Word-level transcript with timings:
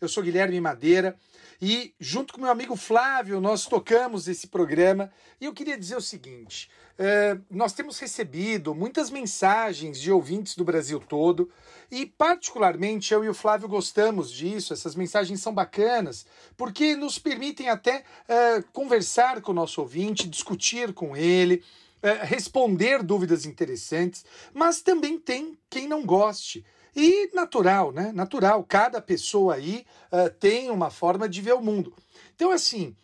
Eu 0.00 0.08
sou 0.08 0.22
Guilherme 0.22 0.58
Madeira 0.62 1.14
e, 1.60 1.92
junto 2.00 2.32
com 2.32 2.40
meu 2.40 2.50
amigo 2.50 2.74
Flávio, 2.74 3.38
nós 3.38 3.66
tocamos 3.66 4.28
esse 4.28 4.46
programa. 4.46 5.12
E 5.38 5.44
eu 5.44 5.52
queria 5.52 5.76
dizer 5.76 5.94
o 5.94 6.00
seguinte: 6.00 6.70
eh, 6.98 7.36
nós 7.50 7.74
temos 7.74 7.98
recebido 7.98 8.74
muitas 8.74 9.10
mensagens 9.10 10.00
de 10.00 10.10
ouvintes 10.10 10.56
do 10.56 10.64
Brasil 10.64 10.98
todo 10.98 11.50
e, 11.90 12.06
particularmente, 12.06 13.12
eu 13.12 13.22
e 13.22 13.28
o 13.28 13.34
Flávio 13.34 13.68
gostamos 13.68 14.32
disso. 14.32 14.72
Essas 14.72 14.94
mensagens 14.94 15.42
são 15.42 15.52
bacanas 15.52 16.24
porque 16.56 16.96
nos 16.96 17.18
permitem 17.18 17.68
até 17.68 18.02
eh, 18.26 18.64
conversar 18.72 19.42
com 19.42 19.52
o 19.52 19.54
nosso 19.54 19.82
ouvinte, 19.82 20.26
discutir 20.26 20.94
com 20.94 21.14
ele 21.14 21.62
eh, 22.02 22.24
responder 22.24 23.02
dúvidas 23.02 23.44
interessantes, 23.44 24.24
mas 24.54 24.80
também 24.80 25.18
tem 25.18 25.58
quem 25.68 25.86
não 25.86 26.06
goste. 26.06 26.64
E 26.94 27.30
natural, 27.34 27.92
né? 27.92 28.12
Natural, 28.12 28.62
cada 28.64 29.00
pessoa 29.00 29.54
aí 29.54 29.84
eh, 30.10 30.28
tem 30.28 30.70
uma 30.70 30.90
forma 30.90 31.28
de 31.28 31.40
ver 31.40 31.54
o 31.54 31.62
mundo. 31.62 31.94
Então, 32.34 32.50
assim, 32.50 32.96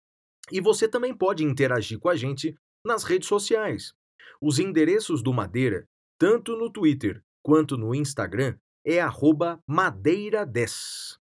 E 0.50 0.60
você 0.60 0.88
também 0.88 1.14
pode 1.14 1.44
interagir 1.44 1.98
com 1.98 2.08
a 2.08 2.16
gente 2.16 2.56
nas 2.84 3.04
redes 3.04 3.28
sociais. 3.28 3.92
Os 4.40 4.58
endereços 4.58 5.22
do 5.22 5.32
Madeira, 5.32 5.88
tanto 6.18 6.56
no 6.56 6.70
Twitter 6.70 7.22
quanto 7.42 7.76
no 7.76 7.94
Instagram, 7.94 8.56
é 8.84 9.00
arroba 9.00 9.60
madeira10. 9.68 11.16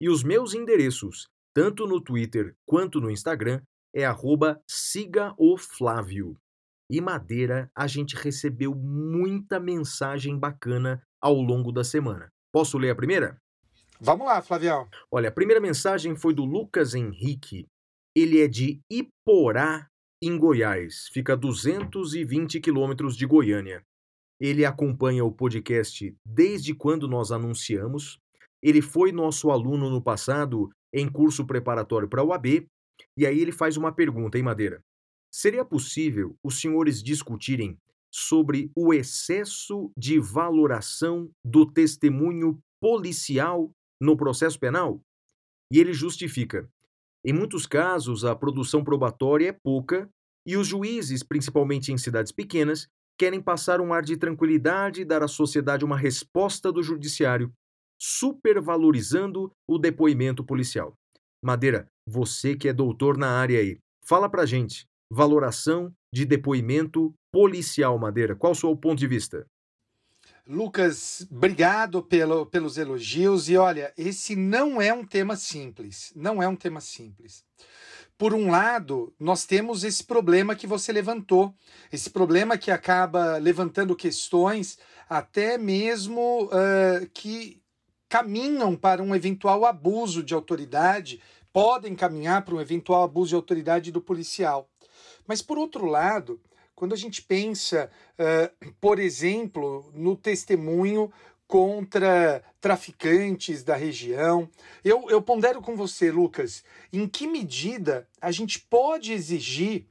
E 0.00 0.08
os 0.08 0.22
meus 0.22 0.54
endereços, 0.54 1.28
tanto 1.54 1.86
no 1.86 2.00
Twitter 2.00 2.56
quanto 2.64 3.00
no 3.00 3.10
Instagram, 3.10 3.60
é 3.94 4.04
arroba 4.04 4.60
siga 4.66 5.34
o 5.36 5.56
Flávio. 5.58 6.36
E 6.90 7.00
Madeira, 7.00 7.70
a 7.74 7.86
gente 7.86 8.16
recebeu 8.16 8.74
muita 8.74 9.60
mensagem 9.60 10.38
bacana 10.38 11.02
ao 11.20 11.34
longo 11.34 11.70
da 11.70 11.84
semana. 11.84 12.30
Posso 12.52 12.78
ler 12.78 12.90
a 12.90 12.96
primeira? 12.96 13.38
Vamos 14.00 14.26
lá, 14.26 14.42
Flavião. 14.42 14.88
Olha, 15.10 15.28
a 15.28 15.32
primeira 15.32 15.60
mensagem 15.60 16.16
foi 16.16 16.34
do 16.34 16.44
Lucas 16.44 16.94
Henrique. 16.94 17.66
Ele 18.14 18.40
é 18.40 18.48
de 18.48 18.80
Iporá, 18.90 19.88
em 20.22 20.38
Goiás. 20.38 21.08
Fica 21.12 21.32
a 21.32 21.36
220 21.36 22.60
quilômetros 22.60 23.16
de 23.16 23.26
Goiânia. 23.26 23.82
Ele 24.40 24.64
acompanha 24.64 25.24
o 25.24 25.32
podcast 25.32 26.14
desde 26.26 26.74
quando 26.74 27.08
nós 27.08 27.32
anunciamos. 27.32 28.18
Ele 28.62 28.82
foi 28.82 29.12
nosso 29.12 29.50
aluno 29.50 29.88
no 29.88 30.02
passado 30.02 30.70
em 30.92 31.10
curso 31.10 31.46
preparatório 31.46 32.08
para 32.08 32.22
o 32.22 32.32
AB. 32.32 32.66
E 33.16 33.26
aí 33.26 33.40
ele 33.40 33.50
faz 33.50 33.76
uma 33.76 33.92
pergunta, 33.92 34.36
hein, 34.36 34.44
Madeira? 34.44 34.80
Seria 35.32 35.64
possível 35.64 36.36
os 36.44 36.60
senhores 36.60 37.02
discutirem 37.02 37.78
sobre 38.12 38.70
o 38.76 38.92
excesso 38.92 39.90
de 39.96 40.20
valoração 40.20 41.30
do 41.44 41.64
testemunho 41.64 42.58
policial 42.80 43.72
no 44.00 44.16
processo 44.16 44.60
penal? 44.60 45.00
E 45.72 45.78
ele 45.78 45.94
justifica. 45.94 46.68
Em 47.24 47.32
muitos 47.32 47.66
casos, 47.66 48.24
a 48.24 48.34
produção 48.34 48.82
probatória 48.82 49.48
é 49.48 49.52
pouca 49.52 50.08
e 50.46 50.56
os 50.56 50.66
juízes, 50.66 51.22
principalmente 51.22 51.92
em 51.92 51.98
cidades 51.98 52.32
pequenas, 52.32 52.88
querem 53.18 53.40
passar 53.40 53.80
um 53.80 53.92
ar 53.92 54.02
de 54.02 54.16
tranquilidade 54.16 55.02
e 55.02 55.04
dar 55.04 55.22
à 55.22 55.28
sociedade 55.28 55.84
uma 55.84 55.96
resposta 55.96 56.72
do 56.72 56.82
judiciário, 56.82 57.52
supervalorizando 58.00 59.52
o 59.68 59.78
depoimento 59.78 60.44
policial. 60.44 60.94
Madeira, 61.44 61.86
você 62.08 62.56
que 62.56 62.68
é 62.68 62.72
doutor 62.72 63.16
na 63.16 63.28
área 63.28 63.60
aí, 63.60 63.78
fala 64.04 64.28
pra 64.28 64.44
gente. 64.44 64.84
Valoração 65.12 65.92
de 66.12 66.24
depoimento 66.24 67.14
policial, 67.32 67.98
Madeira. 67.98 68.34
Qual 68.34 68.52
o 68.52 68.56
seu 68.56 68.76
ponto 68.76 68.98
de 68.98 69.06
vista? 69.06 69.46
Lucas, 70.46 71.24
obrigado 71.30 72.02
pelo, 72.02 72.44
pelos 72.46 72.76
elogios. 72.76 73.48
E 73.48 73.56
olha, 73.56 73.92
esse 73.96 74.34
não 74.34 74.82
é 74.82 74.92
um 74.92 75.04
tema 75.04 75.36
simples. 75.36 76.12
Não 76.16 76.42
é 76.42 76.48
um 76.48 76.56
tema 76.56 76.80
simples. 76.80 77.44
Por 78.18 78.34
um 78.34 78.50
lado, 78.50 79.12
nós 79.18 79.44
temos 79.44 79.84
esse 79.84 80.04
problema 80.04 80.54
que 80.54 80.66
você 80.66 80.92
levantou, 80.92 81.54
esse 81.92 82.10
problema 82.10 82.58
que 82.58 82.70
acaba 82.70 83.36
levantando 83.36 83.96
questões 83.96 84.78
até 85.08 85.58
mesmo 85.58 86.44
uh, 86.44 87.06
que 87.12 87.60
caminham 88.08 88.76
para 88.76 89.02
um 89.02 89.14
eventual 89.14 89.64
abuso 89.64 90.22
de 90.22 90.34
autoridade, 90.34 91.20
podem 91.52 91.94
caminhar 91.94 92.44
para 92.44 92.54
um 92.54 92.60
eventual 92.60 93.02
abuso 93.02 93.30
de 93.30 93.34
autoridade 93.34 93.90
do 93.90 94.00
policial. 94.00 94.68
Mas, 95.26 95.40
por 95.40 95.56
outro 95.56 95.86
lado, 95.86 96.40
quando 96.82 96.94
a 96.94 96.98
gente 96.98 97.22
pensa, 97.22 97.88
uh, 98.18 98.72
por 98.80 98.98
exemplo, 98.98 99.88
no 99.94 100.16
testemunho 100.16 101.12
contra 101.46 102.42
traficantes 102.60 103.62
da 103.62 103.76
região, 103.76 104.50
eu, 104.84 105.08
eu 105.08 105.22
pondero 105.22 105.62
com 105.62 105.76
você, 105.76 106.10
Lucas, 106.10 106.64
em 106.92 107.06
que 107.06 107.28
medida 107.28 108.08
a 108.20 108.32
gente 108.32 108.58
pode 108.58 109.12
exigir 109.12 109.86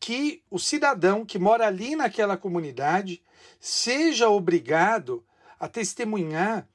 que 0.00 0.42
o 0.50 0.58
cidadão 0.58 1.24
que 1.24 1.38
mora 1.38 1.68
ali 1.68 1.94
naquela 1.94 2.36
comunidade 2.36 3.22
seja 3.60 4.28
obrigado 4.28 5.24
a 5.60 5.68
testemunhar 5.68 6.68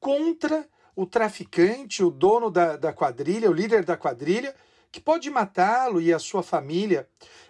contra 0.00 0.68
o 0.96 1.06
traficante, 1.06 2.02
o 2.02 2.10
dono 2.10 2.50
da, 2.50 2.76
da 2.76 2.92
quadrilha, 2.92 3.48
o 3.48 3.54
líder 3.54 3.84
da 3.84 3.96
quadrilha, 3.96 4.52
que 4.90 5.00
pode 5.00 5.30
matá-lo 5.30 6.00
e 6.00 6.12
a 6.12 6.18
sua 6.18 6.42
família. 6.42 7.08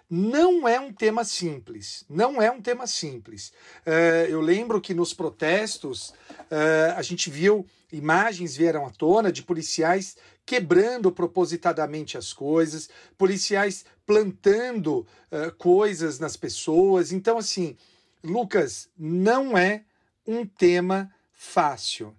Não 0.09 0.67
é 0.67 0.79
um 0.79 0.93
tema 0.93 1.25
simples, 1.25 2.05
não 2.09 2.41
é 2.41 2.49
um 2.49 2.61
tema 2.61 2.87
simples. 2.87 3.51
Uh, 3.85 4.29
eu 4.29 4.39
lembro 4.39 4.79
que 4.79 4.93
nos 4.93 5.13
protestos 5.13 6.09
uh, 6.49 6.95
a 6.95 7.01
gente 7.01 7.29
viu 7.29 7.65
imagens 7.91 8.55
vieram 8.55 8.85
à 8.85 8.89
tona 8.89 9.31
de 9.31 9.43
policiais 9.43 10.15
quebrando 10.45 11.11
propositadamente 11.11 12.17
as 12.17 12.31
coisas, 12.31 12.89
policiais 13.17 13.83
plantando 14.05 15.05
uh, 15.29 15.51
coisas 15.57 16.19
nas 16.19 16.37
pessoas. 16.37 17.11
Então, 17.11 17.37
assim, 17.37 17.75
Lucas, 18.23 18.89
não 18.97 19.57
é 19.57 19.83
um 20.25 20.45
tema 20.45 21.13
fácil. 21.33 22.15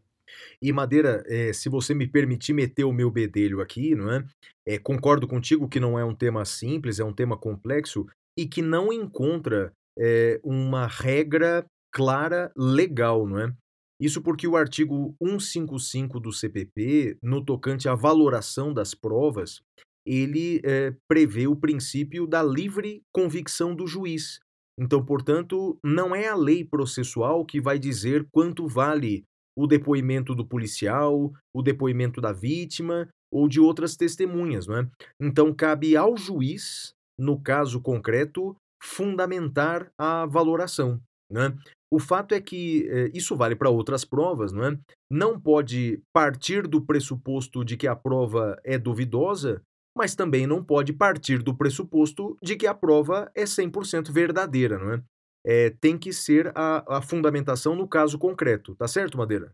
E 0.63 0.73
Madeira, 0.73 1.23
é, 1.27 1.53
se 1.53 1.69
você 1.69 1.95
me 1.95 2.07
permitir 2.07 2.53
meter 2.53 2.85
o 2.85 2.93
meu 2.93 3.11
bedelho 3.11 3.61
aqui, 3.61 3.95
não 3.95 4.11
é? 4.13 4.25
é? 4.67 4.79
Concordo 4.79 5.27
contigo 5.29 5.69
que 5.69 5.79
não 5.79 5.99
é 5.99 6.05
um 6.05 6.15
tema 6.15 6.45
simples, 6.45 6.99
é 6.99 7.05
um 7.05 7.13
tema 7.13 7.37
complexo 7.37 8.07
e 8.37 8.47
que 8.47 8.61
não 8.61 8.93
encontra 8.93 9.73
é, 9.99 10.41
uma 10.43 10.87
regra 10.87 11.65
clara 11.93 12.53
legal, 12.57 13.27
não 13.27 13.41
é? 13.41 13.53
Isso 14.01 14.23
porque 14.23 14.47
o 14.47 14.57
artigo 14.57 15.15
155 15.21 16.21
do 16.21 16.33
CPP, 16.33 17.19
no 17.23 17.45
tocante 17.45 17.89
à 17.89 17.95
valoração 17.95 18.73
das 18.73 18.95
provas, 18.95 19.61
ele 20.07 20.61
é, 20.65 20.95
prevê 21.09 21.49
o 21.49 21.57
princípio 21.57 22.27
da 22.27 22.43
livre 22.43 23.03
convicção 23.13 23.75
do 23.75 23.87
juiz. 23.87 24.39
Então, 24.79 25.05
portanto, 25.05 25.77
não 25.85 26.15
é 26.15 26.29
a 26.29 26.37
lei 26.37 26.65
processual 26.65 27.45
que 27.45 27.61
vai 27.61 27.79
dizer 27.79 28.27
quanto 28.31 28.69
vale 28.69 29.25
o 29.59 29.67
depoimento 29.67 30.37
do 30.37 30.47
policial, 30.47 31.33
o 31.53 31.63
depoimento 31.63 32.21
da 32.21 32.33
vítima 32.33 33.09
ou 33.29 33.49
de 33.49 33.59
outras 33.59 33.97
testemunhas, 33.97 34.69
não 34.69 34.79
é? 34.79 34.89
Então, 35.21 35.53
cabe 35.53 35.97
ao 35.97 36.17
juiz, 36.17 36.93
no 37.19 37.41
caso 37.41 37.81
concreto, 37.81 38.55
fundamentar 38.81 39.91
a 39.99 40.25
valoração. 40.27 41.01
Né? 41.29 41.53
O 41.93 41.99
fato 41.99 42.35
é 42.35 42.41
que 42.41 42.89
eh, 42.89 43.11
isso 43.13 43.37
vale 43.37 43.57
para 43.57 43.69
outras 43.69 44.05
provas, 44.05 44.53
não 44.53 44.65
é? 44.65 44.79
Não 45.11 45.39
pode 45.41 46.01
partir 46.13 46.69
do 46.69 46.81
pressuposto 46.81 47.65
de 47.65 47.77
que 47.77 47.89
a 47.89 47.97
prova 47.97 48.57
é 48.65 48.79
duvidosa, 48.79 49.61
mas 49.97 50.15
também 50.15 50.47
não 50.47 50.63
pode 50.63 50.93
partir 50.93 51.43
do 51.43 51.55
pressuposto 51.55 52.37
de 52.41 52.55
que 52.55 52.67
a 52.67 52.75
prova 52.75 53.29
é 53.35 53.43
100% 53.43 54.13
verdadeira, 54.13 54.79
não 54.79 54.93
é? 54.93 55.03
É? 55.45 55.71
tem 55.71 55.97
que 55.97 56.13
ser 56.13 56.53
a, 56.55 56.99
a 56.99 57.03
fundamentação 57.03 57.75
no 57.75 57.89
caso 57.89 58.19
concreto, 58.19 58.75
tá 58.75 58.89
certo, 58.89 59.19
Madeira? 59.19 59.53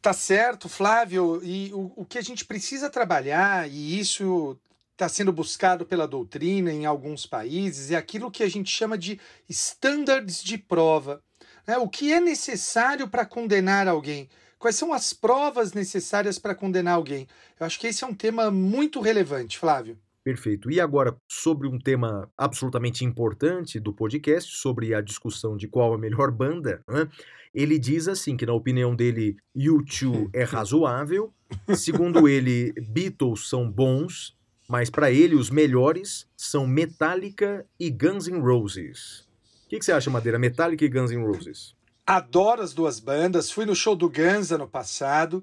Tá 0.00 0.12
certo, 0.12 0.68
Flávio. 0.68 1.40
E 1.44 1.72
o, 1.72 1.92
o 1.96 2.04
que 2.04 2.18
a 2.18 2.22
gente 2.22 2.44
precisa 2.44 2.90
trabalhar, 2.90 3.70
e 3.70 3.98
isso 3.98 4.58
está 4.92 5.08
sendo 5.08 5.32
buscado 5.32 5.86
pela 5.86 6.06
doutrina 6.06 6.72
em 6.72 6.84
alguns 6.84 7.24
países, 7.24 7.90
é 7.90 7.96
aquilo 7.96 8.30
que 8.30 8.42
a 8.42 8.50
gente 8.50 8.70
chama 8.70 8.98
de 8.98 9.18
estándares 9.48 10.42
de 10.42 10.58
prova. 10.58 11.22
Né? 11.66 11.78
O 11.78 11.88
que 11.88 12.12
é 12.12 12.20
necessário 12.20 13.08
para 13.08 13.24
condenar 13.24 13.88
alguém? 13.88 14.28
Quais 14.58 14.76
são 14.76 14.92
as 14.92 15.12
provas 15.12 15.72
necessárias 15.72 16.38
para 16.38 16.54
condenar 16.54 16.94
alguém? 16.94 17.26
Eu 17.58 17.66
acho 17.66 17.80
que 17.80 17.86
esse 17.86 18.04
é 18.04 18.06
um 18.06 18.14
tema 18.14 18.50
muito 18.50 19.00
relevante, 19.00 19.58
Flávio. 19.58 19.98
Perfeito. 20.24 20.70
E 20.70 20.80
agora, 20.80 21.16
sobre 21.28 21.66
um 21.66 21.78
tema 21.78 22.30
absolutamente 22.36 23.04
importante 23.04 23.80
do 23.80 23.92
podcast, 23.92 24.56
sobre 24.56 24.94
a 24.94 25.00
discussão 25.00 25.56
de 25.56 25.66
qual 25.66 25.94
a 25.94 25.98
melhor 25.98 26.30
banda, 26.30 26.82
né? 26.88 27.08
ele 27.52 27.78
diz 27.78 28.06
assim: 28.08 28.36
que 28.36 28.46
na 28.46 28.52
opinião 28.52 28.94
dele, 28.94 29.36
U2 29.56 30.30
é 30.34 30.44
razoável, 30.44 31.32
segundo 31.74 32.28
ele, 32.28 32.72
Beatles 32.88 33.48
são 33.48 33.70
bons, 33.70 34.36
mas 34.68 34.88
para 34.90 35.10
ele 35.10 35.34
os 35.34 35.50
melhores 35.50 36.28
são 36.36 36.66
Metallica 36.66 37.66
e 37.78 37.90
Guns 37.90 38.28
N' 38.28 38.40
Roses 38.40 39.26
que, 39.72 39.78
que 39.78 39.84
você 39.86 39.92
acha, 39.92 40.10
Madeira? 40.10 40.38
Metallica 40.38 40.84
e 40.84 40.88
Guns 40.88 41.10
N' 41.10 41.24
Roses? 41.24 41.74
Adoro 42.06 42.60
as 42.60 42.74
duas 42.74 43.00
bandas. 43.00 43.50
Fui 43.50 43.64
no 43.64 43.74
show 43.74 43.96
do 43.96 44.06
Guns 44.06 44.52
ano 44.52 44.68
passado. 44.68 45.42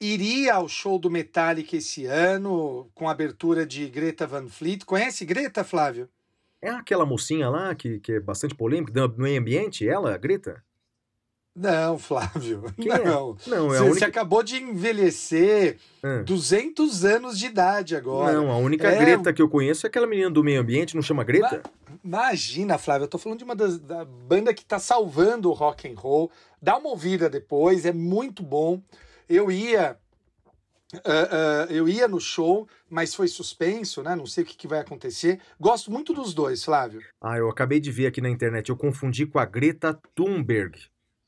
Iria 0.00 0.54
ao 0.54 0.66
show 0.66 0.98
do 0.98 1.10
Metallica 1.10 1.76
esse 1.76 2.06
ano, 2.06 2.90
com 2.94 3.06
abertura 3.06 3.66
de 3.66 3.86
Greta 3.86 4.26
Van 4.26 4.48
Fleet. 4.48 4.84
Conhece 4.86 5.26
Greta, 5.26 5.62
Flávio? 5.62 6.08
É 6.62 6.70
aquela 6.70 7.04
mocinha 7.04 7.50
lá 7.50 7.74
que, 7.74 8.00
que 8.00 8.12
é 8.12 8.20
bastante 8.20 8.54
polêmica 8.54 8.92
no 9.06 9.14
meio 9.18 9.38
ambiente, 9.38 9.86
ela, 9.86 10.16
Greta? 10.16 10.62
Não, 11.54 11.98
Flávio. 11.98 12.64
Quem 12.80 12.90
é? 12.90 13.04
não. 13.04 13.36
É? 13.46 13.50
Não, 13.50 13.74
é 13.74 13.76
você, 13.76 13.82
única... 13.82 13.98
você, 13.98 14.04
acabou 14.06 14.42
de 14.42 14.56
envelhecer 14.56 15.76
ah. 16.02 16.22
200 16.24 17.04
anos 17.04 17.38
de 17.38 17.46
idade 17.46 17.94
agora. 17.94 18.32
Não, 18.32 18.50
a 18.50 18.56
única 18.56 18.88
é... 18.88 18.98
Greta 18.98 19.34
que 19.34 19.42
eu 19.42 19.50
conheço 19.50 19.86
é 19.86 19.88
aquela 19.88 20.06
menina 20.06 20.30
do 20.30 20.42
meio 20.42 20.62
ambiente, 20.62 20.94
não 20.94 21.02
chama 21.02 21.24
Greta? 21.24 21.62
Imagina, 22.02 22.78
Flávio, 22.78 23.04
eu 23.04 23.08
tô 23.08 23.18
falando 23.18 23.38
de 23.38 23.44
uma 23.44 23.54
das, 23.54 23.78
da 23.78 24.04
banda 24.04 24.54
que 24.54 24.64
tá 24.64 24.78
salvando 24.78 25.50
o 25.50 25.52
rock 25.52 25.86
and 25.86 25.98
roll. 25.98 26.30
Dá 26.62 26.78
uma 26.78 26.88
ouvida 26.88 27.28
depois, 27.28 27.84
é 27.84 27.92
muito 27.92 28.42
bom. 28.42 28.80
Eu 29.30 29.50
ia 29.50 29.96
Uh, 30.92 30.98
uh, 30.98 31.72
eu 31.72 31.88
ia 31.88 32.08
no 32.08 32.20
show, 32.20 32.66
mas 32.88 33.14
foi 33.14 33.28
suspenso, 33.28 34.02
né? 34.02 34.16
Não 34.16 34.26
sei 34.26 34.42
o 34.42 34.46
que, 34.46 34.56
que, 34.56 34.66
vai 34.66 34.80
acontecer. 34.80 35.38
Gosto 35.58 35.88
muito 35.88 36.12
dos 36.12 36.34
dois, 36.34 36.64
Flávio. 36.64 37.00
Ah, 37.20 37.38
eu 37.38 37.48
acabei 37.48 37.78
de 37.78 37.92
ver 37.92 38.08
aqui 38.08 38.20
na 38.20 38.28
internet. 38.28 38.70
Eu 38.70 38.76
confundi 38.76 39.24
com 39.24 39.38
a 39.38 39.44
Greta 39.44 39.96
Thunberg. 40.16 40.76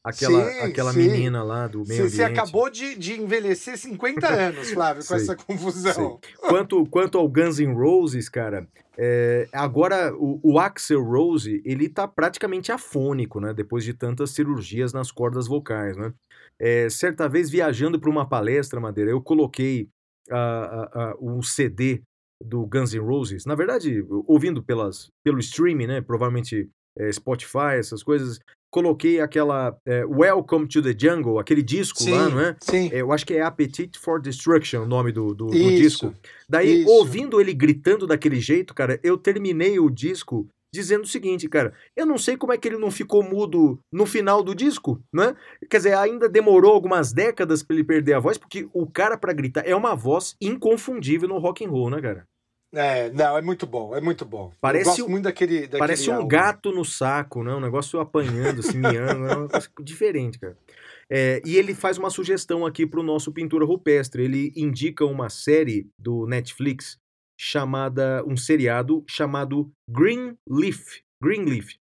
Aquela, 0.04 0.50
sim, 0.50 0.58
aquela 0.58 0.92
sim. 0.92 0.98
menina 0.98 1.44
lá 1.44 1.68
do 1.68 1.84
meio 1.86 2.10
Você 2.10 2.24
acabou 2.24 2.68
de, 2.68 2.96
de 2.96 3.20
envelhecer 3.20 3.78
50 3.78 4.26
anos, 4.34 4.72
Flávio, 4.72 5.06
com 5.06 5.14
essa 5.14 5.36
confusão. 5.36 6.18
Quanto, 6.40 6.84
quanto 6.86 7.18
ao 7.18 7.28
Guns 7.28 7.60
N' 7.60 7.72
Roses, 7.72 8.28
cara, 8.28 8.66
é, 8.98 9.46
agora 9.52 10.12
o, 10.16 10.40
o 10.42 10.58
Axel 10.58 11.04
Rose, 11.04 11.62
ele 11.64 11.88
tá 11.88 12.08
praticamente 12.08 12.72
afônico, 12.72 13.38
né? 13.38 13.54
Depois 13.54 13.84
de 13.84 13.94
tantas 13.94 14.30
cirurgias 14.30 14.92
nas 14.92 15.12
cordas 15.12 15.46
vocais, 15.46 15.96
né? 15.96 16.12
É, 16.60 16.88
certa 16.88 17.28
vez, 17.28 17.50
viajando 17.50 17.98
para 17.98 18.10
uma 18.10 18.28
palestra, 18.28 18.80
Madeira, 18.80 19.10
eu 19.10 19.20
coloquei 19.20 19.88
o 21.18 21.38
uh, 21.38 21.42
CD 21.42 22.02
do 22.44 22.66
Guns 22.66 22.94
N' 22.94 23.00
Roses. 23.00 23.44
Na 23.44 23.54
verdade, 23.54 24.04
ouvindo 24.26 24.62
pelas, 24.62 25.08
pelo 25.24 25.38
streaming, 25.38 25.86
né? 25.86 26.00
Provavelmente 26.00 26.68
é, 26.98 27.10
Spotify, 27.12 27.76
essas 27.78 28.02
coisas 28.02 28.38
coloquei 28.72 29.20
aquela 29.20 29.76
é, 29.86 30.02
Welcome 30.06 30.66
to 30.66 30.80
the 30.80 30.96
Jungle, 30.98 31.38
aquele 31.38 31.62
disco 31.62 32.02
sim, 32.02 32.10
lá, 32.10 32.28
não 32.30 32.40
é? 32.40 32.56
Sim. 32.58 32.88
É, 32.90 33.02
eu 33.02 33.12
acho 33.12 33.26
que 33.26 33.34
é 33.34 33.42
Appetite 33.42 33.98
for 33.98 34.20
Destruction 34.20 34.82
o 34.82 34.86
nome 34.86 35.12
do, 35.12 35.34
do, 35.34 35.46
do 35.48 35.52
disco. 35.52 36.14
Daí, 36.48 36.80
isso. 36.80 36.90
ouvindo 36.90 37.38
ele 37.38 37.52
gritando 37.52 38.06
daquele 38.06 38.40
jeito, 38.40 38.74
cara, 38.74 38.98
eu 39.02 39.18
terminei 39.18 39.78
o 39.78 39.90
disco 39.90 40.48
dizendo 40.72 41.04
o 41.04 41.06
seguinte, 41.08 41.48
cara, 41.48 41.74
eu 41.94 42.06
não 42.06 42.16
sei 42.16 42.36
como 42.36 42.52
é 42.52 42.58
que 42.58 42.66
ele 42.66 42.78
não 42.78 42.90
ficou 42.90 43.22
mudo 43.22 43.78
no 43.92 44.06
final 44.06 44.42
do 44.42 44.54
disco, 44.54 44.98
né? 45.12 45.36
Quer 45.68 45.76
dizer, 45.76 45.94
ainda 45.94 46.28
demorou 46.28 46.72
algumas 46.72 47.12
décadas 47.12 47.62
para 47.62 47.76
ele 47.76 47.84
perder 47.84 48.14
a 48.14 48.20
voz, 48.20 48.38
porque 48.38 48.68
o 48.72 48.86
cara 48.90 49.18
para 49.18 49.32
gritar 49.32 49.66
é 49.66 49.76
uma 49.76 49.94
voz 49.94 50.34
inconfundível 50.40 51.28
no 51.28 51.38
rock 51.38 51.64
and 51.64 51.70
roll, 51.70 51.90
né, 51.90 52.00
cara? 52.00 52.26
É, 52.74 53.10
não, 53.10 53.36
é 53.36 53.42
muito 53.42 53.66
bom, 53.66 53.94
é 53.94 54.00
muito 54.00 54.24
bom. 54.24 54.50
Parece, 54.58 55.02
muito 55.02 55.24
daquele. 55.24 55.62
daquele 55.62 55.78
parece 55.78 56.08
um 56.08 56.14
álbum. 56.14 56.28
gato 56.28 56.72
no 56.72 56.86
saco, 56.86 57.42
né? 57.42 57.54
Um 57.54 57.60
negócio 57.60 58.00
apanhando, 58.00 58.60
assim, 58.60 58.78
miando, 58.78 59.26
é 59.26 59.36
um 59.36 59.42
negócio 59.42 59.70
diferente, 59.80 60.38
cara. 60.38 60.56
É, 61.10 61.42
e 61.44 61.56
ele 61.56 61.74
faz 61.74 61.98
uma 61.98 62.08
sugestão 62.08 62.64
aqui 62.64 62.86
para 62.86 62.98
o 62.98 63.02
nosso 63.02 63.30
pintura 63.30 63.66
rupestre. 63.66 64.24
Ele 64.24 64.50
indica 64.56 65.04
uma 65.04 65.28
série 65.28 65.86
do 65.98 66.26
Netflix 66.26 66.98
chamada, 67.42 68.24
um 68.24 68.36
seriado 68.36 69.02
chamado 69.08 69.72
Green 69.90 70.36
Leaf. 70.48 71.00
Green 71.20 71.44
Leaf. 71.44 71.74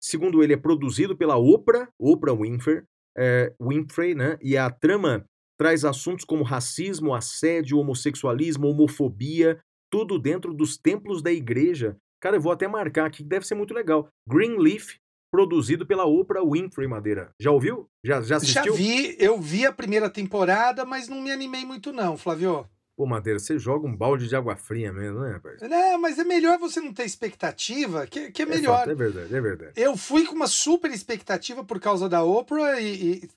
Segundo 0.00 0.40
ele, 0.40 0.52
é 0.52 0.56
produzido 0.56 1.16
pela 1.16 1.36
Oprah, 1.36 1.88
Oprah 1.98 2.32
Winfrey, 2.32 2.82
é, 3.18 3.52
Winfrey, 3.60 4.14
né? 4.14 4.38
E 4.40 4.56
a 4.56 4.70
trama 4.70 5.24
traz 5.58 5.84
assuntos 5.84 6.24
como 6.24 6.44
racismo, 6.44 7.12
assédio, 7.12 7.78
homossexualismo, 7.78 8.68
homofobia, 8.68 9.58
tudo 9.92 10.16
dentro 10.16 10.54
dos 10.54 10.78
templos 10.78 11.20
da 11.20 11.32
igreja. 11.32 11.96
Cara, 12.22 12.36
eu 12.36 12.40
vou 12.40 12.52
até 12.52 12.68
marcar 12.68 13.06
aqui, 13.06 13.24
deve 13.24 13.44
ser 13.44 13.56
muito 13.56 13.74
legal. 13.74 14.08
Greenleaf, 14.28 14.94
produzido 15.32 15.84
pela 15.84 16.04
Oprah 16.04 16.44
Winfrey 16.44 16.86
Madeira. 16.86 17.32
Já 17.40 17.50
ouviu? 17.50 17.88
Já, 18.04 18.22
já 18.22 18.36
assistiu? 18.36 18.64
Já 18.64 18.72
vi, 18.72 19.16
eu 19.18 19.40
vi 19.40 19.66
a 19.66 19.72
primeira 19.72 20.08
temporada, 20.08 20.84
mas 20.84 21.08
não 21.08 21.20
me 21.20 21.32
animei 21.32 21.64
muito 21.64 21.92
não, 21.92 22.16
Flávio. 22.16 22.64
Pô, 23.00 23.06
Madeira, 23.06 23.38
você 23.38 23.58
joga 23.58 23.86
um 23.86 23.96
balde 23.96 24.28
de 24.28 24.36
água 24.36 24.54
fria 24.54 24.92
mesmo, 24.92 25.20
né, 25.20 25.32
rapaz? 25.32 25.62
Não, 25.62 25.98
mas 25.98 26.18
é 26.18 26.24
melhor 26.24 26.58
você 26.58 26.82
não 26.82 26.92
ter 26.92 27.06
expectativa, 27.06 28.06
que, 28.06 28.30
que 28.30 28.42
é 28.42 28.44
melhor. 28.44 28.86
É, 28.86 28.92
é 28.92 28.94
verdade, 28.94 29.34
é 29.34 29.40
verdade. 29.40 29.72
Eu 29.74 29.96
fui 29.96 30.26
com 30.26 30.34
uma 30.34 30.46
super 30.46 30.90
expectativa 30.90 31.64
por 31.64 31.80
causa 31.80 32.10
da 32.10 32.22
Oprah 32.22 32.78
e, 32.78 33.22
e 33.24 33.28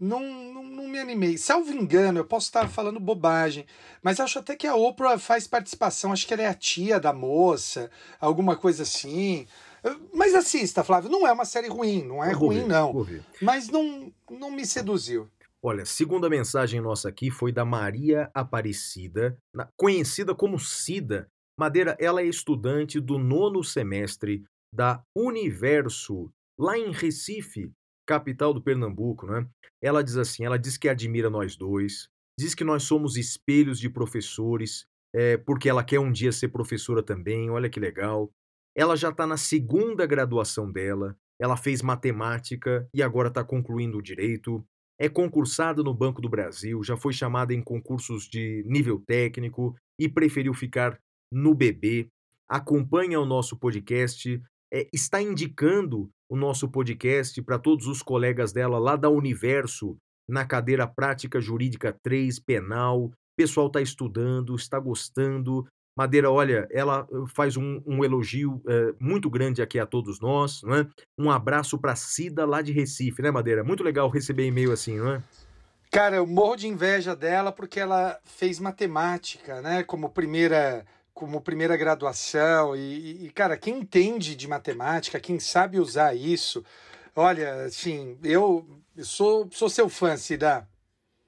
não, 0.00 0.20
não, 0.22 0.64
não, 0.64 0.88
me 0.88 0.98
animei. 0.98 1.36
Salvo 1.36 1.70
engano, 1.70 2.20
eu 2.20 2.24
posso 2.24 2.46
estar 2.46 2.66
falando 2.70 2.98
bobagem, 2.98 3.66
mas 4.02 4.18
acho 4.20 4.38
até 4.38 4.56
que 4.56 4.66
a 4.66 4.74
Oprah 4.74 5.18
faz 5.18 5.46
participação, 5.46 6.14
acho 6.14 6.26
que 6.26 6.32
ela 6.32 6.44
é 6.44 6.48
a 6.48 6.54
tia 6.54 6.98
da 6.98 7.12
moça, 7.12 7.90
alguma 8.18 8.56
coisa 8.56 8.84
assim. 8.84 9.46
Mas 10.14 10.34
assista, 10.34 10.82
Flávio, 10.82 11.10
não 11.10 11.26
é 11.26 11.32
uma 11.32 11.44
série 11.44 11.68
ruim, 11.68 12.02
não 12.06 12.24
é 12.24 12.32
ruim, 12.32 12.64
não. 12.64 13.06
Mas 13.42 13.68
não, 13.68 14.10
não 14.30 14.50
me 14.50 14.64
seduziu. 14.64 15.28
Olha, 15.62 15.84
segunda 15.84 16.30
mensagem 16.30 16.80
nossa 16.80 17.10
aqui 17.10 17.30
foi 17.30 17.52
da 17.52 17.66
Maria 17.66 18.30
Aparecida, 18.32 19.36
conhecida 19.76 20.34
como 20.34 20.58
Cida. 20.58 21.28
Madeira, 21.58 21.94
ela 22.00 22.22
é 22.22 22.24
estudante 22.24 22.98
do 22.98 23.18
nono 23.18 23.62
semestre 23.62 24.42
da 24.74 25.02
Universo, 25.14 26.30
lá 26.58 26.78
em 26.78 26.90
Recife, 26.90 27.70
capital 28.08 28.54
do 28.54 28.62
Pernambuco, 28.62 29.26
né? 29.26 29.46
Ela 29.82 30.02
diz 30.02 30.16
assim: 30.16 30.44
ela 30.44 30.58
diz 30.58 30.78
que 30.78 30.88
admira 30.88 31.28
nós 31.28 31.56
dois, 31.56 32.08
diz 32.38 32.54
que 32.54 32.64
nós 32.64 32.84
somos 32.84 33.16
espelhos 33.16 33.78
de 33.78 33.90
professores, 33.90 34.86
é, 35.14 35.36
porque 35.36 35.68
ela 35.68 35.84
quer 35.84 36.00
um 36.00 36.10
dia 36.10 36.32
ser 36.32 36.48
professora 36.48 37.02
também, 37.02 37.50
olha 37.50 37.68
que 37.68 37.78
legal. 37.78 38.30
Ela 38.74 38.96
já 38.96 39.10
está 39.10 39.26
na 39.26 39.36
segunda 39.36 40.06
graduação 40.06 40.72
dela, 40.72 41.14
ela 41.38 41.56
fez 41.56 41.82
matemática 41.82 42.88
e 42.94 43.02
agora 43.02 43.28
está 43.28 43.44
concluindo 43.44 43.98
o 43.98 44.02
direito. 44.02 44.64
É 45.00 45.08
concursada 45.08 45.82
no 45.82 45.94
Banco 45.94 46.20
do 46.20 46.28
Brasil, 46.28 46.84
já 46.84 46.94
foi 46.94 47.14
chamada 47.14 47.54
em 47.54 47.62
concursos 47.62 48.24
de 48.24 48.62
nível 48.66 49.02
técnico 49.06 49.74
e 49.98 50.06
preferiu 50.06 50.52
ficar 50.52 51.00
no 51.32 51.54
BB. 51.54 52.08
Acompanha 52.46 53.18
o 53.18 53.24
nosso 53.24 53.56
podcast, 53.56 54.42
é, 54.70 54.86
está 54.92 55.22
indicando 55.22 56.10
o 56.30 56.36
nosso 56.36 56.68
podcast 56.68 57.40
para 57.42 57.58
todos 57.58 57.86
os 57.86 58.02
colegas 58.02 58.52
dela 58.52 58.78
lá 58.78 58.94
da 58.94 59.08
Universo, 59.08 59.96
na 60.28 60.44
cadeira 60.44 60.86
Prática 60.86 61.40
Jurídica 61.40 61.96
3, 62.02 62.38
Penal. 62.38 63.06
O 63.06 63.12
pessoal 63.38 63.68
está 63.68 63.80
estudando, 63.80 64.54
está 64.54 64.78
gostando, 64.78 65.66
Madeira, 66.00 66.30
olha, 66.30 66.66
ela 66.70 67.06
uh, 67.10 67.26
faz 67.26 67.58
um, 67.58 67.82
um 67.84 68.02
elogio 68.02 68.62
é, 68.66 68.94
muito 68.98 69.28
grande 69.28 69.60
aqui 69.60 69.78
a 69.78 69.84
todos 69.84 70.18
nós, 70.18 70.62
não 70.62 70.74
é? 70.74 70.86
Um 71.18 71.30
abraço 71.30 71.76
para 71.76 71.94
Cida 71.94 72.46
lá 72.46 72.62
de 72.62 72.72
Recife, 72.72 73.20
né, 73.20 73.30
Madeira? 73.30 73.62
Muito 73.62 73.84
legal 73.84 74.08
receber 74.08 74.46
e-mail 74.46 74.72
assim, 74.72 74.96
não 74.96 75.12
é? 75.12 75.22
Cara, 75.90 76.16
eu 76.16 76.26
morro 76.26 76.56
de 76.56 76.66
inveja 76.66 77.14
dela 77.14 77.52
porque 77.52 77.78
ela 77.78 78.18
fez 78.24 78.58
matemática, 78.58 79.60
né, 79.60 79.82
como 79.82 80.08
primeira 80.08 80.86
como 81.12 81.38
primeira 81.38 81.76
graduação 81.76 82.74
e, 82.74 83.26
e 83.26 83.30
cara, 83.30 83.54
quem 83.58 83.80
entende 83.80 84.34
de 84.34 84.48
matemática, 84.48 85.20
quem 85.20 85.38
sabe 85.38 85.78
usar 85.78 86.14
isso, 86.14 86.64
olha, 87.14 87.64
assim, 87.64 88.16
eu, 88.24 88.66
eu 88.96 89.04
sou 89.04 89.50
sou 89.52 89.68
seu 89.68 89.90
fã, 89.90 90.16
Cida. 90.16 90.66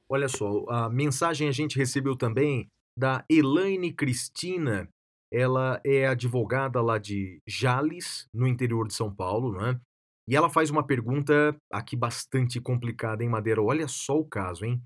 Olha 0.09 0.31
só, 0.31 0.64
a 0.71 0.88
mensagem 0.88 1.47
a 1.47 1.52
gente 1.52 1.76
recebeu 1.76 2.17
também 2.17 2.71
da 2.97 3.25
Elaine 3.29 3.93
Cristina. 3.93 4.89
Ela 5.33 5.81
é 5.85 6.07
advogada 6.07 6.81
lá 6.83 6.99
de 6.99 7.41
Jales, 7.47 8.27
no 8.35 8.47
interior 8.47 8.87
de 8.87 8.95
São 8.95 9.15
Paulo, 9.15 9.53
né? 9.53 9.81
E 10.29 10.37
ela 10.37 10.51
faz 10.51 10.71
uma 10.71 10.87
pergunta 10.87 11.57
aqui 11.73 11.97
bastante 11.97 12.61
complicada, 12.61 13.23
hein, 13.23 13.31
Madeira? 13.31 13.63
Olha 13.63 13.89
só 13.89 14.19
o 14.19 14.25
caso, 14.25 14.65
hein? 14.65 14.83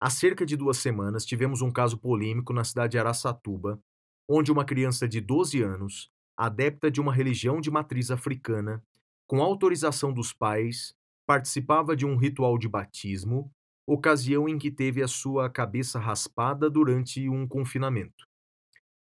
Há 0.00 0.10
cerca 0.10 0.44
de 0.44 0.56
duas 0.56 0.76
semanas 0.76 1.24
tivemos 1.24 1.62
um 1.62 1.72
caso 1.72 1.98
polêmico 1.98 2.52
na 2.52 2.62
cidade 2.62 2.92
de 2.92 2.98
Araçatuba, 2.98 3.80
onde 4.28 4.52
uma 4.52 4.64
criança 4.64 5.08
de 5.08 5.20
12 5.20 5.62
anos, 5.62 6.10
adepta 6.38 6.90
de 6.90 7.00
uma 7.00 7.12
religião 7.12 7.60
de 7.60 7.70
matriz 7.70 8.10
africana, 8.10 8.82
com 9.26 9.42
autorização 9.42 10.12
dos 10.12 10.32
pais, 10.32 10.94
participava 11.26 11.96
de 11.96 12.04
um 12.06 12.16
ritual 12.16 12.58
de 12.58 12.68
batismo 12.68 13.50
ocasião 13.86 14.48
em 14.48 14.58
que 14.58 14.70
teve 14.70 15.02
a 15.02 15.08
sua 15.08 15.48
cabeça 15.48 15.98
raspada 15.98 16.68
durante 16.68 17.28
um 17.28 17.46
confinamento. 17.46 18.26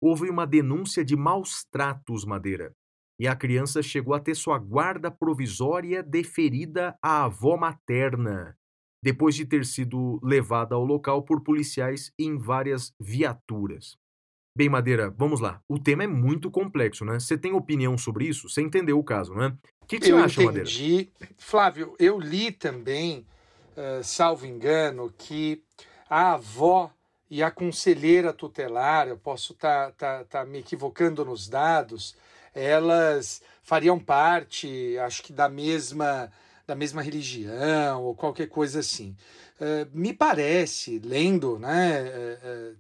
Houve 0.02 0.30
uma 0.30 0.48
denúncia 0.48 1.06
de 1.06 1.16
maus 1.16 1.64
tratos, 1.72 2.26
Madeira, 2.26 2.74
e 3.20 3.28
a 3.28 3.36
criança 3.36 3.84
chegou 3.84 4.16
a 4.16 4.20
ter 4.20 4.34
sua 4.34 4.58
guarda 4.58 5.12
provisória 5.12 6.02
deferida 6.02 6.98
à 7.00 7.26
avó 7.26 7.56
materna, 7.56 8.58
depois 9.04 9.36
de 9.36 9.46
ter 9.46 9.64
sido 9.64 10.20
levada 10.24 10.74
ao 10.74 10.84
local 10.84 11.24
por 11.24 11.44
policiais 11.44 12.12
em 12.18 12.36
várias 12.36 12.92
viaturas. 13.00 13.96
Bem, 14.58 14.68
Madeira, 14.68 15.10
vamos 15.10 15.40
lá. 15.40 15.62
O 15.70 15.80
tema 15.80 16.04
é 16.04 16.08
muito 16.08 16.52
complexo, 16.52 17.06
né? 17.06 17.20
Você 17.20 17.38
tem 17.38 17.54
opinião 17.54 17.98
sobre 17.98 18.28
isso? 18.28 18.50
Você 18.50 18.62
entendeu 18.62 18.98
o 19.00 19.04
caso, 19.04 19.34
né? 19.34 19.56
O 19.82 19.86
que, 19.86 20.00
que 20.00 20.08
você 20.08 20.14
acha, 20.14 20.44
entendi. 20.44 21.12
Madeira? 21.20 21.36
Flávio, 21.38 21.96
eu 21.98 22.20
li 22.20 22.52
também 22.52 23.26
eh, 23.82 24.04
salvo 24.04 24.46
engano, 24.46 25.12
que 25.18 25.64
a 26.08 26.34
avó 26.34 26.92
e 27.28 27.42
a 27.42 27.50
conselheira 27.50 28.32
tutelar, 28.32 29.08
eu 29.08 29.18
posso 29.18 29.54
estar 29.54 29.92
tá, 29.94 30.20
tá, 30.20 30.24
tá 30.26 30.46
me 30.46 30.60
equivocando 30.60 31.26
nos 31.26 31.50
dados, 31.50 32.16
elas 32.54 33.42
fariam 33.64 33.98
parte, 33.98 34.96
acho 35.00 35.24
que 35.24 35.34
da 35.34 35.50
mesma 35.50 36.32
da 36.68 36.76
mesma 36.76 37.02
religião 37.02 38.04
ou 38.04 38.14
qualquer 38.14 38.48
coisa 38.48 38.82
assim. 38.82 39.16
Uh, 39.60 39.90
me 39.92 40.14
parece, 40.14 41.00
lendo, 41.00 41.58
né, 41.58 42.04
uh, 42.04 42.78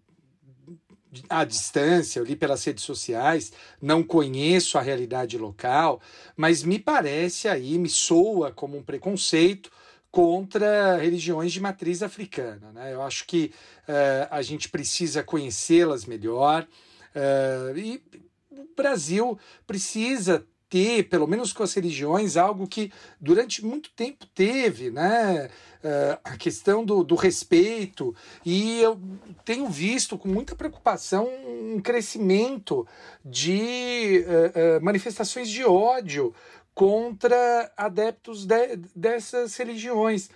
à 1.27 1.43
distância, 1.43 2.20
eu 2.20 2.24
li 2.24 2.36
pelas 2.36 2.63
redes 2.63 2.84
sociais, 2.84 3.51
não 3.81 4.03
conheço 4.03 4.77
a 4.77 4.81
realidade 4.81 5.36
local, 5.38 6.00
mas 6.38 6.63
me 6.63 6.77
parece 6.77 7.48
aí, 7.48 7.77
me 7.79 7.89
soa 7.89 8.51
como 8.51 8.77
um 8.77 8.84
preconceito 8.84 9.72
contra 10.12 10.98
religiões 10.98 11.53
de 11.53 11.62
matriz 11.62 12.03
africana. 12.03 12.72
Né? 12.74 12.94
Eu 12.94 13.01
acho 13.01 13.25
que 13.25 13.53
uh, 13.88 14.27
a 14.30 14.41
gente 14.41 14.70
precisa 14.70 15.24
conhecê-las 15.24 16.06
melhor 16.06 16.68
uh, 17.15 17.77
e 17.77 18.03
o 18.51 18.68
Brasil 18.75 19.39
precisa 19.65 20.46
ter, 20.72 21.10
pelo 21.10 21.27
menos 21.27 21.51
com 21.51 21.63
as 21.63 21.74
religiões, 21.74 22.38
algo 22.38 22.65
que 22.65 22.94
durante 23.20 23.63
muito 23.63 23.91
tempo 23.91 24.25
teve, 24.34 24.89
né? 24.89 25.50
Uh, 25.84 26.20
a 26.24 26.38
questão 26.38 26.86
do, 26.86 27.03
do 27.03 27.15
respeito, 27.15 28.15
e 28.46 28.80
eu 28.80 28.98
tenho 29.44 29.68
visto 29.68 30.15
com 30.15 30.30
muita 30.30 30.56
preocupação 30.56 31.27
um 31.27 31.82
crescimento 31.82 32.88
de 33.25 34.24
uh, 34.27 34.77
uh, 34.77 34.86
manifestações 34.86 35.50
de 35.50 35.65
ódio 35.65 36.34
contra 36.74 37.72
adeptos 37.75 38.46
de, 38.46 38.78
dessas 38.96 39.56
religiões. 39.56 40.30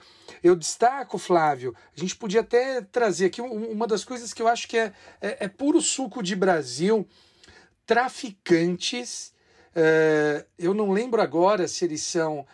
Eu 0.44 0.56
destaco, 0.56 1.18
Flávio, 1.18 1.75
a 1.96 2.00
gente 2.00 2.15
podia 2.15 2.42
até 2.42 2.82
trazer 2.82 3.27
aqui 3.27 3.42
uma 3.42 3.88
das 3.88 4.04
coisas 4.04 4.34
que 4.34 4.42
eu 4.42 4.48
acho 4.48 4.68
que 4.68 4.77
é, 4.77 4.94
é, 5.22 5.46
é 5.46 5.48
puro 5.48 5.82
suco 5.82 6.22
de 6.22 6.36
Brasil, 6.36 7.08
traficantes, 7.86 9.34
uh, 9.75 10.46
eu 10.58 10.74
não 10.74 10.92
lembro 10.92 11.22
agora 11.22 11.68
se 11.68 11.86
eles 11.86 12.01
são 12.01 12.46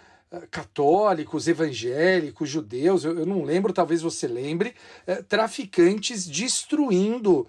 católicos, 0.50 1.48
evangélicos, 1.48 2.50
judeus, 2.50 3.04
eu, 3.04 3.20
eu, 3.20 3.26
não 3.26 3.44
lembro, 3.44 3.74
talvez 3.74 4.02
você 4.02 4.28
lembre, 4.28 4.74
uh, 5.08 5.24
traficantes 5.24 6.26
destruindo 6.26 7.48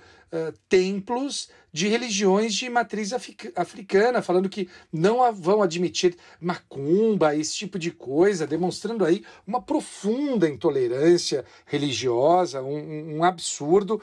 templos 0.67 1.51
de 1.71 1.89
religiões 1.89 2.55
de 2.55 2.71
matriz 2.71 3.13
africana, 3.55 4.23
falando 4.23 4.49
que 4.49 4.67
não 4.91 5.31
vão 5.31 5.61
admitir 5.61 6.17
macumba, 6.41 7.37
esse 7.37 7.55
tipo 7.55 7.79
de 7.79 7.91
coisa, 7.91 8.47
demonstrando 8.47 9.05
aí 9.05 9.23
uma 9.47 9.61
profunda 9.61 10.49
intolerância 10.49 11.45
religiosa, 11.67 12.63
um, 12.63 13.19
um 13.19 13.25
absurdo. 13.25 14.01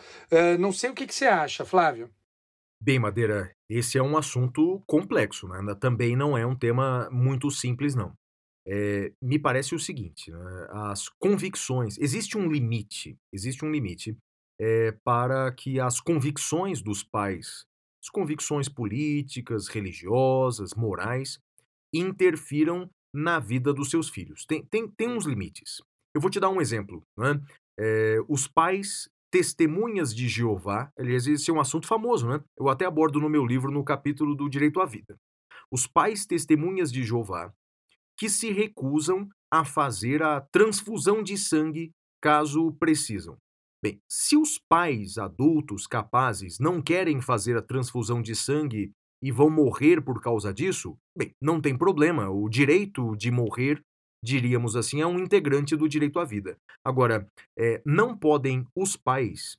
Não 0.59 0.71
sei 0.71 0.91
o 0.91 0.93
que, 0.93 1.07
que 1.07 1.15
você 1.15 1.25
acha, 1.25 1.65
Flávio. 1.65 2.11
Bem, 2.79 2.99
Madeira, 2.99 3.51
esse 3.67 3.97
é 3.97 4.03
um 4.03 4.15
assunto 4.15 4.81
complexo, 4.85 5.47
né? 5.47 5.59
também 5.79 6.15
não 6.15 6.37
é 6.37 6.45
um 6.45 6.55
tema 6.55 7.09
muito 7.11 7.49
simples, 7.49 7.95
não. 7.95 8.13
É, 8.71 9.11
me 9.19 9.39
parece 9.39 9.73
o 9.73 9.79
seguinte: 9.79 10.31
né? 10.31 10.67
as 10.69 11.09
convicções. 11.09 11.97
Existe 11.97 12.37
um 12.37 12.47
limite, 12.47 13.17
existe 13.33 13.65
um 13.65 13.71
limite 13.71 14.15
é, 14.61 14.91
para 15.03 15.51
que 15.51 15.79
as 15.79 15.99
convicções 15.99 16.81
dos 16.81 17.03
pais, 17.03 17.65
as 18.03 18.09
convicções 18.09 18.69
políticas, 18.69 19.67
religiosas, 19.67 20.75
morais, 20.75 21.39
interfiram 21.91 22.87
na 23.11 23.39
vida 23.39 23.73
dos 23.73 23.89
seus 23.89 24.07
filhos. 24.07 24.45
Tem, 24.45 24.63
tem, 24.65 24.87
tem 24.87 25.09
uns 25.09 25.25
limites. 25.25 25.81
Eu 26.13 26.21
vou 26.21 26.29
te 26.29 26.39
dar 26.39 26.49
um 26.49 26.61
exemplo. 26.61 27.01
Né? 27.17 27.41
É, 27.79 28.17
os 28.27 28.47
pais 28.47 29.09
testemunhas 29.31 30.13
de 30.13 30.27
Jeová, 30.27 30.91
aliás, 30.97 31.25
esse 31.25 31.49
é 31.49 31.53
um 31.53 31.59
assunto 31.59 31.87
famoso, 31.87 32.27
né? 32.27 32.43
Eu 32.57 32.67
até 32.67 32.85
abordo 32.85 33.19
no 33.19 33.29
meu 33.29 33.45
livro 33.45 33.71
no 33.71 33.83
capítulo 33.83 34.35
do 34.35 34.49
direito 34.49 34.81
à 34.81 34.85
vida. 34.85 35.15
Os 35.71 35.85
pais 35.85 36.25
testemunhas 36.25 36.91
de 36.91 37.03
Jeová 37.03 37.53
que 38.19 38.29
se 38.29 38.51
recusam 38.51 39.29
a 39.51 39.63
fazer 39.63 40.21
a 40.21 40.41
transfusão 40.41 41.23
de 41.23 41.37
sangue 41.37 41.91
caso 42.21 42.73
precisam. 42.73 43.37
Bem, 43.81 44.01
se 44.09 44.35
os 44.35 44.59
pais 44.69 45.17
adultos 45.17 45.87
capazes 45.87 46.59
não 46.59 46.81
querem 46.81 47.21
fazer 47.21 47.55
a 47.55 47.61
transfusão 47.61 48.21
de 48.21 48.35
sangue 48.35 48.91
e 49.23 49.31
vão 49.31 49.49
morrer 49.49 50.01
por 50.01 50.21
causa 50.21 50.53
disso, 50.53 50.97
bem, 51.17 51.31
não 51.41 51.61
tem 51.61 51.77
problema. 51.77 52.29
O 52.29 52.49
direito 52.49 53.15
de 53.15 53.31
morrer, 53.31 53.81
diríamos 54.21 54.75
assim, 54.75 54.99
é 54.99 55.07
um 55.07 55.17
integrante 55.17 55.77
do 55.77 55.87
direito 55.87 56.19
à 56.19 56.25
vida. 56.25 56.57
Agora, 56.85 57.25
é, 57.57 57.81
não 57.85 58.17
podem 58.17 58.67
os 58.75 58.97
pais 58.97 59.57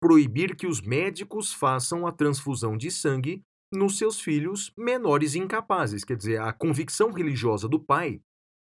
proibir 0.00 0.56
que 0.56 0.66
os 0.66 0.80
médicos 0.80 1.52
façam 1.52 2.04
a 2.04 2.10
transfusão 2.10 2.76
de 2.76 2.90
sangue 2.90 3.40
nos 3.72 3.98
seus 3.98 4.20
filhos 4.20 4.72
menores 4.76 5.34
incapazes. 5.34 6.04
Quer 6.04 6.16
dizer, 6.16 6.40
a 6.40 6.52
convicção 6.52 7.10
religiosa 7.10 7.68
do 7.68 7.80
pai 7.80 8.20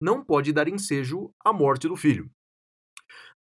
não 0.00 0.24
pode 0.24 0.52
dar 0.52 0.68
ensejo 0.68 1.32
à 1.44 1.52
morte 1.52 1.88
do 1.88 1.96
filho. 1.96 2.30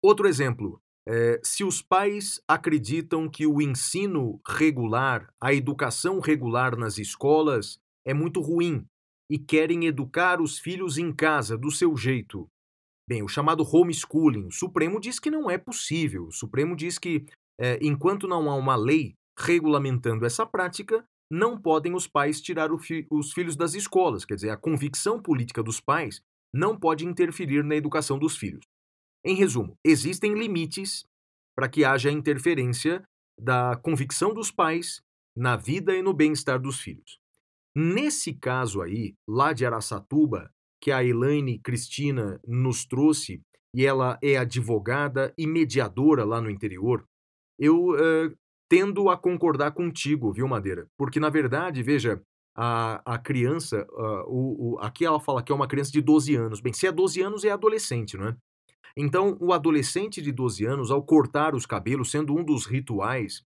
Outro 0.03 0.27
exemplo, 0.27 0.81
é, 1.07 1.41
se 1.43 1.65
os 1.65 1.83
pais 1.83 2.41
acreditam 2.47 3.29
que 3.29 3.47
o 3.47 3.61
ensino 3.61 4.41
regular, 4.47 5.29
a 5.41 5.53
educação 5.53 6.21
regular 6.21 6.77
nas 6.77 6.99
escolas 6.99 7.79
é 8.05 8.15
muito 8.15 8.41
ruim 8.41 8.87
e 9.31 9.39
querem 9.39 9.87
educar 9.87 10.41
os 10.41 10.59
filhos 10.59 10.99
em 10.99 11.13
casa 11.13 11.57
do 11.57 11.71
seu 11.71 11.97
jeito, 11.97 12.49
bem, 13.09 13.23
o 13.23 13.29
chamado 13.29 13.65
homeschooling, 13.65 14.47
o 14.47 14.53
Supremo 14.53 15.01
diz 15.01 15.19
que 15.19 15.31
não 15.31 15.51
é 15.51 15.59
possível. 15.59 16.27
O 16.27 16.33
Supremo 16.33 16.75
diz 16.75 16.99
que, 16.99 17.25
é, 17.59 17.79
enquanto 17.83 18.27
não 18.27 18.51
há 18.51 18.55
uma 18.55 18.77
lei 18.77 19.15
regulamentando 19.39 20.27
essa 20.27 20.47
prática, 20.47 21.05
não 21.31 21.61
podem 21.61 21.95
os 21.95 22.07
pais 22.07 22.41
tirar 22.41 22.71
fi 22.79 23.07
os 23.11 23.33
filhos 23.33 23.55
das 23.55 23.75
escolas, 23.75 24.25
quer 24.25 24.35
dizer, 24.35 24.51
a 24.51 24.57
convicção 24.57 25.23
política 25.23 25.63
dos 25.63 25.81
pais 25.81 26.21
não 26.53 26.77
pode 26.77 27.07
interferir 27.07 27.63
na 27.63 27.77
educação 27.77 28.19
dos 28.19 28.37
filhos. 28.37 28.65
Em 29.25 29.35
resumo, 29.35 29.77
existem 29.85 30.35
limites 30.35 31.05
para 31.55 31.69
que 31.69 31.85
haja 31.85 32.11
interferência 32.11 33.03
da 33.39 33.77
convicção 33.77 34.35
dos 34.35 34.51
pais 34.51 35.01
na 35.37 35.57
vida 35.57 35.95
e 35.95 36.03
no 36.03 36.13
bem-estar 36.13 36.61
dos 36.61 36.81
filhos. 36.81 37.19
Nesse 37.75 38.35
caso 38.35 38.83
aí, 38.83 39.15
lá 39.29 39.53
de 39.53 39.65
Araçatuba, 39.65 40.51
que 40.83 40.91
a 40.91 41.05
Elaine 41.05 41.59
Cristina 41.59 42.41
nos 42.47 42.85
trouxe, 42.85 43.41
e 43.75 43.87
ela 43.87 44.19
é 44.23 44.37
advogada 44.37 45.33
e 45.39 45.47
mediadora 45.47 46.25
lá 46.25 46.41
no 46.41 46.51
interior, 46.51 47.05
eu 47.59 47.91
uh, 47.91 48.37
tendo 48.71 49.11
a 49.11 49.17
concordar 49.17 49.73
contigo, 49.73 50.33
viu, 50.33 50.47
Madeira? 50.47 50.87
Porque, 50.97 51.19
na 51.19 51.29
verdade, 51.29 51.83
veja, 51.83 52.23
a, 52.57 53.03
a 53.15 53.19
criança, 53.19 53.85
uh, 53.91 54.25
o, 54.29 54.75
o, 54.75 54.79
aqui 54.79 55.05
ela 55.05 55.19
fala 55.19 55.43
que 55.43 55.51
é 55.51 55.55
uma 55.55 55.67
criança 55.67 55.91
de 55.91 56.01
12 56.01 56.37
anos. 56.37 56.61
Bem, 56.61 56.73
se 56.73 56.87
é 56.87 56.93
12 56.93 57.21
anos, 57.21 57.45
é 57.45 57.51
adolescente, 57.51 58.17
não 58.17 58.29
é? 58.29 58.37
Então, 58.97 59.37
o 59.41 59.53
adolescente 59.53 60.23
de 60.23 60.31
12 60.31 60.65
anos, 60.65 60.91
ao 60.91 61.03
cortar 61.03 61.55
os 61.55 61.67
cabelos, 61.67 62.11
sendo 62.11 62.33
um 62.35 62.45
dos 62.45 62.65
rituais, 62.65 63.43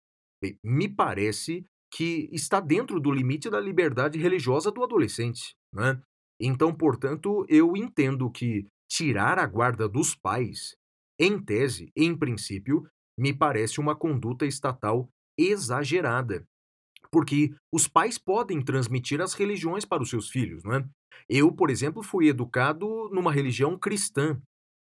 bem, 0.42 0.58
me 0.64 0.88
parece 0.88 1.66
que 1.94 2.30
está 2.32 2.60
dentro 2.60 3.00
do 3.00 3.12
limite 3.12 3.50
da 3.50 3.60
liberdade 3.60 4.18
religiosa 4.18 4.72
do 4.72 4.84
adolescente. 4.84 5.54
Né? 5.74 6.00
Então, 6.40 6.74
portanto, 6.74 7.46
eu 7.50 7.76
entendo 7.76 8.30
que 8.32 8.68
tirar 8.90 9.38
a 9.38 9.46
guarda 9.46 9.88
dos 9.88 10.16
pais, 10.16 10.76
em 11.20 11.38
tese, 11.44 11.92
em 11.96 12.16
princípio, 12.16 12.84
me 13.20 13.34
parece 13.34 13.80
uma 13.80 13.96
conduta 13.96 14.46
estatal 14.46 15.10
exagerada. 15.38 16.44
Porque 17.12 17.54
os 17.74 17.88
pais 17.88 18.18
podem 18.18 18.62
transmitir 18.62 19.20
as 19.22 19.34
religiões 19.34 19.84
para 19.84 20.02
os 20.02 20.10
seus 20.10 20.30
filhos, 20.30 20.64
não 20.64 20.76
é? 20.76 20.86
Eu, 21.28 21.52
por 21.52 21.70
exemplo, 21.70 22.02
fui 22.02 22.28
educado 22.28 23.10
numa 23.12 23.32
religião 23.32 23.78
cristã. 23.78 24.40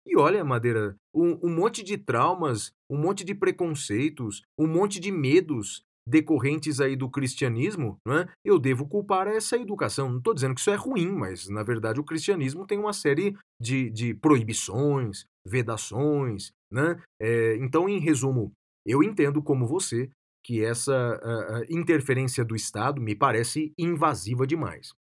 E 0.06 0.16
olha, 0.16 0.44
Madeira, 0.44 0.96
um, 1.14 1.38
um 1.42 1.54
monte 1.54 1.82
de 1.82 1.96
traumas, 1.96 2.72
um 2.90 2.98
monte 2.98 3.24
de 3.24 3.34
preconceitos, 3.34 4.42
um 4.58 4.66
monte 4.66 5.00
de 5.00 5.10
medos 5.10 5.82
decorrentes 6.08 6.80
aí 6.80 6.94
do 6.94 7.10
cristianismo, 7.10 7.98
é? 8.06 8.28
eu 8.44 8.60
devo 8.60 8.86
culpar 8.86 9.26
essa 9.26 9.56
educação. 9.56 10.08
Não 10.08 10.18
estou 10.18 10.34
dizendo 10.34 10.54
que 10.54 10.60
isso 10.60 10.70
é 10.70 10.76
ruim, 10.76 11.10
mas 11.10 11.48
na 11.48 11.64
verdade 11.64 11.98
o 11.98 12.04
cristianismo 12.04 12.66
tem 12.66 12.78
uma 12.78 12.92
série 12.92 13.36
de, 13.60 13.90
de 13.90 14.14
proibições, 14.14 15.26
vedações. 15.46 16.52
Né? 16.70 17.00
É, 17.20 17.56
então, 17.56 17.88
em 17.88 17.98
resumo, 17.98 18.52
eu 18.84 19.02
entendo 19.02 19.42
como 19.42 19.66
você 19.66 20.10
que 20.44 20.64
essa 20.64 20.92
uh, 20.94 21.74
interferência 21.74 22.44
do 22.44 22.54
Estado 22.54 23.00
me 23.00 23.16
parece 23.16 23.72
invasiva 23.76 24.46
demais. 24.46 24.92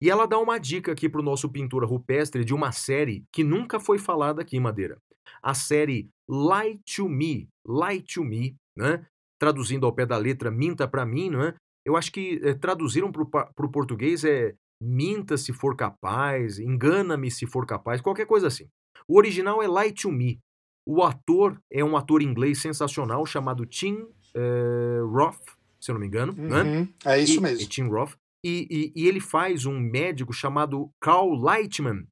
E 0.00 0.08
ela 0.08 0.26
dá 0.26 0.38
uma 0.38 0.58
dica 0.58 0.92
aqui 0.92 1.08
para 1.08 1.20
o 1.20 1.24
nosso 1.24 1.50
pintura 1.50 1.84
rupestre 1.84 2.44
de 2.44 2.54
uma 2.54 2.70
série 2.70 3.24
que 3.32 3.42
nunca 3.42 3.80
foi 3.80 3.98
falada 3.98 4.42
aqui, 4.42 4.60
Madeira. 4.60 4.98
A 5.42 5.54
série 5.54 6.08
Lie 6.28 6.80
to 6.94 7.08
Me, 7.08 7.48
Lie 7.66 8.02
to 8.02 8.22
Me, 8.22 8.54
né? 8.76 9.04
traduzindo 9.40 9.86
ao 9.86 9.92
pé 9.92 10.06
da 10.06 10.16
letra 10.16 10.52
Minta 10.52 10.86
para 10.86 11.04
mim, 11.04 11.30
não 11.30 11.42
é? 11.42 11.54
Eu 11.84 11.96
acho 11.96 12.12
que 12.12 12.40
é, 12.44 12.54
traduziram 12.54 13.10
para 13.10 13.50
o 13.58 13.70
português 13.70 14.24
é 14.24 14.54
Minta 14.80 15.36
se 15.36 15.52
for 15.52 15.76
capaz, 15.76 16.60
Engana-me 16.60 17.28
se 17.28 17.44
for 17.44 17.66
capaz, 17.66 18.00
qualquer 18.00 18.26
coisa 18.26 18.46
assim. 18.46 18.68
O 19.08 19.16
original 19.18 19.62
é 19.62 19.66
Lie 19.66 19.92
to 19.92 20.10
Me. 20.10 20.40
O 20.86 21.02
ator 21.02 21.60
é 21.70 21.84
um 21.84 21.96
ator 21.96 22.22
inglês 22.22 22.60
sensacional 22.60 23.24
chamado 23.24 23.64
Tim 23.64 24.04
é, 24.34 25.00
Roth, 25.04 25.42
se 25.80 25.90
eu 25.90 25.94
não 25.94 26.00
me 26.00 26.06
engano. 26.06 26.32
Uhum, 26.32 26.48
né? 26.48 26.88
É 27.04 27.20
isso 27.20 27.38
e, 27.38 27.40
mesmo. 27.40 27.62
E 27.62 27.68
Tim 27.68 27.88
Roth. 27.88 28.14
E, 28.44 28.66
e, 28.70 29.02
e, 29.02 29.08
ele 29.08 29.20
faz 29.20 29.66
um 29.66 29.78
médico 29.78 30.32
chamado 30.32 30.90
Carl 31.00 31.32
Lightman. 31.34 32.06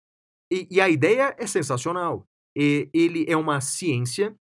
E, 0.52 0.80
a 0.80 0.88
ideia 0.88 1.34
é 1.38 1.46
sensacional. 1.46 2.24
ele 2.56 3.24
é 3.28 3.36
uma 3.36 3.60
ciência 3.60 4.34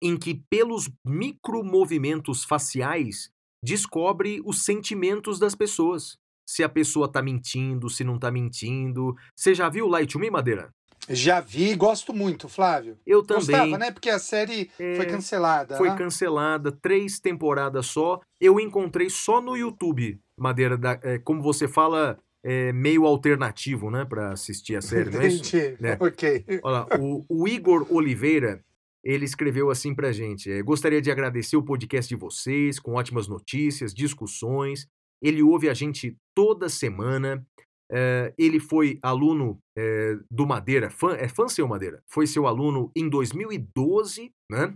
em 0.00 0.16
que, 0.16 0.42
pelos 0.48 0.90
micromovimentos 1.04 2.44
faciais, 2.44 3.30
descobre 3.62 4.40
os 4.44 4.64
sentimentos 4.64 5.38
das 5.38 5.54
pessoas. 5.54 6.16
Se 6.48 6.62
a 6.62 6.68
pessoa 6.68 7.06
está 7.06 7.20
mentindo, 7.20 7.90
se 7.90 8.04
não 8.04 8.14
está 8.14 8.30
mentindo. 8.30 9.14
Você 9.36 9.54
já 9.54 9.68
viu 9.68 9.86
Light 9.86 10.12
to 10.12 10.18
Me, 10.18 10.30
Madeira? 10.30 10.70
Já 11.08 11.40
vi, 11.40 11.74
gosto 11.74 12.12
muito, 12.12 12.48
Flávio. 12.48 12.98
Eu 13.06 13.22
também. 13.22 13.46
Gostava, 13.46 13.78
né? 13.78 13.90
Porque 13.90 14.10
a 14.10 14.18
série 14.18 14.70
é, 14.78 14.96
foi 14.96 15.06
cancelada. 15.06 15.76
Foi 15.76 15.88
né? 15.90 15.96
cancelada, 15.96 16.72
três 16.72 17.18
temporadas 17.18 17.86
só. 17.86 18.20
Eu 18.40 18.60
encontrei 18.60 19.08
só 19.10 19.40
no 19.40 19.56
YouTube, 19.56 20.20
Madeira, 20.36 20.76
da, 20.76 20.98
é, 21.02 21.18
como 21.18 21.42
você 21.42 21.66
fala, 21.66 22.18
é, 22.42 22.72
meio 22.72 23.04
alternativo, 23.04 23.90
né, 23.90 24.04
para 24.04 24.32
assistir 24.32 24.76
a 24.76 24.82
série, 24.82 25.10
não 25.10 25.20
é 25.20 25.26
isso? 25.26 25.44
Entendi. 25.56 25.76
É. 25.86 25.96
Ok. 26.00 26.44
Olha, 26.62 26.86
o, 27.00 27.24
o 27.28 27.48
Igor 27.48 27.86
Oliveira, 27.90 28.64
ele 29.02 29.24
escreveu 29.24 29.70
assim 29.70 29.94
pra 29.94 30.12
gente: 30.12 30.50
é, 30.50 30.62
Gostaria 30.62 31.00
de 31.00 31.10
agradecer 31.10 31.56
o 31.56 31.62
podcast 31.62 32.08
de 32.08 32.20
vocês, 32.20 32.78
com 32.78 32.94
ótimas 32.94 33.28
notícias, 33.28 33.94
discussões. 33.94 34.86
Ele 35.20 35.42
ouve 35.42 35.68
a 35.68 35.74
gente 35.74 36.16
toda 36.34 36.68
semana. 36.68 37.44
É, 37.90 38.34
ele 38.36 38.60
foi 38.60 38.98
aluno 39.02 39.58
é, 39.76 40.16
do 40.30 40.46
Madeira, 40.46 40.90
fã, 40.90 41.14
é 41.14 41.28
fã 41.28 41.48
seu 41.48 41.66
Madeira? 41.66 42.02
Foi 42.06 42.26
seu 42.26 42.46
aluno 42.46 42.90
em 42.94 43.08
2012, 43.08 44.32
né? 44.50 44.74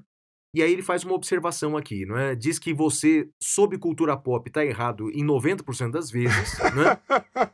E 0.54 0.62
aí 0.62 0.70
ele 0.70 0.82
faz 0.82 1.02
uma 1.02 1.14
observação 1.14 1.78
aqui, 1.78 2.04
não 2.04 2.16
é? 2.16 2.34
Diz 2.34 2.58
que 2.58 2.74
você, 2.74 3.26
sob 3.40 3.78
cultura 3.78 4.14
pop, 4.18 4.46
está 4.46 4.62
errado 4.62 5.10
em 5.10 5.24
90% 5.24 5.90
das 5.90 6.10
vezes, 6.10 6.58
né? 6.76 6.98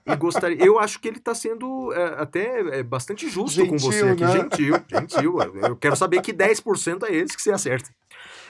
E 0.04 0.16
gostaria... 0.16 0.58
Eu 0.64 0.80
acho 0.80 1.00
que 1.00 1.06
ele 1.06 1.18
está 1.18 1.32
sendo 1.32 1.92
é, 1.92 2.20
até 2.20 2.78
é, 2.78 2.82
bastante 2.82 3.28
justo 3.28 3.54
gentil, 3.54 3.70
com 3.70 3.78
você 3.78 4.04
aqui. 4.04 4.22
Né? 4.22 4.32
Gentil, 4.32 4.74
gentil. 4.90 5.38
Eu 5.62 5.76
quero 5.76 5.94
saber 5.94 6.20
que 6.22 6.32
10% 6.32 7.04
é 7.04 7.14
esse 7.14 7.36
que 7.36 7.42
você 7.42 7.52
acerta. 7.52 7.88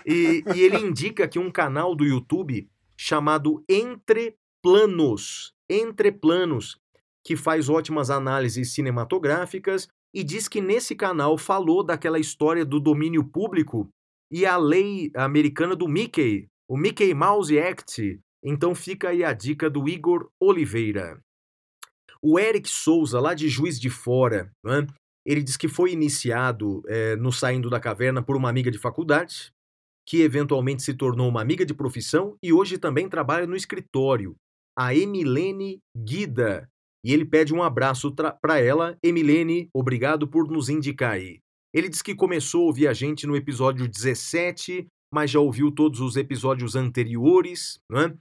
E, 0.06 0.42
e 0.54 0.62
ele 0.62 0.78
indica 0.78 1.24
aqui 1.24 1.38
um 1.38 1.50
canal 1.50 1.94
do 1.94 2.06
YouTube 2.06 2.66
chamado 2.96 3.62
Entre 3.68 4.34
Planos. 4.62 5.52
Entre 5.68 6.10
Planos, 6.10 6.80
que 7.28 7.36
faz 7.36 7.68
ótimas 7.68 8.08
análises 8.08 8.72
cinematográficas 8.72 9.86
e 10.14 10.24
diz 10.24 10.48
que 10.48 10.62
nesse 10.62 10.94
canal 10.94 11.36
falou 11.36 11.84
daquela 11.84 12.18
história 12.18 12.64
do 12.64 12.80
domínio 12.80 13.22
público 13.22 13.86
e 14.32 14.46
a 14.46 14.56
lei 14.56 15.10
americana 15.14 15.76
do 15.76 15.86
Mickey, 15.86 16.46
o 16.66 16.74
Mickey 16.74 17.12
Mouse 17.12 17.58
Act. 17.58 18.18
Então 18.42 18.74
fica 18.74 19.10
aí 19.10 19.22
a 19.22 19.34
dica 19.34 19.68
do 19.68 19.86
Igor 19.86 20.30
Oliveira. 20.40 21.20
O 22.22 22.38
Eric 22.38 22.66
Souza, 22.66 23.20
lá 23.20 23.34
de 23.34 23.46
Juiz 23.46 23.78
de 23.78 23.90
Fora, 23.90 24.50
né, 24.64 24.86
ele 25.26 25.42
diz 25.42 25.58
que 25.58 25.68
foi 25.68 25.92
iniciado 25.92 26.82
é, 26.88 27.14
no 27.14 27.30
Saindo 27.30 27.68
da 27.68 27.78
Caverna 27.78 28.22
por 28.22 28.36
uma 28.36 28.48
amiga 28.48 28.70
de 28.70 28.78
faculdade, 28.78 29.52
que 30.06 30.22
eventualmente 30.22 30.82
se 30.82 30.94
tornou 30.94 31.28
uma 31.28 31.42
amiga 31.42 31.66
de 31.66 31.74
profissão 31.74 32.38
e 32.42 32.54
hoje 32.54 32.78
também 32.78 33.06
trabalha 33.06 33.46
no 33.46 33.54
escritório, 33.54 34.34
a 34.74 34.94
Emilene 34.94 35.78
Guida. 35.94 36.66
E 37.04 37.12
ele 37.12 37.24
pede 37.24 37.54
um 37.54 37.62
abraço 37.62 38.12
para 38.12 38.60
ela. 38.60 38.96
Emilene, 39.02 39.68
obrigado 39.72 40.26
por 40.26 40.50
nos 40.50 40.68
indicar 40.68 41.12
aí. 41.12 41.40
Ele 41.72 41.88
diz 41.88 42.02
que 42.02 42.14
começou 42.14 42.62
a 42.62 42.66
ouvir 42.66 42.88
a 42.88 42.92
gente 42.92 43.26
no 43.26 43.36
episódio 43.36 43.88
17, 43.88 44.86
mas 45.12 45.30
já 45.30 45.40
ouviu 45.40 45.70
todos 45.70 46.00
os 46.00 46.16
episódios 46.16 46.74
anteriores, 46.74 47.78
não 47.90 48.00
é? 48.00 48.14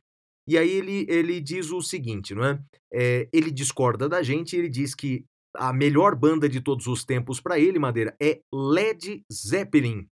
E 0.47 0.57
aí 0.57 0.69
ele, 0.69 1.05
ele 1.09 1.41
diz 1.41 1.71
o 1.71 1.81
seguinte, 1.81 2.33
não 2.33 2.43
é? 2.43 2.59
é 2.93 3.27
ele 3.33 3.51
discorda 3.51 4.07
da 4.07 4.23
gente 4.23 4.55
ele 4.55 4.69
diz 4.69 4.95
que 4.95 5.25
a 5.55 5.73
melhor 5.73 6.15
banda 6.15 6.47
de 6.47 6.61
todos 6.61 6.87
os 6.87 7.03
tempos 7.03 7.41
para 7.41 7.59
ele, 7.59 7.79
Madeira, 7.79 8.15
é 8.21 8.39
Led 8.53 9.23
Zeppelin. 9.31 10.07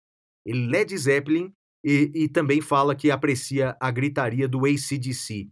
Led 0.47 0.97
Zeppelin 0.97 1.53
e, 1.85 2.11
e 2.15 2.29
também 2.29 2.61
fala 2.61 2.95
que 2.95 3.11
aprecia 3.11 3.75
a 3.79 3.91
gritaria 3.91 4.47
do 4.47 4.65
ACDC. 4.65 5.49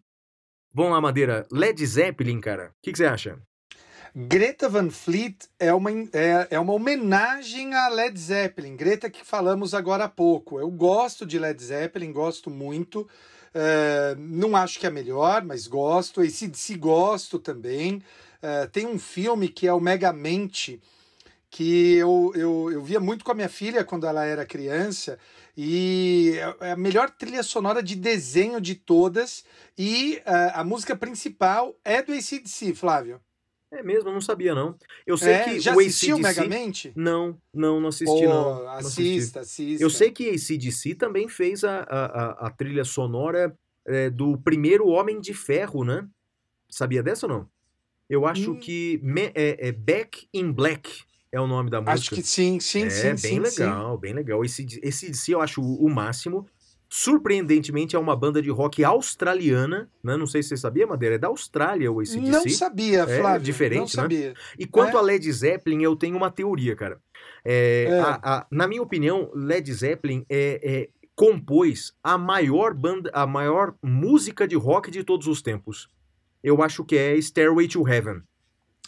Vamos 0.74 0.94
lá, 0.94 1.02
Madeira. 1.02 1.46
Led 1.52 1.86
Zeppelin, 1.86 2.40
cara. 2.40 2.68
O 2.70 2.82
que, 2.82 2.96
você 2.96 3.06
acha? 3.06 3.38
Greta 4.16 4.70
Van 4.70 4.90
Fleet 4.90 5.36
é 5.60 5.74
uma, 5.74 5.92
é, 5.92 6.48
é 6.52 6.60
uma 6.60 6.72
homenagem 6.72 7.74
a 7.74 7.90
Led 7.90 8.18
Zeppelin. 8.18 8.78
Greta 8.78 9.10
que 9.10 9.26
falamos 9.26 9.74
agora 9.74 10.06
há 10.06 10.10
pouco. 10.10 10.62
Eu 10.62 10.72
gosto 10.72 11.26
de 11.26 11.38
Led 11.38 11.62
Zeppelin, 11.62 12.14
gosto 12.14 12.50
muito. 12.50 13.02
Uh, 13.54 14.16
não 14.18 14.56
acho 14.56 14.80
que 14.80 14.88
é 14.88 14.90
melhor, 14.90 15.44
mas 15.44 15.68
gosto. 15.68 16.24
E 16.24 16.30
se, 16.30 16.50
se 16.54 16.76
gosto 16.76 17.38
também. 17.38 18.02
Uh, 18.42 18.68
tem 18.72 18.88
um 18.88 18.98
filme 18.98 19.50
que 19.50 19.68
é 19.68 19.74
o 19.74 19.80
Megamente, 19.80 20.82
que 21.50 21.96
eu, 21.96 22.32
eu, 22.34 22.70
eu 22.72 22.82
via 22.82 23.00
muito 23.00 23.26
com 23.26 23.32
a 23.34 23.36
minha 23.36 23.50
filha 23.50 23.84
quando 23.84 24.08
ela 24.08 24.24
era 24.24 24.46
criança. 24.46 25.20
E 25.58 26.34
é 26.60 26.72
a 26.72 26.76
melhor 26.76 27.10
trilha 27.10 27.44
sonora 27.44 27.82
de 27.84 27.96
desenho 27.96 28.60
de 28.62 28.76
todas. 28.76 29.44
E 29.78 30.22
uh, 30.26 30.52
a 30.56 30.64
música 30.64 30.96
principal 30.96 31.76
é 31.84 32.02
do 32.02 32.14
ACDC, 32.14 32.74
Flávio. 32.74 33.20
É 33.74 33.82
mesmo, 33.82 34.10
eu 34.10 34.14
não 34.14 34.20
sabia 34.22 34.54
não. 34.54 34.76
Eu 35.08 35.18
sei 35.18 35.34
É, 35.34 35.44
que 35.46 35.60
já 35.62 35.74
o 35.74 35.80
assistiu 35.80 36.18
AC/DC 36.18 36.42
Megamente? 36.42 36.92
Não, 36.94 37.38
não, 37.54 37.80
não 37.80 37.88
assisti 37.88 38.06
Pô, 38.24 38.28
não. 38.28 38.64
não 38.64 38.70
assisti. 38.70 39.02
assista, 39.18 39.40
assista. 39.40 39.84
Eu 39.84 39.90
sei 39.90 40.12
que 40.12 40.30
ACDC 40.30 40.96
também 40.96 41.30
fez 41.30 41.64
a, 41.64 41.80
a, 41.80 42.06
a, 42.06 42.48
a 42.48 42.50
trilha 42.50 42.84
sonora 42.84 43.58
é, 43.88 44.10
do 44.10 44.38
primeiro 44.38 44.88
Homem 44.88 45.22
de 45.22 45.34
Ferro, 45.34 45.86
né? 45.86 46.06
Sabia 46.70 47.02
dessa 47.02 47.28
ou 47.28 47.32
não? 47.34 47.50
Eu 48.10 48.26
acho 48.26 48.52
Hum. 48.52 48.60
que 48.60 49.02
é, 49.34 49.70
é 49.70 49.72
Back 49.72 50.28
in 50.34 50.52
Black 50.52 51.04
é 51.32 51.40
o 51.40 51.48
nome 51.48 51.70
da 51.70 51.80
música. 51.80 51.94
Acho 51.94 52.10
que 52.16 52.24
sim, 52.24 52.60
sim, 52.60 52.84
é 52.86 52.90
sim, 52.90 53.08
bem 53.08 53.18
sim, 53.18 53.46
sim. 53.46 53.64
legal, 53.64 53.98
bem 53.98 54.14
legal. 54.14 54.44
Esse, 54.44 54.66
esse 54.84 55.10
DC 55.10 55.34
eu 55.34 55.42
acho 55.42 55.62
o, 55.62 55.86
o 55.86 55.90
máximo. 55.90 56.46
Surpreendentemente 56.94 57.96
é 57.96 58.00
uma 58.00 58.16
banda 58.18 58.42
de 58.42 58.50
rock 58.50 58.84
australiana, 58.84 59.90
né? 60.04 60.18
Não 60.18 60.28
sei 60.28 60.44
se 60.44 60.50
você 60.50 60.58
sabia, 60.58 60.86
Madeira, 60.86 61.16
é 61.16 61.18
da 61.18 61.30
Austrália 61.30 61.90
o 61.90 62.02
ACDC. 62.02 62.20
Não 62.20 62.50
sabia, 62.50 63.04
É 63.04 63.20
Flávio. 63.20 63.42
diferente, 63.46 63.78
não 63.78 64.04
né? 64.04 64.10
sabia. 64.10 64.34
E 64.60 64.66
quanto 64.68 64.98
É? 64.98 65.00
a 65.00 65.02
Led 65.02 65.32
Zeppelin, 65.32 65.82
eu 65.82 65.96
tenho 65.96 66.18
uma 66.18 66.30
teoria, 66.30 66.76
cara. 66.76 67.00
É, 67.46 67.86
É. 67.90 68.00
a- 68.02 68.20
a- 68.22 68.48
na 68.52 68.68
minha 68.68 68.82
opinião, 68.82 69.32
Led 69.34 69.74
Zeppelin 69.74 70.26
é, 70.30 70.60
é- 70.62 70.90
compôs 71.16 71.94
a 72.04 72.18
maior 72.18 72.74
banda, 72.74 73.10
a 73.14 73.26
maior 73.26 73.74
música 73.82 74.46
de 74.46 74.56
rock 74.56 74.92
de 74.92 75.02
todos 75.04 75.28
os 75.28 75.42
tempos. 75.42 75.88
Eu 76.44 76.62
acho 76.62 76.84
que 76.84 76.98
é 76.98 77.16
Stairway 77.22 77.70
to 77.70 77.88
Heaven. 77.88 78.22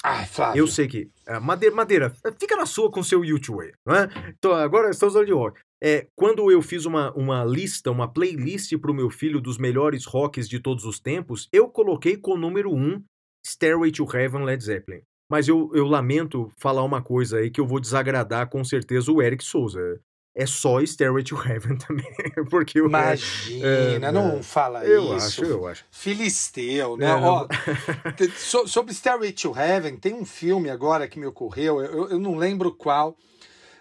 Ai, 0.03 0.25
Flávio. 0.25 0.59
Eu 0.59 0.67
sei 0.67 0.87
que. 0.87 1.09
ah, 1.25 1.39
Madeira, 1.39 1.73
Madeira, 1.73 2.13
fica 2.37 2.57
na 2.57 2.65
sua 2.65 2.91
com 2.91 3.01
seu 3.01 3.23
YouTube, 3.23 3.73
né? 3.85 4.09
Então, 4.37 4.53
agora 4.53 4.89
estamos 4.89 5.13
falando 5.13 5.27
de 5.27 5.33
rock. 5.33 5.61
É, 5.81 6.07
quando 6.15 6.51
eu 6.51 6.61
fiz 6.61 6.85
uma, 6.85 7.13
uma 7.13 7.43
lista, 7.45 7.89
uma 7.89 8.07
playlist 8.07 8.77
pro 8.77 8.93
meu 8.93 9.09
filho 9.09 9.39
dos 9.39 9.57
melhores 9.57 10.05
rocks 10.05 10.47
de 10.49 10.59
todos 10.59 10.85
os 10.85 10.99
tempos, 10.99 11.47
eu 11.51 11.69
coloquei 11.69 12.17
com 12.17 12.33
o 12.33 12.37
número 12.37 12.71
1 12.71 12.75
um, 12.75 13.03
Stairway 13.45 13.91
to 13.91 14.05
Heaven 14.13 14.43
Led 14.43 14.63
Zeppelin. 14.63 15.01
Mas 15.29 15.47
eu, 15.47 15.71
eu 15.73 15.87
lamento 15.87 16.51
falar 16.57 16.83
uma 16.83 17.01
coisa 17.01 17.37
aí 17.37 17.49
que 17.49 17.59
eu 17.59 17.67
vou 17.67 17.79
desagradar 17.79 18.49
com 18.49 18.63
certeza 18.63 19.11
o 19.11 19.21
Eric 19.21 19.43
Souza. 19.43 20.01
É 20.35 20.47
só 20.47 20.81
Stairway 20.81 21.23
to 21.23 21.35
Heaven 21.35 21.77
também. 21.87 22.05
Porque 22.49 22.79
eu. 22.79 22.87
Imagina, 22.87 24.07
é, 24.07 24.11
não 24.11 24.37
é. 24.39 24.43
fala 24.43 24.83
eu 24.83 25.15
isso. 25.15 25.43
acho, 25.43 25.43
eu 25.45 25.67
acho. 25.67 25.85
Filisteu, 25.91 26.97
né? 26.97 27.07
É, 27.11 27.13
Ó, 27.13 27.47
so- 28.35 28.67
sobre 28.67 28.93
Stairway 28.93 29.31
to 29.31 29.53
Heaven, 29.55 29.95
tem 29.97 30.13
um 30.13 30.25
filme 30.25 30.69
agora 30.71 31.07
que 31.07 31.19
me 31.19 31.25
ocorreu, 31.27 31.81
eu, 31.81 32.09
eu 32.09 32.19
não 32.19 32.35
lembro 32.35 32.71
qual. 32.71 33.15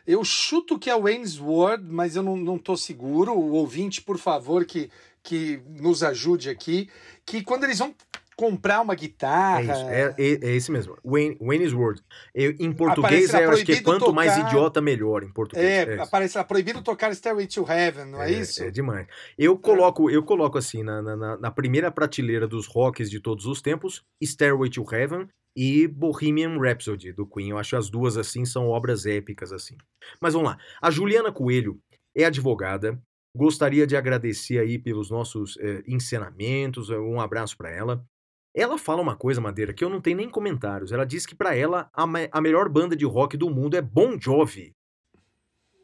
Eu 0.06 0.24
chuto 0.24 0.78
que 0.78 0.90
é 0.90 0.98
Wayne's 1.00 1.38
World, 1.40 1.84
mas 1.88 2.16
eu 2.16 2.22
não, 2.24 2.36
não 2.36 2.58
tô 2.58 2.76
seguro. 2.76 3.32
O 3.32 3.52
ouvinte, 3.52 4.02
por 4.02 4.18
favor, 4.18 4.64
que, 4.64 4.90
que 5.22 5.60
nos 5.68 6.02
ajude 6.02 6.50
aqui. 6.50 6.90
Que 7.24 7.40
quando 7.42 7.62
eles 7.64 7.78
vão 7.78 7.94
comprar 8.36 8.80
uma 8.80 8.92
É 8.92 8.96
guitarra. 8.96 9.62
isso, 9.62 9.88
é, 9.88 10.14
é, 10.18 10.50
é 10.50 10.54
esse 10.56 10.70
mesmo. 10.72 10.96
Wayne, 11.04 11.36
Wayne's 11.40 11.72
World. 11.72 12.02
Eu- 12.34 12.54
em 12.58 12.72
português, 12.72 13.32
eu 13.34 13.50
acho 13.50 13.64
que 13.64 13.72
é 13.72 13.82
quanto 13.82 14.12
mais 14.12 14.34
tocar- 14.34 14.46
idiota, 14.48 14.80
melhor 14.80 15.22
em 15.22 15.32
português. 15.32 15.66
É, 15.88 15.94
isso. 15.94 16.02
aparece 16.02 16.38
lá, 16.38 16.44
proibido 16.44 16.82
tocar 16.82 17.12
Stairway 17.14 17.46
to 17.46 17.64
Heaven, 17.70 18.06
não 18.06 18.22
é, 18.22 18.30
isso? 18.30 18.62
É 18.62 18.70
demais. 18.70 19.06
Eu 19.38 19.56
coloco, 19.58 20.10
eu 20.10 20.22
coloco 20.22 20.58
assim, 20.58 20.82
na, 20.82 21.00
na- 21.02 21.36
na, 21.36 21.50
primeira 21.50 21.90
prateleira 21.90 22.46
dos 22.48 22.66
rocks 22.66 23.10
de 23.10 23.20
todos 23.20 23.46
os 23.46 23.60
tempos, 23.62 24.02
Stairway 24.22 24.70
to 24.70 24.84
Heaven 24.90 25.28
e 25.56 25.86
Bohemian 25.86 26.58
Rhapsody, 26.58 27.12
do 27.12 27.26
Queen. 27.26 27.50
Eu 27.50 27.58
acho 27.58 27.76
as 27.76 27.90
duas, 27.90 28.16
assim, 28.16 28.44
são 28.44 28.68
obras 28.68 29.04
épicas, 29.06 29.52
assim. 29.52 29.76
Mas 30.20 30.32
vamos 30.34 30.48
lá. 30.50 30.58
A 30.80 30.90
Juliana 30.90 31.30
Coelho 31.30 31.78
é 32.16 32.24
advogada, 32.24 32.98
gostaria 33.36 33.86
de 33.86 33.96
agradecer 33.96 34.58
aí 34.58 34.78
pelos 34.78 35.10
nossos 35.10 35.56
eh, 35.60 35.82
encenamentos, 35.86 36.90
um 36.90 37.20
abraço 37.20 37.56
para 37.56 37.70
ela. 37.70 38.04
Ela 38.54 38.76
fala 38.76 39.00
uma 39.00 39.16
coisa, 39.16 39.40
Madeira, 39.40 39.72
que 39.72 39.82
eu 39.82 39.88
não 39.88 40.00
tenho 40.00 40.18
nem 40.18 40.28
comentários. 40.28 40.92
Ela 40.92 41.06
diz 41.06 41.24
que 41.24 41.34
para 41.34 41.56
ela 41.56 41.90
a, 41.92 42.06
me- 42.06 42.28
a 42.30 42.40
melhor 42.40 42.68
banda 42.68 42.94
de 42.94 43.04
rock 43.06 43.36
do 43.36 43.48
mundo 43.48 43.76
é 43.76 43.80
Bon 43.82 44.18
Jovi. 44.20 44.74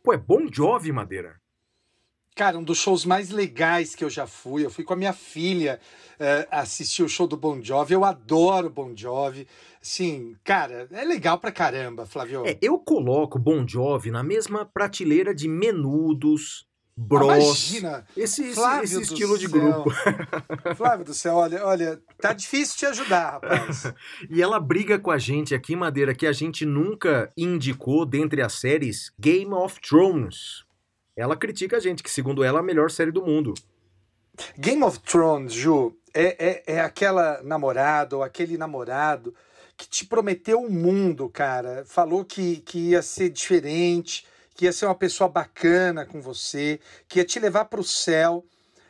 Pô, 0.05 0.13
é 0.13 0.19
Bon 0.19 0.47
Jovi, 0.53 0.93
Madeira? 0.93 1.41
Cara, 2.37 2.57
um 2.59 2.63
dos 2.63 2.79
shows 2.79 3.05
mais 3.05 3.31
legais 3.31 3.97
que 3.97 4.05
eu 4.05 4.11
já 4.11 4.27
fui. 4.27 4.65
Eu 4.65 4.71
fui 4.71 4.85
com 4.85 4.93
a 4.93 4.97
minha 4.97 5.13
filha 5.13 5.81
eh, 6.21 6.47
assistir 6.53 7.03
o 7.03 7.09
show 7.09 7.27
do 7.27 7.37
Bon 7.37 7.61
Jovi. 7.61 7.95
Eu 7.95 8.05
adoro 8.05 8.71
Bon 8.71 8.95
Jovi. 8.95 9.49
Sim, 9.83 10.37
cara, 10.45 10.87
é 10.93 11.05
legal 11.05 11.39
pra 11.39 11.51
caramba, 11.51 12.07
Flávio. 12.07 12.47
É, 12.47 12.57
eu 12.63 12.79
coloco 12.79 13.39
Bon 13.41 13.67
Jovi 13.67 14.11
na 14.13 14.23
mesma 14.23 14.65
prateleira 14.67 15.35
de 15.35 15.49
Menudos, 15.49 16.68
Bros, 17.01 17.71
Imagina, 17.71 18.05
esse, 18.17 18.43
esse, 18.43 18.55
Flávio 18.57 18.83
esse 18.83 19.03
estilo 19.03 19.39
de 19.39 19.49
céu. 19.49 19.61
grupo. 19.61 19.91
Flávio 20.75 21.05
do 21.05 21.15
céu, 21.15 21.37
olha, 21.37 21.65
olha, 21.65 22.03
tá 22.21 22.33
difícil 22.33 22.77
te 22.77 22.87
ajudar, 22.87 23.35
rapaz. 23.35 23.85
E 24.29 24.43
ela 24.43 24.59
briga 24.59 24.99
com 24.99 25.13
a 25.13 25.17
gente 25.17 25.55
aqui, 25.55 25.77
Madeira, 25.77 26.13
que 26.13 26.27
a 26.27 26.33
gente 26.33 26.67
nunca 26.67 27.33
indicou 27.37 28.05
dentre 28.05 28.43
as 28.43 28.55
séries 28.55 29.13
Game 29.17 29.55
of 29.55 29.81
Thrones. 29.81 30.65
Ela 31.17 31.37
critica 31.37 31.77
a 31.77 31.81
gente, 31.81 32.03
que 32.03 32.11
segundo 32.11 32.43
ela 32.43 32.59
é 32.59 32.61
a 32.61 32.65
melhor 32.65 32.91
série 32.91 33.13
do 33.13 33.25
mundo. 33.25 33.55
Game 34.59 34.83
of 34.83 34.99
Thrones, 34.99 35.53
Ju, 35.53 35.97
é, 36.13 36.65
é, 36.67 36.79
é 36.79 36.81
aquela 36.81 37.41
namorada 37.45 38.17
ou 38.17 38.25
aquele 38.25 38.59
namorado 38.59 39.33
que 39.77 39.89
te 39.89 40.05
prometeu 40.05 40.61
o 40.61 40.71
mundo, 40.71 41.29
cara. 41.29 41.85
Falou 41.87 42.25
que, 42.25 42.57
que 42.57 42.91
ia 42.91 43.03
ser 43.03 43.29
diferente, 43.31 44.27
que 44.59 44.65
ia 44.65 44.73
ser 44.73 44.87
uma 44.87 44.95
pessoa 44.97 45.29
bacana 45.29 46.05
com 46.05 46.21
você, 46.21 46.81
que 47.07 47.21
ia 47.21 47.25
te 47.25 47.39
levar 47.39 47.67
para 47.67 47.81
o 47.81 47.85
céu, 47.85 48.45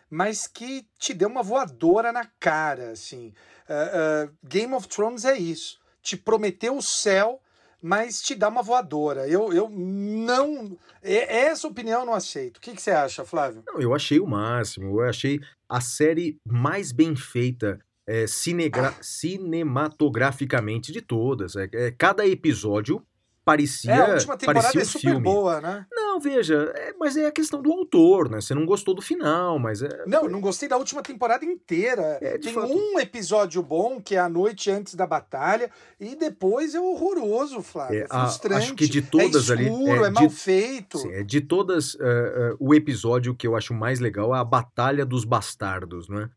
mas 0.08 0.46
que 0.46 0.86
te 0.98 1.12
deu 1.12 1.28
uma 1.28 1.42
voadora 1.42 2.10
na 2.10 2.24
cara, 2.40 2.92
assim. 2.92 3.34
Ah, 3.68 3.90
ah, 4.24 4.30
Game 4.42 4.72
of 4.72 4.88
Thrones 4.88 5.26
é 5.26 5.36
isso. 5.36 5.78
Te 6.00 6.16
prometeu 6.16 6.74
o 6.74 6.80
céu, 6.80 7.38
mas 7.82 8.22
te 8.22 8.34
dá 8.34 8.48
uma 8.48 8.62
voadora. 8.62 9.28
Eu, 9.28 9.52
eu 9.52 9.68
não. 9.68 10.74
é- 11.02 11.40
Essa 11.48 11.68
opinião 11.68 12.00
eu 12.00 12.06
não 12.06 12.14
aceito. 12.14 12.56
O 12.56 12.60
que, 12.62 12.72
que 12.72 12.80
você 12.80 12.92
acha, 12.92 13.22
Flávio? 13.26 13.62
Não, 13.66 13.78
eu 13.78 13.94
achei 13.94 14.18
o 14.18 14.26
máximo. 14.26 14.86
Eu 15.02 15.06
achei 15.06 15.38
a 15.68 15.82
série 15.82 16.38
mais 16.46 16.92
bem 16.92 17.14
feita 17.14 17.78
é, 18.06 18.26
cinegra- 18.26 18.94
cinematograficamente 19.02 20.90
de 20.92 21.02
todas. 21.02 21.56
É, 21.56 21.68
é, 21.74 21.90
cada 21.90 22.26
episódio 22.26 23.04
parecia, 23.48 23.90
É, 23.90 24.00
a 24.10 24.14
última 24.14 24.36
temporada 24.36 24.78
é 24.80 24.84
super 24.84 25.00
filme. 25.10 25.20
boa, 25.24 25.60
né? 25.60 25.86
Não, 25.90 26.20
veja, 26.20 26.70
é, 26.76 26.92
mas 26.98 27.16
é 27.16 27.26
a 27.26 27.32
questão 27.32 27.62
do 27.62 27.72
autor, 27.72 28.28
né? 28.28 28.40
Você 28.40 28.54
não 28.54 28.66
gostou 28.66 28.94
do 28.94 29.00
final, 29.00 29.58
mas 29.58 29.80
é. 29.82 29.88
Não, 30.06 30.24
eu 30.24 30.30
não 30.30 30.40
gostei 30.40 30.68
da 30.68 30.76
última 30.76 31.02
temporada 31.02 31.44
inteira. 31.44 32.18
É, 32.20 32.36
de 32.36 32.44
Tem 32.44 32.52
fato. 32.54 32.72
um 32.72 32.98
episódio 32.98 33.62
bom, 33.62 34.00
que 34.00 34.14
é 34.14 34.18
a 34.18 34.28
noite 34.28 34.70
antes 34.70 34.94
da 34.94 35.06
batalha, 35.06 35.70
e 35.98 36.14
depois 36.14 36.74
é 36.74 36.80
horroroso, 36.80 37.62
Flávio. 37.62 38.00
É, 38.00 38.02
É, 38.02 38.06
a- 38.10 38.26
frustrante. 38.26 38.58
acho 38.64 38.74
que 38.74 38.86
de 38.88 39.00
todas 39.02 39.48
é 39.48 39.52
ali, 39.54 39.64
escuro, 39.68 40.04
é, 40.04 40.08
é, 40.08 40.10
mal 40.10 40.26
de- 40.26 40.34
feito. 40.34 40.98
Sim, 40.98 41.12
é 41.12 41.22
de 41.22 41.40
todas, 41.40 41.96
eh, 42.00 42.04
eh, 42.04 42.56
o 42.60 42.74
episódio 42.74 43.34
que 43.34 43.46
eu 43.46 43.56
acho 43.56 43.72
mais 43.72 43.98
legal 44.00 44.34
é 44.34 44.38
a 44.38 44.44
Batalha 44.44 45.06
dos 45.06 45.24
Bastardos, 45.24 46.08
né? 46.08 46.28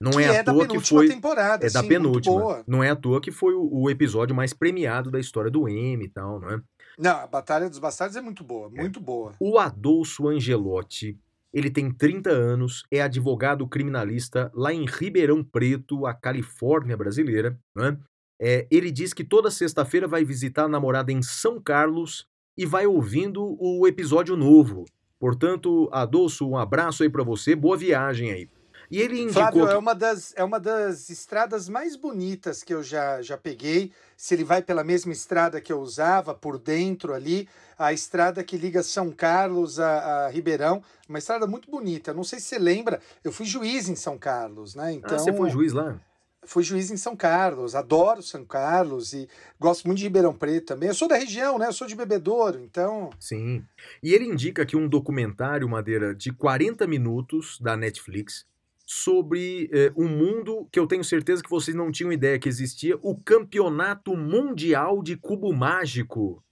Não 0.00 0.12
que 0.12 0.22
é 0.22 0.28
à 0.28 0.34
é 0.36 0.42
da 0.42 0.52
toa 0.52 0.66
que 0.66 0.80
foi. 0.80 1.08
temporada. 1.08 1.66
É 1.66 1.70
da 1.70 1.82
penúltima. 1.82 2.64
Não 2.66 2.82
é 2.82 2.90
à 2.90 2.96
toa 2.96 3.20
que 3.20 3.30
foi 3.30 3.52
o, 3.54 3.68
o 3.70 3.90
episódio 3.90 4.34
mais 4.34 4.54
premiado 4.54 5.10
da 5.10 5.20
história 5.20 5.50
do 5.50 5.68
M 5.68 6.02
e 6.02 6.08
tal, 6.08 6.40
né? 6.40 6.60
Não, 6.98 7.16
a 7.16 7.26
Batalha 7.26 7.68
dos 7.68 7.78
Bastardos 7.78 8.16
é 8.16 8.20
muito 8.20 8.42
boa, 8.42 8.70
muito 8.70 9.00
boa. 9.00 9.34
O 9.38 9.58
Adolfo 9.58 10.28
Angelotti, 10.28 11.18
ele 11.52 11.70
tem 11.70 11.90
30 11.90 12.30
anos, 12.30 12.84
é 12.90 13.02
advogado 13.02 13.66
criminalista 13.66 14.50
lá 14.54 14.72
em 14.72 14.86
Ribeirão 14.86 15.44
Preto, 15.44 16.06
a 16.06 16.14
Califórnia 16.14 16.96
brasileira. 16.96 17.58
Né? 17.74 17.98
É, 18.40 18.66
ele 18.70 18.90
diz 18.90 19.12
que 19.12 19.24
toda 19.24 19.50
sexta-feira 19.50 20.08
vai 20.08 20.24
visitar 20.24 20.64
a 20.64 20.68
namorada 20.68 21.12
em 21.12 21.22
São 21.22 21.60
Carlos 21.60 22.26
e 22.56 22.64
vai 22.64 22.86
ouvindo 22.86 23.56
o 23.60 23.86
episódio 23.86 24.36
novo. 24.36 24.86
Portanto, 25.18 25.88
Adolfo, 25.92 26.46
um 26.46 26.56
abraço 26.56 27.02
aí 27.02 27.10
pra 27.10 27.22
você, 27.22 27.54
boa 27.54 27.76
viagem 27.76 28.30
aí. 28.32 28.48
E 28.90 29.00
ele 29.00 29.20
indicou 29.20 29.42
Flávio, 29.42 29.66
que... 29.66 29.72
é 29.72 29.76
uma, 29.78 29.94
das, 29.94 30.34
é 30.36 30.42
uma 30.42 30.58
das 30.58 31.10
estradas 31.10 31.68
mais 31.68 31.94
bonitas 31.94 32.64
que 32.64 32.74
eu 32.74 32.82
já, 32.82 33.22
já 33.22 33.38
peguei. 33.38 33.92
Se 34.16 34.34
ele 34.34 34.42
vai 34.42 34.60
pela 34.62 34.82
mesma 34.82 35.12
estrada 35.12 35.60
que 35.60 35.72
eu 35.72 35.80
usava, 35.80 36.34
por 36.34 36.58
dentro 36.58 37.14
ali, 37.14 37.48
a 37.78 37.92
estrada 37.92 38.42
que 38.42 38.56
liga 38.56 38.82
São 38.82 39.12
Carlos 39.12 39.78
a, 39.78 40.26
a 40.26 40.28
Ribeirão, 40.28 40.82
uma 41.08 41.18
estrada 41.18 41.46
muito 41.46 41.70
bonita. 41.70 42.12
Não 42.12 42.24
sei 42.24 42.40
se 42.40 42.46
você 42.46 42.58
lembra, 42.58 43.00
eu 43.22 43.30
fui 43.30 43.46
juiz 43.46 43.88
em 43.88 43.94
São 43.94 44.18
Carlos, 44.18 44.74
né? 44.74 44.92
Então, 44.92 45.16
Ah, 45.16 45.18
você 45.20 45.32
foi 45.32 45.50
juiz 45.50 45.72
lá? 45.72 46.00
fui 46.44 46.64
juiz 46.64 46.90
em 46.90 46.96
São 46.96 47.14
Carlos, 47.14 47.74
adoro 47.74 48.22
São 48.22 48.44
Carlos 48.44 49.12
e 49.12 49.28
gosto 49.58 49.86
muito 49.86 49.98
de 49.98 50.04
Ribeirão 50.04 50.34
Preto 50.34 50.66
também. 50.68 50.88
Eu 50.88 50.94
sou 50.94 51.06
da 51.06 51.16
região, 51.16 51.58
né? 51.58 51.66
Eu 51.68 51.72
sou 51.72 51.86
de 51.86 51.94
Bebedouro, 51.94 52.58
então. 52.58 53.10
Sim. 53.20 53.64
E 54.02 54.12
ele 54.12 54.24
indica 54.24 54.62
aqui 54.62 54.76
um 54.76 54.88
documentário, 54.88 55.68
Madeira, 55.68 56.14
de 56.14 56.32
40 56.32 56.86
minutos 56.86 57.58
da 57.60 57.76
Netflix 57.76 58.46
sobre 58.92 59.70
eh, 59.72 59.92
um 59.96 60.08
mundo 60.08 60.66
que 60.72 60.76
eu 60.80 60.84
tenho 60.84 61.04
certeza 61.04 61.40
que 61.40 61.48
vocês 61.48 61.76
não 61.76 61.92
tinham 61.92 62.12
ideia 62.12 62.40
que 62.40 62.48
existia, 62.48 62.98
o 63.02 63.16
Campeonato 63.16 64.16
Mundial 64.16 65.00
de 65.00 65.16
Cubo 65.16 65.52
Mágico. 65.52 66.42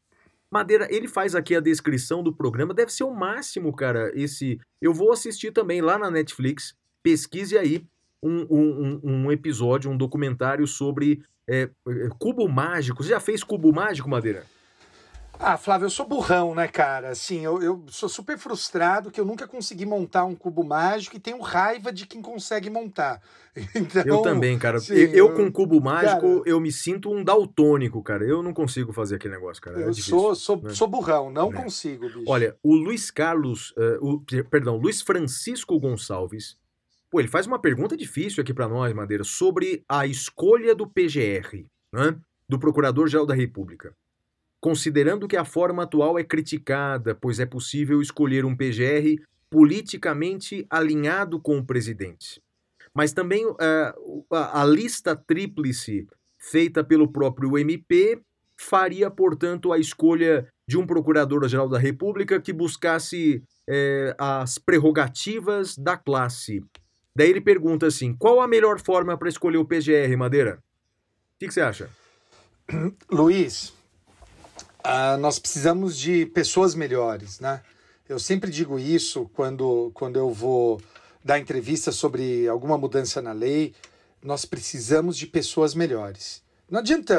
Madeira, 0.49 0.87
ele 0.89 1.09
faz 1.09 1.35
aqui 1.35 1.57
a 1.57 1.61
descrição 1.61 2.23
do 2.23 2.33
programa, 2.33 2.73
deve 2.73 2.93
ser 2.93 3.03
o 3.03 3.13
máximo, 3.13 3.75
cara, 3.75 4.13
esse... 4.15 4.57
Eu 4.81 4.95
vou 4.95 5.11
assistir 5.11 5.51
também 5.51 5.81
lá 5.81 5.99
na 5.99 6.13
Netflix, 6.13 6.77
pesquise 7.03 7.59
aí 7.59 7.85
um, 8.23 8.47
um, 8.49 9.01
um- 9.03 9.33
episódio, 9.33 9.91
um 9.91 9.97
documentário 9.97 10.65
sobre 10.65 11.21
eh, 11.49 11.69
eh, 11.89 12.09
cubo 12.21 12.47
mágico. 12.49 13.03
Você 13.03 13.09
já 13.09 13.19
fez 13.19 13.43
cubo 13.43 13.73
mágico, 13.73 14.09
Madeira? 14.09 14.47
Ah, 15.41 15.57
Flávio, 15.57 15.87
eu 15.87 15.91
sou 15.91 16.05
burrão, 16.07 16.53
né, 16.53 16.67
cara? 16.67 17.11
Assim, 17.11 17.45
eu, 17.45 17.63
eu 17.63 17.85
sou 17.89 18.09
super 18.09 18.37
frustrado 18.37 19.09
que 19.11 19.21
eu 19.21 19.25
nunca 19.25 19.47
consegui 19.47 19.87
montar 19.87 20.25
um 20.25 20.35
cubo 20.35 20.65
mágico 20.65 21.15
e 21.17 21.21
tenho 21.21 21.41
raiva 21.41 21.93
de 21.93 22.07
quem 22.07 22.21
consegue 22.21 22.69
montar. 22.69 23.23
Então, 23.75 24.03
eu 24.05 24.23
também, 24.23 24.57
cara. 24.59 24.79
sim, 24.79 24.95
eu, 24.95 25.13
eu 25.15 25.35
com 25.35 25.51
cubo 25.51 25.81
mágico, 25.81 26.21
cara- 26.21 26.43
eu 26.47 26.61
me 26.61 26.71
sinto 26.71 27.11
um 27.11 27.25
daltônico, 27.25 28.01
cara. 28.05 28.25
Eu 28.25 28.41
não 28.43 28.53
consigo 28.53 28.93
fazer 28.93 29.17
aquele 29.17 29.35
negócio, 29.35 29.61
cara. 29.61 29.81
É 29.81 29.85
eu 29.85 29.91
difícil. 29.91 30.17
sou, 30.19 30.35
sou, 30.37 30.63
né? 30.63 30.71
sou 30.75 30.87
burrão, 30.87 31.29
não 31.31 31.51
É. 31.53 31.63
consigo, 31.63 32.07
bicho. 32.07 32.25
Olha, 32.29 32.57
o 32.63 32.75
Luiz 32.75 33.11
Carlos, 33.11 33.75
eh, 33.77 33.99
o, 34.01 34.21
perdão, 34.49 34.77
Luiz 34.77 35.03
Francisco 35.03 35.79
Gonçalves, 35.81 36.57
pô, 37.11 37.19
ele 37.19 37.29
faz 37.29 37.47
uma 37.49 37.59
pergunta 37.61 37.97
difícil 37.97 38.43
aqui 38.43 38.55
pra 38.55 38.69
nós, 38.69 38.93
Madeira, 38.95 39.25
sobre 39.25 39.83
a 39.89 40.07
escolha 40.07 40.73
do 40.73 40.87
PGR, 40.87 41.67
né, 41.93 42.17
do 42.49 42.61
Procurador-Geral 42.61 43.27
da 43.27 43.35
República. 43.35 43.93
Considerando 44.61 45.29
que 45.29 45.37
a 45.37 45.45
forma 45.45 45.85
atual 45.85 46.19
é 46.19 46.25
criticada, 46.25 47.15
pois 47.15 47.39
é 47.39 47.47
possível 47.47 48.03
escolher 48.03 48.45
um 48.45 48.57
PGR 48.57 49.23
politicamente 49.51 50.67
alinhado 50.69 51.41
com 51.41 51.59
o 51.59 51.65
presidente. 51.65 52.43
Mas 52.95 53.13
também 53.13 53.45
a, 53.61 54.61
a 54.61 54.65
lista 54.65 55.15
tríplice 55.15 56.07
feita 56.39 56.83
pelo 56.83 57.11
próprio 57.11 57.57
MP 57.57 58.21
faria, 58.59 59.11
portanto, 59.11 59.73
a 59.73 59.79
escolha 59.79 60.49
de 60.69 60.77
um 60.77 60.87
Procurador-Geral 60.87 61.69
da 61.69 61.79
República 61.79 62.41
que 62.41 62.53
buscasse 62.53 63.43
eh, 63.69 64.15
as 64.19 64.59
prerrogativas 64.59 65.77
da 65.77 65.97
classe. 65.97 66.61
Daí 67.17 67.31
ele 67.31 67.41
pergunta 67.41 67.87
assim: 67.87 68.15
qual 68.15 68.41
a 68.41 68.49
melhor 68.49 68.81
forma 68.81 69.17
para 69.17 69.29
escolher 69.29 69.59
o 69.59 69.65
PGR, 69.65 70.17
Madeira? 70.17 70.59
O 70.59 71.39
que, 71.39 71.47
que 71.47 71.55
você 71.55 71.61
acha? 71.61 71.89
Luiz, 73.11 73.73
ah, 74.83 75.17
nós 75.17 75.39
precisamos 75.39 75.99
de 75.99 76.27
pessoas 76.27 76.75
melhores, 76.75 77.41
né? 77.41 77.63
Eu 78.09 78.19
sempre 78.19 78.51
digo 78.51 78.79
isso 78.79 79.29
quando, 79.35 79.91
quando 79.93 80.19
eu 80.19 80.33
vou 80.33 80.81
dar 81.23 81.39
entrevista 81.39 81.93
sobre 81.93 82.49
alguma 82.49 82.79
mudança 82.79 83.21
na 83.21 83.33
lei. 83.33 83.75
Nós 84.23 84.45
precisamos 84.45 85.17
de 85.17 85.27
pessoas 85.27 85.75
melhores. 85.75 86.43
Não 86.71 86.81
adianta, 86.81 87.15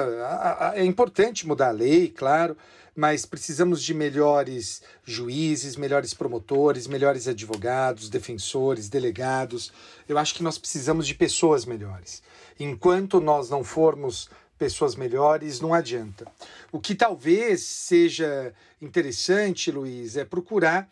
é 0.75 0.83
importante 0.83 1.47
mudar 1.47 1.69
a 1.69 1.71
lei, 1.71 2.09
claro, 2.09 2.55
mas 2.95 3.25
precisamos 3.25 3.81
de 3.81 3.93
melhores 3.93 4.81
juízes, 5.05 5.75
melhores 5.75 6.13
promotores, 6.13 6.87
melhores 6.87 7.27
advogados, 7.27 8.09
defensores, 8.09 8.89
delegados. 8.89 9.71
Eu 10.07 10.17
acho 10.17 10.35
que 10.35 10.43
nós 10.43 10.57
precisamos 10.57 11.07
de 11.07 11.15
pessoas 11.15 11.65
melhores. 11.65 12.21
Enquanto 12.59 13.21
nós 13.21 13.49
não 13.49 13.63
formos 13.63 14.29
pessoas 14.59 14.95
melhores, 14.95 15.61
não 15.61 15.73
adianta. 15.73 16.27
O 16.71 16.79
que 16.79 16.93
talvez 16.93 17.63
seja 17.63 18.53
interessante, 18.81 19.71
Luiz, 19.71 20.17
é 20.17 20.25
procurar 20.25 20.87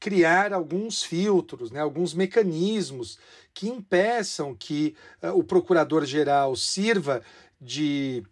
criar 0.00 0.54
alguns 0.54 1.02
filtros, 1.02 1.70
né, 1.70 1.78
alguns 1.78 2.14
mecanismos 2.14 3.18
que 3.52 3.68
impeçam 3.68 4.54
que 4.54 4.96
eh, 5.20 5.30
o 5.30 5.44
procurador-geral 5.44 6.56
sirva 6.56 7.20
de, 7.60 8.24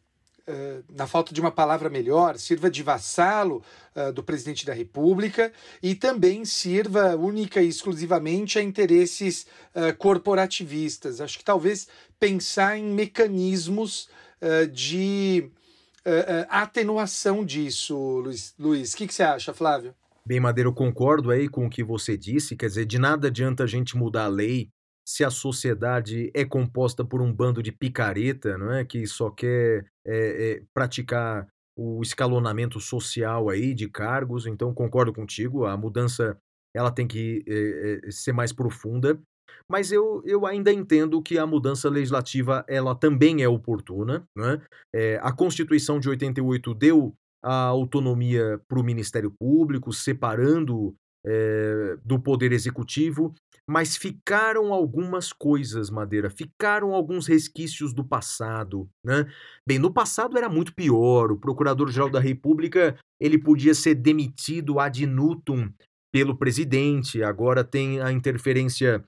eh, 0.47 0.81
na 0.89 1.07
falta 1.07 1.35
de 1.35 1.43
uma 1.43 1.51
palavra 1.51 1.91
melhor, 1.91 2.39
sirva 2.39 2.71
de 2.71 2.83
vassalo 2.83 3.63
eh, 3.95 4.11
do 4.13 4.23
presidente 4.23 4.65
da 4.65 4.73
República 4.73 5.53
e 5.83 5.95
também 5.95 6.43
sirva 6.47 7.15
única 7.17 7.61
e 7.61 7.69
exclusivamente 7.69 8.59
a 8.59 8.63
interesses 8.63 9.47
eh, 9.75 9.93
corporativistas. 9.93 11.21
Acho 11.21 11.37
que 11.37 11.45
talvez 11.45 11.87
pensar 12.19 12.79
em 12.79 12.85
mecanismos 12.85 14.09
de 14.73 15.51
eh, 16.05 16.25
eh, 16.27 16.47
atenuação 16.49 17.45
disso, 17.45 18.23
Luiz. 18.59 18.95
O 18.95 18.97
que, 18.97 19.07
que 19.07 19.13
você 19.15 19.23
acha, 19.23 19.53
Flávio? 19.53 19.95
Bem, 20.25 20.41
Madeira, 20.41 20.69
eu 20.69 20.75
concordo 20.75 21.31
aí 21.31 21.49
com 21.49 21.67
o 21.67 21.71
que 21.71 21.85
você 21.85 22.17
disse. 22.17 22.57
Quer 22.57 22.67
dizer, 22.67 22.87
de 22.87 22.99
nada 22.99 23.29
adianta 23.29 23.65
a 23.65 23.67
gente 23.67 23.97
mudar 23.97 24.25
a 24.25 24.29
lei 24.29 24.71
se 25.07 25.23
a 25.23 25.31
sociedade 25.31 26.31
é 26.35 26.45
composta 26.45 27.05
por 27.05 27.21
um 27.21 27.33
bando 27.33 27.63
de 27.63 27.73
picareta, 27.73 28.57
não 28.57 28.73
é? 28.73 28.85
Que 28.85 29.07
só 29.07 29.31
quer 29.31 29.87
é, 30.07 30.53
é, 30.53 30.63
praticar 30.73 31.47
o 31.77 32.03
escalonamento 32.03 32.81
social 32.81 33.51
aí 33.51 33.75
de 33.75 33.89
cargos. 33.89 34.47
Então, 34.47 34.73
concordo 34.73 35.13
contigo. 35.13 35.67
A 35.67 35.77
mudança 35.77 36.39
ela 36.75 36.91
tem 36.91 37.07
que 37.07 37.45
é, 37.47 38.11
ser 38.11 38.33
mais 38.33 38.53
profunda. 38.53 39.21
Mas 39.69 39.93
eu, 39.93 40.23
eu 40.25 40.47
ainda 40.47 40.73
entendo 40.73 41.23
que 41.23 41.39
a 41.39 41.47
mudança 41.47 41.89
legislativa 41.89 42.65
ela 42.69 42.95
também 42.95 43.43
é 43.43 43.49
oportuna. 43.49 44.27
Né? 44.37 44.61
É, 44.95 45.19
a 45.23 45.33
Constituição 45.33 46.01
de 46.01 46.09
88 46.09 46.75
deu 46.75 47.15
a 47.43 47.65
autonomia 47.65 48.61
para 48.69 48.81
o 48.81 48.85
Ministério 48.85 49.31
Público, 49.31 49.93
separando 49.93 50.95
é, 51.25 51.97
do 52.05 52.19
Poder 52.19 52.53
Executivo, 52.53 53.35
mas 53.69 53.97
ficaram 53.97 54.73
algumas 54.73 55.33
coisas, 55.33 55.91
Madeira, 55.91 56.31
ficaram 56.31 56.95
alguns 56.95 57.27
resquícios 57.27 57.93
do 57.93 58.03
passado, 58.03 58.89
né? 59.05 59.27
Bem, 59.67 59.79
no 59.79 59.93
passado 59.93 60.39
era 60.39 60.49
muito 60.49 60.75
pior, 60.75 61.31
o 61.31 61.39
Procurador-Geral 61.39 62.09
da 62.09 62.21
República, 62.21 62.97
ele 63.21 63.37
podia 63.37 63.75
ser 63.75 63.95
demitido 63.95 64.81
ad 64.81 65.07
nutum 65.07 65.71
pelo 66.11 66.37
presidente, 66.37 67.23
agora 67.23 67.63
tem 67.63 68.01
a 68.01 68.11
interferência 68.11 69.05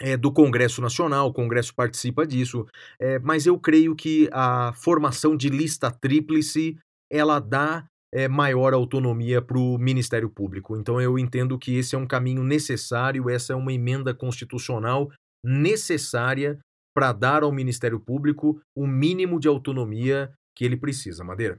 é, 0.00 0.16
do 0.16 0.32
Congresso 0.32 0.80
Nacional, 0.80 1.28
o 1.28 1.32
Congresso 1.32 1.74
participa 1.74 2.26
disso, 2.26 2.66
é, 2.98 3.18
mas 3.18 3.46
eu 3.46 3.58
creio 3.58 3.94
que 3.94 4.28
a 4.32 4.72
formação 4.72 5.36
de 5.36 5.48
lista 5.48 5.90
tríplice 5.90 6.78
ela 7.12 7.38
dá 7.38 7.84
é, 8.12 8.26
maior 8.26 8.72
autonomia 8.72 9.42
para 9.42 9.58
o 9.58 9.78
Ministério 9.78 10.30
Público. 10.30 10.76
Então 10.76 11.00
eu 11.00 11.18
entendo 11.18 11.58
que 11.58 11.76
esse 11.76 11.94
é 11.94 11.98
um 11.98 12.06
caminho 12.06 12.42
necessário, 12.42 13.28
essa 13.28 13.52
é 13.52 13.56
uma 13.56 13.72
emenda 13.72 14.14
constitucional 14.14 15.12
necessária 15.44 16.58
para 16.94 17.12
dar 17.12 17.42
ao 17.42 17.52
Ministério 17.52 18.00
Público 18.00 18.60
o 18.76 18.86
mínimo 18.86 19.38
de 19.38 19.48
autonomia 19.48 20.32
que 20.56 20.64
ele 20.64 20.76
precisa, 20.76 21.22
Madeira. 21.22 21.58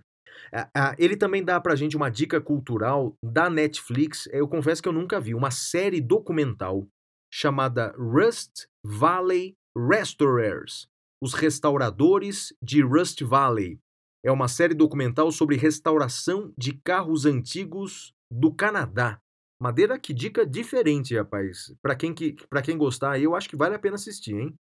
Ele 0.97 1.15
também 1.15 1.43
dá 1.43 1.59
pra 1.59 1.75
gente 1.75 1.95
uma 1.95 2.09
dica 2.09 2.39
cultural 2.41 3.13
da 3.23 3.49
Netflix. 3.49 4.27
Eu 4.31 4.47
confesso 4.47 4.81
que 4.81 4.89
eu 4.89 4.93
nunca 4.93 5.19
vi 5.19 5.33
uma 5.33 5.51
série 5.51 6.01
documental 6.01 6.87
chamada 7.31 7.95
Rust 7.97 8.65
Valley 8.83 9.55
Restorers, 9.75 10.87
os 11.21 11.33
restauradores 11.33 12.53
de 12.61 12.81
Rust 12.81 13.21
Valley. 13.23 13.79
É 14.23 14.31
uma 14.31 14.47
série 14.47 14.73
documental 14.73 15.31
sobre 15.31 15.55
restauração 15.55 16.53
de 16.57 16.73
carros 16.73 17.25
antigos 17.25 18.13
do 18.29 18.53
Canadá. 18.53 19.19
Madeira, 19.59 19.97
que 19.97 20.13
dica 20.13 20.45
diferente, 20.45 21.15
rapaz. 21.15 21.73
Para 21.81 21.95
quem, 21.95 22.13
que, 22.13 22.35
quem 22.63 22.77
gostar, 22.77 23.19
eu 23.19 23.35
acho 23.35 23.47
que 23.47 23.55
vale 23.55 23.75
a 23.75 23.79
pena 23.79 23.95
assistir, 23.95 24.35
hein? 24.35 24.53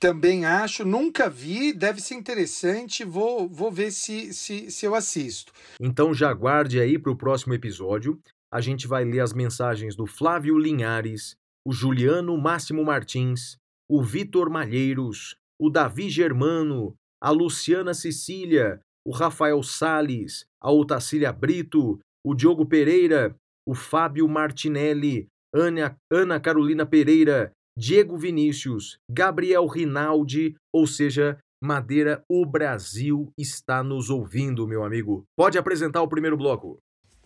Também 0.00 0.44
acho, 0.44 0.84
nunca 0.84 1.30
vi, 1.30 1.72
deve 1.72 2.00
ser 2.00 2.14
interessante, 2.14 3.04
vou, 3.04 3.48
vou 3.48 3.70
ver 3.70 3.90
se, 3.90 4.32
se, 4.32 4.70
se 4.70 4.86
eu 4.86 4.94
assisto. 4.94 5.52
Então 5.80 6.12
já 6.12 6.30
aguarde 6.30 6.80
aí 6.80 6.98
para 6.98 7.12
o 7.12 7.16
próximo 7.16 7.54
episódio. 7.54 8.20
A 8.52 8.60
gente 8.60 8.86
vai 8.86 9.04
ler 9.04 9.20
as 9.20 9.32
mensagens 9.32 9.96
do 9.96 10.06
Flávio 10.06 10.58
Linhares, 10.58 11.36
o 11.66 11.72
Juliano 11.72 12.36
Máximo 12.36 12.84
Martins, 12.84 13.56
o 13.88 14.02
Vitor 14.02 14.50
Malheiros, 14.50 15.36
o 15.60 15.70
Davi 15.70 16.10
Germano, 16.10 16.94
a 17.22 17.30
Luciana 17.30 17.94
Cecília, 17.94 18.80
o 19.06 19.10
Rafael 19.10 19.62
Sales, 19.62 20.44
a 20.62 20.70
Otacília 20.70 21.32
Brito, 21.32 21.98
o 22.24 22.34
Diogo 22.34 22.66
Pereira, 22.66 23.34
o 23.66 23.74
Fábio 23.74 24.28
Martinelli, 24.28 25.26
Ana, 25.54 25.96
Ana 26.12 26.40
Carolina 26.40 26.84
Pereira, 26.84 27.52
Diego 27.76 28.16
Vinícius, 28.16 28.98
Gabriel 29.10 29.66
Rinaldi, 29.66 30.54
ou 30.72 30.86
seja, 30.86 31.38
Madeira, 31.62 32.22
o 32.28 32.44
Brasil 32.44 33.32
está 33.38 33.82
nos 33.82 34.10
ouvindo, 34.10 34.68
meu 34.68 34.84
amigo. 34.84 35.24
Pode 35.36 35.56
apresentar 35.56 36.02
o 36.02 36.08
primeiro 36.08 36.36
bloco. 36.36 36.78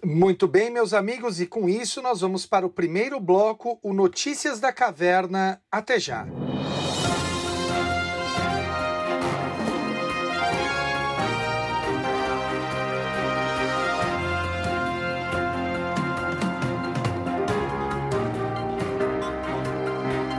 Muito 0.04 0.46
bem, 0.46 0.70
meus 0.70 0.94
amigos, 0.94 1.40
e 1.40 1.46
com 1.46 1.68
isso 1.68 2.00
nós 2.00 2.20
vamos 2.20 2.46
para 2.46 2.64
o 2.64 2.70
primeiro 2.70 3.18
bloco, 3.18 3.80
o 3.82 3.92
Notícias 3.92 4.60
da 4.60 4.72
Caverna. 4.72 5.60
Até 5.70 5.98
já. 5.98 6.24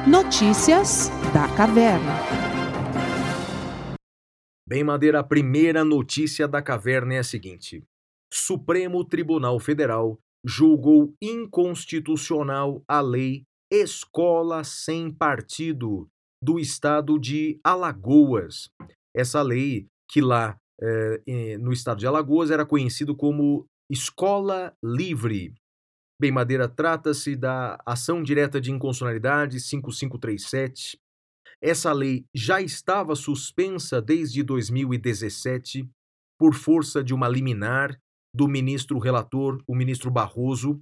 Notícias 0.08 1.10
da 1.34 1.48
Caverna. 1.56 2.13
Bem, 4.65 4.84
Madeira, 4.84 5.19
a 5.19 5.24
primeira 5.24 5.84
notícia 5.84 6.48
da 6.48 6.62
caverna 6.62 7.15
é 7.15 7.19
a 7.19 7.24
seguinte: 7.24 7.84
Supremo 8.31 9.03
Tribunal 9.03 9.59
Federal 9.59 10.19
julgou 10.45 11.13
inconstitucional 11.21 12.83
a 12.87 13.01
lei 13.01 13.43
Escola 13.71 14.63
Sem 14.63 15.11
Partido 15.11 16.07
do 16.41 16.59
estado 16.59 17.19
de 17.19 17.59
Alagoas. 17.63 18.69
Essa 19.15 19.41
lei, 19.41 19.87
que 20.09 20.21
lá 20.21 20.57
eh, 20.81 21.57
no 21.57 21.73
estado 21.73 21.99
de 21.99 22.07
Alagoas 22.07 22.51
era 22.51 22.65
conhecido 22.65 23.15
como 23.15 23.65
Escola 23.91 24.73
Livre. 24.83 25.53
Bem, 26.21 26.31
Madeira, 26.31 26.67
trata-se 26.67 27.35
da 27.35 27.77
Ação 27.85 28.21
Direta 28.21 28.59
de 28.59 28.71
Inconstitucionalidade 28.71 29.59
5537. 29.59 30.97
Essa 31.61 31.91
lei 31.91 32.25
já 32.33 32.61
estava 32.61 33.15
suspensa 33.15 34.01
desde 34.01 34.43
2017 34.43 35.89
por 36.37 36.53
força 36.53 37.03
de 37.03 37.13
uma 37.13 37.27
liminar 37.27 37.97
do 38.33 38.47
ministro 38.47 38.99
relator, 38.99 39.61
o 39.67 39.75
ministro 39.75 40.11
Barroso. 40.11 40.79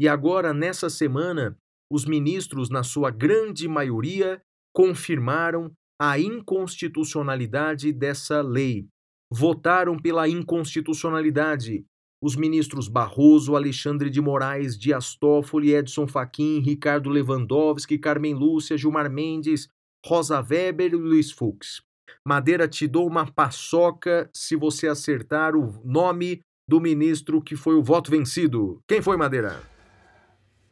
E 0.00 0.08
agora, 0.08 0.52
nessa 0.52 0.88
semana, 0.88 1.56
os 1.90 2.04
ministros, 2.04 2.70
na 2.70 2.82
sua 2.82 3.10
grande 3.10 3.66
maioria, 3.66 4.40
confirmaram 4.74 5.72
a 6.00 6.18
inconstitucionalidade 6.18 7.92
dessa 7.92 8.40
lei. 8.40 8.86
Votaram 9.32 9.96
pela 9.96 10.28
inconstitucionalidade 10.28 11.84
os 12.22 12.34
ministros 12.34 12.88
Barroso, 12.88 13.54
Alexandre 13.54 14.10
de 14.10 14.20
Moraes, 14.20 14.76
Dias 14.76 15.14
Toffoli, 15.14 15.72
Edson 15.72 16.06
Fachin, 16.06 16.60
Ricardo 16.60 17.08
Lewandowski, 17.08 17.98
Carmen 17.98 18.34
Lúcia, 18.34 18.76
Gilmar 18.76 19.10
Mendes, 19.10 19.68
Rosa 20.04 20.40
Weber 20.40 20.92
e 20.92 20.96
Luiz 20.96 21.30
Fux. 21.30 21.80
Madeira, 22.26 22.66
te 22.66 22.86
dou 22.86 23.06
uma 23.06 23.30
paçoca 23.30 24.28
se 24.34 24.56
você 24.56 24.88
acertar 24.88 25.54
o 25.54 25.80
nome 25.84 26.40
do 26.68 26.80
ministro 26.80 27.40
que 27.40 27.56
foi 27.56 27.74
o 27.74 27.82
voto 27.82 28.10
vencido. 28.10 28.80
Quem 28.86 29.00
foi, 29.00 29.16
Madeira? 29.16 29.62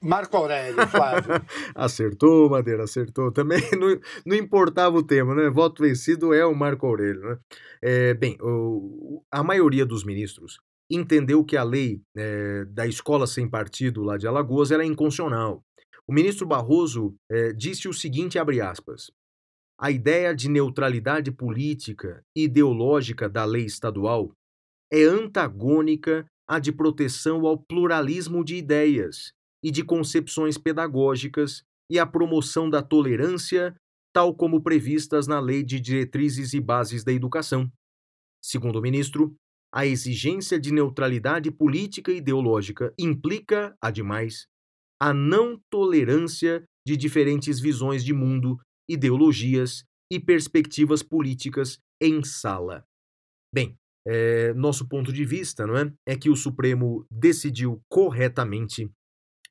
Marco 0.02 0.36
Aurélio, 0.36 0.86
Flávio. 0.86 1.32
acertou, 1.74 2.50
Madeira, 2.50 2.84
acertou. 2.84 3.32
Também 3.32 3.60
não, 3.80 3.98
não, 4.26 4.36
importava 4.36 4.96
o 4.96 5.02
tema, 5.02 5.34
né? 5.34 5.48
Voto 5.48 5.82
vencido 5.82 6.34
é 6.34 6.44
o 6.44 6.54
Marco 6.54 6.86
Aurélio, 6.86 7.22
né? 7.22 7.38
É, 7.82 8.14
bem, 8.14 8.36
o, 8.40 9.22
a 9.32 9.42
maioria 9.42 9.86
dos 9.86 10.04
ministros 10.04 10.58
entendeu 10.90 11.44
que 11.44 11.56
a 11.56 11.64
lei 11.64 12.00
é, 12.16 12.64
da 12.66 12.86
escola 12.86 13.26
sem 13.26 13.48
partido 13.48 14.02
lá 14.02 14.16
de 14.16 14.26
Alagoas 14.26 14.70
era 14.70 14.84
inconstitucional. 14.84 15.62
O 16.06 16.12
ministro 16.12 16.46
Barroso 16.46 17.16
é, 17.28 17.52
disse 17.52 17.88
o 17.88 17.92
seguinte, 17.92 18.38
abre 18.38 18.60
aspas, 18.60 19.10
a 19.78 19.90
ideia 19.90 20.34
de 20.34 20.48
neutralidade 20.48 21.32
política 21.32 22.22
e 22.36 22.44
ideológica 22.44 23.28
da 23.28 23.44
lei 23.44 23.64
estadual 23.64 24.30
é 24.92 25.02
antagônica 25.02 26.26
à 26.48 26.58
de 26.58 26.72
proteção 26.72 27.46
ao 27.46 27.58
pluralismo 27.58 28.44
de 28.44 28.56
ideias 28.56 29.32
e 29.62 29.70
de 29.70 29.82
concepções 29.82 30.56
pedagógicas 30.56 31.62
e 31.90 31.98
à 31.98 32.06
promoção 32.06 32.68
da 32.70 32.82
tolerância, 32.82 33.74
tal 34.12 34.34
como 34.34 34.62
previstas 34.62 35.26
na 35.26 35.40
Lei 35.40 35.62
de 35.62 35.80
Diretrizes 35.80 36.52
e 36.52 36.60
Bases 36.60 37.04
da 37.04 37.12
Educação. 37.12 37.70
Segundo 38.42 38.78
o 38.78 38.82
ministro, 38.82 39.34
a 39.72 39.84
exigência 39.84 40.58
de 40.58 40.72
neutralidade 40.72 41.50
política 41.50 42.12
e 42.12 42.18
ideológica 42.18 42.94
implica, 42.98 43.76
ademais, 43.82 44.46
a 45.00 45.12
não 45.12 45.60
tolerância 45.70 46.64
de 46.86 46.96
diferentes 46.96 47.60
visões 47.60 48.04
de 48.04 48.12
mundo, 48.12 48.58
ideologias 48.88 49.82
e 50.10 50.20
perspectivas 50.20 51.02
políticas 51.02 51.78
em 52.00 52.22
sala. 52.22 52.84
Bem, 53.52 53.76
é, 54.06 54.54
nosso 54.54 54.86
ponto 54.86 55.12
de 55.12 55.24
vista 55.24 55.66
não 55.66 55.76
é, 55.76 55.92
é 56.06 56.16
que 56.16 56.30
o 56.30 56.36
Supremo 56.36 57.04
decidiu 57.10 57.80
corretamente, 57.90 58.88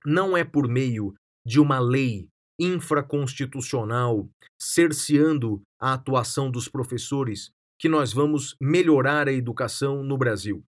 não 0.05 0.37
é 0.37 0.45
por 0.45 0.67
meio 0.67 1.13
de 1.45 1.59
uma 1.59 1.77
lei 1.77 2.29
infraconstitucional 2.57 4.29
cerceando 4.57 5.61
a 5.79 5.93
atuação 5.93 6.49
dos 6.49 6.69
professores 6.69 7.51
que 7.77 7.89
nós 7.89 8.13
vamos 8.13 8.55
melhorar 8.61 9.27
a 9.27 9.33
educação 9.33 10.01
no 10.01 10.17
Brasil. 10.17 10.63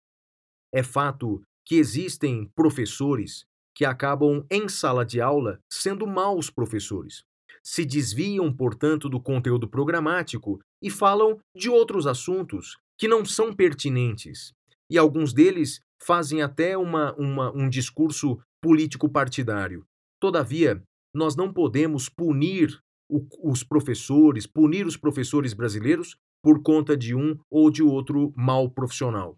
É 0.73 0.83
fato 0.83 1.41
que 1.65 1.75
existem 1.75 2.51
professores 2.53 3.45
que 3.73 3.85
acabam 3.85 4.45
em 4.51 4.67
sala 4.67 5.05
de 5.05 5.21
aula 5.21 5.59
sendo 5.71 6.05
maus 6.05 6.49
professores. 6.49 7.23
Se 7.63 7.85
desviam, 7.85 8.51
portanto, 8.53 9.07
do 9.07 9.21
conteúdo 9.21 9.67
programático 9.67 10.59
e 10.81 10.89
falam 10.89 11.39
de 11.55 11.69
outros 11.69 12.05
assuntos 12.05 12.75
que 12.97 13.07
não 13.07 13.23
são 13.23 13.53
pertinentes. 13.53 14.53
E 14.89 14.97
alguns 14.97 15.33
deles 15.33 15.81
fazem 16.01 16.41
até 16.41 16.77
uma, 16.77 17.13
uma, 17.15 17.51
um 17.55 17.69
discurso 17.69 18.39
político-partidário. 18.61 19.85
Todavia, 20.19 20.81
nós 21.13 21.35
não 21.35 21.51
podemos 21.53 22.09
punir 22.09 22.79
o, 23.09 23.25
os 23.43 23.63
professores, 23.63 24.45
punir 24.45 24.85
os 24.85 24.97
professores 24.97 25.53
brasileiros 25.53 26.17
por 26.43 26.61
conta 26.61 26.95
de 26.95 27.15
um 27.15 27.37
ou 27.49 27.69
de 27.69 27.83
outro 27.83 28.33
mal 28.35 28.69
profissional. 28.69 29.35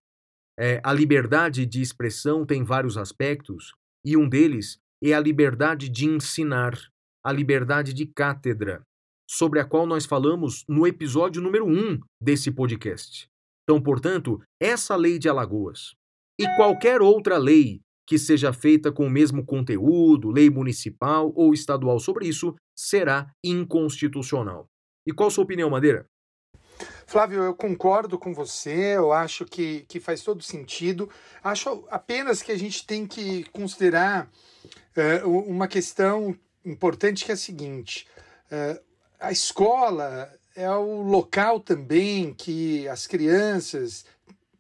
É, 0.60 0.82
a 0.84 0.92
liberdade 0.92 1.66
de 1.66 1.82
expressão 1.82 2.46
tem 2.46 2.64
vários 2.64 2.98
aspectos, 2.98 3.74
e 4.06 4.18
um 4.18 4.28
deles 4.28 4.78
é 5.02 5.14
a 5.14 5.20
liberdade 5.20 5.90
de 5.90 6.06
ensinar, 6.06 6.78
a 7.24 7.32
liberdade 7.32 7.94
de 7.94 8.06
cátedra, 8.06 8.82
sobre 9.30 9.60
a 9.60 9.66
qual 9.66 9.86
nós 9.86 10.06
falamos 10.06 10.66
no 10.68 10.86
episódio 10.86 11.42
número 11.42 11.66
1 11.66 12.00
desse 12.22 12.52
podcast. 12.52 13.30
Então, 13.70 13.80
portanto, 13.80 14.42
essa 14.60 14.96
lei 14.96 15.20
de 15.20 15.30
Alagoas 15.30 15.94
e 16.40 16.48
qualquer 16.56 17.04
outra 17.04 17.38
lei 17.38 17.82
que 18.04 18.18
seja 18.18 18.52
feita 18.52 18.92
com 18.92 19.06
o 19.06 19.10
mesmo 19.12 19.46
conteúdo, 19.46 20.32
lei 20.32 20.50
municipal 20.50 21.32
ou 21.36 21.54
estadual 21.54 22.00
sobre 22.00 22.28
isso, 22.28 22.56
será 22.76 23.28
inconstitucional. 23.46 24.66
E 25.06 25.14
qual 25.14 25.30
sua 25.30 25.44
opinião, 25.44 25.70
Madeira? 25.70 26.08
Flávio, 27.06 27.44
eu 27.44 27.54
concordo 27.54 28.18
com 28.18 28.34
você, 28.34 28.98
eu 28.98 29.14
acho 29.14 29.46
que, 29.46 29.86
que 29.88 30.00
faz 30.00 30.24
todo 30.24 30.42
sentido. 30.42 31.08
Acho 31.44 31.86
apenas 31.92 32.42
que 32.42 32.52
a 32.52 32.58
gente 32.58 32.88
tem 32.88 33.06
que 33.06 33.44
considerar 33.52 34.32
uh, 35.24 35.30
uma 35.48 35.68
questão 35.68 36.36
importante 36.66 37.24
que 37.24 37.30
é 37.30 37.36
a 37.36 37.38
seguinte: 37.38 38.08
uh, 38.52 38.84
a 39.20 39.32
escola 39.32 40.28
é 40.56 40.70
o 40.72 41.02
local 41.02 41.60
também 41.60 42.34
que 42.34 42.88
as 42.88 43.08
crianças, 43.08 44.06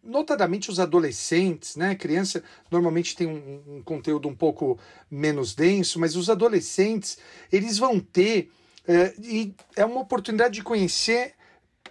notadamente 0.04 0.70
os 0.70 0.80
adolescentes, 0.80 1.76
né? 1.76 1.96
Criança 1.96 2.44
normalmente 2.72 3.16
tem 3.16 3.28
um, 3.28 3.78
um, 3.78 3.82
conteúdo 3.84 4.28
um 4.28 4.36
pouco 4.36 4.80
menos 5.10 5.54
denso, 5.54 6.00
mas 6.00 6.16
os 6.16 6.30
adolescentes 6.30 7.18
eles 7.52 7.78
vão 7.78 8.00
ter 8.00 8.52
é, 8.88 9.14
e 9.20 9.54
é 9.76 9.86
uma 9.86 10.02
oportunidade 10.02 10.56
de 10.56 10.64
conhecer 10.64 11.34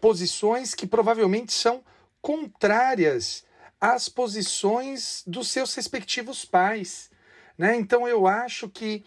posições 0.00 0.74
que 0.74 0.86
provavelmente 0.86 1.52
são 1.52 1.82
contrárias 2.20 3.44
às 3.80 4.08
posições 4.08 5.22
dos 5.26 5.48
seus 5.48 5.74
respectivos 5.74 6.44
pais, 6.44 7.10
né? 7.56 7.76
Então 7.76 8.08
eu 8.08 8.26
acho 8.26 8.68
que 8.68 9.04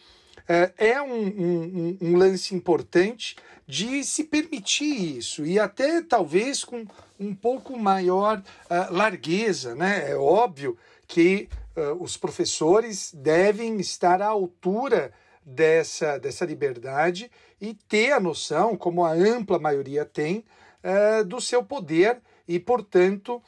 é, 0.52 0.74
é 0.92 1.02
um, 1.02 1.28
um, 1.28 1.98
um, 2.02 2.18
lance 2.18 2.54
importante 2.54 3.38
de 3.66 4.04
se 4.04 4.26
permitir 4.26 5.18
isso 5.18 5.46
e 5.46 5.58
até 5.58 6.02
talvez 6.02 6.66
com 6.66 6.86
um 7.18 7.34
pouco 7.34 7.80
maior 7.80 8.40
uh, 8.40 8.94
largueza. 8.94 9.74
Né? 9.76 10.12
É 10.12 10.16
óbvio 10.18 10.78
que 11.08 11.48
uh, 11.78 12.04
os 12.04 12.18
professores 12.18 13.14
devem 13.16 13.80
estar 13.80 14.22
à 14.22 14.28
altura 14.28 15.14
dessa, 15.46 16.18
dessa 16.18 16.44
liberdade 16.44 17.32
e 17.62 17.74
ter 17.74 18.12
a 18.12 18.20
noção, 18.20 18.76
como 18.76 19.06
a 19.06 19.14
ampla 19.14 19.58
maioria 19.58 20.04
tem, 20.04 20.44
uh, 20.84 21.24
do 21.24 21.40
seu 21.40 21.64
poder 21.64 22.22
e, 22.46 22.60
portanto, 22.60 23.42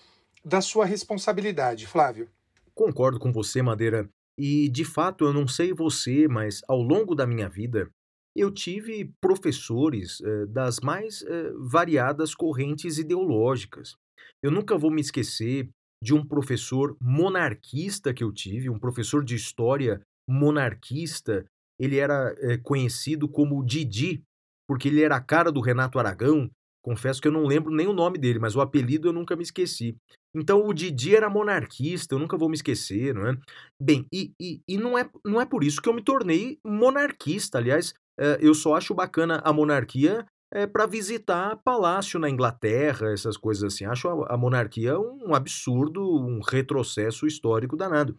da 0.46 0.62
sua 0.62 0.86
responsabilidade. 0.86 1.86
Flávio. 1.86 2.30
Concordo 2.74 3.20
com 3.20 3.32
você, 3.32 3.62
Madeira. 3.62 4.10
E, 4.38 4.70
de 4.70 4.84
fato, 4.84 5.26
eu 5.26 5.34
não 5.34 5.48
sei 5.48 5.74
você, 5.74 6.28
mas 6.28 6.62
ao 6.68 6.82
longo 6.82 7.14
da 7.14 7.28
minha 7.28 7.48
vida, 7.48 7.90
eu 8.36 8.52
tive 8.52 9.12
professores 9.22 10.20
eh, 10.22 10.46
das 10.48 10.80
mais 10.80 11.22
eh, 11.22 11.52
variadas 11.70 12.34
correntes 12.34 12.98
ideológicas. 12.98 13.96
Eu 14.42 14.50
nunca 14.50 14.78
vou 14.78 14.90
me 14.90 15.02
esquecer 15.02 15.70
de 16.04 16.14
um 16.14 16.26
professor 16.26 16.98
monarquista 17.00 18.14
que 18.14 18.24
eu 18.24 18.32
tive, 18.32 18.70
um 18.70 18.80
professor 18.80 19.24
de 19.24 19.36
história 19.36 20.02
monarquista. 20.28 21.46
Ele 21.80 21.98
era 21.98 22.36
eh, 22.40 22.58
conhecido 22.58 23.30
como 23.30 23.64
Didi, 23.64 24.24
porque 24.68 24.88
ele 24.88 25.04
era 25.04 25.16
a 25.16 25.22
cara 25.22 25.52
do 25.52 25.62
Renato 25.62 26.00
Aragão. 26.00 26.50
Confesso 26.84 27.22
que 27.22 27.28
eu 27.28 27.32
não 27.32 27.46
lembro 27.46 27.74
nem 27.74 27.88
o 27.88 27.94
nome 27.94 28.18
dele, 28.18 28.40
mas 28.40 28.56
o 28.56 28.62
apelido 28.62 29.08
eu 29.08 29.14
nunca 29.14 29.36
me 29.36 29.44
esqueci. 29.44 29.96
Então 30.36 30.66
o 30.66 30.74
Didi 30.74 31.16
era 31.16 31.30
monarquista, 31.30 32.16
eu 32.16 32.20
nunca 32.20 32.38
vou 32.38 32.50
me 32.50 32.56
esquecer, 32.56 33.14
não 33.14 33.28
é? 33.28 33.38
Bem, 33.82 34.06
e, 34.12 34.32
e, 34.40 34.62
e 34.68 34.78
não, 34.78 34.98
é, 34.98 35.08
não 35.26 35.40
é 35.40 35.46
por 35.46 35.64
isso 35.64 35.82
que 35.82 35.88
eu 35.88 35.94
me 35.94 36.04
tornei 36.04 36.58
monarquista. 36.66 37.58
Aliás, 37.58 37.94
é, 38.20 38.38
eu 38.42 38.54
só 38.54 38.76
acho 38.76 38.94
bacana 38.94 39.42
a 39.44 39.54
monarquia 39.54 40.26
é, 40.54 40.68
para 40.68 40.86
visitar 40.86 41.58
palácio 41.64 42.20
na 42.20 42.30
Inglaterra, 42.30 43.12
essas 43.12 43.36
coisas 43.36 43.64
assim. 43.74 43.86
Acho 43.86 44.08
a, 44.08 44.34
a, 44.34 44.38
monarquia 44.38 45.00
um 45.00 45.34
absurdo, 45.34 46.02
um 46.02 46.40
retrocesso 46.42 47.26
histórico 47.26 47.76
danado. 47.76 48.16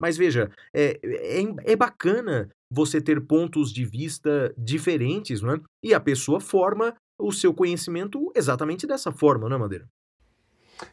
Mas 0.00 0.16
veja, 0.16 0.50
é, 0.74 0.98
é, 1.04 1.72
é 1.72 1.76
bacana 1.76 2.50
você 2.68 3.00
ter 3.00 3.24
pontos 3.24 3.72
de 3.72 3.84
vista 3.84 4.52
diferentes, 4.58 5.40
não 5.40 5.54
é? 5.54 5.60
E 5.82 5.94
a 5.94 6.00
pessoa 6.00 6.40
forma 6.40 6.92
o 7.18 7.32
seu 7.32 7.54
conhecimento 7.54 8.32
exatamente 8.34 8.86
dessa 8.86 9.12
forma, 9.12 9.48
não 9.48 9.56
é, 9.56 9.60
Madeira? 9.60 9.88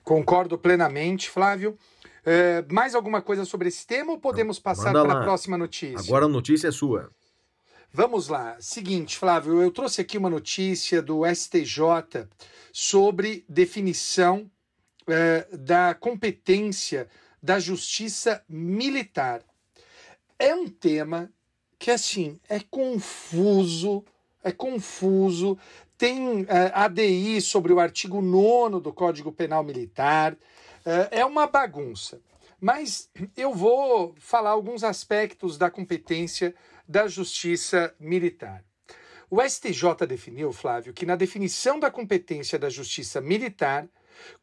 Concordo 0.03 0.57
plenamente, 0.57 1.29
Flávio. 1.29 1.77
É, 2.25 2.63
mais 2.71 2.95
alguma 2.95 3.21
coisa 3.21 3.43
sobre 3.43 3.67
esse 3.67 3.85
tema 3.85 4.13
ou 4.13 4.19
podemos 4.19 4.57
passar 4.57 4.93
Manda 4.93 5.05
para 5.05 5.19
a 5.19 5.23
próxima 5.23 5.57
notícia? 5.57 5.99
Agora 5.99 6.25
a 6.25 6.29
notícia 6.29 6.69
é 6.69 6.71
sua. 6.71 7.09
Vamos 7.91 8.27
lá. 8.27 8.55
Seguinte, 8.59 9.17
Flávio, 9.17 9.61
eu 9.61 9.69
trouxe 9.69 10.01
aqui 10.01 10.17
uma 10.17 10.29
notícia 10.29 11.01
do 11.01 11.21
STJ 11.27 12.27
sobre 12.71 13.45
definição 13.47 14.49
eh, 15.05 15.47
da 15.51 15.93
competência 15.93 17.07
da 17.41 17.59
justiça 17.59 18.43
militar. 18.47 19.43
É 20.39 20.55
um 20.55 20.67
tema 20.67 21.29
que, 21.77 21.91
assim, 21.91 22.39
é 22.49 22.61
confuso, 22.61 24.03
é 24.43 24.51
confuso. 24.51 25.57
Tem 26.03 26.45
eh, 26.49 26.71
ADI 26.73 27.39
sobre 27.39 27.71
o 27.71 27.79
artigo 27.79 28.21
9 28.21 28.81
do 28.81 28.91
Código 28.91 29.31
Penal 29.31 29.63
Militar. 29.63 30.35
Eh, 30.85 31.19
é 31.19 31.25
uma 31.25 31.47
bagunça. 31.47 32.19
Mas 32.59 33.09
eu 33.37 33.53
vou 33.53 34.13
falar 34.17 34.49
alguns 34.49 34.83
aspectos 34.83 35.57
da 35.57 35.71
competência 35.71 36.53
da 36.85 37.07
justiça 37.07 37.95
militar. 37.97 38.65
O 39.29 39.41
STJ 39.41 40.05
definiu, 40.05 40.51
Flávio, 40.51 40.91
que 40.91 41.05
na 41.05 41.15
definição 41.15 41.79
da 41.79 41.89
competência 41.89 42.59
da 42.59 42.69
justiça 42.69 43.21
militar, 43.21 43.87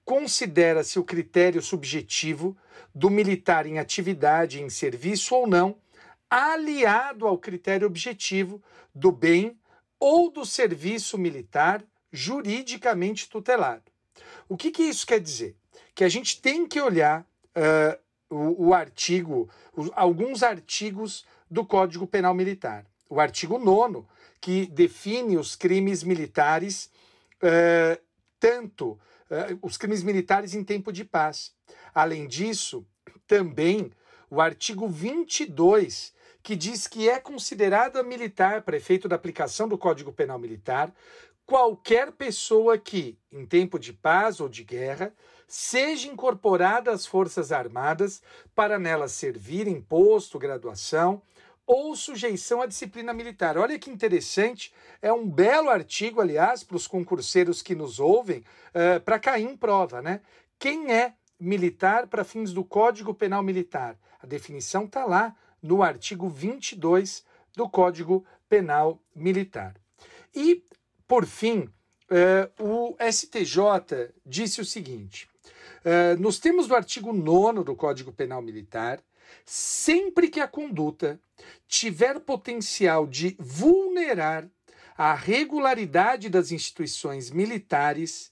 considera-se 0.02 0.98
o 0.98 1.04
critério 1.04 1.60
subjetivo 1.60 2.56
do 2.94 3.10
militar 3.10 3.66
em 3.66 3.78
atividade, 3.78 4.62
em 4.62 4.70
serviço 4.70 5.34
ou 5.34 5.46
não, 5.46 5.76
aliado 6.30 7.26
ao 7.26 7.36
critério 7.36 7.86
objetivo 7.86 8.62
do 8.94 9.12
bem 9.12 9.59
ou 10.00 10.32
do 10.32 10.46
serviço 10.46 11.18
militar 11.18 11.84
juridicamente 12.10 13.28
tutelado. 13.28 13.84
O 14.48 14.56
que, 14.56 14.70
que 14.70 14.82
isso 14.82 15.06
quer 15.06 15.20
dizer? 15.20 15.54
Que 15.94 16.02
a 16.02 16.08
gente 16.08 16.40
tem 16.40 16.66
que 16.66 16.80
olhar 16.80 17.20
uh, 17.20 17.98
o, 18.34 18.68
o, 18.68 18.74
artigo, 18.74 19.48
alguns 19.92 20.42
artigos 20.42 21.24
do 21.48 21.64
Código 21.64 22.06
Penal 22.06 22.34
Militar. 22.34 22.86
O 23.08 23.20
artigo 23.20 23.58
9, 23.58 24.04
que 24.40 24.66
define 24.66 25.36
os 25.36 25.54
crimes 25.54 26.02
militares, 26.02 26.90
uh, 27.42 28.00
tanto 28.38 28.92
uh, 28.92 29.58
os 29.62 29.76
crimes 29.76 30.02
militares 30.02 30.54
em 30.54 30.64
tempo 30.64 30.92
de 30.92 31.04
paz. 31.04 31.52
Além 31.94 32.26
disso, 32.26 32.86
também 33.26 33.92
o 34.30 34.40
artigo 34.40 34.88
22, 34.88 36.12
que 36.42 36.56
diz 36.56 36.86
que 36.86 37.08
é 37.08 37.18
considerada 37.18 38.02
militar, 38.02 38.62
para 38.62 38.76
efeito 38.76 39.08
da 39.08 39.16
aplicação 39.16 39.68
do 39.68 39.78
Código 39.78 40.12
Penal 40.12 40.38
Militar, 40.38 40.92
qualquer 41.44 42.12
pessoa 42.12 42.78
que, 42.78 43.18
em 43.30 43.44
tempo 43.44 43.78
de 43.78 43.92
paz 43.92 44.40
ou 44.40 44.48
de 44.48 44.62
guerra, 44.62 45.12
seja 45.46 46.06
incorporada 46.06 46.92
às 46.92 47.04
Forças 47.04 47.50
Armadas 47.50 48.22
para 48.54 48.78
nelas 48.78 49.12
servir 49.12 49.66
em 49.66 49.80
posto, 49.80 50.38
graduação 50.38 51.20
ou 51.66 51.94
sujeição 51.94 52.62
à 52.62 52.66
disciplina 52.66 53.12
militar. 53.12 53.58
Olha 53.58 53.78
que 53.78 53.90
interessante, 53.90 54.72
é 55.02 55.12
um 55.12 55.28
belo 55.28 55.68
artigo, 55.70 56.20
aliás, 56.20 56.64
para 56.64 56.76
os 56.76 56.86
concurseiros 56.86 57.62
que 57.62 57.74
nos 57.74 58.00
ouvem, 58.00 58.44
uh, 58.74 59.00
para 59.00 59.18
cair 59.18 59.44
em 59.44 59.56
prova, 59.56 60.00
né? 60.00 60.20
Quem 60.58 60.92
é 60.92 61.14
militar 61.38 62.06
para 62.06 62.24
fins 62.24 62.52
do 62.52 62.64
Código 62.64 63.14
Penal 63.14 63.42
Militar? 63.42 63.96
A 64.20 64.26
definição 64.26 64.84
está 64.84 65.04
lá 65.04 65.34
no 65.62 65.82
artigo 65.82 66.28
22 66.28 67.24
do 67.54 67.68
Código 67.68 68.24
Penal 68.48 69.00
Militar. 69.14 69.74
E, 70.34 70.64
por 71.06 71.26
fim, 71.26 71.68
uh, 72.10 72.64
o 72.64 72.96
STJ 73.00 74.12
disse 74.24 74.60
o 74.60 74.64
seguinte: 74.64 75.28
uh, 75.84 76.20
nos 76.20 76.38
termos 76.38 76.66
do 76.66 76.74
artigo 76.74 77.12
9 77.12 77.64
do 77.64 77.76
Código 77.76 78.12
Penal 78.12 78.42
Militar, 78.42 79.02
sempre 79.44 80.28
que 80.28 80.40
a 80.40 80.48
conduta 80.48 81.20
tiver 81.66 82.20
potencial 82.20 83.06
de 83.06 83.36
vulnerar 83.38 84.48
a 84.96 85.14
regularidade 85.14 86.28
das 86.28 86.52
instituições 86.52 87.30
militares, 87.30 88.30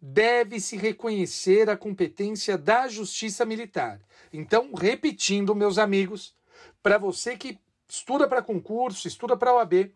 deve-se 0.00 0.76
reconhecer 0.76 1.70
a 1.70 1.76
competência 1.76 2.58
da 2.58 2.88
justiça 2.88 3.44
militar. 3.44 4.00
Então, 4.32 4.72
repetindo, 4.74 5.54
meus 5.54 5.78
amigos, 5.78 6.34
para 6.82 6.98
você 6.98 7.36
que 7.36 7.58
estuda 7.88 8.28
para 8.28 8.42
concurso, 8.42 9.08
estuda 9.08 9.36
para 9.36 9.54
OAB, 9.54 9.92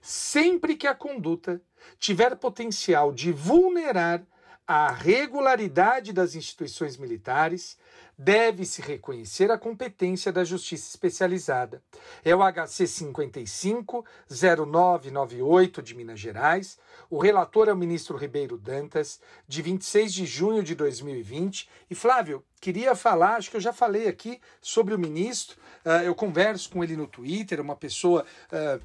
sempre 0.00 0.76
que 0.76 0.86
a 0.86 0.94
conduta 0.94 1.60
tiver 1.98 2.36
potencial 2.36 3.12
de 3.12 3.32
vulnerar 3.32 4.24
a 4.72 4.90
regularidade 4.90 6.12
das 6.14 6.34
instituições 6.34 6.96
militares, 6.96 7.76
deve-se 8.16 8.80
reconhecer 8.80 9.50
a 9.50 9.58
competência 9.58 10.32
da 10.32 10.42
Justiça 10.44 10.88
Especializada. 10.88 11.82
É 12.24 12.34
o 12.34 12.40
HC 12.40 12.86
550998 12.86 15.82
de 15.82 15.94
Minas 15.94 16.18
Gerais. 16.18 16.78
O 17.10 17.18
relator 17.18 17.68
é 17.68 17.72
o 17.74 17.76
ministro 17.76 18.16
Ribeiro 18.16 18.56
Dantas, 18.56 19.20
de 19.46 19.60
26 19.60 20.14
de 20.14 20.24
junho 20.24 20.62
de 20.62 20.74
2020. 20.74 21.68
E 21.90 21.94
Flávio, 21.94 22.42
queria 22.58 22.94
falar, 22.94 23.36
acho 23.36 23.50
que 23.50 23.58
eu 23.58 23.60
já 23.60 23.74
falei 23.74 24.08
aqui 24.08 24.40
sobre 24.62 24.94
o 24.94 24.98
ministro. 24.98 25.58
Uh, 25.84 26.04
eu 26.04 26.14
converso 26.14 26.70
com 26.70 26.82
ele 26.82 26.96
no 26.96 27.06
Twitter, 27.06 27.60
uma 27.60 27.76
pessoa. 27.76 28.24
Uh, 28.50 28.80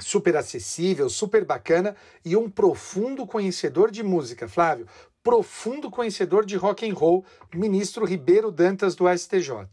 super 0.00 0.36
acessível, 0.36 1.08
super 1.08 1.44
bacana 1.44 1.94
e 2.24 2.36
um 2.36 2.48
profundo 2.50 3.26
conhecedor 3.26 3.90
de 3.90 4.02
música, 4.02 4.48
Flávio, 4.48 4.86
profundo 5.22 5.90
conhecedor 5.90 6.44
de 6.44 6.56
rock 6.56 6.88
and 6.88 6.94
roll, 6.94 7.24
ministro 7.54 8.04
Ribeiro 8.04 8.50
Dantas 8.50 8.94
do 8.94 9.04
STJ. 9.08 9.68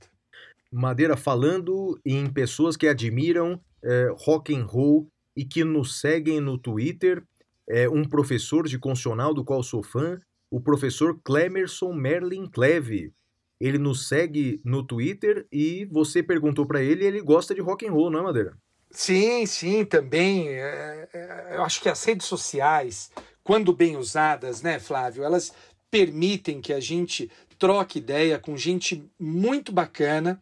Madeira 0.71 1.17
falando 1.17 1.99
em 2.05 2.31
pessoas 2.31 2.77
que 2.77 2.87
admiram 2.87 3.59
é, 3.83 4.09
rock 4.17 4.55
and 4.55 4.65
roll 4.65 5.07
e 5.35 5.43
que 5.43 5.63
nos 5.63 5.99
seguem 5.99 6.39
no 6.39 6.57
Twitter, 6.57 7.23
é, 7.67 7.89
um 7.89 8.03
professor 8.03 8.67
de 8.67 8.77
constitucional 8.77 9.33
do 9.33 9.43
qual 9.43 9.63
sou 9.63 9.81
fã, 9.81 10.19
o 10.51 10.61
professor 10.61 11.19
Clemerson 11.23 11.93
Merlin 11.93 12.47
Cleve. 12.49 13.13
Ele 13.59 13.77
nos 13.77 14.07
segue 14.07 14.61
no 14.63 14.85
Twitter 14.85 15.47
e 15.51 15.85
você 15.85 16.23
perguntou 16.23 16.65
para 16.65 16.81
ele, 16.81 17.05
ele 17.05 17.21
gosta 17.21 17.53
de 17.53 17.61
rock 17.61 17.87
and 17.87 17.91
roll, 17.91 18.09
não 18.09 18.19
é, 18.19 18.23
Madeira? 18.23 18.57
Sim, 18.91 19.45
sim, 19.45 19.85
também. 19.85 20.49
É, 20.49 21.09
é, 21.13 21.55
eu 21.55 21.63
acho 21.63 21.81
que 21.81 21.89
as 21.89 22.03
redes 22.03 22.25
sociais, 22.25 23.11
quando 23.43 23.73
bem 23.73 23.97
usadas, 23.97 24.61
né, 24.61 24.79
Flávio, 24.79 25.23
elas 25.23 25.53
permitem 25.91 26.61
que 26.61 26.73
a 26.73 26.79
gente 26.79 27.29
troque 27.57 27.99
ideia 27.99 28.39
com 28.39 28.57
gente 28.57 29.03
muito 29.19 29.71
bacana. 29.71 30.41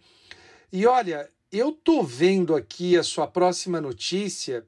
E 0.72 0.86
olha, 0.86 1.30
eu 1.52 1.72
tô 1.72 2.04
vendo 2.04 2.56
aqui 2.56 2.98
a 2.98 3.04
sua 3.04 3.28
próxima 3.28 3.82
notícia. 3.82 4.66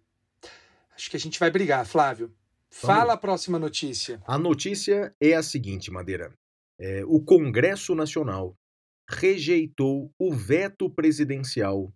Acho 0.96 1.10
que 1.10 1.18
a 1.18 1.20
gente 1.20 1.40
vai 1.40 1.52
brigar, 1.52 1.86
Flávio. 1.86 2.34
Fala 2.70 3.14
a 3.14 3.18
próxima 3.18 3.58
notícia. 3.58 4.22
A 4.26 4.38
notícia 4.38 5.14
é 5.20 5.34
a 5.34 5.44
seguinte, 5.44 5.92
Madeira. 5.92 6.34
É, 6.80 7.04
o 7.06 7.20
Congresso 7.20 7.96
Nacional 7.96 8.56
rejeitou 9.10 10.14
o 10.18 10.34
veto 10.34 10.90
presidencial 10.90 11.92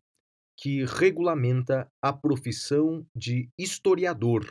que 0.64 0.86
regulamenta 0.86 1.92
a 2.02 2.14
profissão 2.14 3.06
de 3.14 3.50
historiador. 3.60 4.48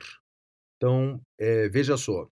Então, 0.76 1.18
é, 1.40 1.70
veja 1.70 1.96
só, 1.96 2.28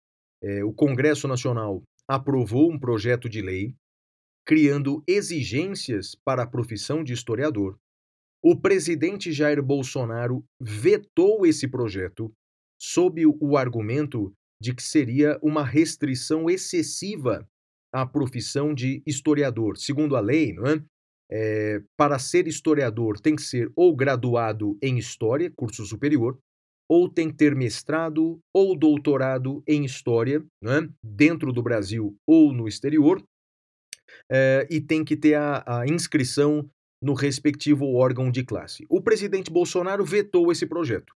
é, 0.43 0.65
o 0.65 0.73
Congresso 0.73 1.29
Nacional 1.29 1.83
aprovou 2.09 2.73
um 2.73 2.79
projeto 2.79 3.29
de 3.29 3.43
lei 3.43 3.75
criando 4.47 5.05
exigências 5.07 6.15
para 6.25 6.45
a 6.45 6.47
profissão 6.47 7.05
de 7.05 7.13
historiador. 7.13 7.77
O 8.43 8.59
presidente 8.59 9.31
Jair 9.31 9.63
Bolsonaro 9.63 10.43
vetou 10.59 11.45
esse 11.45 11.69
projeto 11.69 12.33
sob 12.81 13.27
o 13.27 13.59
argumento 13.59 14.33
de 14.59 14.75
que 14.75 14.83
seria 14.83 15.39
uma 15.43 15.63
restrição 15.63 16.49
excessiva 16.49 17.47
à 17.93 18.07
profissão 18.07 18.73
de 18.73 19.03
historiador. 19.07 19.77
Segundo 19.77 20.17
a 20.17 20.21
lei, 20.21 20.55
não 20.55 20.67
é? 20.67 20.83
É, 21.31 21.83
para 21.97 22.19
ser 22.19 22.47
historiador 22.47 23.19
tem 23.19 23.35
que 23.35 23.43
ser 23.43 23.71
ou 23.75 23.95
graduado 23.97 24.79
em 24.81 24.97
História, 24.97 25.53
curso 25.57 25.85
superior, 25.85 26.39
ou 26.89 27.09
tem 27.09 27.29
que 27.31 27.37
ter 27.37 27.55
mestrado 27.55 28.39
ou 28.55 28.77
doutorado 28.77 29.63
em 29.67 29.85
História, 29.85 30.45
né, 30.63 30.89
dentro 31.03 31.53
do 31.53 31.63
Brasil 31.63 32.17
ou 32.27 32.53
no 32.53 32.69
exterior, 32.69 33.23
é, 34.31 34.67
e 34.71 34.81
tem 34.81 35.05
que 35.05 35.17
ter 35.17 35.35
a, 35.35 35.65
a 35.81 35.87
inscrição 35.87 36.69
no 37.03 37.13
respectivo 37.13 37.95
órgão 37.95 38.31
de 38.31 38.45
classe. 38.45 38.87
O 38.89 39.03
presidente 39.03 39.51
Bolsonaro 39.51 40.05
vetou 40.05 40.51
esse 40.51 40.67
projeto. 40.67 41.13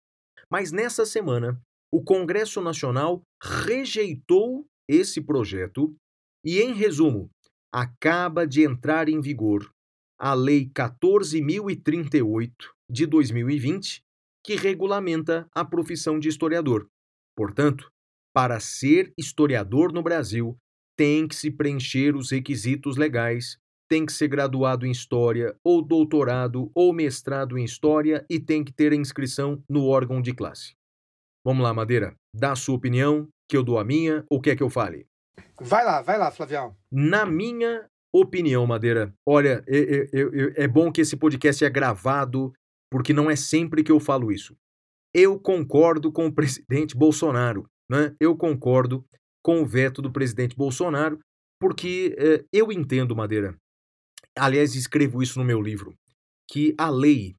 Mas 0.49 0.71
nessa 0.71 1.05
semana, 1.05 1.61
o 1.93 2.01
Congresso 2.01 2.61
Nacional 2.61 3.21
rejeitou 3.41 4.65
esse 4.89 5.21
projeto 5.21 5.93
e, 6.43 6.61
em 6.61 6.73
resumo, 6.73 7.29
acaba 7.73 8.47
de 8.47 8.63
entrar 8.63 9.09
em 9.09 9.19
vigor 9.19 9.69
a 10.19 10.33
Lei 10.33 10.69
14.038 10.69 12.51
de 12.89 13.05
2020, 13.05 14.01
que 14.43 14.55
regulamenta 14.55 15.47
a 15.53 15.63
profissão 15.63 16.17
de 16.19 16.29
historiador. 16.29 16.87
Portanto, 17.35 17.91
para 18.33 18.59
ser 18.59 19.13
historiador 19.17 19.91
no 19.91 20.01
Brasil, 20.01 20.57
tem 20.97 21.27
que 21.27 21.35
se 21.35 21.51
preencher 21.51 22.15
os 22.15 22.31
requisitos 22.31 22.97
legais 22.97 23.59
tem 23.87 24.05
que 24.05 24.11
ser 24.11 24.27
graduado 24.27 24.85
em 24.85 24.91
História, 24.91 25.55
ou 25.63 25.81
doutorado, 25.81 26.69
ou 26.75 26.93
mestrado 26.93 27.57
em 27.57 27.63
História 27.63 28.25
e 28.29 28.39
tem 28.39 28.63
que 28.63 28.73
ter 28.73 28.91
a 28.91 28.95
inscrição 28.95 29.63
no 29.69 29.87
órgão 29.87 30.21
de 30.21 30.33
classe. 30.33 30.75
Vamos 31.45 31.63
lá, 31.63 31.73
Madeira, 31.73 32.15
dá 32.33 32.51
a 32.51 32.55
sua 32.55 32.75
opinião, 32.75 33.27
que 33.47 33.55
eu 33.55 33.63
dou 33.63 33.79
a 33.79 33.85
minha, 33.85 34.25
ou 34.29 34.41
quer 34.41 34.55
que 34.55 34.63
eu 34.63 34.69
fale? 34.69 35.07
Vai 35.59 35.85
lá, 35.85 36.01
vai 36.01 36.17
lá, 36.17 36.29
Flavião. 36.29 36.75
Na 36.91 37.25
minha 37.25 37.89
opinião, 38.21 38.65
Madeira, 38.65 39.13
olha, 39.25 39.63
é, 39.67 40.67
bom 40.67 40.91
que 40.91 41.01
esse 41.01 41.15
podcast 41.15 41.63
é 41.63 41.69
gravado, 41.69 42.53
porque 42.91 43.13
não 43.13 43.29
é 43.29 43.35
sempre 43.35 43.83
que 43.83 43.91
eu 43.91 43.99
falo 43.99 44.31
isso. 44.31 44.55
Eu 45.13 45.39
concordo 45.39 46.11
com 46.11 46.27
o 46.27 46.33
presidente 46.33 46.95
Bolsonaro, 46.95 47.67
né? 47.89 48.15
Eu 48.19 48.35
concordo 48.35 49.05
com 49.43 49.61
o 49.61 49.65
veto 49.65 50.01
do 50.01 50.11
presidente 50.11 50.55
Bolsonaro, 50.55 51.19
porque 51.59 52.15
é, 52.17 52.43
eu 52.51 52.71
entendo, 52.71 53.15
Madeira, 53.15 53.57
aliás, 54.37 54.75
escrevo 54.75 55.23
isso 55.23 55.39
no 55.39 55.45
meu 55.45 55.61
livro, 55.61 55.95
que 56.49 56.75
a 56.77 56.89
lei 56.89 57.35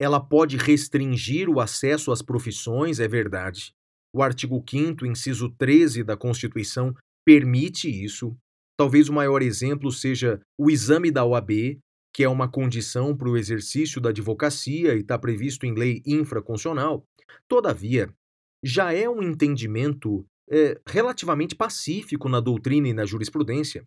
ela 0.00 0.20
pode 0.20 0.56
restringir 0.56 1.48
o 1.48 1.60
acesso 1.60 2.10
às 2.10 2.22
profissões, 2.22 2.98
é 2.98 3.06
verdade. 3.06 3.72
O 4.14 4.22
artigo 4.22 4.62
5 4.68 5.06
inciso 5.06 5.48
13 5.56 6.02
da 6.02 6.16
Constituição 6.16 6.92
permite 7.24 7.88
isso. 7.88 8.36
Talvez 8.82 9.08
o 9.08 9.12
maior 9.12 9.42
exemplo 9.42 9.92
seja 9.92 10.40
o 10.58 10.68
exame 10.68 11.08
da 11.08 11.24
OAB, 11.24 11.78
que 12.12 12.24
é 12.24 12.28
uma 12.28 12.48
condição 12.48 13.16
para 13.16 13.28
o 13.28 13.36
exercício 13.36 14.00
da 14.00 14.08
advocacia 14.08 14.96
e 14.96 15.02
está 15.02 15.16
previsto 15.16 15.64
em 15.64 15.72
lei 15.72 16.02
infraconstitucional. 16.04 17.06
Todavia, 17.46 18.12
já 18.60 18.92
é 18.92 19.08
um 19.08 19.22
entendimento 19.22 20.26
é, 20.50 20.80
relativamente 20.84 21.54
pacífico 21.54 22.28
na 22.28 22.40
doutrina 22.40 22.88
e 22.88 22.92
na 22.92 23.06
jurisprudência 23.06 23.86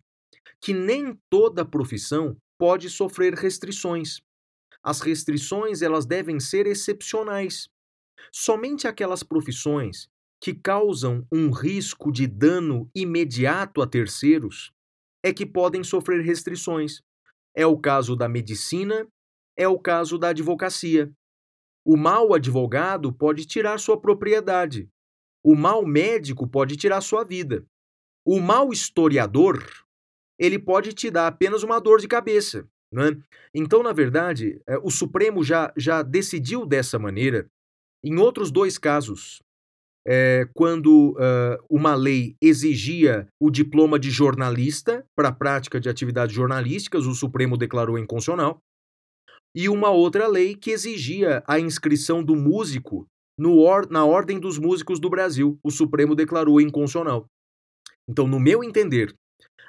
que 0.62 0.72
nem 0.72 1.14
toda 1.28 1.62
profissão 1.62 2.34
pode 2.58 2.88
sofrer 2.88 3.34
restrições. 3.34 4.22
As 4.82 5.02
restrições 5.02 5.82
elas 5.82 6.06
devem 6.06 6.40
ser 6.40 6.66
excepcionais. 6.66 7.68
Somente 8.32 8.88
aquelas 8.88 9.22
profissões 9.22 10.08
que 10.40 10.54
causam 10.54 11.26
um 11.30 11.50
risco 11.50 12.10
de 12.10 12.26
dano 12.26 12.88
imediato 12.94 13.82
a 13.82 13.86
terceiros 13.86 14.74
é 15.26 15.32
que 15.32 15.44
podem 15.44 15.82
sofrer 15.82 16.22
restrições. 16.24 17.02
É 17.52 17.66
o 17.66 17.76
caso 17.76 18.14
da 18.14 18.28
medicina, 18.28 19.08
é 19.56 19.66
o 19.66 19.76
caso 19.76 20.16
da 20.16 20.28
advocacia. 20.28 21.10
O 21.84 21.96
mau 21.96 22.32
advogado 22.32 23.12
pode 23.12 23.44
tirar 23.44 23.78
sua 23.78 24.00
propriedade. 24.00 24.88
O 25.42 25.56
mau 25.56 25.84
médico 25.84 26.46
pode 26.46 26.76
tirar 26.76 27.00
sua 27.00 27.24
vida. 27.24 27.66
O 28.24 28.38
mau 28.38 28.72
historiador, 28.72 29.64
ele 30.38 30.60
pode 30.60 30.92
te 30.92 31.10
dar 31.10 31.26
apenas 31.26 31.64
uma 31.64 31.80
dor 31.80 32.00
de 32.00 32.06
cabeça. 32.06 32.68
Né? 32.92 33.20
Então, 33.52 33.82
na 33.82 33.92
verdade, 33.92 34.62
é, 34.64 34.78
o 34.78 34.90
Supremo 34.90 35.42
já, 35.42 35.72
já 35.76 36.02
decidiu 36.02 36.64
dessa 36.64 37.00
maneira 37.00 37.50
em 38.04 38.16
outros 38.16 38.52
dois 38.52 38.78
casos 38.78 39.42
é, 40.06 40.48
quando 40.54 41.10
uh, 41.10 41.64
uma 41.68 41.94
lei 41.94 42.36
exigia 42.40 43.26
o 43.40 43.50
diploma 43.50 43.98
de 43.98 44.08
jornalista 44.08 45.04
para 45.16 45.30
a 45.30 45.34
prática 45.34 45.80
de 45.80 45.88
atividades 45.88 46.34
jornalísticas, 46.34 47.06
o 47.06 47.14
Supremo 47.14 47.56
declarou 47.56 47.98
inconstitucional, 47.98 48.60
e 49.54 49.68
uma 49.68 49.90
outra 49.90 50.28
lei 50.28 50.54
que 50.54 50.70
exigia 50.70 51.42
a 51.46 51.58
inscrição 51.58 52.22
do 52.22 52.36
músico 52.36 53.06
or 53.58 53.90
na 53.90 54.04
Ordem 54.04 54.38
dos 54.38 54.58
Músicos 54.58 55.00
do 55.00 55.10
Brasil, 55.10 55.58
o 55.62 55.70
Supremo 55.70 56.14
declarou 56.14 56.60
inconstitucional. 56.60 57.26
Então, 58.08 58.28
no 58.28 58.38
meu 58.38 58.62
entender, 58.62 59.14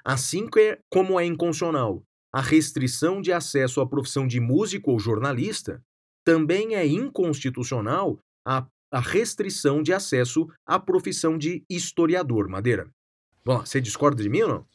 assim 0.06 0.48
é, 0.58 0.80
como 0.92 1.20
é 1.20 1.26
inconstitucional 1.26 2.04
a 2.32 2.42
restrição 2.42 3.22
de 3.22 3.32
acesso 3.32 3.82
à 3.82 3.88
profissão 3.88 4.28
de 4.28 4.40
músico 4.40 4.92
ou 4.92 5.00
jornalista, 5.00 5.82
também 6.24 6.76
é 6.76 6.86
inconstitucional 6.86 8.20
a 8.46 8.68
a 8.92 9.00
restrição 9.00 9.82
de 9.82 9.94
acesso 9.94 10.48
à 10.66 10.80
profissão 10.80 11.38
de 11.38 11.64
historiador, 11.70 12.48
Madeira. 12.48 12.90
Bom, 13.46 13.60
você 13.60 13.80
discorda 13.80 14.22
de 14.22 14.30
mim 14.30 14.42
ou 14.42 14.50
não? 14.50 14.66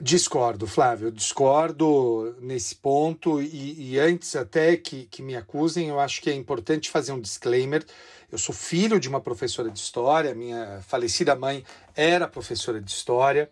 Discordo, 0.00 0.66
Flávio, 0.66 1.12
discordo 1.12 2.36
nesse 2.40 2.74
ponto 2.74 3.40
e, 3.40 3.92
e, 3.92 3.98
antes 4.00 4.34
até 4.34 4.76
que, 4.76 5.06
que 5.06 5.22
me 5.22 5.36
acusem, 5.36 5.88
eu 5.88 6.00
acho 6.00 6.20
que 6.20 6.30
é 6.30 6.34
importante 6.34 6.90
fazer 6.90 7.12
um 7.12 7.20
disclaimer. 7.20 7.84
Eu 8.30 8.38
sou 8.38 8.54
filho 8.54 8.98
de 8.98 9.08
uma 9.08 9.20
professora 9.20 9.70
de 9.70 9.78
história, 9.78 10.34
minha 10.34 10.80
falecida 10.88 11.36
mãe 11.36 11.64
era 11.94 12.26
professora 12.26 12.80
de 12.80 12.90
história 12.90 13.50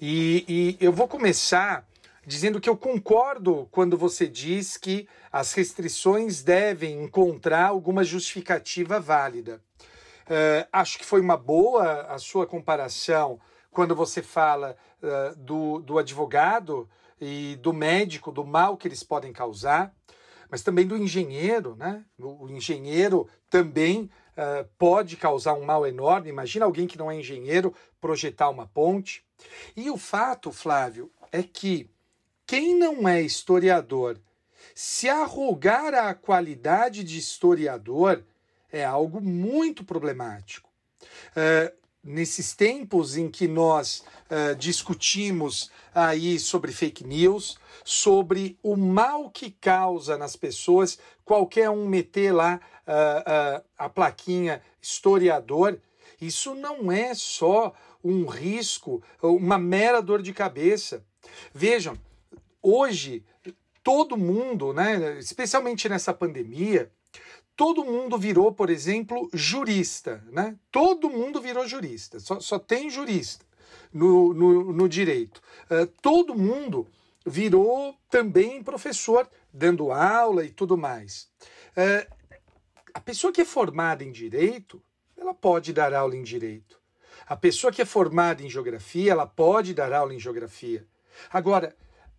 e, 0.00 0.44
e 0.80 0.84
eu 0.84 0.92
vou 0.92 1.06
começar 1.06 1.86
dizendo 2.26 2.60
que 2.60 2.68
eu 2.68 2.76
concordo 2.76 3.68
quando 3.70 3.96
você 3.96 4.28
diz 4.28 4.76
que 4.76 5.08
as 5.30 5.52
restrições 5.52 6.42
devem 6.42 7.02
encontrar 7.02 7.68
alguma 7.68 8.04
justificativa 8.04 9.00
válida. 9.00 9.60
Uh, 10.22 10.66
acho 10.72 10.98
que 10.98 11.04
foi 11.04 11.20
uma 11.20 11.36
boa 11.36 12.02
a 12.02 12.18
sua 12.18 12.46
comparação 12.46 13.40
quando 13.70 13.94
você 13.94 14.22
fala 14.22 14.76
uh, 15.02 15.36
do, 15.36 15.80
do 15.80 15.98
advogado 15.98 16.88
e 17.20 17.56
do 17.56 17.72
médico, 17.72 18.30
do 18.30 18.44
mal 18.44 18.76
que 18.76 18.86
eles 18.86 19.02
podem 19.02 19.32
causar, 19.32 19.92
mas 20.48 20.62
também 20.62 20.86
do 20.86 20.96
engenheiro, 20.96 21.74
né? 21.76 22.04
O 22.18 22.48
engenheiro 22.48 23.28
também 23.48 24.10
uh, 24.36 24.68
pode 24.78 25.16
causar 25.16 25.54
um 25.54 25.64
mal 25.64 25.86
enorme. 25.86 26.28
Imagina 26.28 26.66
alguém 26.66 26.86
que 26.86 26.98
não 26.98 27.10
é 27.10 27.18
engenheiro 27.18 27.74
projetar 28.00 28.48
uma 28.48 28.66
ponte. 28.66 29.24
E 29.74 29.90
o 29.90 29.96
fato, 29.96 30.52
Flávio, 30.52 31.10
é 31.32 31.42
que 31.42 31.90
quem 32.52 32.74
não 32.74 33.08
é 33.08 33.22
historiador 33.22 34.20
se 34.74 35.08
arrogar 35.08 35.94
a 35.94 36.12
qualidade 36.12 37.02
de 37.02 37.16
historiador 37.16 38.22
é 38.70 38.84
algo 38.84 39.22
muito 39.22 39.82
problemático. 39.82 40.68
Uh, 41.30 41.74
nesses 42.04 42.54
tempos 42.54 43.16
em 43.16 43.30
que 43.30 43.48
nós 43.48 44.04
uh, 44.28 44.54
discutimos 44.56 45.70
aí 45.94 46.38
sobre 46.38 46.72
fake 46.72 47.04
news, 47.04 47.58
sobre 47.86 48.58
o 48.62 48.76
mal 48.76 49.30
que 49.30 49.50
causa 49.50 50.18
nas 50.18 50.36
pessoas 50.36 50.98
qualquer 51.24 51.70
um 51.70 51.88
meter 51.88 52.32
lá 52.32 52.60
uh, 52.86 53.64
a 53.78 53.88
plaquinha 53.88 54.60
historiador, 54.78 55.80
isso 56.20 56.54
não 56.54 56.92
é 56.92 57.14
só 57.14 57.72
um 58.04 58.26
risco, 58.26 59.02
uma 59.22 59.56
mera 59.56 60.02
dor 60.02 60.20
de 60.20 60.34
cabeça. 60.34 61.02
Vejam, 61.54 61.96
hoje 62.62 63.24
todo 63.82 64.16
mundo, 64.16 64.72
né, 64.72 65.18
especialmente 65.18 65.88
nessa 65.88 66.14
pandemia, 66.14 66.90
todo 67.56 67.84
mundo 67.84 68.16
virou, 68.16 68.52
por 68.52 68.70
exemplo, 68.70 69.28
jurista. 69.32 70.22
Né? 70.30 70.56
Todo 70.70 71.10
mundo 71.10 71.40
virou 71.40 71.66
jurista, 71.66 72.20
só, 72.20 72.40
só 72.40 72.58
tem 72.58 72.88
jurista 72.88 73.44
no, 73.92 74.32
no, 74.32 74.72
no 74.72 74.88
direito. 74.88 75.42
Uh, 75.70 75.86
todo 76.00 76.34
mundo 76.34 76.86
virou 77.26 77.96
também 78.08 78.62
professor, 78.62 79.28
dando 79.52 79.92
aula 79.92 80.44
e 80.44 80.50
tudo 80.50 80.76
mais. 80.76 81.28
Uh, 81.76 82.22
a 82.94 83.00
pessoa 83.00 83.32
que 83.32 83.40
é 83.40 83.44
formada 83.44 84.04
em 84.04 84.12
direito, 84.12 84.82
ela 85.16 85.34
pode 85.34 85.72
dar 85.72 85.94
aula 85.94 86.16
em 86.16 86.22
direito. 86.22 86.80
A 87.26 87.36
pessoa 87.36 87.72
que 87.72 87.80
é 87.80 87.84
formada 87.84 88.42
em 88.42 88.50
geografia, 88.50 89.12
ela 89.12 89.26
pode 89.26 89.72
dar 89.72 89.92
aula 89.92 90.12
em 90.12 90.18
geografia. 90.18 90.86
Agora, 91.30 91.74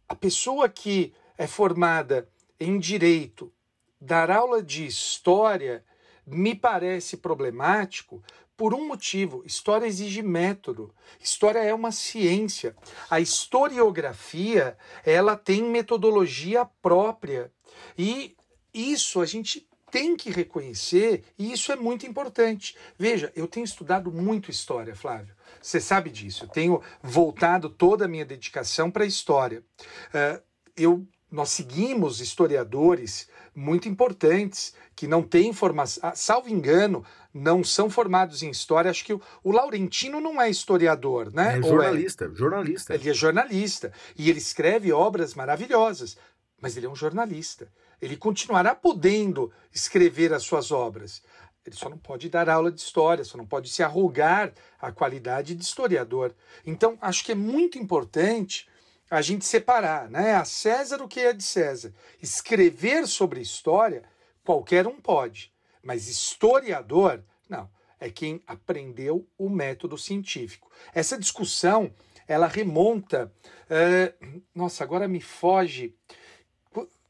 a 0.07 0.15
pessoa 0.15 0.67
que 0.69 1.13
é 1.37 1.47
formada 1.47 2.29
em 2.59 2.79
direito, 2.79 3.51
dar 3.99 4.29
aula 4.29 4.61
de 4.61 4.85
história 4.85 5.83
me 6.25 6.55
parece 6.55 7.17
problemático 7.17 8.23
por 8.55 8.73
um 8.73 8.87
motivo: 8.87 9.43
história 9.45 9.85
exige 9.85 10.21
método. 10.21 10.93
História 11.19 11.59
é 11.59 11.73
uma 11.73 11.91
ciência. 11.91 12.75
A 13.09 13.19
historiografia, 13.19 14.77
ela 15.05 15.35
tem 15.35 15.63
metodologia 15.63 16.65
própria. 16.81 17.51
E 17.97 18.35
isso 18.73 19.21
a 19.21 19.25
gente 19.25 19.67
tem 19.91 20.15
que 20.15 20.31
reconhecer, 20.31 21.23
e 21.37 21.51
isso 21.51 21.71
é 21.71 21.75
muito 21.75 22.07
importante. 22.07 22.75
Veja, 22.97 23.31
eu 23.35 23.47
tenho 23.47 23.63
estudado 23.63 24.11
muito 24.11 24.49
história, 24.49 24.95
Flávio. 24.95 25.35
Você 25.63 25.79
sabe 25.79 26.09
disso. 26.09 26.43
Eu 26.43 26.49
tenho 26.49 26.81
voltado 27.01 27.69
toda 27.69 28.05
a 28.05 28.07
minha 28.07 28.25
dedicação 28.25 28.91
para 28.91 29.03
a 29.03 29.07
história. 29.07 29.63
Uh, 30.09 30.41
eu 30.75 31.07
nós 31.31 31.49
seguimos 31.49 32.21
historiadores 32.21 33.27
muito 33.55 33.89
importantes 33.89 34.75
que 34.95 35.07
não 35.07 35.23
têm 35.23 35.51
formação, 35.51 36.07
ah, 36.07 36.13
salvo 36.15 36.47
engano, 36.47 37.03
não 37.33 37.63
são 37.63 37.89
formados 37.89 38.43
em 38.43 38.51
história. 38.51 38.91
Acho 38.91 39.03
que 39.03 39.13
o, 39.13 39.21
o 39.43 39.51
Laurentino 39.51 40.21
não 40.21 40.39
é 40.39 40.47
historiador, 40.47 41.33
né? 41.33 41.57
É 41.57 41.61
jornalista, 41.63 42.25
é? 42.25 42.35
jornalista. 42.35 42.93
Ele 42.93 43.09
é 43.09 43.13
jornalista 43.15 43.91
e 44.15 44.29
ele 44.29 44.37
escreve 44.37 44.93
obras 44.93 45.33
maravilhosas, 45.33 46.15
mas 46.61 46.77
ele 46.77 46.85
é 46.85 46.89
um 46.89 46.95
jornalista. 46.95 47.67
Ele 47.99 48.15
continuará 48.15 48.75
podendo 48.75 49.51
escrever 49.73 50.33
as 50.33 50.43
suas 50.43 50.71
obras. 50.71 51.23
Ele 51.65 51.75
só 51.75 51.89
não 51.89 51.97
pode 51.97 52.29
dar 52.29 52.49
aula 52.49 52.71
de 52.71 52.81
história, 52.81 53.23
só 53.23 53.37
não 53.37 53.45
pode 53.45 53.69
se 53.69 53.81
arrogar 53.81 54.53
a 54.79 54.91
qualidade 54.91 55.55
de 55.55 55.63
historiador. 55.63 56.35
Então, 56.65 56.97
acho 57.01 57.23
que 57.23 57.31
é 57.31 57.35
muito 57.35 57.77
importante 57.77 58.67
a 59.09 59.21
gente 59.21 59.45
separar, 59.45 60.09
né? 60.09 60.33
A 60.35 60.43
César 60.43 61.01
o 61.01 61.07
que 61.07 61.19
é 61.19 61.31
de 61.31 61.43
César. 61.43 61.93
Escrever 62.21 63.07
sobre 63.07 63.39
história, 63.39 64.03
qualquer 64.43 64.87
um 64.87 64.99
pode, 64.99 65.53
mas 65.81 66.07
historiador, 66.07 67.23
não. 67.47 67.69
É 67.99 68.09
quem 68.09 68.43
aprendeu 68.45 69.25
o 69.37 69.49
método 69.49 69.97
científico. 69.97 70.69
Essa 70.93 71.17
discussão, 71.17 71.93
ela 72.27 72.47
remonta. 72.47 73.31
Uh, 73.69 74.41
nossa, 74.53 74.83
agora 74.83 75.07
me 75.07 75.21
foge. 75.21 75.95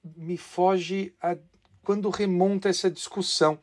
Me 0.04 0.38
foge 0.38 1.16
a, 1.20 1.36
quando 1.84 2.10
remonta 2.12 2.70
essa 2.70 2.91
discussão. 2.91 3.60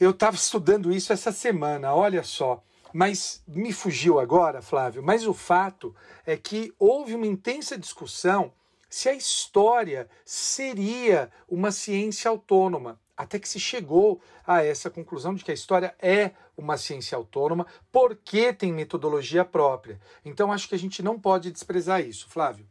Eu 0.00 0.10
estava 0.10 0.36
estudando 0.36 0.92
isso 0.92 1.12
essa 1.12 1.32
semana, 1.32 1.94
olha 1.94 2.22
só. 2.22 2.62
Mas 2.92 3.42
me 3.46 3.72
fugiu 3.72 4.18
agora, 4.18 4.60
Flávio. 4.60 5.02
Mas 5.02 5.26
o 5.26 5.32
fato 5.32 5.94
é 6.26 6.36
que 6.36 6.72
houve 6.78 7.14
uma 7.14 7.26
intensa 7.26 7.78
discussão 7.78 8.52
se 8.88 9.08
a 9.08 9.14
história 9.14 10.08
seria 10.24 11.30
uma 11.48 11.72
ciência 11.72 12.30
autônoma. 12.30 13.00
Até 13.16 13.38
que 13.38 13.48
se 13.48 13.58
chegou 13.58 14.20
a 14.46 14.62
essa 14.62 14.90
conclusão 14.90 15.34
de 15.34 15.44
que 15.44 15.50
a 15.50 15.54
história 15.54 15.94
é 15.98 16.32
uma 16.56 16.76
ciência 16.76 17.16
autônoma 17.16 17.66
porque 17.90 18.52
tem 18.52 18.72
metodologia 18.72 19.44
própria. 19.44 19.98
Então 20.24 20.52
acho 20.52 20.68
que 20.68 20.74
a 20.74 20.78
gente 20.78 21.02
não 21.02 21.18
pode 21.18 21.50
desprezar 21.50 22.02
isso, 22.02 22.28
Flávio. 22.28 22.66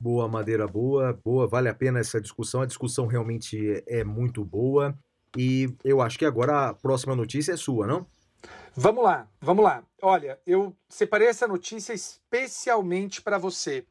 Boa, 0.00 0.26
Madeira, 0.26 0.66
boa, 0.66 1.16
boa, 1.24 1.46
vale 1.46 1.68
a 1.68 1.74
pena 1.74 2.00
essa 2.00 2.20
discussão. 2.20 2.62
A 2.62 2.66
discussão 2.66 3.06
realmente 3.06 3.84
é 3.86 4.02
muito 4.02 4.44
boa. 4.44 4.98
E 5.36 5.74
eu 5.82 6.00
acho 6.00 6.18
que 6.18 6.24
agora 6.24 6.68
a 6.68 6.74
próxima 6.74 7.16
notícia 7.16 7.52
é 7.52 7.56
sua, 7.56 7.86
não? 7.86 8.06
Vamos 8.74 9.04
lá, 9.04 9.28
vamos 9.40 9.64
lá. 9.64 9.84
Olha, 10.00 10.38
eu 10.46 10.74
separei 10.88 11.28
essa 11.28 11.46
notícia 11.46 11.92
especialmente 11.92 13.20
para 13.20 13.38
você. 13.38 13.84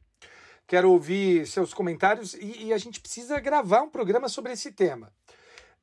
Quero 0.67 0.91
ouvir 0.91 1.45
seus 1.47 1.73
comentários 1.73 2.33
e, 2.33 2.65
e, 2.65 2.73
a 2.73 2.77
gente 2.77 2.99
precisa 2.99 3.39
gravar 3.39 3.81
um 3.81 3.89
programa 3.89 4.29
sobre 4.29 4.53
esse 4.53 4.71
tema. 4.71 5.11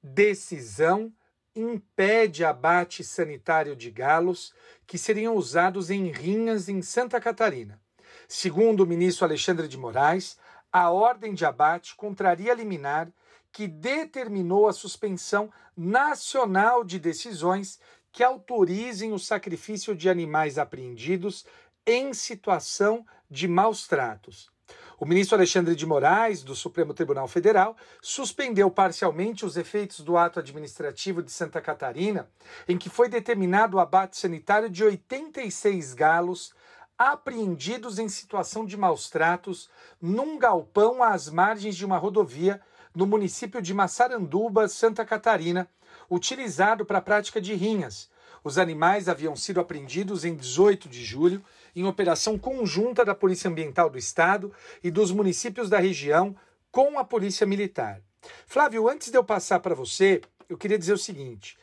Decisão 0.03 1.13
impede 1.55 2.45
abate 2.45 3.05
sanitário 3.05 3.77
de 3.77 3.91
galos 3.91 4.53
que 4.87 4.97
seriam 4.97 5.35
usados 5.37 5.91
em 5.91 6.11
rinhas 6.11 6.69
em 6.69 6.81
Santa 6.83 7.21
Catarina. 7.21 7.81
Segundo 8.27 8.81
o 8.81 8.87
ministro 8.87 9.25
Alexandre 9.25 9.69
de 9.69 9.77
Moraes, 9.77 10.39
a 10.73 10.91
ordem 10.91 11.35
de 11.35 11.45
abate 11.45 11.95
contraria 11.95 12.55
liminar 12.55 13.13
que 13.59 13.67
determinou 13.67 14.69
a 14.69 14.73
suspensão 14.73 15.51
nacional 15.77 16.85
de 16.85 16.97
decisões 16.97 17.81
que 18.13 18.23
autorizem 18.23 19.13
o 19.13 19.19
sacrifício 19.19 19.97
de 19.97 20.09
animais 20.09 20.59
apreendidos 20.59 21.45
em 21.85 22.15
situação 22.15 23.05
de 23.29 23.49
maus 23.49 23.89
tratos. 23.89 24.49
O 24.97 25.05
ministro 25.05 25.35
Alexandre 25.37 25.75
de 25.75 25.85
Moraes, 25.85 26.45
do 26.45 26.55
Supremo 26.55 26.95
Tribunal 26.95 27.27
Federal, 27.27 27.77
suspendeu 28.01 28.71
parcialmente 28.71 29.45
os 29.45 29.57
efeitos 29.57 30.03
do 30.03 30.17
ato 30.17 30.39
administrativo 30.39 31.21
de 31.21 31.33
Santa 31.33 31.61
Catarina, 31.61 32.31
em 32.69 32.79
que 32.79 32.89
foi 32.89 33.09
determinado 33.09 33.77
o 33.77 33.81
abate 33.81 34.19
sanitário 34.19 34.71
de 34.71 34.85
86 34.85 35.95
galos 35.95 36.55
apreendidos 36.97 37.99
em 37.99 38.09
situação 38.09 38.65
de 38.65 38.77
maus 38.77 39.11
tratos 39.11 39.69
num 40.01 40.39
galpão 40.39 41.03
às 41.03 41.29
margens 41.29 41.77
de 41.77 41.85
uma 41.85 41.99
rodovia 41.99 42.61
no 42.99 43.07
município 43.07 43.63
de 43.63 43.73
Massaranduba, 43.73 44.67
Santa 44.67 45.05
Catarina, 45.05 45.69
utilizado 46.11 46.85
para 46.85 46.99
a 46.99 47.01
prática 47.01 47.41
de 47.41 47.55
rinhas. 47.55 48.11
Os 48.43 48.59
animais 48.59 49.09
haviam 49.09 49.37
sido 49.37 49.61
apreendidos 49.61 50.25
em 50.25 50.35
18 50.35 50.89
de 50.89 51.05
julho, 51.05 51.41
em 51.77 51.87
operação 51.87 52.37
conjunta 52.37 53.05
da 53.05 53.15
Polícia 53.15 53.49
Ambiental 53.49 53.89
do 53.89 53.99
Estado 53.99 54.53
e 54.83 54.91
dos 54.91 55.13
municípios 55.13 55.71
da 55.71 55.79
região 55.79 56.35
com 56.73 56.99
a 56.99 57.05
Polícia 57.05 57.47
Militar. 57.47 58.03
Flávio, 58.49 58.89
antes 58.89 59.13
de 59.13 59.17
eu 59.17 59.23
passar 59.23 59.61
para 59.61 59.77
você, 59.77 60.21
eu 60.49 60.59
queria 60.59 60.77
dizer 60.77 60.95
o 60.95 60.99
seguinte: 60.99 61.57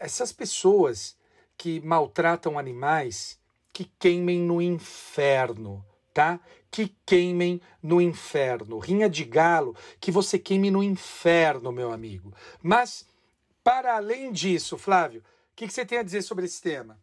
essas 0.00 0.32
pessoas 0.32 1.16
que 1.56 1.80
maltratam 1.82 2.58
animais, 2.58 3.38
que 3.72 3.84
queimem 3.96 4.40
no 4.40 4.60
inferno, 4.60 5.84
tá? 6.12 6.40
Que 6.70 6.94
queimem 7.04 7.60
no 7.82 8.00
inferno. 8.00 8.78
Rinha 8.78 9.08
de 9.08 9.24
galo, 9.24 9.74
que 10.00 10.12
você 10.12 10.38
queime 10.38 10.70
no 10.70 10.82
inferno, 10.82 11.72
meu 11.72 11.92
amigo. 11.92 12.32
Mas 12.62 13.06
para 13.62 13.96
além 13.96 14.32
disso, 14.32 14.78
Flávio, 14.78 15.20
o 15.20 15.24
que, 15.56 15.66
que, 15.66 15.72
você 15.72 15.84
tem 15.84 15.98
a 15.98 16.02
dizer 16.02 16.22
sobre 16.22 16.46
esse 16.46 16.60
tema? 16.62 16.98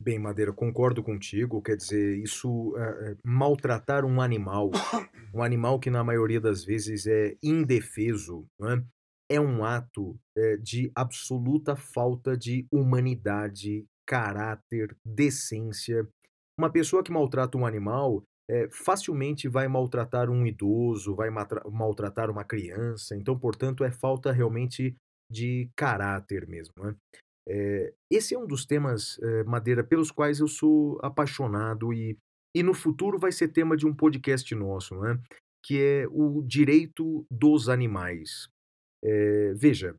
Bem, 0.00 0.18
Madeira, 0.18 0.52
concordo 0.52 1.02
contigo. 1.02 1.62
Quer 1.62 1.76
dizer, 1.76 2.18
isso 2.18 2.74
é, 2.76 3.16
maltratar 3.24 4.04
um 4.04 4.20
animal, 4.20 4.70
um 5.32 5.42
animal 5.42 5.78
que 5.78 5.90
na 5.90 6.02
maioria 6.02 6.40
das 6.40 6.64
vezes 6.64 7.06
é 7.06 7.36
indefeso, 7.40 8.44
é? 8.62 9.36
é? 9.36 9.40
um 9.40 9.64
ato 9.64 10.18
é, 10.36 10.56
de 10.56 10.90
absoluta 10.94 11.76
falta 11.76 12.36
de 12.36 12.66
humanidade, 12.72 13.86
caráter, 14.04 14.96
decência. 15.04 16.04
Uma 16.58 16.70
pessoa 16.70 17.04
que 17.04 17.12
maltrata 17.12 17.56
um 17.56 17.64
animal 17.64 18.24
é, 18.52 18.68
facilmente 18.68 19.48
vai 19.48 19.66
maltratar 19.66 20.28
um 20.28 20.46
idoso, 20.46 21.14
vai 21.14 21.30
maltratar 21.30 22.30
uma 22.30 22.44
criança. 22.44 23.16
Então, 23.16 23.38
portanto, 23.38 23.82
é 23.82 23.90
falta 23.90 24.30
realmente 24.30 24.94
de 25.30 25.70
caráter 25.74 26.46
mesmo. 26.46 26.74
Né? 26.76 26.94
É, 27.48 27.94
esse 28.10 28.34
é 28.34 28.38
um 28.38 28.46
dos 28.46 28.66
temas, 28.66 29.18
é, 29.22 29.42
Madeira, 29.44 29.82
pelos 29.82 30.10
quais 30.10 30.38
eu 30.38 30.46
sou 30.46 30.98
apaixonado 31.02 31.94
e, 31.94 32.18
e 32.54 32.62
no 32.62 32.74
futuro 32.74 33.18
vai 33.18 33.32
ser 33.32 33.48
tema 33.48 33.74
de 33.74 33.86
um 33.86 33.94
podcast 33.94 34.54
nosso, 34.54 35.00
né? 35.00 35.18
que 35.64 35.80
é 35.80 36.06
o 36.10 36.42
direito 36.42 37.24
dos 37.30 37.70
animais. 37.70 38.48
Veja, 39.56 39.96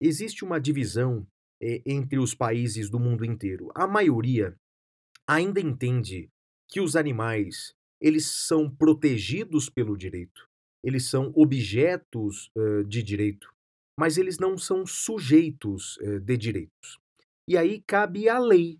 existe 0.00 0.42
uma 0.42 0.58
divisão 0.58 1.26
entre 1.60 2.18
os 2.18 2.34
países 2.34 2.88
do 2.88 2.98
mundo 2.98 3.22
inteiro. 3.22 3.70
A 3.74 3.86
maioria 3.86 4.54
ainda 5.28 5.60
entende 5.60 6.30
que 6.70 6.80
os 6.80 6.96
animais 6.96 7.75
eles 8.00 8.26
são 8.46 8.70
protegidos 8.70 9.68
pelo 9.68 9.96
direito, 9.96 10.48
eles 10.84 11.08
são 11.08 11.32
objetos 11.34 12.50
uh, 12.56 12.84
de 12.84 13.02
direito 13.02 13.56
mas 13.98 14.18
eles 14.18 14.38
não 14.38 14.58
são 14.58 14.86
sujeitos 14.86 15.98
eh, 16.02 16.18
de 16.18 16.36
direitos. 16.36 16.98
E 17.48 17.56
aí 17.56 17.82
cabe 17.86 18.28
à 18.28 18.38
lei 18.38 18.78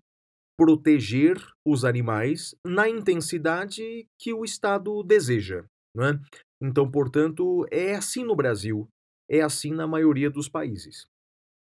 proteger 0.57 1.37
os 1.65 1.83
animais 1.83 2.55
na 2.65 2.87
intensidade 2.87 4.07
que 4.19 4.33
o 4.33 4.43
Estado 4.43 5.03
deseja. 5.03 5.65
Não 5.95 6.05
é? 6.05 6.19
Então, 6.61 6.89
portanto, 6.89 7.65
é 7.71 7.95
assim 7.95 8.23
no 8.23 8.35
Brasil, 8.35 8.87
é 9.29 9.41
assim 9.41 9.71
na 9.71 9.87
maioria 9.87 10.29
dos 10.29 10.49
países. 10.49 11.07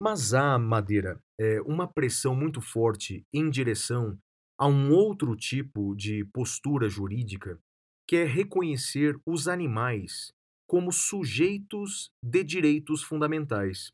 Mas 0.02 0.34
há, 0.34 0.58
Madeira, 0.58 1.20
é, 1.40 1.62
uma 1.62 1.88
pressão 1.88 2.36
muito 2.36 2.60
forte 2.60 3.24
em 3.34 3.50
direção 3.50 4.18
a 4.58 4.68
um 4.68 4.92
outro 4.92 5.36
tipo 5.36 5.96
de 5.96 6.24
postura 6.26 6.90
jurídica, 6.90 7.60
que 8.08 8.18
é 8.18 8.24
reconhecer 8.24 9.20
os 9.26 9.48
animais 9.48 10.32
como 10.68 10.92
sujeitos 10.92 12.10
de 12.24 12.44
direitos 12.44 13.04
fundamentais. 13.04 13.92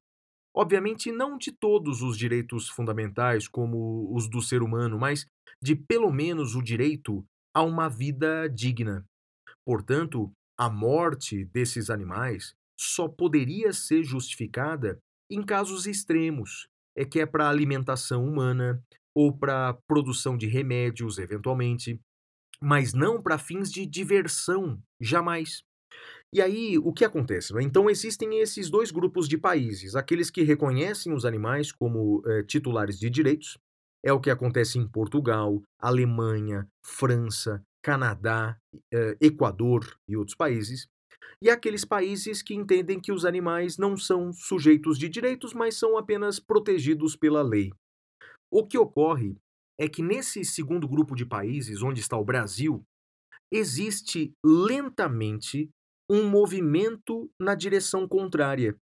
Obviamente, 0.55 1.11
não 1.11 1.37
de 1.37 1.51
todos 1.51 2.01
os 2.01 2.17
direitos 2.17 2.67
fundamentais, 2.67 3.47
como 3.47 4.13
os 4.13 4.29
do 4.29 4.41
ser 4.41 4.61
humano, 4.61 4.99
mas 4.99 5.25
de 5.61 5.75
pelo 5.75 6.11
menos 6.11 6.55
o 6.55 6.61
direito 6.61 7.25
a 7.53 7.61
uma 7.63 7.87
vida 7.89 8.47
digna. 8.47 9.05
Portanto, 9.65 10.31
a 10.57 10.69
morte 10.69 11.45
desses 11.45 11.89
animais 11.89 12.53
só 12.79 13.07
poderia 13.07 13.73
ser 13.73 14.03
justificada 14.03 14.99
em 15.29 15.41
casos 15.43 15.85
extremos, 15.85 16.67
é 16.95 17.05
que 17.05 17.19
é 17.19 17.25
para 17.25 17.49
alimentação 17.49 18.25
humana 18.25 18.83
ou 19.15 19.35
para 19.35 19.77
produção 19.87 20.37
de 20.37 20.47
remédios, 20.47 21.17
eventualmente, 21.17 21.99
mas 22.61 22.93
não 22.93 23.21
para 23.21 23.37
fins 23.37 23.71
de 23.71 23.85
diversão, 23.85 24.81
jamais. 24.99 25.63
E 26.33 26.41
aí, 26.41 26.77
o 26.77 26.93
que 26.93 27.03
acontece? 27.03 27.53
Né? 27.53 27.63
Então, 27.63 27.89
existem 27.89 28.39
esses 28.39 28.69
dois 28.69 28.91
grupos 28.91 29.27
de 29.27 29.37
países: 29.37 29.95
aqueles 29.95 30.29
que 30.29 30.43
reconhecem 30.43 31.13
os 31.13 31.25
animais 31.25 31.71
como 31.71 32.21
eh, 32.25 32.43
titulares 32.43 32.97
de 32.97 33.09
direitos, 33.09 33.57
é 34.03 34.13
o 34.13 34.19
que 34.19 34.29
acontece 34.29 34.79
em 34.79 34.87
Portugal, 34.87 35.61
Alemanha, 35.79 36.67
França, 36.85 37.61
Canadá, 37.83 38.57
eh, 38.93 39.17
Equador 39.19 39.85
e 40.07 40.15
outros 40.15 40.35
países, 40.35 40.87
e 41.41 41.49
aqueles 41.49 41.83
países 41.83 42.41
que 42.41 42.53
entendem 42.53 42.99
que 42.99 43.11
os 43.11 43.25
animais 43.25 43.77
não 43.77 43.97
são 43.97 44.31
sujeitos 44.31 44.97
de 44.97 45.09
direitos, 45.09 45.53
mas 45.53 45.75
são 45.75 45.97
apenas 45.97 46.39
protegidos 46.39 47.15
pela 47.15 47.41
lei. 47.41 47.71
O 48.51 48.67
que 48.67 48.77
ocorre 48.77 49.37
é 49.79 49.87
que 49.87 50.03
nesse 50.03 50.43
segundo 50.43 50.85
grupo 50.85 51.15
de 51.15 51.25
países, 51.25 51.81
onde 51.81 52.01
está 52.01 52.17
o 52.17 52.25
Brasil, 52.25 52.85
existe 53.49 54.33
lentamente 54.43 55.69
um 56.09 56.29
movimento 56.29 57.31
na 57.39 57.55
direção 57.55 58.05
contrária. 58.05 58.75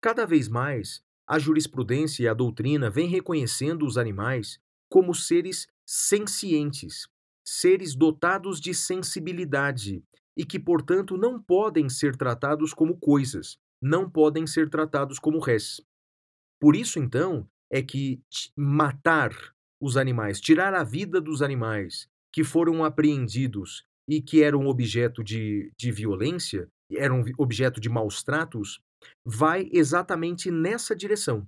Cada 0.00 0.24
vez 0.24 0.48
mais, 0.48 1.02
a 1.28 1.40
jurisprudência 1.40 2.22
e 2.22 2.28
a 2.28 2.34
doutrina 2.34 2.88
vêm 2.88 3.08
reconhecendo 3.08 3.84
os 3.84 3.98
animais 3.98 4.60
como 4.88 5.12
seres 5.12 5.66
sencientes, 5.84 7.08
seres 7.44 7.96
dotados 7.96 8.60
de 8.60 8.72
sensibilidade 8.72 10.04
e 10.36 10.44
que, 10.44 10.58
portanto, 10.58 11.16
não 11.16 11.42
podem 11.42 11.88
ser 11.88 12.16
tratados 12.16 12.72
como 12.72 12.96
coisas, 12.96 13.58
não 13.82 14.08
podem 14.08 14.46
ser 14.46 14.70
tratados 14.70 15.18
como 15.18 15.40
res. 15.40 15.80
Por 16.60 16.76
isso, 16.76 17.00
então, 17.00 17.48
é 17.70 17.82
que 17.82 18.20
matar 18.56 19.32
os 19.80 19.96
animais, 19.96 20.40
tirar 20.40 20.74
a 20.74 20.84
vida 20.84 21.20
dos 21.20 21.40
animais 21.40 22.08
que 22.32 22.44
foram 22.44 22.84
apreendidos 22.84 23.84
e 24.08 24.20
que 24.20 24.42
eram 24.42 24.66
objeto 24.66 25.22
de, 25.22 25.72
de 25.76 25.90
violência, 25.90 26.68
eram 26.92 27.24
objeto 27.38 27.80
de 27.80 27.88
maus 27.88 28.22
tratos, 28.22 28.80
vai 29.24 29.68
exatamente 29.72 30.50
nessa 30.50 30.94
direção 30.94 31.46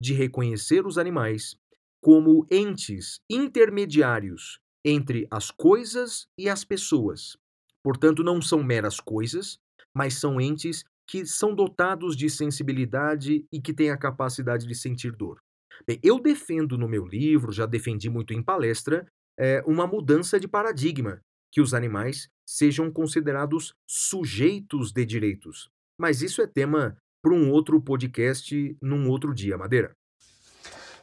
de 0.00 0.12
reconhecer 0.12 0.86
os 0.86 0.98
animais 0.98 1.56
como 2.02 2.46
entes 2.50 3.20
intermediários 3.28 4.58
entre 4.84 5.26
as 5.30 5.50
coisas 5.50 6.26
e 6.38 6.48
as 6.48 6.64
pessoas. 6.64 7.36
Portanto, 7.82 8.22
não 8.22 8.40
são 8.40 8.62
meras 8.62 8.98
coisas, 8.98 9.58
mas 9.94 10.14
são 10.14 10.40
entes 10.40 10.84
que 11.06 11.26
são 11.26 11.54
dotados 11.54 12.16
de 12.16 12.30
sensibilidade 12.30 13.44
e 13.52 13.60
que 13.60 13.74
têm 13.74 13.90
a 13.90 13.96
capacidade 13.96 14.66
de 14.66 14.74
sentir 14.74 15.12
dor. 15.12 15.40
Bem, 15.86 15.98
eu 16.02 16.20
defendo 16.20 16.76
no 16.76 16.88
meu 16.88 17.06
livro, 17.06 17.52
já 17.52 17.66
defendi 17.66 18.08
muito 18.08 18.32
em 18.32 18.42
palestra, 18.42 19.06
é, 19.38 19.62
uma 19.66 19.86
mudança 19.86 20.38
de 20.38 20.46
paradigma, 20.46 21.20
que 21.50 21.60
os 21.60 21.74
animais 21.74 22.28
sejam 22.46 22.90
considerados 22.90 23.74
sujeitos 23.88 24.92
de 24.92 25.04
direitos. 25.04 25.70
Mas 25.98 26.22
isso 26.22 26.42
é 26.42 26.46
tema 26.46 26.96
para 27.22 27.34
um 27.34 27.50
outro 27.50 27.80
podcast 27.80 28.76
num 28.80 29.08
outro 29.08 29.34
dia, 29.34 29.58
Madeira. 29.58 29.92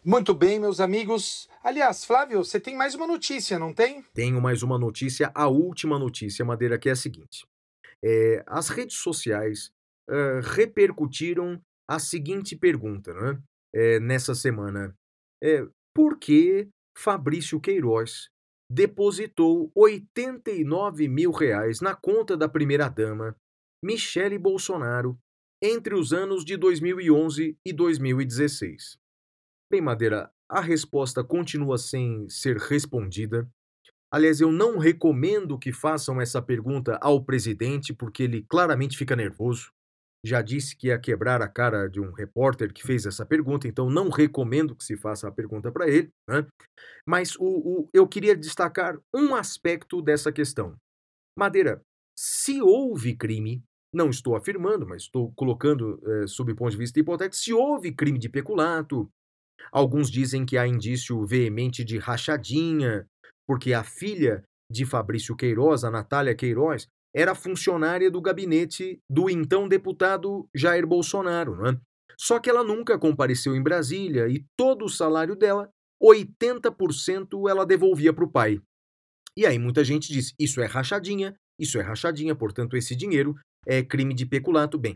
Muito 0.03 0.33
bem, 0.33 0.59
meus 0.59 0.79
amigos. 0.79 1.49
Aliás, 1.63 2.05
Flávio, 2.05 2.43
você 2.43 2.59
tem 2.59 2.75
mais 2.75 2.95
uma 2.95 3.05
notícia, 3.05 3.59
não 3.59 3.73
tem? 3.73 4.03
Tenho 4.13 4.41
mais 4.41 4.63
uma 4.63 4.77
notícia, 4.77 5.31
a 5.35 5.47
última 5.47 5.99
notícia, 5.99 6.45
Madeira, 6.45 6.79
que 6.79 6.87
é 6.87 6.93
a 6.93 6.95
seguinte. 6.95 7.45
É, 8.03 8.43
as 8.47 8.69
redes 8.69 8.97
sociais 8.97 9.69
uh, 10.09 10.39
repercutiram 10.41 11.61
a 11.89 11.99
seguinte 11.99 12.55
pergunta 12.55 13.13
né, 13.13 13.39
é, 13.77 13.99
nessa 13.99 14.33
semana. 14.33 14.97
É, 15.41 15.63
por 15.95 16.17
que 16.17 16.67
Fabrício 16.97 17.61
Queiroz 17.61 18.27
depositou 18.71 19.71
89 19.75 21.07
mil 21.07 21.31
reais 21.31 21.79
na 21.79 21.95
conta 21.95 22.35
da 22.35 22.49
primeira-dama, 22.49 23.35
Michele 23.83 24.39
Bolsonaro, 24.39 25.15
entre 25.61 25.93
os 25.93 26.11
anos 26.11 26.43
de 26.43 26.57
2011 26.57 27.55
e 27.63 27.71
2016? 27.71 28.97
Bem, 29.71 29.81
Madeira, 29.81 30.31
a 30.49 30.59
resposta 30.59 31.23
continua 31.23 31.77
sem 31.77 32.27
ser 32.27 32.57
respondida. 32.57 33.47
Aliás, 34.11 34.41
eu 34.41 34.51
não 34.51 34.79
recomendo 34.79 35.59
que 35.59 35.71
façam 35.71 36.19
essa 36.19 36.41
pergunta 36.41 36.97
ao 37.01 37.23
presidente, 37.23 37.93
porque 37.93 38.23
ele 38.23 38.43
claramente 38.43 38.97
fica 38.97 39.15
nervoso. 39.15 39.71
Já 40.27 40.41
disse 40.41 40.75
que 40.75 40.87
ia 40.87 40.99
quebrar 40.99 41.41
a 41.41 41.47
cara 41.47 41.87
de 41.87 41.99
um 41.99 42.11
repórter 42.11 42.73
que 42.73 42.83
fez 42.83 43.05
essa 43.05 43.25
pergunta, 43.25 43.67
então 43.67 43.89
não 43.89 44.09
recomendo 44.09 44.75
que 44.75 44.83
se 44.83 44.97
faça 44.97 45.27
a 45.27 45.31
pergunta 45.31 45.71
para 45.71 45.87
ele. 45.87 46.09
Né? 46.29 46.45
Mas 47.05 47.35
o, 47.35 47.45
o, 47.45 47.89
eu 47.93 48.07
queria 48.07 48.35
destacar 48.35 48.99
um 49.13 49.35
aspecto 49.35 50.01
dessa 50.01 50.31
questão. 50.31 50.75
Madeira, 51.37 51.81
se 52.17 52.61
houve 52.61 53.15
crime, 53.15 53.63
não 53.93 54.09
estou 54.09 54.35
afirmando, 54.35 54.87
mas 54.87 55.03
estou 55.03 55.31
colocando 55.35 55.99
é, 56.05 56.27
sob 56.27 56.53
ponto 56.55 56.71
de 56.71 56.77
vista 56.77 56.99
hipotético, 56.99 57.35
se 57.35 57.53
houve 57.53 57.93
crime 57.93 58.17
de 58.17 58.27
peculato, 58.27 59.09
Alguns 59.71 60.09
dizem 60.09 60.45
que 60.45 60.57
há 60.57 60.67
indício 60.67 61.25
veemente 61.25 61.83
de 61.83 61.97
rachadinha, 61.97 63.05
porque 63.45 63.73
a 63.73 63.83
filha 63.83 64.43
de 64.71 64.85
Fabrício 64.85 65.35
Queiroz, 65.35 65.83
a 65.83 65.91
Natália 65.91 66.35
Queiroz, 66.35 66.87
era 67.17 67.33
funcionária 67.33 68.11
do 68.11 68.21
gabinete 68.21 69.01
do 69.09 69.27
então 69.27 69.67
deputado 69.67 70.47
Jair 70.53 70.85
Bolsonaro. 70.85 71.67
É? 71.67 71.75
Só 72.15 72.39
que 72.39 72.47
ela 72.47 72.63
nunca 72.63 72.99
compareceu 72.99 73.55
em 73.55 73.63
Brasília 73.63 74.27
e 74.29 74.45
todo 74.55 74.85
o 74.85 74.89
salário 74.89 75.35
dela, 75.35 75.67
80% 75.99 77.49
ela 77.49 77.65
devolvia 77.65 78.13
para 78.13 78.23
o 78.23 78.31
pai. 78.31 78.61
E 79.35 79.47
aí 79.47 79.57
muita 79.57 79.83
gente 79.83 80.13
diz: 80.13 80.31
isso 80.39 80.61
é 80.61 80.67
rachadinha, 80.67 81.35
isso 81.59 81.79
é 81.79 81.81
rachadinha, 81.81 82.35
portanto 82.35 82.77
esse 82.77 82.95
dinheiro 82.95 83.33
é 83.65 83.81
crime 83.81 84.13
de 84.13 84.27
peculato. 84.27 84.77
Bem, 84.77 84.95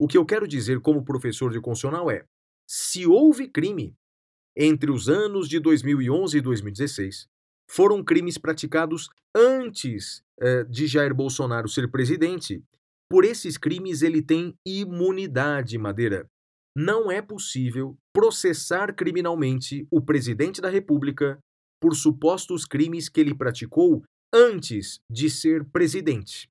o 0.00 0.06
que 0.06 0.16
eu 0.16 0.24
quero 0.24 0.46
dizer 0.46 0.80
como 0.80 1.04
professor 1.04 1.50
de 1.50 1.60
constitucional 1.60 2.08
é: 2.08 2.24
se 2.68 3.08
houve 3.08 3.48
crime 3.48 3.92
entre 4.56 4.92
os 4.92 5.08
anos 5.08 5.48
de 5.48 5.58
2011 5.58 6.38
e 6.38 6.40
2016, 6.40 7.26
foram 7.68 8.04
crimes 8.04 8.38
praticados 8.38 9.08
antes 9.34 10.22
eh, 10.40 10.64
de 10.64 10.86
Jair 10.86 11.14
Bolsonaro 11.14 11.68
ser 11.68 11.90
presidente. 11.90 12.62
Por 13.10 13.24
esses 13.24 13.56
crimes, 13.56 14.02
ele 14.02 14.22
tem 14.22 14.54
imunidade, 14.66 15.78
Madeira. 15.78 16.26
Não 16.76 17.10
é 17.10 17.22
possível 17.22 17.96
processar 18.12 18.94
criminalmente 18.94 19.86
o 19.90 20.00
presidente 20.00 20.60
da 20.60 20.68
República 20.68 21.38
por 21.80 21.94
supostos 21.94 22.64
crimes 22.64 23.08
que 23.08 23.20
ele 23.20 23.34
praticou 23.34 24.02
antes 24.34 24.98
de 25.10 25.30
ser 25.30 25.64
presidente. 25.64 26.48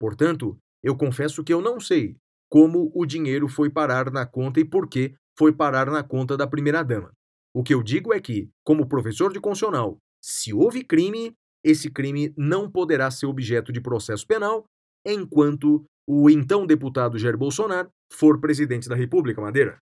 Portanto, 0.00 0.56
eu 0.82 0.96
confesso 0.96 1.42
que 1.42 1.52
eu 1.52 1.60
não 1.60 1.80
sei 1.80 2.16
como 2.50 2.90
o 2.94 3.04
dinheiro 3.04 3.48
foi 3.48 3.68
parar 3.68 4.10
na 4.10 4.24
conta 4.24 4.60
e 4.60 4.64
por 4.64 4.88
que 4.88 5.14
foi 5.36 5.52
parar 5.52 5.90
na 5.90 6.02
conta 6.02 6.36
da 6.36 6.46
primeira-dama. 6.46 7.12
O 7.54 7.62
que 7.62 7.74
eu 7.74 7.82
digo 7.82 8.12
é 8.12 8.20
que, 8.20 8.48
como 8.64 8.88
professor 8.88 9.32
de 9.32 9.40
constitucional, 9.40 9.98
se 10.28 10.52
houve 10.52 10.82
crime, 10.82 11.32
esse 11.62 11.88
crime 11.88 12.34
não 12.36 12.68
poderá 12.68 13.08
ser 13.12 13.26
objeto 13.26 13.70
de 13.70 13.80
processo 13.80 14.26
penal 14.26 14.64
enquanto 15.04 15.86
o 16.04 16.28
então 16.28 16.66
deputado 16.66 17.16
Jair 17.16 17.38
Bolsonaro 17.38 17.88
for 18.12 18.40
presidente 18.40 18.88
da 18.88 18.96
República, 18.96 19.40
Madeira. 19.40 19.78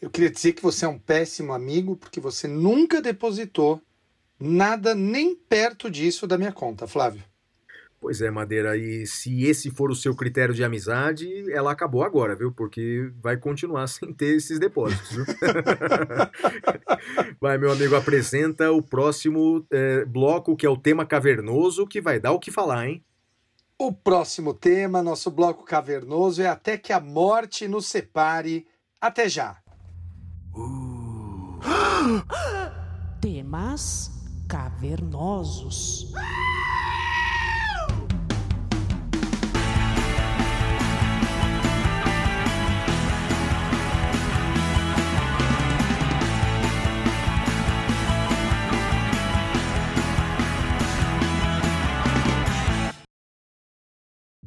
Eu 0.00 0.10
queria 0.10 0.30
dizer 0.30 0.52
que 0.52 0.62
você 0.62 0.84
é 0.84 0.88
um 0.88 0.98
péssimo 0.98 1.52
amigo 1.52 1.96
porque 1.96 2.20
você 2.20 2.46
nunca 2.46 3.02
depositou 3.02 3.82
nada 4.38 4.94
nem 4.94 5.34
perto 5.34 5.90
disso 5.90 6.24
da 6.24 6.38
minha 6.38 6.52
conta, 6.52 6.86
Flávio. 6.86 7.24
Pois 8.06 8.20
é, 8.20 8.30
Madeira, 8.30 8.76
e 8.76 9.04
se 9.04 9.46
esse 9.46 9.68
for 9.68 9.90
o 9.90 9.94
seu 9.96 10.14
critério 10.14 10.54
de 10.54 10.62
amizade, 10.62 11.26
ela 11.50 11.72
acabou 11.72 12.04
agora, 12.04 12.36
viu? 12.36 12.52
Porque 12.52 13.10
vai 13.20 13.36
continuar 13.36 13.88
sem 13.90 14.12
ter 14.12 14.36
esses 14.36 14.60
depósitos, 14.60 15.10
viu? 15.10 15.24
vai, 17.42 17.58
meu 17.58 17.72
amigo, 17.72 17.96
apresenta 17.96 18.70
o 18.70 18.80
próximo 18.80 19.66
é, 19.72 20.04
bloco, 20.04 20.54
que 20.54 20.64
é 20.64 20.70
o 20.70 20.76
tema 20.76 21.04
cavernoso, 21.04 21.84
que 21.84 22.00
vai 22.00 22.20
dar 22.20 22.30
o 22.30 22.38
que 22.38 22.52
falar, 22.52 22.86
hein? 22.86 23.04
O 23.76 23.92
próximo 23.92 24.54
tema, 24.54 25.02
nosso 25.02 25.28
bloco 25.28 25.64
cavernoso, 25.64 26.40
é 26.40 26.46
Até 26.46 26.78
que 26.78 26.92
a 26.92 27.00
Morte 27.00 27.66
nos 27.66 27.86
separe. 27.86 28.68
Até 29.00 29.28
já! 29.28 29.56
Uh. 30.54 31.58
Temas 33.20 34.12
cavernosos. 34.48 36.12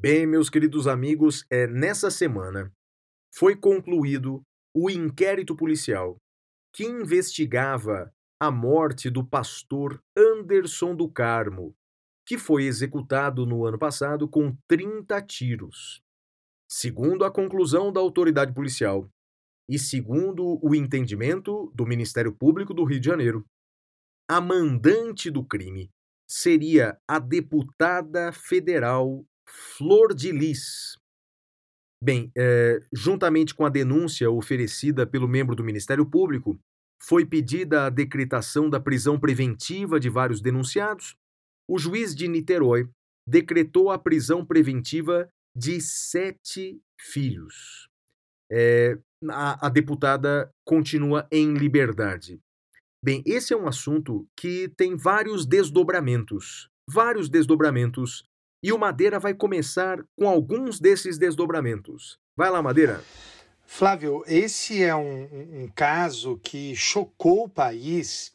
Bem, 0.01 0.25
meus 0.25 0.49
queridos 0.49 0.87
amigos, 0.87 1.45
é, 1.49 1.67
nessa 1.67 2.09
semana 2.09 2.71
foi 3.35 3.53
concluído 3.53 4.41
o 4.73 4.89
inquérito 4.89 5.57
policial 5.57 6.15
que 6.73 6.85
investigava 6.85 8.09
a 8.41 8.49
morte 8.49 9.09
do 9.09 9.27
pastor 9.27 10.01
Anderson 10.17 10.95
do 10.95 11.11
Carmo, 11.11 11.75
que 12.25 12.37
foi 12.37 12.63
executado 12.63 13.45
no 13.45 13.65
ano 13.65 13.77
passado 13.77 14.25
com 14.25 14.55
30 14.69 15.21
tiros. 15.23 16.01
Segundo 16.71 17.25
a 17.25 17.31
conclusão 17.31 17.91
da 17.91 17.99
autoridade 17.99 18.53
policial 18.53 19.05
e 19.67 19.77
segundo 19.77 20.65
o 20.65 20.73
entendimento 20.73 21.73
do 21.75 21.85
Ministério 21.85 22.33
Público 22.33 22.73
do 22.73 22.85
Rio 22.85 23.01
de 23.01 23.05
Janeiro, 23.05 23.45
a 24.29 24.39
mandante 24.39 25.29
do 25.29 25.43
crime 25.43 25.89
seria 26.25 26.97
a 27.05 27.19
deputada 27.19 28.31
federal 28.31 29.25
Flor 29.49 30.13
de 30.13 30.31
Lis. 30.31 30.97
Bem, 32.01 32.31
é, 32.37 32.81
juntamente 32.93 33.53
com 33.53 33.65
a 33.65 33.69
denúncia 33.69 34.29
oferecida 34.29 35.05
pelo 35.05 35.27
membro 35.27 35.55
do 35.55 35.63
Ministério 35.63 36.05
Público, 36.05 36.57
foi 37.01 37.25
pedida 37.25 37.85
a 37.85 37.89
decretação 37.89 38.69
da 38.69 38.79
prisão 38.79 39.19
preventiva 39.19 39.99
de 39.99 40.09
vários 40.09 40.41
denunciados. 40.41 41.15
O 41.67 41.77
juiz 41.77 42.15
de 42.15 42.27
Niterói 42.27 42.89
decretou 43.27 43.89
a 43.89 43.99
prisão 43.99 44.45
preventiva 44.45 45.29
de 45.55 45.81
sete 45.81 46.79
filhos. 46.99 47.89
É, 48.51 48.97
a, 49.29 49.67
a 49.67 49.69
deputada 49.69 50.49
continua 50.65 51.27
em 51.31 51.53
liberdade. 51.53 52.39
Bem, 53.03 53.23
esse 53.25 53.53
é 53.53 53.57
um 53.57 53.67
assunto 53.67 54.27
que 54.35 54.69
tem 54.75 54.95
vários 54.95 55.45
desdobramentos, 55.45 56.69
vários 56.89 57.29
desdobramentos 57.29 58.25
E 58.61 58.71
o 58.73 58.77
Madeira 58.77 59.19
vai 59.19 59.33
começar 59.33 59.99
com 60.17 60.27
alguns 60.27 60.79
desses 60.79 61.17
desdobramentos. 61.17 62.19
Vai 62.35 62.49
lá, 62.49 62.61
Madeira. 62.61 63.03
Flávio, 63.65 64.23
esse 64.27 64.83
é 64.83 64.95
um, 64.95 65.63
um 65.63 65.71
caso 65.73 66.39
que 66.43 66.75
chocou 66.75 67.45
o 67.45 67.49
país 67.49 68.33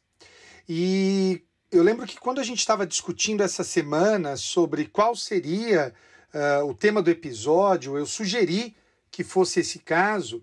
e 0.68 1.42
eu 1.70 1.82
lembro 1.82 2.06
que 2.06 2.18
quando 2.18 2.40
a 2.40 2.44
gente 2.44 2.60
estava 2.60 2.86
discutindo 2.86 3.42
essa 3.42 3.64
semana 3.64 4.36
sobre 4.36 4.86
qual 4.86 5.14
seria 5.16 5.92
uh, 6.32 6.64
o 6.64 6.74
tema 6.74 7.02
do 7.02 7.10
episódio, 7.10 7.98
eu 7.98 8.06
sugeri 8.06 8.76
que 9.10 9.24
fosse 9.24 9.60
esse 9.60 9.80
caso 9.80 10.42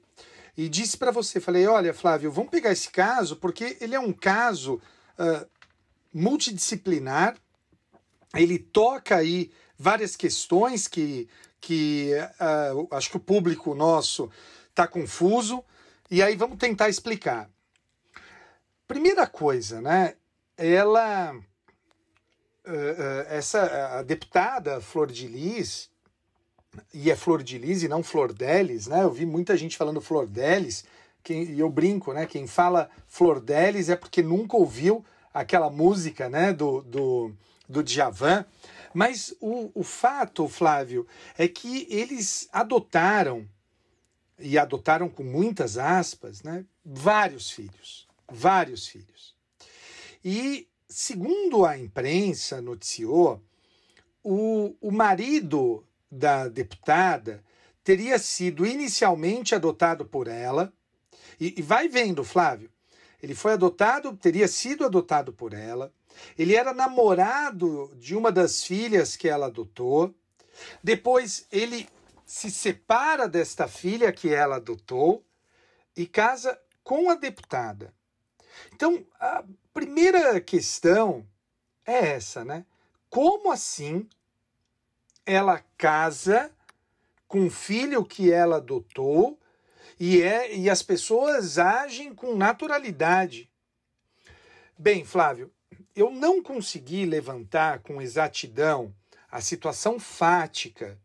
e 0.58 0.68
disse 0.68 0.98
para 0.98 1.10
você, 1.10 1.40
falei, 1.40 1.66
olha, 1.66 1.94
Flávio, 1.94 2.32
vamos 2.32 2.52
pegar 2.52 2.72
esse 2.72 2.90
caso 2.90 3.38
porque 3.38 3.78
ele 3.80 3.96
é 3.96 4.00
um 4.00 4.14
caso 4.14 4.76
uh, 5.18 5.48
multidisciplinar, 6.14 7.38
ele 8.36 8.60
toca 8.60 9.16
aí 9.16 9.52
várias 9.82 10.16
questões 10.16 10.88
que, 10.88 11.28
que 11.60 12.12
uh, 12.40 12.88
acho 12.96 13.10
que 13.10 13.18
o 13.18 13.20
público 13.20 13.74
nosso 13.74 14.30
está 14.70 14.88
confuso, 14.88 15.64
e 16.10 16.22
aí 16.22 16.36
vamos 16.36 16.58
tentar 16.58 16.88
explicar. 16.88 17.50
Primeira 18.88 19.26
coisa, 19.26 19.82
né? 19.82 20.14
Ela, 20.56 21.34
uh, 21.34 22.70
uh, 22.70 23.26
essa 23.30 23.98
a 23.98 24.04
deputada 24.04 24.80
Flor 24.80 25.12
de 25.12 25.28
Lis, 25.28 25.90
e 26.94 27.10
é 27.10 27.16
Flor 27.16 27.42
de 27.42 27.58
Lis 27.58 27.82
e 27.82 27.88
não 27.88 28.04
Flor 28.04 28.32
Delis, 28.32 28.86
né? 28.86 29.02
Eu 29.04 29.12
vi 29.12 29.26
muita 29.26 29.58
gente 29.58 29.76
falando 29.78 30.00
Flor 30.00 30.28
Delis, 30.28 30.86
quem, 31.24 31.44
e 31.44 31.60
eu 31.60 31.70
brinco, 31.70 32.14
né? 32.14 32.28
Quem 32.28 32.46
fala 32.46 32.90
Flor 33.08 33.40
Delis 33.40 33.90
é 33.90 33.96
porque 33.96 34.22
nunca 34.22 34.56
ouviu 34.56 35.04
aquela 35.34 35.72
música, 35.72 36.30
né? 36.30 36.54
Do, 36.54 36.82
do, 36.84 37.32
do 37.68 37.84
Djavan. 37.84 38.46
Mas 38.94 39.34
o, 39.39 39.72
o 39.74 39.84
fato, 39.84 40.48
Flávio, 40.48 41.08
é 41.38 41.48
que 41.48 41.88
eles 41.89 42.48
adotaram, 42.52 43.48
e 44.38 44.58
adotaram 44.58 45.10
com 45.10 45.24
muitas 45.24 45.78
aspas, 45.78 46.44
né? 46.44 46.66
Vários 46.84 47.52
filhos. 47.52 48.08
Vários 48.30 48.88
filhos. 48.88 49.36
E, 50.24 50.68
segundo 50.88 51.66
a 51.66 51.78
imprensa 51.78 52.62
noticiou, 52.62 53.42
o, 54.24 54.76
o 54.80 54.92
marido 54.92 55.86
da 56.12 56.48
deputada 56.48 57.44
teria 57.84 58.20
sido 58.20 58.66
inicialmente 58.66 59.56
adotado 59.56 60.06
por 60.06 60.28
ela. 60.28 60.72
E, 61.39 61.56
e, 61.58 61.62
vai 61.62 61.88
vendo, 61.88 62.24
Flávio. 62.24 62.70
Ele 63.22 63.36
foi 63.36 63.54
adotado, 63.54 64.16
teria 64.16 64.48
sido 64.48 64.86
adotado 64.86 65.32
por 65.34 65.54
ela. 65.54 65.94
Ele 66.38 66.55
era 66.55 66.74
namorado 66.74 67.91
de 67.95 68.16
uma 68.16 68.32
das 68.32 68.64
filhas 68.64 69.16
que 69.16 69.28
ela 69.28 69.47
adotou. 69.47 70.14
Depois 70.84 71.47
ele 71.51 71.88
se 72.26 72.49
separa 72.49 73.28
desta 73.28 73.68
filha 73.68 74.12
que 74.12 74.34
ela 74.34 74.55
adotou 74.55 75.26
e 75.95 76.05
casa 76.05 76.59
com 76.84 77.09
a 77.09 77.16
deputada. 77.16 77.93
Então, 78.74 79.05
a 79.20 79.43
primeira 79.74 80.39
questão 80.39 81.28
é 81.86 82.14
essa, 82.14 82.45
né? 82.45 82.66
Como 83.09 83.51
assim 83.51 84.07
ela 85.26 85.64
casa 85.78 86.51
com 87.28 87.47
o 87.47 87.51
filho 87.51 88.03
que 88.03 88.32
ela 88.32 88.57
adotou 88.57 89.39
e, 89.99 90.22
é, 90.22 90.55
e 90.55 90.70
as 90.70 90.82
pessoas 90.82 91.59
agem 91.59 92.14
com 92.14 92.36
naturalidade. 92.36 93.49
Bem, 94.78 95.05
Flávio, 95.05 95.51
eu 96.02 96.12
não 96.12 96.41
consegui 96.41 97.06
levantar 97.06 97.80
com 97.80 98.02
exatidão 98.02 98.93
a 99.30 99.39
situação 99.39 99.99
fática 99.99 100.99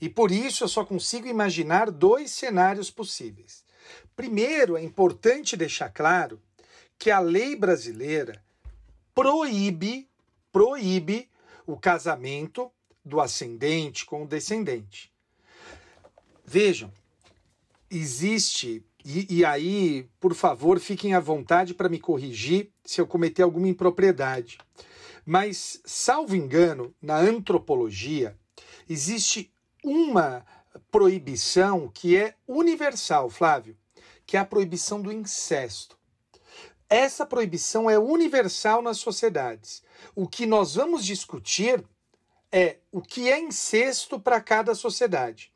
e 0.00 0.08
por 0.08 0.30
isso 0.30 0.64
eu 0.64 0.68
só 0.68 0.84
consigo 0.84 1.26
imaginar 1.26 1.90
dois 1.90 2.30
cenários 2.30 2.90
possíveis. 2.90 3.64
Primeiro, 4.14 4.76
é 4.76 4.82
importante 4.82 5.56
deixar 5.56 5.90
claro 5.90 6.40
que 6.98 7.10
a 7.10 7.18
lei 7.18 7.54
brasileira 7.56 8.42
proíbe 9.14 10.08
proíbe 10.52 11.28
o 11.66 11.76
casamento 11.76 12.70
do 13.04 13.20
ascendente 13.20 14.06
com 14.06 14.22
o 14.22 14.26
descendente. 14.26 15.12
Vejam, 16.44 16.90
existe, 17.90 18.82
e, 19.04 19.38
e 19.38 19.44
aí, 19.44 20.08
por 20.18 20.34
favor, 20.34 20.80
fiquem 20.80 21.12
à 21.12 21.20
vontade 21.20 21.74
para 21.74 21.88
me 21.90 22.00
corrigir 22.00 22.72
se 22.86 23.00
eu 23.00 23.06
cometer 23.06 23.42
alguma 23.42 23.68
impropriedade. 23.68 24.58
Mas, 25.24 25.80
salvo 25.84 26.36
engano, 26.36 26.94
na 27.02 27.16
antropologia, 27.16 28.38
existe 28.88 29.52
uma 29.84 30.46
proibição 30.90 31.90
que 31.92 32.16
é 32.16 32.34
universal, 32.46 33.28
Flávio, 33.28 33.76
que 34.24 34.36
é 34.36 34.40
a 34.40 34.44
proibição 34.44 35.02
do 35.02 35.12
incesto. 35.12 35.96
Essa 36.88 37.26
proibição 37.26 37.90
é 37.90 37.98
universal 37.98 38.80
nas 38.80 38.98
sociedades. 38.98 39.82
O 40.14 40.28
que 40.28 40.46
nós 40.46 40.76
vamos 40.76 41.04
discutir 41.04 41.84
é 42.52 42.76
o 42.92 43.02
que 43.02 43.28
é 43.28 43.38
incesto 43.40 44.20
para 44.20 44.40
cada 44.40 44.74
sociedade. 44.74 45.52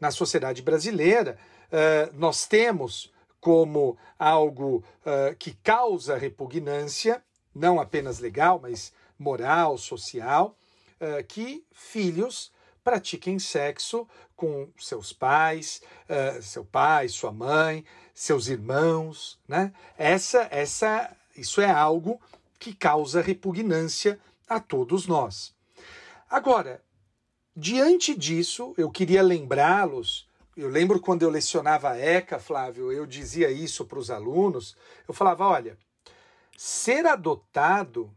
Na 0.00 0.10
sociedade 0.10 0.62
brasileira, 0.62 1.38
uh, 1.68 2.18
nós 2.18 2.46
temos 2.46 3.12
como 3.40 3.96
algo 4.18 4.84
uh, 5.00 5.34
que 5.38 5.52
causa 5.54 6.16
repugnância, 6.16 7.22
não 7.54 7.80
apenas 7.80 8.18
legal, 8.18 8.60
mas 8.60 8.92
moral, 9.18 9.78
social, 9.78 10.56
uh, 11.00 11.24
que 11.24 11.64
filhos 11.72 12.52
pratiquem 12.84 13.38
sexo 13.38 14.06
com 14.36 14.68
seus 14.78 15.12
pais, 15.12 15.82
seu 16.40 16.64
pai, 16.64 17.10
sua 17.10 17.30
mãe, 17.30 17.84
seus 18.14 18.48
irmãos, 18.48 19.38
né? 19.46 19.70
Essa, 19.98 20.48
essa, 20.50 21.14
isso 21.36 21.60
é 21.60 21.70
algo 21.70 22.18
que 22.58 22.74
causa 22.74 23.20
repugnância 23.20 24.18
a 24.48 24.58
todos 24.58 25.06
nós. 25.06 25.54
Agora, 26.28 26.82
diante 27.56 28.14
disso, 28.14 28.74
eu 28.76 28.90
queria 28.90 29.22
lembrá-los. 29.22 30.28
Eu 30.60 30.68
lembro 30.68 31.00
quando 31.00 31.22
eu 31.22 31.30
lecionava 31.30 31.88
a 31.88 31.98
ECA, 31.98 32.38
Flávio, 32.38 32.92
eu 32.92 33.06
dizia 33.06 33.50
isso 33.50 33.86
para 33.86 33.98
os 33.98 34.10
alunos. 34.10 34.76
Eu 35.08 35.14
falava: 35.14 35.46
olha, 35.46 35.78
ser 36.54 37.06
adotado 37.06 38.14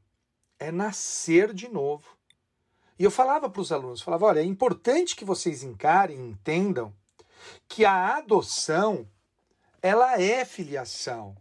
é 0.60 0.70
nascer 0.70 1.54
de 1.54 1.70
novo. 1.70 2.18
E 3.00 3.04
eu 3.06 3.10
falava 3.10 3.50
para 3.50 3.62
os 3.62 3.72
alunos: 3.72 4.02
falava, 4.02 4.26
olha, 4.26 4.42
é 4.42 4.44
importante 4.44 5.16
que 5.16 5.24
vocês 5.24 5.64
encarem, 5.64 6.20
entendam 6.20 6.94
que 7.66 7.86
a 7.86 8.18
adoção 8.18 9.08
ela 9.82 10.20
é 10.22 10.44
filiação. 10.44 11.38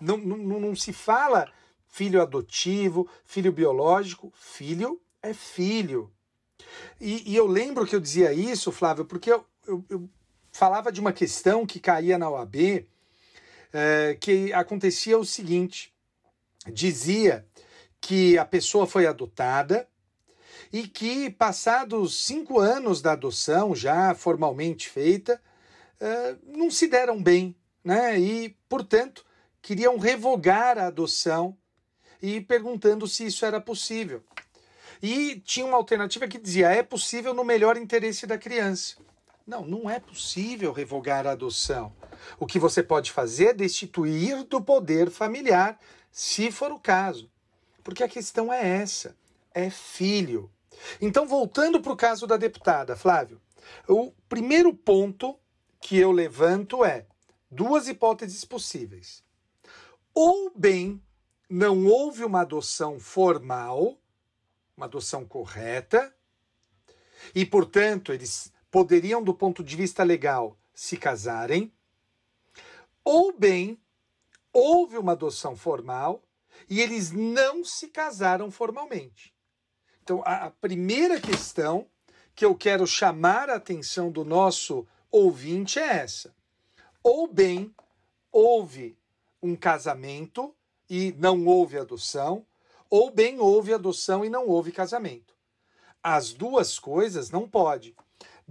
Não, 0.00 0.16
não, 0.16 0.38
não 0.38 0.74
se 0.74 0.94
fala 0.94 1.46
filho 1.86 2.22
adotivo, 2.22 3.06
filho 3.22 3.52
biológico, 3.52 4.32
filho 4.34 4.98
é 5.22 5.34
filho. 5.34 6.10
E, 6.98 7.30
e, 7.30 7.36
eu 7.36 7.46
lembro 7.46 7.86
que 7.86 7.94
eu 7.94 8.00
dizia 8.00 8.32
isso, 8.32 8.72
Flávio, 8.72 9.04
porque 9.04 9.30
eu, 9.30 9.44
eu, 9.66 9.84
eu 9.90 10.08
falava 10.52 10.92
de 10.92 11.00
uma 11.00 11.12
questão 11.12 11.66
que 11.66 11.80
caía 11.80 12.18
na 12.18 12.30
OAB, 12.30 12.86
é, 13.72 14.16
que 14.20 14.52
acontecia 14.52 15.18
o 15.18 15.24
seguinte: 15.24 15.92
dizia 16.70 17.46
que 18.00 18.36
a 18.36 18.44
pessoa 18.44 18.86
foi 18.86 19.06
adotada 19.06 19.88
e 20.72 20.86
que, 20.86 21.30
passados 21.30 22.24
cinco 22.24 22.60
anos 22.60 23.00
da 23.00 23.12
adoção, 23.12 23.74
já 23.74 24.14
formalmente 24.14 24.88
feita, 24.88 25.40
é, 25.98 26.36
não 26.46 26.70
se 26.70 26.86
deram 26.86 27.22
bem, 27.22 27.56
né? 27.82 28.18
E, 28.18 28.56
portanto, 28.68 29.24
queriam 29.60 29.96
revogar 29.98 30.78
a 30.78 30.86
adoção 30.86 31.56
e 32.20 32.40
perguntando 32.40 33.08
se 33.08 33.26
isso 33.26 33.44
era 33.44 33.60
possível. 33.60 34.22
E 35.02 35.40
tinha 35.40 35.66
uma 35.66 35.76
alternativa 35.76 36.28
que 36.28 36.38
dizia: 36.38 36.70
é 36.70 36.82
possível 36.82 37.32
no 37.32 37.44
melhor 37.44 37.76
interesse 37.76 38.26
da 38.26 38.38
criança. 38.38 38.96
Não, 39.46 39.64
não 39.66 39.90
é 39.90 39.98
possível 39.98 40.72
revogar 40.72 41.26
a 41.26 41.32
adoção. 41.32 41.92
O 42.38 42.46
que 42.46 42.58
você 42.58 42.82
pode 42.82 43.10
fazer 43.10 43.46
é 43.46 43.54
destituir 43.54 44.44
do 44.44 44.60
poder 44.60 45.10
familiar, 45.10 45.78
se 46.10 46.50
for 46.50 46.70
o 46.70 46.78
caso. 46.78 47.30
Porque 47.82 48.02
a 48.02 48.08
questão 48.08 48.52
é 48.52 48.80
essa: 48.80 49.16
é 49.52 49.68
filho. 49.70 50.50
Então, 51.00 51.26
voltando 51.26 51.80
para 51.80 51.92
o 51.92 51.96
caso 51.96 52.26
da 52.26 52.36
deputada, 52.36 52.96
Flávio, 52.96 53.40
o 53.88 54.12
primeiro 54.28 54.72
ponto 54.74 55.38
que 55.80 55.96
eu 55.98 56.12
levanto 56.12 56.84
é 56.84 57.06
duas 57.50 57.88
hipóteses 57.88 58.44
possíveis. 58.44 59.22
Ou 60.14 60.52
bem 60.54 61.02
não 61.48 61.86
houve 61.86 62.24
uma 62.24 62.40
adoção 62.40 62.98
formal, 62.98 63.98
uma 64.76 64.86
adoção 64.86 65.24
correta, 65.24 66.14
e, 67.34 67.44
portanto, 67.44 68.12
eles 68.12 68.51
poderiam, 68.72 69.22
do 69.22 69.34
ponto 69.34 69.62
de 69.62 69.76
vista 69.76 70.02
legal, 70.02 70.56
se 70.74 70.96
casarem, 70.96 71.70
ou 73.04 73.30
bem, 73.30 73.78
houve 74.50 74.96
uma 74.96 75.12
adoção 75.12 75.54
formal 75.54 76.22
e 76.68 76.80
eles 76.80 77.10
não 77.12 77.62
se 77.64 77.88
casaram 77.88 78.50
formalmente. 78.50 79.34
Então, 80.02 80.22
a, 80.24 80.46
a 80.46 80.50
primeira 80.50 81.20
questão 81.20 81.86
que 82.34 82.46
eu 82.46 82.54
quero 82.54 82.86
chamar 82.86 83.50
a 83.50 83.56
atenção 83.56 84.10
do 84.10 84.24
nosso 84.24 84.86
ouvinte 85.10 85.78
é 85.78 85.98
essa. 85.98 86.34
Ou 87.02 87.28
bem 87.28 87.74
houve 88.32 88.96
um 89.42 89.54
casamento 89.54 90.54
e 90.88 91.12
não 91.18 91.44
houve 91.46 91.78
adoção, 91.78 92.46
ou 92.88 93.10
bem 93.10 93.38
houve 93.38 93.74
adoção 93.74 94.24
e 94.24 94.30
não 94.30 94.48
houve 94.48 94.72
casamento. 94.72 95.34
As 96.02 96.32
duas 96.32 96.78
coisas 96.78 97.30
não 97.30 97.46
pode. 97.46 97.94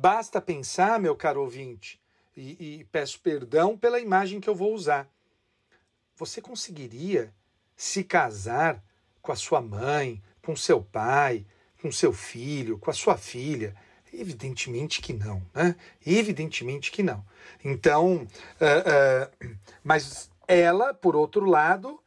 Basta 0.01 0.41
pensar, 0.41 0.99
meu 0.99 1.15
caro 1.15 1.41
ouvinte, 1.41 2.01
e, 2.35 2.79
e 2.79 2.83
peço 2.85 3.19
perdão 3.19 3.77
pela 3.77 3.99
imagem 3.99 4.39
que 4.39 4.49
eu 4.49 4.55
vou 4.55 4.73
usar. 4.73 5.07
Você 6.15 6.41
conseguiria 6.41 7.31
se 7.75 8.03
casar 8.03 8.83
com 9.21 9.31
a 9.31 9.35
sua 9.35 9.61
mãe, 9.61 10.19
com 10.41 10.55
seu 10.55 10.81
pai, 10.81 11.45
com 11.79 11.91
seu 11.91 12.11
filho, 12.11 12.79
com 12.79 12.89
a 12.89 12.95
sua 12.95 13.15
filha? 13.15 13.75
Evidentemente 14.11 15.03
que 15.03 15.13
não, 15.13 15.39
né? 15.53 15.75
Evidentemente 16.03 16.91
que 16.91 17.03
não. 17.03 17.23
Então, 17.63 18.27
uh, 18.59 19.45
uh, 19.45 19.55
mas 19.83 20.31
ela, 20.47 20.95
por 20.95 21.15
outro 21.15 21.45
lado, 21.45 22.01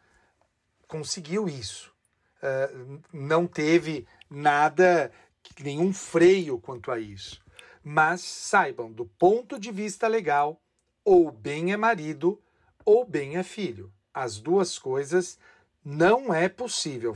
conseguiu 0.88 1.48
isso. 1.48 1.94
Uh, 2.42 3.00
não 3.12 3.46
teve 3.46 4.04
nada, 4.28 5.12
nenhum 5.60 5.92
freio 5.92 6.58
quanto 6.58 6.90
a 6.90 6.98
isso. 6.98 7.43
Mas 7.84 8.22
saibam, 8.22 8.90
do 8.90 9.04
ponto 9.04 9.58
de 9.58 9.70
vista 9.70 10.08
legal, 10.08 10.58
ou 11.04 11.30
bem 11.30 11.72
é 11.72 11.76
marido, 11.76 12.42
ou 12.82 13.04
bem 13.04 13.36
é 13.36 13.42
filho. 13.42 13.92
As 14.12 14.40
duas 14.40 14.78
coisas 14.78 15.38
não 15.84 16.32
é 16.32 16.48
possível, 16.48 17.14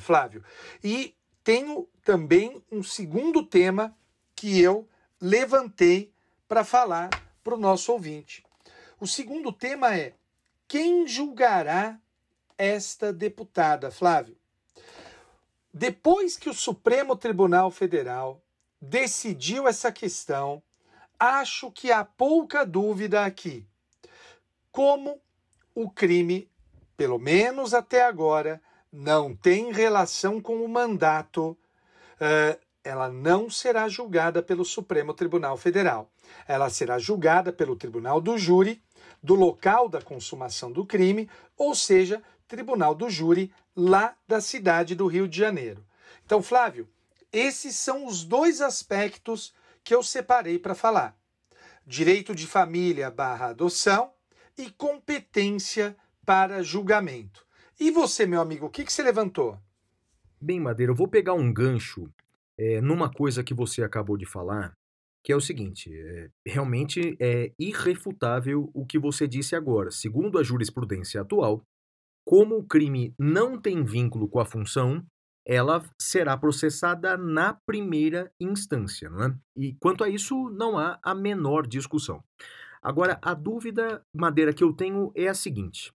Flávio. 0.00 0.44
E 0.82 1.16
tenho 1.42 1.88
também 2.04 2.62
um 2.70 2.82
segundo 2.84 3.44
tema 3.44 3.96
que 4.34 4.60
eu 4.60 4.88
levantei 5.20 6.12
para 6.46 6.62
falar 6.62 7.10
para 7.42 7.54
o 7.54 7.58
nosso 7.58 7.90
ouvinte. 7.90 8.44
O 9.00 9.06
segundo 9.06 9.52
tema 9.52 9.96
é: 9.96 10.14
quem 10.68 11.06
julgará 11.06 12.00
esta 12.56 13.12
deputada, 13.12 13.90
Flávio? 13.90 14.36
Depois 15.74 16.36
que 16.36 16.48
o 16.48 16.54
Supremo 16.54 17.16
Tribunal 17.16 17.70
Federal 17.70 18.40
decidiu 18.88 19.66
essa 19.66 19.90
questão, 19.90 20.62
acho 21.18 21.70
que 21.70 21.90
há 21.90 22.04
pouca 22.04 22.64
dúvida 22.64 23.24
aqui. 23.24 23.66
Como 24.70 25.20
o 25.74 25.90
crime, 25.90 26.50
pelo 26.96 27.18
menos 27.18 27.74
até 27.74 28.04
agora, 28.04 28.60
não 28.92 29.34
tem 29.34 29.72
relação 29.72 30.40
com 30.40 30.64
o 30.64 30.68
mandato, 30.68 31.50
uh, 31.50 32.58
ela 32.84 33.08
não 33.08 33.50
será 33.50 33.88
julgada 33.88 34.42
pelo 34.42 34.64
Supremo 34.64 35.12
Tribunal 35.12 35.56
Federal. 35.56 36.10
Ela 36.46 36.70
será 36.70 36.98
julgada 36.98 37.52
pelo 37.52 37.76
Tribunal 37.76 38.20
do 38.20 38.38
Júri 38.38 38.82
do 39.22 39.34
local 39.34 39.88
da 39.88 40.00
consumação 40.00 40.70
do 40.70 40.86
crime, 40.86 41.28
ou 41.56 41.74
seja, 41.74 42.22
Tribunal 42.46 42.94
do 42.94 43.10
Júri 43.10 43.52
lá 43.74 44.14
da 44.28 44.40
cidade 44.40 44.94
do 44.94 45.06
Rio 45.08 45.26
de 45.26 45.36
Janeiro. 45.36 45.84
Então, 46.24 46.40
Flávio, 46.40 46.88
esses 47.36 47.76
são 47.76 48.06
os 48.06 48.24
dois 48.24 48.60
aspectos 48.60 49.54
que 49.84 49.94
eu 49.94 50.02
separei 50.02 50.58
para 50.58 50.74
falar: 50.74 51.16
direito 51.86 52.34
de 52.34 52.46
família 52.46 53.10
barra 53.10 53.50
adoção 53.50 54.12
e 54.56 54.70
competência 54.70 55.96
para 56.24 56.62
julgamento. 56.62 57.46
E 57.78 57.90
você, 57.90 58.24
meu 58.24 58.40
amigo, 58.40 58.66
o 58.66 58.70
que, 58.70 58.84
que 58.84 58.92
você 58.92 59.02
levantou? 59.02 59.58
Bem, 60.40 60.58
Madeira, 60.58 60.92
eu 60.92 60.96
vou 60.96 61.08
pegar 61.08 61.34
um 61.34 61.52
gancho 61.52 62.10
é, 62.58 62.80
numa 62.80 63.12
coisa 63.12 63.44
que 63.44 63.52
você 63.52 63.82
acabou 63.82 64.16
de 64.16 64.24
falar, 64.24 64.72
que 65.22 65.30
é 65.30 65.36
o 65.36 65.40
seguinte: 65.40 65.90
é, 65.92 66.30
realmente 66.46 67.16
é 67.20 67.52
irrefutável 67.58 68.70
o 68.72 68.86
que 68.86 68.98
você 68.98 69.28
disse 69.28 69.54
agora. 69.54 69.90
Segundo 69.90 70.38
a 70.38 70.42
jurisprudência 70.42 71.20
atual, 71.20 71.62
como 72.24 72.56
o 72.56 72.66
crime 72.66 73.14
não 73.18 73.60
tem 73.60 73.84
vínculo 73.84 74.26
com 74.26 74.40
a 74.40 74.46
função, 74.46 75.04
ela 75.46 75.80
será 76.00 76.36
processada 76.36 77.16
na 77.16 77.54
primeira 77.54 78.32
instância, 78.40 79.08
não 79.08 79.24
é? 79.24 79.38
E 79.56 79.74
quanto 79.74 80.02
a 80.02 80.08
isso, 80.08 80.50
não 80.50 80.76
há 80.76 80.98
a 81.02 81.14
menor 81.14 81.66
discussão. 81.66 82.22
Agora, 82.82 83.18
a 83.22 83.32
dúvida, 83.32 84.04
Madeira, 84.14 84.52
que 84.52 84.64
eu 84.64 84.72
tenho 84.72 85.12
é 85.14 85.28
a 85.28 85.34
seguinte: 85.34 85.92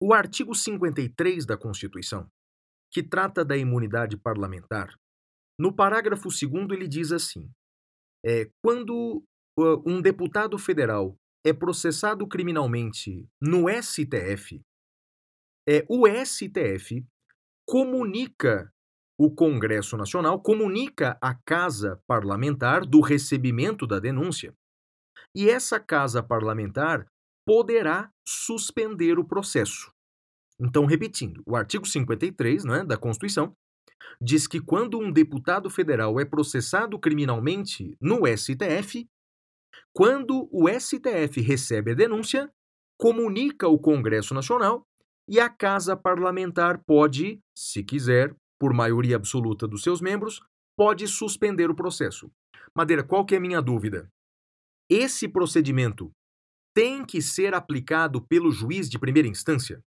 o 0.00 0.14
artigo 0.14 0.54
53 0.54 1.44
da 1.44 1.58
Constituição, 1.58 2.26
que 2.90 3.02
trata 3.02 3.44
da 3.44 3.56
imunidade 3.56 4.16
parlamentar, 4.16 4.94
no 5.58 5.74
parágrafo 5.74 6.28
2 6.28 6.70
ele 6.70 6.88
diz 6.88 7.12
assim: 7.12 7.50
é, 8.24 8.50
quando 8.62 9.22
uh, 9.58 9.82
um 9.86 10.00
deputado 10.00 10.58
federal 10.58 11.14
é 11.44 11.52
processado 11.52 12.26
criminalmente 12.26 13.28
no 13.40 13.66
STF, 13.68 14.62
é, 15.68 15.84
o 15.88 16.06
STF 16.08 17.06
comunica 17.66 18.72
o 19.18 19.30
Congresso 19.30 19.96
Nacional, 19.96 20.40
comunica 20.40 21.16
a 21.20 21.34
Casa 21.34 22.00
Parlamentar 22.06 22.84
do 22.84 23.00
recebimento 23.00 23.86
da 23.86 23.98
denúncia. 23.98 24.54
E 25.34 25.48
essa 25.48 25.78
Casa 25.78 26.22
Parlamentar 26.22 27.06
poderá 27.46 28.10
suspender 28.26 29.18
o 29.18 29.24
processo. 29.24 29.92
Então, 30.58 30.86
repetindo, 30.86 31.42
o 31.46 31.56
artigo 31.56 31.86
53 31.86 32.64
né, 32.64 32.84
da 32.84 32.96
Constituição 32.96 33.54
diz 34.20 34.46
que 34.46 34.60
quando 34.60 34.98
um 34.98 35.12
deputado 35.12 35.68
federal 35.68 36.18
é 36.20 36.24
processado 36.24 36.98
criminalmente 36.98 37.96
no 38.00 38.22
STF, 38.26 39.08
quando 39.92 40.48
o 40.52 40.68
STF 40.68 41.40
recebe 41.40 41.92
a 41.92 41.94
denúncia, 41.94 42.50
comunica 42.98 43.66
ao 43.66 43.78
Congresso 43.78 44.34
Nacional 44.34 44.86
e 45.28 45.40
a 45.40 45.48
Casa 45.48 45.96
Parlamentar 45.96 46.82
pode, 46.84 47.40
se 47.56 47.82
quiser, 47.82 48.34
por 48.58 48.72
maioria 48.72 49.16
absoluta 49.16 49.66
dos 49.66 49.82
seus 49.82 50.00
membros, 50.00 50.40
pode 50.76 51.06
suspender 51.08 51.70
o 51.70 51.74
processo. 51.74 52.30
Madeira, 52.76 53.02
qual 53.02 53.24
que 53.24 53.34
é 53.34 53.38
a 53.38 53.40
minha 53.40 53.60
dúvida? 53.60 54.08
Esse 54.90 55.28
procedimento 55.28 56.10
tem 56.74 57.04
que 57.04 57.22
ser 57.22 57.54
aplicado 57.54 58.20
pelo 58.26 58.50
juiz 58.50 58.88
de 58.88 58.98
primeira 58.98 59.28
instância? 59.28 59.80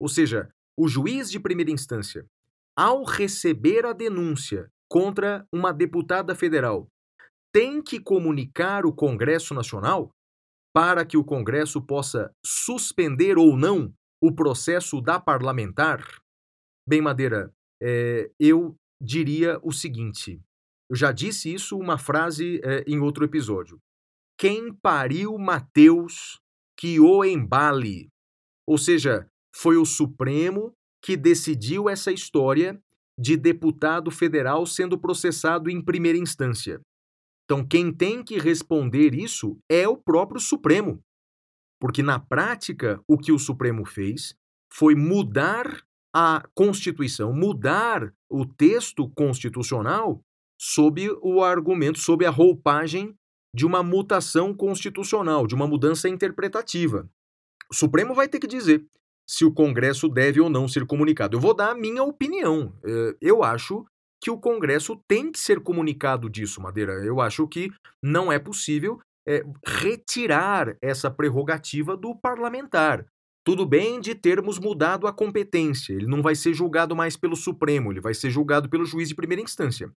Ou 0.00 0.08
seja, 0.08 0.50
o 0.76 0.88
juiz 0.88 1.30
de 1.30 1.40
primeira 1.40 1.70
instância 1.70 2.26
ao 2.76 3.04
receber 3.04 3.86
a 3.86 3.94
denúncia 3.94 4.70
contra 4.86 5.46
uma 5.50 5.72
deputada 5.72 6.34
federal, 6.34 6.86
tem 7.50 7.82
que 7.82 7.98
comunicar 7.98 8.84
o 8.84 8.92
Congresso 8.92 9.54
Nacional 9.54 10.10
para 10.74 11.06
que 11.06 11.16
o 11.16 11.24
Congresso 11.24 11.80
possa 11.80 12.30
suspender 12.44 13.38
ou 13.38 13.56
não 13.56 13.92
o 14.22 14.34
processo 14.34 15.00
da 15.00 15.20
parlamentar? 15.20 16.04
Bem, 16.88 17.00
Madeira, 17.00 17.52
é, 17.82 18.30
eu 18.38 18.76
diria 19.00 19.58
o 19.62 19.72
seguinte: 19.72 20.40
eu 20.88 20.96
já 20.96 21.12
disse 21.12 21.52
isso, 21.52 21.76
uma 21.76 21.98
frase 21.98 22.60
é, 22.62 22.84
em 22.86 23.00
outro 23.00 23.24
episódio. 23.24 23.78
Quem 24.38 24.72
pariu 24.72 25.36
Mateus 25.38 26.38
que 26.78 27.00
o 27.00 27.24
embale? 27.24 28.08
Ou 28.66 28.78
seja, 28.78 29.26
foi 29.54 29.76
o 29.76 29.84
Supremo 29.84 30.72
que 31.02 31.16
decidiu 31.16 31.88
essa 31.88 32.12
história 32.12 32.78
de 33.18 33.36
deputado 33.36 34.10
federal 34.10 34.66
sendo 34.66 34.98
processado 34.98 35.70
em 35.70 35.82
primeira 35.82 36.18
instância. 36.18 36.80
Então, 37.44 37.66
quem 37.66 37.92
tem 37.92 38.22
que 38.22 38.38
responder 38.38 39.14
isso 39.14 39.56
é 39.70 39.88
o 39.88 39.96
próprio 39.96 40.40
Supremo. 40.40 41.00
Porque, 41.80 42.02
na 42.02 42.18
prática, 42.18 43.00
o 43.06 43.18
que 43.18 43.32
o 43.32 43.38
Supremo 43.38 43.84
fez 43.84 44.34
foi 44.72 44.94
mudar 44.94 45.82
a 46.14 46.42
Constituição, 46.54 47.32
mudar 47.32 48.12
o 48.30 48.46
texto 48.46 49.08
constitucional 49.10 50.22
sob 50.58 51.10
o 51.22 51.42
argumento, 51.42 51.98
sob 51.98 52.24
a 52.24 52.30
roupagem 52.30 53.14
de 53.54 53.66
uma 53.66 53.82
mutação 53.82 54.54
constitucional, 54.54 55.46
de 55.46 55.54
uma 55.54 55.66
mudança 55.66 56.08
interpretativa. 56.08 57.08
O 57.70 57.74
Supremo 57.74 58.14
vai 58.14 58.28
ter 58.28 58.38
que 58.38 58.46
dizer: 58.46 58.86
se 59.26 59.44
o 59.44 59.52
Congresso 59.52 60.08
deve 60.08 60.40
ou 60.40 60.48
não 60.48 60.68
ser 60.68 60.86
comunicado. 60.86 61.36
Eu 61.36 61.40
vou 61.40 61.54
dar 61.54 61.70
a 61.70 61.74
minha 61.74 62.02
opinião. 62.02 62.72
É, 62.84 63.16
eu 63.20 63.42
acho 63.42 63.84
que 64.22 64.30
o 64.30 64.38
Congresso 64.38 64.96
tem 65.08 65.30
que 65.30 65.38
ser 65.38 65.60
comunicado 65.60 66.30
disso, 66.30 66.60
Madeira. 66.60 66.92
Eu 67.04 67.20
acho 67.20 67.46
que 67.48 67.70
não 68.02 68.32
é 68.32 68.38
possível 68.38 69.00
é, 69.26 69.42
retirar 69.64 70.76
essa 70.80 71.10
prerrogativa 71.10 71.96
do 71.96 72.14
parlamentar. 72.14 73.04
Tudo 73.44 73.64
bem 73.64 74.00
de 74.00 74.14
termos 74.14 74.58
mudado 74.58 75.06
a 75.06 75.12
competência, 75.12 75.92
ele 75.92 76.06
não 76.06 76.20
vai 76.20 76.34
ser 76.34 76.52
julgado 76.52 76.96
mais 76.96 77.16
pelo 77.16 77.36
Supremo, 77.36 77.92
ele 77.92 78.00
vai 78.00 78.12
ser 78.12 78.30
julgado 78.30 78.68
pelo 78.68 78.84
juiz 78.84 79.08
de 79.08 79.14
primeira 79.14 79.42
instância. 79.42 79.90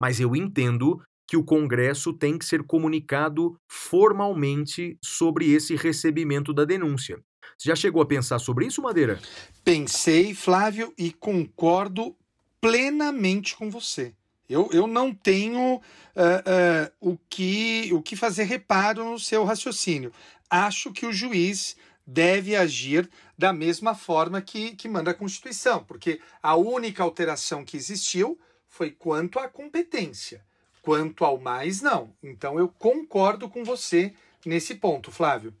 Mas 0.00 0.20
eu 0.20 0.36
entendo 0.36 1.02
que 1.26 1.36
o 1.36 1.44
Congresso 1.44 2.12
tem 2.12 2.38
que 2.38 2.44
ser 2.44 2.62
comunicado 2.62 3.56
formalmente 3.68 4.98
sobre 5.02 5.50
esse 5.50 5.74
recebimento 5.74 6.52
da 6.52 6.64
denúncia. 6.64 7.18
Você 7.58 7.68
já 7.68 7.76
chegou 7.76 8.02
a 8.02 8.06
pensar 8.06 8.38
sobre 8.38 8.66
isso, 8.66 8.82
Madeira? 8.82 9.20
Pensei, 9.64 10.34
Flávio, 10.34 10.92
e 10.96 11.12
concordo 11.12 12.16
plenamente 12.60 13.56
com 13.56 13.70
você. 13.70 14.14
Eu, 14.48 14.68
eu 14.72 14.86
não 14.86 15.14
tenho 15.14 15.76
uh, 15.76 15.80
uh, 15.80 16.92
o, 17.00 17.18
que, 17.28 17.90
o 17.92 18.02
que 18.02 18.16
fazer 18.16 18.44
reparo 18.44 19.04
no 19.04 19.18
seu 19.18 19.44
raciocínio. 19.44 20.12
Acho 20.50 20.92
que 20.92 21.06
o 21.06 21.12
juiz 21.12 21.76
deve 22.06 22.54
agir 22.56 23.08
da 23.38 23.52
mesma 23.52 23.94
forma 23.94 24.40
que, 24.42 24.74
que 24.76 24.88
manda 24.88 25.12
a 25.12 25.14
Constituição, 25.14 25.84
porque 25.84 26.20
a 26.42 26.56
única 26.56 27.02
alteração 27.02 27.64
que 27.64 27.76
existiu 27.76 28.38
foi 28.66 28.90
quanto 28.90 29.38
à 29.38 29.48
competência. 29.48 30.44
Quanto 30.82 31.24
ao 31.24 31.38
mais, 31.38 31.80
não. 31.80 32.12
Então 32.22 32.58
eu 32.58 32.68
concordo 32.68 33.48
com 33.48 33.64
você 33.64 34.12
nesse 34.44 34.74
ponto, 34.74 35.12
Flávio. 35.12 35.54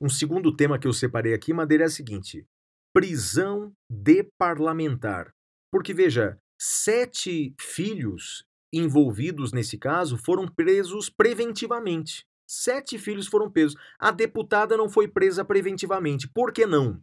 Um 0.00 0.08
segundo 0.08 0.54
tema 0.54 0.78
que 0.78 0.86
eu 0.86 0.92
separei 0.92 1.32
aqui, 1.32 1.52
Madeira, 1.52 1.84
é 1.84 1.86
o 1.86 1.90
seguinte: 1.90 2.44
prisão 2.92 3.72
de 3.88 4.22
parlamentar. 4.38 5.32
Porque, 5.70 5.94
veja, 5.94 6.38
sete 6.66 7.54
filhos 7.60 8.42
envolvidos 8.72 9.52
nesse 9.52 9.76
caso 9.76 10.16
foram 10.16 10.48
presos 10.48 11.10
preventivamente. 11.10 12.26
Sete 12.48 12.98
filhos 12.98 13.26
foram 13.26 13.50
presos. 13.50 13.76
A 13.98 14.10
deputada 14.10 14.74
não 14.74 14.88
foi 14.88 15.06
presa 15.06 15.44
preventivamente. 15.44 16.26
Por 16.26 16.54
que 16.54 16.64
não? 16.64 17.02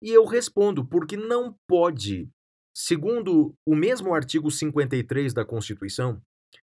E 0.00 0.10
eu 0.10 0.24
respondo, 0.24 0.86
porque 0.86 1.16
não 1.16 1.56
pode. 1.66 2.30
Segundo 2.72 3.52
o 3.66 3.74
mesmo 3.74 4.14
artigo 4.14 4.48
53 4.48 5.34
da 5.34 5.44
Constituição, 5.44 6.22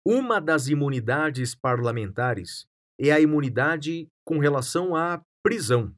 uma 0.07 0.39
das 0.39 0.68
imunidades 0.68 1.53
parlamentares 1.53 2.66
é 2.97 3.11
a 3.11 3.20
imunidade 3.20 4.07
com 4.24 4.39
relação 4.39 4.95
à 4.95 5.22
prisão. 5.43 5.93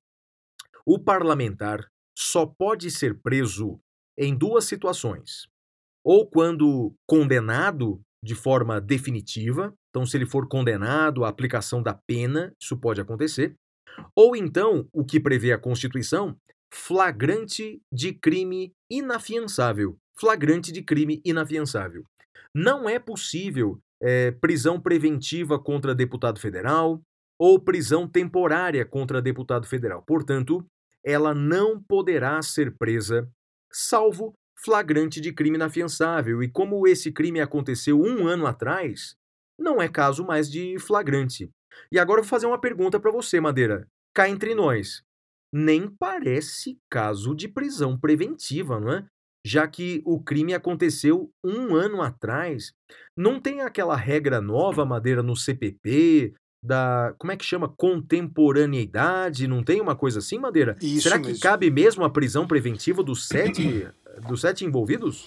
O 0.84 0.98
parlamentar 0.98 1.88
só 2.18 2.44
pode 2.44 2.90
ser 2.90 3.22
preso 3.22 3.80
em 4.18 4.36
duas 4.36 4.66
situações: 4.66 5.48
ou 6.08 6.26
quando 6.26 6.96
condenado 7.06 8.00
de 8.24 8.34
forma 8.34 8.80
definitiva, 8.80 9.74
então, 9.90 10.06
se 10.06 10.16
ele 10.16 10.26
for 10.26 10.48
condenado 10.48 11.26
à 11.26 11.28
aplicação 11.28 11.84
da 11.84 11.94
pena, 11.94 12.54
isso 12.62 12.78
pode 12.78 13.02
acontecer, 13.02 13.54
ou 14.16 14.34
então, 14.34 14.88
o 14.94 15.04
que 15.04 15.20
prevê 15.20 15.52
a 15.52 15.58
Constituição, 15.58 16.38
flagrante 16.74 17.82
de 17.92 18.14
crime 18.14 18.72
inafiançável. 18.90 19.98
Flagrante 20.18 20.72
de 20.72 20.82
crime 20.82 21.22
inafiançável. 21.26 22.06
Não 22.56 22.88
é 22.88 23.00
possível 23.00 23.78
é, 24.02 24.32
prisão 24.32 24.80
preventiva 24.80 25.60
contra 25.60 25.94
deputado 25.94 26.40
federal 26.40 27.02
ou 27.38 27.60
prisão 27.60 28.08
temporária 28.08 28.86
contra 28.86 29.22
deputado 29.22 29.68
federal. 29.68 30.04
Portanto, 30.08 30.66
ela 31.06 31.36
não 31.36 31.84
poderá 31.84 32.42
ser 32.42 32.78
presa, 32.78 33.30
salvo 33.70 34.34
flagrante 34.60 35.22
de 35.22 35.32
crime 35.32 35.58
inafiançável. 35.58 36.42
E 36.42 36.50
como 36.50 36.88
esse 36.88 37.12
crime 37.12 37.40
aconteceu 37.40 38.00
um 38.02 38.28
ano 38.28 38.46
atrás, 38.46 39.16
não 39.60 39.82
é 39.82 39.88
caso 39.88 40.26
mais 40.26 40.50
de 40.50 40.78
flagrante. 40.80 41.50
E 41.92 42.00
agora 42.00 42.20
eu 42.20 42.24
vou 42.24 42.30
fazer 42.30 42.46
uma 42.46 42.60
pergunta 42.60 43.00
para 43.00 43.12
você, 43.12 43.40
Madeira. 43.40 43.88
Cá 44.14 44.28
entre 44.28 44.56
nós, 44.56 45.04
nem 45.54 45.90
parece 45.90 46.78
caso 46.90 47.36
de 47.36 47.48
prisão 47.48 48.00
preventiva, 48.00 48.80
não 48.80 48.92
é? 48.92 49.06
já 49.48 49.66
que 49.66 50.02
o 50.06 50.22
crime 50.22 50.54
aconteceu 50.54 51.32
um 51.42 51.74
ano 51.74 52.02
atrás. 52.02 52.74
Não 53.16 53.40
tem 53.40 53.62
aquela 53.62 53.96
regra 53.96 54.42
nova, 54.42 54.86
Madeira, 54.86 55.24
no 55.24 55.38
CPP, 55.38 56.34
da. 56.62 57.14
Como 57.18 57.32
é 57.32 57.38
que 57.38 57.46
chama? 57.46 57.68
Contemporaneidade? 57.68 59.48
Não 59.48 59.64
tem 59.64 59.82
uma 59.82 59.96
coisa 59.96 60.20
assim, 60.20 60.38
Madeira? 60.38 60.78
Isso 60.82 61.04
Será 61.04 61.18
mesmo. 61.18 61.34
que 61.34 61.40
cabe 61.40 61.70
mesmo 61.70 62.04
a 62.04 62.10
prisão 62.10 62.48
preventiva 62.48 63.04
dos 63.04 63.28
sete, 63.28 63.88
dos 64.28 64.42
sete 64.42 64.66
envolvidos? 64.66 65.26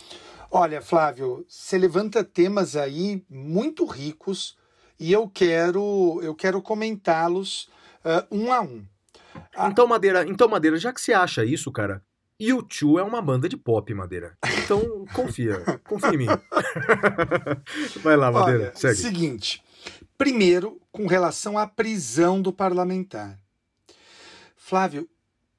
Olha, 0.51 0.83
Flávio, 0.83 1.45
você 1.49 1.79
levanta 1.79 2.25
temas 2.25 2.75
aí 2.75 3.23
muito 3.31 3.85
ricos 3.87 4.57
e 4.99 5.13
eu 5.13 5.29
quero, 5.29 6.21
eu 6.23 6.35
quero 6.35 6.61
comentá-los 6.61 7.69
uh, 8.05 8.27
um 8.31 8.53
a 8.53 8.61
um. 8.61 8.85
Ah. 9.57 9.69
Então, 9.69 9.87
Madeira, 9.87 10.27
então, 10.27 10.49
Madeira, 10.49 10.77
já 10.77 10.93
que 10.93 11.01
você 11.01 11.13
acha 11.13 11.45
isso, 11.45 11.71
cara, 11.71 12.03
U2 12.41 12.99
é 12.99 13.03
uma 13.03 13.23
banda 13.23 13.49
de 13.49 13.57
pop, 13.57 13.93
Madeira. 13.95 14.37
Então, 14.65 15.05
confia. 15.15 15.61
confia 15.85 16.15
em 16.15 16.17
mim. 16.19 16.27
Vai 18.03 18.17
lá, 18.17 18.33
Madeira. 18.33 18.65
Olha, 18.65 18.73
segue. 18.75 18.97
Seguinte. 18.97 19.63
Primeiro, 20.21 20.79
com 20.93 21.07
relação 21.07 21.57
à 21.57 21.67
prisão 21.67 22.43
do 22.43 22.53
parlamentar. 22.53 23.41
Flávio, 24.55 25.09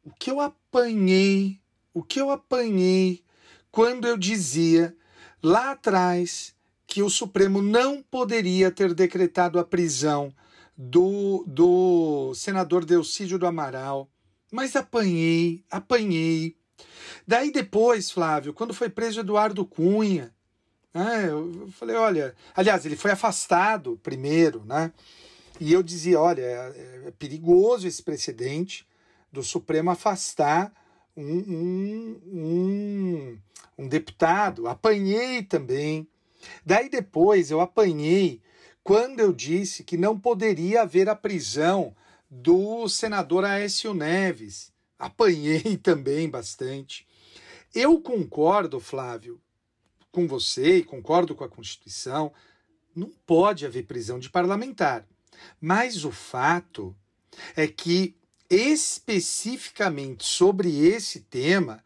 o 0.05 0.11
que 0.11 0.29
eu 0.29 0.39
apanhei, 0.39 1.59
o 1.91 2.03
que 2.03 2.21
eu 2.21 2.29
apanhei 2.29 3.23
quando 3.71 4.05
eu 4.05 4.15
dizia 4.15 4.95
lá 5.41 5.71
atrás 5.71 6.53
que 6.85 7.01
o 7.01 7.09
Supremo 7.09 7.59
não 7.59 8.03
poderia 8.03 8.69
ter 8.69 8.93
decretado 8.93 9.57
a 9.57 9.63
prisão 9.63 10.31
do, 10.77 11.43
do 11.47 12.31
senador 12.35 12.85
Delcídio 12.85 13.39
do 13.39 13.47
Amaral, 13.47 14.11
mas 14.51 14.75
apanhei, 14.75 15.65
apanhei. 15.71 16.55
Daí 17.25 17.51
depois, 17.51 18.11
Flávio, 18.11 18.53
quando 18.53 18.75
foi 18.75 18.89
preso 18.89 19.21
Eduardo 19.21 19.65
Cunha, 19.65 20.31
né, 20.93 21.29
eu 21.29 21.69
falei, 21.71 21.95
olha, 21.95 22.35
aliás, 22.55 22.85
ele 22.85 22.95
foi 22.95 23.11
afastado 23.11 23.99
primeiro, 24.03 24.63
né? 24.65 24.91
E 25.59 25.71
eu 25.71 25.83
dizia, 25.83 26.19
olha, 26.19 26.41
é, 26.41 27.03
é 27.07 27.11
perigoso 27.11 27.87
esse 27.87 28.01
precedente 28.01 28.85
do 29.31 29.43
Supremo 29.43 29.91
afastar 29.91 30.73
um, 31.15 31.37
um, 31.37 32.21
um, 32.25 33.39
um 33.77 33.87
deputado. 33.87 34.67
Apanhei 34.67 35.43
também. 35.43 36.07
Daí 36.65 36.89
depois 36.89 37.51
eu 37.51 37.61
apanhei 37.61 38.41
quando 38.83 39.19
eu 39.19 39.31
disse 39.31 39.83
que 39.83 39.97
não 39.97 40.19
poderia 40.19 40.81
haver 40.81 41.07
a 41.07 41.15
prisão 41.15 41.95
do 42.29 42.87
senador 42.87 43.45
Aécio 43.45 43.93
Neves. 43.93 44.71
Apanhei 44.97 45.77
também 45.81 46.29
bastante. 46.29 47.07
Eu 47.73 48.01
concordo, 48.01 48.79
Flávio, 48.79 49.39
com 50.11 50.27
você 50.27 50.77
e 50.77 50.83
concordo 50.83 51.35
com 51.35 51.43
a 51.43 51.49
Constituição. 51.49 52.31
Não 52.95 53.09
pode 53.25 53.65
haver 53.65 53.85
prisão 53.85 54.19
de 54.19 54.29
parlamentar. 54.29 55.05
Mas 55.59 56.03
o 56.03 56.11
fato 56.11 56.95
é 57.55 57.67
que, 57.67 58.15
especificamente 58.49 60.25
sobre 60.25 60.85
esse 60.85 61.21
tema, 61.21 61.83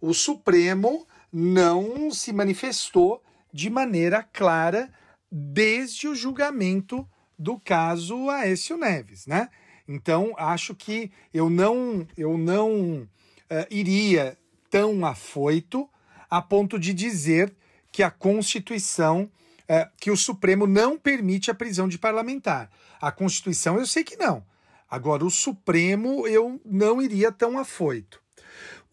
o 0.00 0.12
Supremo 0.12 1.06
não 1.32 2.10
se 2.10 2.32
manifestou 2.32 3.22
de 3.52 3.70
maneira 3.70 4.22
clara 4.22 4.92
desde 5.30 6.08
o 6.08 6.14
julgamento 6.14 7.08
do 7.38 7.58
caso 7.58 8.28
Aécio 8.28 8.76
Neves, 8.76 9.26
né? 9.26 9.48
Então 9.86 10.34
acho 10.36 10.74
que 10.74 11.10
eu 11.32 11.48
não 11.48 12.06
eu 12.16 12.36
não 12.36 13.02
uh, 13.02 13.66
iria 13.70 14.36
tão 14.70 15.04
afoito 15.06 15.88
a 16.28 16.42
ponto 16.42 16.78
de 16.78 16.92
dizer 16.92 17.54
que 17.98 18.02
a 18.04 18.12
Constituição 18.12 19.28
uh, 19.64 19.90
que 20.00 20.08
o 20.08 20.16
Supremo 20.16 20.68
não 20.68 20.96
permite 20.96 21.50
a 21.50 21.54
prisão 21.54 21.88
de 21.88 21.98
parlamentar. 21.98 22.70
A 23.00 23.10
Constituição 23.10 23.76
eu 23.76 23.84
sei 23.84 24.04
que 24.04 24.16
não. 24.16 24.46
Agora 24.88 25.24
o 25.24 25.30
Supremo 25.30 26.24
eu 26.28 26.60
não 26.64 27.02
iria 27.02 27.32
tão 27.32 27.58
afoito. 27.58 28.22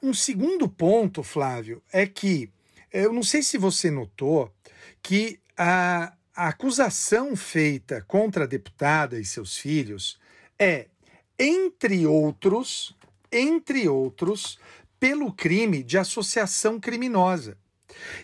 Um 0.02 0.12
segundo 0.12 0.68
ponto, 0.68 1.22
Flávio, 1.22 1.84
é 1.94 2.08
que 2.08 2.52
eu 2.92 3.14
não 3.14 3.22
sei 3.22 3.44
se 3.44 3.60
você 3.60 3.92
notou 3.92 4.52
que 5.04 5.40
a, 5.56 6.12
a 6.36 6.48
acusação 6.48 7.36
feita 7.36 8.04
contra 8.08 8.46
a 8.46 8.48
deputada 8.48 9.20
e 9.20 9.24
seus 9.24 9.56
filhos 9.56 10.18
é, 10.58 10.88
entre 11.38 12.08
outros, 12.08 12.98
entre 13.32 13.88
outros, 13.88 14.58
pelo 15.00 15.32
crime 15.32 15.84
de 15.84 15.96
associação 15.96 16.80
criminosa. 16.80 17.56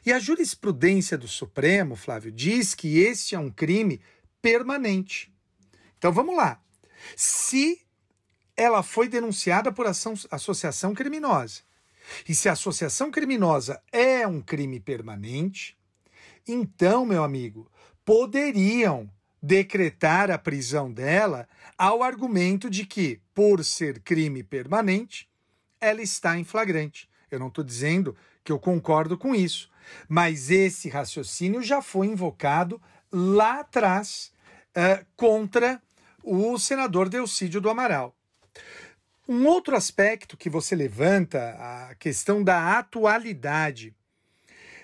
E 0.05 0.11
a 0.11 0.19
jurisprudência 0.19 1.17
do 1.17 1.27
Supremo, 1.27 1.95
Flávio, 1.95 2.31
diz 2.31 2.73
que 2.73 2.99
este 2.99 3.35
é 3.35 3.39
um 3.39 3.49
crime 3.49 4.01
permanente. 4.41 5.33
Então 5.97 6.11
vamos 6.11 6.35
lá. 6.35 6.61
Se 7.15 7.81
ela 8.55 8.83
foi 8.83 9.07
denunciada 9.07 9.71
por 9.71 9.85
ação, 9.85 10.13
associação 10.29 10.93
criminosa, 10.93 11.61
e 12.27 12.35
se 12.35 12.49
a 12.49 12.53
associação 12.53 13.11
criminosa 13.11 13.81
é 13.91 14.27
um 14.27 14.41
crime 14.41 14.79
permanente, 14.79 15.77
então, 16.47 17.05
meu 17.05 17.23
amigo, 17.23 17.71
poderiam 18.03 19.09
decretar 19.41 20.29
a 20.29 20.37
prisão 20.37 20.91
dela 20.91 21.47
ao 21.77 22.03
argumento 22.03 22.69
de 22.69 22.85
que, 22.85 23.19
por 23.33 23.63
ser 23.63 23.99
crime 24.01 24.43
permanente, 24.43 25.29
ela 25.79 26.01
está 26.01 26.37
em 26.37 26.43
flagrante. 26.43 27.09
Eu 27.29 27.39
não 27.39 27.47
estou 27.47 27.63
dizendo 27.63 28.15
que 28.43 28.51
eu 28.51 28.59
concordo 28.59 29.17
com 29.17 29.35
isso, 29.35 29.69
mas 30.07 30.49
esse 30.49 30.89
raciocínio 30.89 31.61
já 31.61 31.81
foi 31.81 32.07
invocado 32.07 32.81
lá 33.11 33.59
atrás 33.59 34.31
uh, 34.69 35.05
contra 35.15 35.81
o 36.23 36.57
senador 36.57 37.09
Delcídio 37.09 37.59
do 37.59 37.69
Amaral. 37.69 38.15
Um 39.27 39.45
outro 39.45 39.75
aspecto 39.75 40.35
que 40.35 40.49
você 40.49 40.75
levanta, 40.75 41.55
a 41.89 41.95
questão 41.95 42.43
da 42.43 42.77
atualidade. 42.77 43.95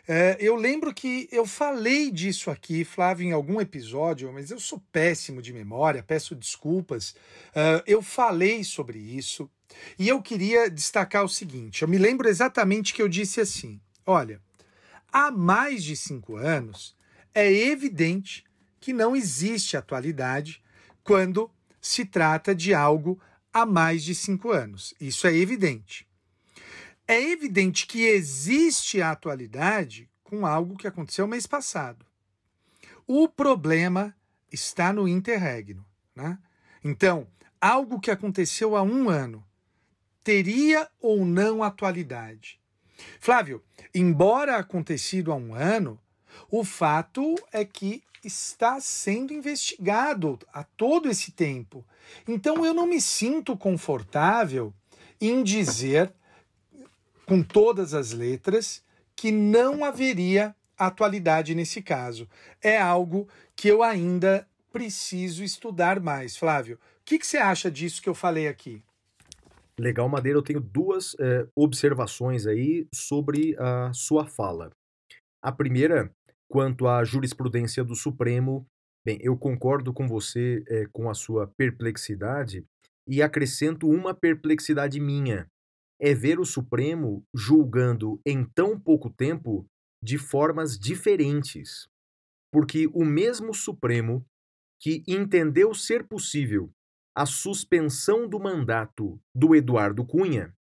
É, 0.07 0.37
eu 0.39 0.55
lembro 0.55 0.93
que 0.93 1.27
eu 1.31 1.45
falei 1.45 2.09
disso 2.09 2.49
aqui, 2.49 2.85
Flávio, 2.85 3.27
em 3.27 3.33
algum 3.33 3.59
episódio, 3.59 4.31
mas 4.31 4.49
eu 4.49 4.59
sou 4.59 4.81
péssimo 4.89 5.41
de 5.41 5.51
memória, 5.51 6.01
peço 6.01 6.33
desculpas. 6.33 7.09
Uh, 7.49 7.83
eu 7.85 8.01
falei 8.01 8.63
sobre 8.63 8.97
isso 8.97 9.49
e 9.97 10.07
eu 10.07 10.21
queria 10.21 10.69
destacar 10.69 11.23
o 11.23 11.29
seguinte: 11.29 11.81
eu 11.81 11.87
me 11.87 11.97
lembro 11.97 12.27
exatamente 12.27 12.93
que 12.93 13.01
eu 13.01 13.07
disse 13.07 13.41
assim: 13.41 13.79
olha, 14.05 14.41
há 15.11 15.31
mais 15.31 15.83
de 15.83 15.95
cinco 15.95 16.35
anos 16.35 16.95
é 17.33 17.51
evidente 17.51 18.43
que 18.79 18.93
não 18.93 19.15
existe 19.15 19.75
atualidade 19.75 20.61
quando 21.03 21.51
se 21.81 22.05
trata 22.05 22.53
de 22.53 22.73
algo 22.73 23.19
há 23.53 23.65
mais 23.65 24.03
de 24.03 24.13
cinco 24.13 24.51
anos. 24.51 24.93
Isso 24.99 25.27
é 25.27 25.35
evidente 25.35 26.07
é 27.07 27.21
evidente 27.31 27.87
que 27.87 28.03
existe 28.03 29.01
atualidade 29.01 30.09
com 30.23 30.45
algo 30.45 30.75
que 30.75 30.87
aconteceu 30.87 31.25
mês 31.25 31.47
passado. 31.47 32.05
O 33.07 33.29
problema 33.29 34.13
está 34.51 34.91
no 34.91 35.07
interregno. 35.07 35.85
Né? 36.13 36.37
Então, 36.83 37.25
algo 37.61 37.99
que 37.99 38.11
aconteceu 38.11 38.75
há 38.75 38.83
um 38.83 39.09
ano 39.09 39.46
teria 40.27 40.89
ou 40.99 41.25
não 41.25 41.63
atualidade? 41.63 42.59
Flávio, 43.17 43.63
embora 43.95 44.57
acontecido 44.57 45.31
há 45.31 45.35
um 45.37 45.55
ano, 45.55 45.97
o 46.51 46.65
fato 46.65 47.35
é 47.49 47.63
que 47.63 48.03
está 48.25 48.77
sendo 48.81 49.31
investigado 49.31 50.37
há 50.51 50.65
todo 50.65 51.09
esse 51.09 51.31
tempo. 51.31 51.85
Então 52.27 52.65
eu 52.65 52.73
não 52.73 52.85
me 52.85 52.99
sinto 52.99 53.55
confortável 53.55 54.73
em 55.21 55.41
dizer 55.41 56.11
com 57.25 57.41
todas 57.41 57.93
as 57.93 58.11
letras 58.11 58.83
que 59.15 59.31
não 59.31 59.85
haveria 59.85 60.53
atualidade 60.77 61.55
nesse 61.55 61.81
caso. 61.81 62.27
É 62.61 62.77
algo 62.77 63.29
que 63.55 63.69
eu 63.69 63.81
ainda 63.81 64.45
preciso 64.73 65.41
estudar 65.41 66.01
mais. 66.01 66.35
Flávio, 66.35 66.75
o 66.75 66.79
que, 67.05 67.17
que 67.17 67.25
você 67.25 67.37
acha 67.37 67.71
disso 67.71 68.01
que 68.01 68.09
eu 68.09 68.15
falei 68.15 68.49
aqui? 68.49 68.83
Legal, 69.79 70.09
Madeira. 70.09 70.39
Eu 70.39 70.43
tenho 70.43 70.59
duas 70.59 71.15
é, 71.19 71.47
observações 71.55 72.47
aí 72.47 72.87
sobre 72.93 73.55
a 73.59 73.91
sua 73.93 74.25
fala. 74.25 74.71
A 75.41 75.51
primeira, 75.51 76.11
quanto 76.49 76.87
à 76.87 77.03
jurisprudência 77.03 77.83
do 77.83 77.95
Supremo, 77.95 78.65
bem, 79.05 79.19
eu 79.21 79.37
concordo 79.37 79.93
com 79.93 80.07
você 80.07 80.63
é, 80.67 80.87
com 80.91 81.09
a 81.09 81.13
sua 81.13 81.47
perplexidade 81.55 82.65
e 83.07 83.21
acrescento 83.21 83.87
uma 83.87 84.13
perplexidade 84.13 84.99
minha 84.99 85.47
é 85.99 86.13
ver 86.13 86.39
o 86.39 86.45
Supremo 86.45 87.23
julgando 87.33 88.19
em 88.25 88.43
tão 88.43 88.79
pouco 88.79 89.09
tempo 89.09 89.65
de 90.03 90.17
formas 90.17 90.77
diferentes. 90.77 91.87
Porque 92.51 92.87
o 92.93 93.03
mesmo 93.03 93.53
Supremo 93.53 94.25
que 94.79 95.03
entendeu 95.07 95.73
ser 95.73 96.07
possível 96.07 96.71
a 97.17 97.25
suspensão 97.25 98.29
do 98.29 98.39
mandato 98.39 99.19
do 99.33 99.55
Eduardo 99.55 100.05
Cunha 100.05 100.53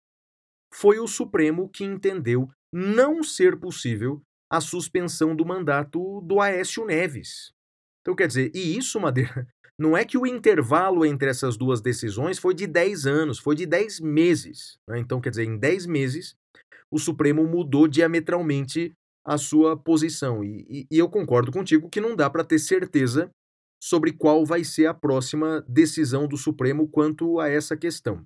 foi 0.73 0.99
o 0.99 1.07
Supremo 1.07 1.69
que 1.69 1.85
entendeu 1.85 2.49
não 2.73 3.23
ser 3.23 3.61
possível 3.61 4.23
a 4.51 4.59
suspensão 4.59 5.37
do 5.37 5.45
mandato 5.45 6.23
do 6.23 6.41
Aécio 6.41 6.87
Neves. 6.87 7.53
Então, 8.01 8.17
quer 8.17 8.27
dizer, 8.27 8.51
e 8.55 8.75
isso, 8.75 8.99
Madeira, 8.99 9.47
não 9.79 9.95
é 9.95 10.03
que 10.03 10.17
o 10.17 10.27
intervalo 10.27 11.05
entre 11.05 11.29
essas 11.29 11.59
duas 11.59 11.83
decisões 11.83 12.39
foi 12.39 12.55
de 12.55 12.67
10 12.67 13.07
anos, 13.07 13.39
foi 13.39 13.55
de 13.55 13.67
10 13.67 14.01
meses. 14.01 14.79
Né? 14.89 14.99
Então, 14.99 15.21
quer 15.21 15.29
dizer, 15.29 15.45
em 15.45 15.59
10 15.59 15.85
meses, 15.85 16.35
o 16.91 16.99
Supremo 16.99 17.47
mudou 17.47 17.87
diametralmente 17.87 18.95
a 19.27 19.37
sua 19.37 19.77
posição. 19.77 20.43
E, 20.43 20.65
e, 20.71 20.87
e 20.91 20.99
eu 20.99 21.11
concordo 21.11 21.53
contigo 21.53 21.91
que 21.91 22.01
não 22.01 22.17
dá 22.17 22.31
para 22.31 22.45
ter 22.45 22.59
certeza 22.59 23.31
sobre 23.83 24.13
qual 24.13 24.45
vai 24.45 24.65
ser 24.65 24.87
a 24.87 24.95
próxima 24.95 25.65
decisão 25.69 26.27
do 26.27 26.37
Supremo 26.37 26.89
quanto 26.89 27.41
a 27.41 27.49
essa 27.49 27.77
questão. 27.77 28.25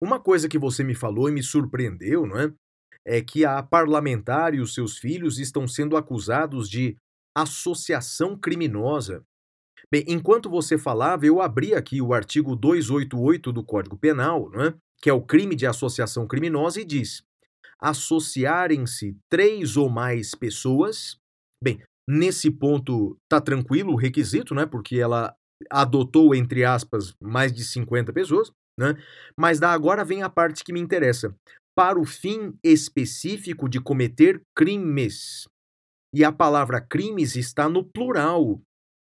Uma 0.00 0.20
coisa 0.20 0.48
que 0.48 0.58
você 0.58 0.84
me 0.84 0.94
falou 0.94 1.28
e 1.28 1.32
me 1.32 1.42
surpreendeu, 1.42 2.26
não 2.26 2.38
é? 2.38 2.52
É 3.04 3.22
que 3.22 3.44
a 3.44 3.62
parlamentar 3.62 4.54
e 4.54 4.60
os 4.60 4.74
seus 4.74 4.98
filhos 4.98 5.38
estão 5.38 5.66
sendo 5.66 5.96
acusados 5.96 6.68
de 6.68 6.96
associação 7.34 8.36
criminosa 8.36 9.24
Bem, 9.90 10.04
enquanto 10.06 10.48
você 10.48 10.78
falava, 10.78 11.26
eu 11.26 11.40
abri 11.40 11.74
aqui 11.74 12.00
o 12.00 12.14
artigo 12.14 12.54
288 12.54 13.52
do 13.52 13.64
Código 13.64 13.96
Penal, 13.96 14.48
né, 14.50 14.74
que 15.02 15.10
é 15.10 15.12
o 15.12 15.20
crime 15.20 15.56
de 15.56 15.66
associação 15.66 16.28
criminosa, 16.28 16.80
e 16.80 16.84
diz: 16.84 17.22
associarem-se 17.80 19.16
três 19.28 19.76
ou 19.76 19.88
mais 19.88 20.34
pessoas. 20.34 21.18
Bem, 21.62 21.82
nesse 22.10 22.50
ponto 22.50 23.16
tá 23.28 23.40
tranquilo 23.40 23.92
o 23.92 23.96
requisito, 23.96 24.54
né, 24.54 24.66
porque 24.66 24.96
ela 24.96 25.34
adotou, 25.70 26.34
entre 26.34 26.64
aspas, 26.64 27.14
mais 27.22 27.52
de 27.52 27.64
50 27.64 28.12
pessoas, 28.12 28.50
né, 28.78 28.94
mas 29.38 29.60
da 29.60 29.70
agora 29.70 30.04
vem 30.04 30.22
a 30.22 30.30
parte 30.30 30.64
que 30.64 30.72
me 30.72 30.80
interessa. 30.80 31.34
Para 31.76 32.00
o 32.00 32.04
fim 32.04 32.54
específico 32.64 33.68
de 33.68 33.80
cometer 33.80 34.42
crimes. 34.56 35.46
E 36.12 36.24
a 36.24 36.32
palavra 36.32 36.80
crimes 36.80 37.36
está 37.36 37.68
no 37.68 37.84
plural, 37.84 38.60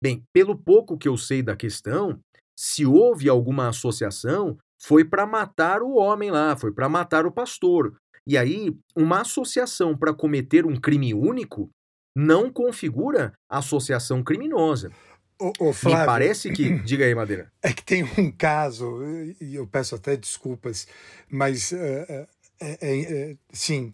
Bem, 0.06 0.24
pelo 0.32 0.56
pouco 0.56 0.98
que 0.98 1.08
eu 1.08 1.18
sei 1.18 1.42
da 1.42 1.56
questão, 1.56 2.20
se 2.56 2.86
houve 2.86 3.28
alguma 3.28 3.70
associação, 3.70 4.56
foi 4.80 5.04
para 5.04 5.26
matar 5.26 5.82
o 5.82 5.96
homem 5.96 6.30
lá, 6.30 6.56
foi 6.56 6.72
para 6.72 6.88
matar 6.88 7.26
o 7.26 7.32
pastor. 7.32 7.96
E 8.28 8.38
aí, 8.38 8.72
uma 8.96 9.22
associação 9.22 9.98
para 9.98 10.14
cometer 10.14 10.66
um 10.66 10.76
crime 10.76 11.14
único 11.14 11.72
não 12.16 12.50
configura 12.50 13.34
associação 13.50 14.24
criminosa. 14.24 14.92
Ô, 15.38 15.52
ô, 15.60 15.74
Flávio, 15.74 16.00
Me 16.00 16.06
parece 16.06 16.52
que. 16.52 16.80
Diga 16.86 17.06
aí, 17.06 17.14
Madeira. 17.14 17.52
É 17.62 17.74
que 17.74 17.84
tem 17.84 18.04
um 18.04 18.32
caso, 18.32 19.04
e 19.42 19.56
eu 19.56 19.68
peço 19.68 19.96
até 19.96 20.16
desculpas, 20.16 20.88
mas. 21.30 21.72
Uh, 21.72 22.28
é, 22.58 22.78
é, 22.82 23.02
é, 23.32 23.38
sim, 23.52 23.94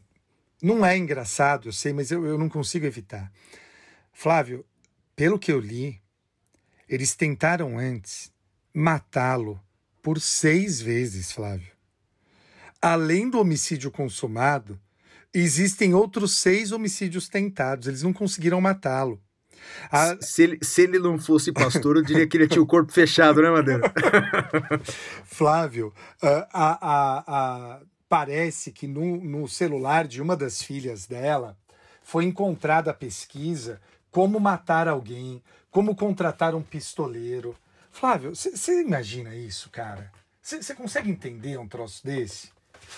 não 0.61 0.85
é 0.85 0.95
engraçado, 0.95 1.69
eu 1.69 1.73
sei, 1.73 1.91
mas 1.91 2.11
eu, 2.11 2.23
eu 2.25 2.37
não 2.37 2.47
consigo 2.47 2.85
evitar. 2.85 3.31
Flávio, 4.13 4.63
pelo 5.15 5.39
que 5.39 5.51
eu 5.51 5.59
li, 5.59 5.99
eles 6.87 7.15
tentaram 7.15 7.79
antes 7.79 8.31
matá-lo 8.71 9.59
por 10.01 10.19
seis 10.21 10.79
vezes, 10.79 11.31
Flávio. 11.31 11.71
Além 12.79 13.29
do 13.29 13.39
homicídio 13.39 13.89
consumado, 13.89 14.79
existem 15.33 15.93
outros 15.93 16.35
seis 16.37 16.71
homicídios 16.71 17.27
tentados. 17.29 17.87
Eles 17.87 18.03
não 18.03 18.13
conseguiram 18.13 18.59
matá-lo. 18.61 19.21
A... 19.91 20.17
Se, 20.21 20.43
ele, 20.43 20.59
se 20.61 20.81
ele 20.81 20.99
não 20.99 21.17
fosse 21.17 21.51
pastor, 21.51 21.97
eu 21.97 22.03
diria 22.03 22.27
que 22.27 22.37
ele 22.37 22.47
tinha 22.47 22.61
o 22.61 22.67
corpo 22.67 22.91
fechado, 22.91 23.41
né, 23.41 23.49
Madeira? 23.49 23.91
Flávio, 25.23 25.93
a, 26.21 26.47
a, 26.51 27.23
a, 27.27 27.81
parece 28.09 28.71
que 28.71 28.87
no, 28.87 29.17
no 29.17 29.47
celular 29.47 30.07
de 30.07 30.21
uma 30.21 30.35
das 30.35 30.61
filhas 30.61 31.05
dela 31.05 31.57
foi 32.01 32.25
encontrada 32.25 32.91
a 32.91 32.93
pesquisa 32.93 33.79
como 34.09 34.39
matar 34.39 34.87
alguém, 34.87 35.41
como 35.69 35.95
contratar 35.95 36.53
um 36.53 36.61
pistoleiro. 36.61 37.55
Flávio, 37.91 38.35
você 38.35 38.81
imagina 38.81 39.35
isso, 39.35 39.69
cara? 39.69 40.11
Você 40.41 40.73
consegue 40.73 41.09
entender 41.09 41.57
um 41.57 41.67
troço 41.67 42.03
desse? 42.03 42.49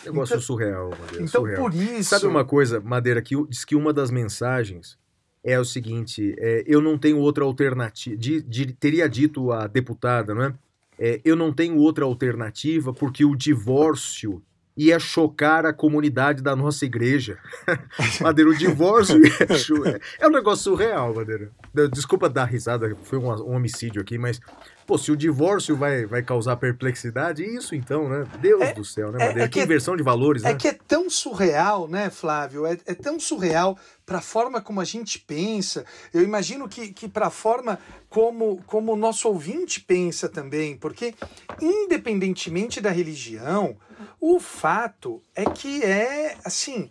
Negócio 0.06 0.34
então, 0.34 0.41
surreal, 0.41 0.90
Madeira. 0.90 1.24
Então, 1.24 1.41
surreal. 1.41 1.61
por 1.61 1.74
isso. 1.74 2.10
Sabe 2.10 2.26
uma 2.26 2.44
coisa, 2.44 2.80
Madeira, 2.80 3.22
que 3.22 3.36
diz 3.48 3.64
que 3.64 3.76
uma 3.76 3.94
das 3.94 4.11
mensagens 4.11 4.98
é 5.44 5.60
o 5.60 5.65
seguinte: 5.65 6.36
é, 6.38 6.64
eu 6.65 6.82
não 6.82 6.98
tenho 6.98 7.20
outra 7.20 7.44
alternativa. 7.44 8.15
De, 8.15 8.41
de, 8.41 8.74
teria 8.74 9.07
dito 9.07 9.52
a 9.52 9.68
deputada, 9.68 10.34
não 10.34 10.44
é? 10.44 10.53
é? 10.98 11.22
Eu 11.24 11.36
não 11.36 11.52
tenho 11.53 11.78
outra 11.78 12.06
alternativa 12.06 12.94
porque 12.94 13.26
o 13.26 13.36
divórcio 13.36 14.41
ia 14.76 14.99
chocar 14.99 15.65
a 15.65 15.74
comunidade 15.74 16.41
da 16.41 16.56
nossa 16.56 16.86
igreja. 16.86 17.38
Madeira, 18.22 18.49
o 18.49 18.57
divórcio 18.57 19.22
ia 19.24 19.34
É 20.20 20.28
um 20.28 20.32
negócio 20.32 20.64
surreal, 20.64 21.14
Madeira. 21.14 21.52
Desculpa 21.91 22.28
dar 22.28 22.45
risada, 22.45 22.95
foi 23.03 23.20
um, 23.20 23.30
um, 23.30 23.56
homicídio 23.56 24.02
aqui, 24.02 24.18
mas, 24.18 24.40
pô, 24.85 24.97
se 24.97 25.11
o 25.11 25.18
divórcio 25.18 25.76
vai, 25.76 26.05
vai 26.05 26.22
causar 26.22 26.55
perplexidade, 26.57 27.43
isso 27.43 27.76
então, 27.76 28.10
né? 28.10 28.26
Deus 28.39 28.61
é, 28.61 28.73
do 28.73 28.84
céu, 28.84 29.11
né, 29.11 29.18
é, 29.23 29.27
Madeira? 29.27 29.41
É, 29.41 29.43
é 29.43 29.47
que, 29.47 29.60
que 29.60 29.65
inversão 29.65 29.95
de 29.95 30.03
valores, 30.03 30.43
é 30.43 30.47
né? 30.47 30.51
É 30.53 30.55
que 30.55 30.68
é 30.68 30.73
tão 30.73 31.10
surreal, 31.10 31.88
né, 31.88 32.10
Flávio? 32.10 32.65
É, 32.65 32.77
é 32.85 32.93
tão 32.93 33.19
surreal 33.19 33.77
para 34.05 34.18
a 34.18 34.22
forma 34.22 34.61
como 34.61 34.81
a 34.81 34.85
gente 34.85 35.19
pensa. 35.19 35.85
Eu 36.14 36.22
imagino 36.22 36.68
que, 36.68 36.93
que 36.93 37.07
para 37.07 37.27
a 37.27 37.31
forma 37.31 37.80
como, 38.10 38.61
como 38.68 38.93
o 38.93 38.97
nosso 38.97 39.27
ouvinte 39.27 39.81
pensa 39.81 40.30
também, 40.30 40.77
porque, 40.77 41.14
independentemente 41.61 42.81
da 42.81 42.91
religião, 42.91 43.77
o 44.19 44.39
fato 44.39 45.22
é 45.35 45.45
que 45.45 45.84
é, 45.84 46.38
assim, 46.43 46.89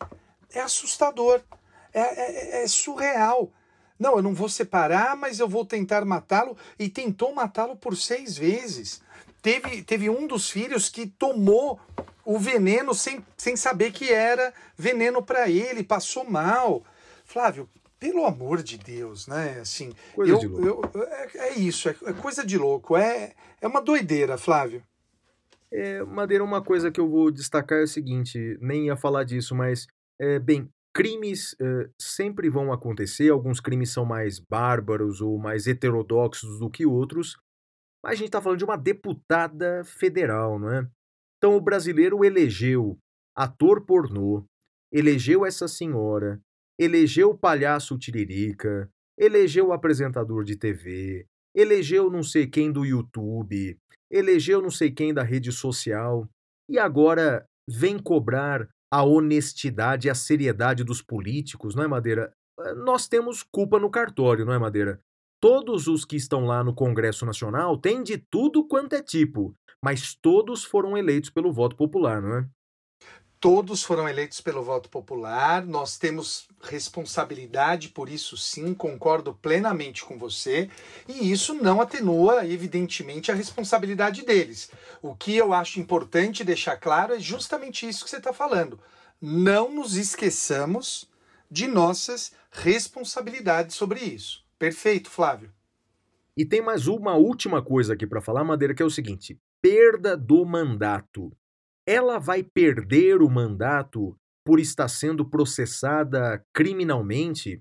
é 0.52 0.60
assustador, 0.60 1.40
é, 1.92 2.00
é, 2.00 2.62
é 2.64 2.66
surreal. 2.66 3.50
Não, 4.02 4.16
eu 4.16 4.22
não 4.22 4.34
vou 4.34 4.48
separar, 4.48 5.16
mas 5.16 5.38
eu 5.38 5.48
vou 5.48 5.64
tentar 5.64 6.04
matá-lo. 6.04 6.56
E 6.76 6.88
tentou 6.88 7.32
matá-lo 7.32 7.76
por 7.76 7.96
seis 7.96 8.36
vezes. 8.36 9.00
Teve, 9.40 9.80
teve 9.84 10.10
um 10.10 10.26
dos 10.26 10.50
filhos 10.50 10.88
que 10.88 11.06
tomou 11.06 11.78
o 12.24 12.36
veneno 12.36 12.92
sem, 12.94 13.24
sem 13.36 13.54
saber 13.54 13.92
que 13.92 14.12
era 14.12 14.52
veneno 14.76 15.22
para 15.22 15.48
ele, 15.48 15.84
passou 15.84 16.28
mal. 16.28 16.82
Flávio, 17.24 17.70
pelo 18.00 18.26
amor 18.26 18.60
de 18.60 18.76
Deus, 18.76 19.28
né? 19.28 19.58
Assim, 19.60 19.92
Coisa 20.12 20.32
eu, 20.32 20.38
de 20.40 20.48
louco. 20.48 20.98
eu- 20.98 21.02
é, 21.04 21.28
é 21.50 21.54
isso, 21.54 21.88
é, 21.88 21.94
é 22.06 22.12
coisa 22.12 22.44
de 22.44 22.58
louco, 22.58 22.96
é, 22.96 23.32
é 23.60 23.68
uma 23.68 23.80
doideira, 23.80 24.36
Flávio. 24.36 24.82
É, 25.72 26.02
Madeira, 26.02 26.42
uma 26.42 26.60
coisa 26.60 26.90
que 26.90 26.98
eu 27.00 27.08
vou 27.08 27.30
destacar 27.30 27.78
é 27.78 27.84
o 27.84 27.88
seguinte, 27.88 28.58
nem 28.60 28.86
ia 28.86 28.96
falar 28.96 29.22
disso, 29.24 29.54
mas, 29.54 29.86
é, 30.20 30.38
bem, 30.40 30.68
crimes 30.94 31.56
é, 31.60 31.90
sempre 32.00 32.48
vão 32.50 32.72
acontecer, 32.72 33.30
alguns 33.30 33.60
crimes 33.60 33.90
são 33.90 34.04
mais 34.04 34.38
bárbaros 34.38 35.20
ou 35.20 35.38
mais 35.38 35.66
heterodoxos 35.66 36.58
do 36.58 36.70
que 36.70 36.84
outros, 36.84 37.36
mas 38.02 38.12
a 38.12 38.16
gente 38.16 38.26
está 38.26 38.42
falando 38.42 38.58
de 38.58 38.64
uma 38.64 38.76
deputada 38.76 39.82
federal, 39.84 40.58
não 40.58 40.70
é? 40.70 40.88
Então 41.38 41.56
o 41.56 41.60
brasileiro 41.60 42.24
elegeu 42.24 42.98
ator 43.34 43.84
pornô, 43.86 44.44
elegeu 44.92 45.46
essa 45.46 45.66
senhora, 45.66 46.40
elegeu 46.78 47.30
o 47.30 47.38
palhaço 47.38 47.98
Tiririca, 47.98 48.90
elegeu 49.18 49.68
o 49.68 49.72
apresentador 49.72 50.44
de 50.44 50.56
TV, 50.56 51.26
elegeu 51.54 52.10
não 52.10 52.22
sei 52.22 52.46
quem 52.46 52.70
do 52.70 52.84
YouTube, 52.84 53.78
elegeu 54.10 54.60
não 54.60 54.70
sei 54.70 54.90
quem 54.90 55.14
da 55.14 55.22
rede 55.22 55.50
social 55.50 56.28
e 56.68 56.78
agora 56.78 57.46
vem 57.68 57.98
cobrar 57.98 58.68
a 58.92 59.02
honestidade 59.02 60.06
e 60.06 60.10
a 60.10 60.14
seriedade 60.14 60.84
dos 60.84 61.00
políticos, 61.00 61.74
não 61.74 61.82
é, 61.82 61.88
Madeira? 61.88 62.32
Eh, 62.60 62.74
Nós 62.74 63.08
temos 63.08 63.42
culpa 63.42 63.78
no 63.78 63.90
cartório, 63.90 64.44
não 64.44 64.52
é, 64.52 64.58
Madeira? 64.58 65.00
Todos 65.40 65.88
os 65.88 66.04
que 66.04 66.14
estão 66.16 66.44
lá 66.44 66.62
no 66.62 66.74
Congresso 66.74 67.24
Nacional 67.24 67.78
têm 67.78 68.02
de 68.02 68.18
tudo 68.18 68.68
quanto 68.68 68.92
é 68.94 69.02
tipo, 69.02 69.56
mas 69.82 70.14
todos 70.14 70.62
foram 70.62 70.96
eleitos 70.96 71.30
pelo 71.30 71.50
voto 71.52 71.74
popular, 71.74 72.20
não 72.20 72.36
é? 72.36 72.48
Todos 73.42 73.82
foram 73.82 74.08
eleitos 74.08 74.40
pelo 74.40 74.62
voto 74.62 74.88
popular, 74.88 75.66
nós 75.66 75.98
temos 75.98 76.46
responsabilidade 76.62 77.88
por 77.88 78.08
isso 78.08 78.36
sim, 78.36 78.72
concordo 78.72 79.34
plenamente 79.34 80.04
com 80.04 80.16
você, 80.16 80.70
e 81.08 81.32
isso 81.32 81.52
não 81.52 81.80
atenua, 81.80 82.46
evidentemente, 82.46 83.32
a 83.32 83.34
responsabilidade 83.34 84.24
deles. 84.24 84.70
O 85.02 85.16
que 85.16 85.36
eu 85.36 85.52
acho 85.52 85.80
importante 85.80 86.44
deixar 86.44 86.76
claro 86.76 87.14
é 87.14 87.18
justamente 87.18 87.84
isso 87.84 88.04
que 88.04 88.10
você 88.10 88.18
está 88.18 88.32
falando. 88.32 88.78
Não 89.20 89.74
nos 89.74 89.96
esqueçamos 89.96 91.10
de 91.50 91.66
nossas 91.66 92.30
responsabilidades 92.52 93.74
sobre 93.74 93.98
isso. 93.98 94.44
Perfeito, 94.56 95.10
Flávio. 95.10 95.52
E 96.36 96.44
tem 96.46 96.62
mais 96.62 96.86
uma 96.86 97.16
última 97.16 97.60
coisa 97.60 97.94
aqui 97.94 98.06
para 98.06 98.20
falar, 98.20 98.44
Madeira, 98.44 98.72
que 98.72 98.84
é 98.84 98.86
o 98.86 98.90
seguinte: 98.90 99.36
perda 99.60 100.16
do 100.16 100.44
mandato. 100.46 101.32
Ela 101.92 102.18
vai 102.18 102.42
perder 102.42 103.20
o 103.20 103.28
mandato 103.28 104.16
por 104.46 104.58
estar 104.58 104.88
sendo 104.88 105.28
processada 105.28 106.42
criminalmente? 106.50 107.60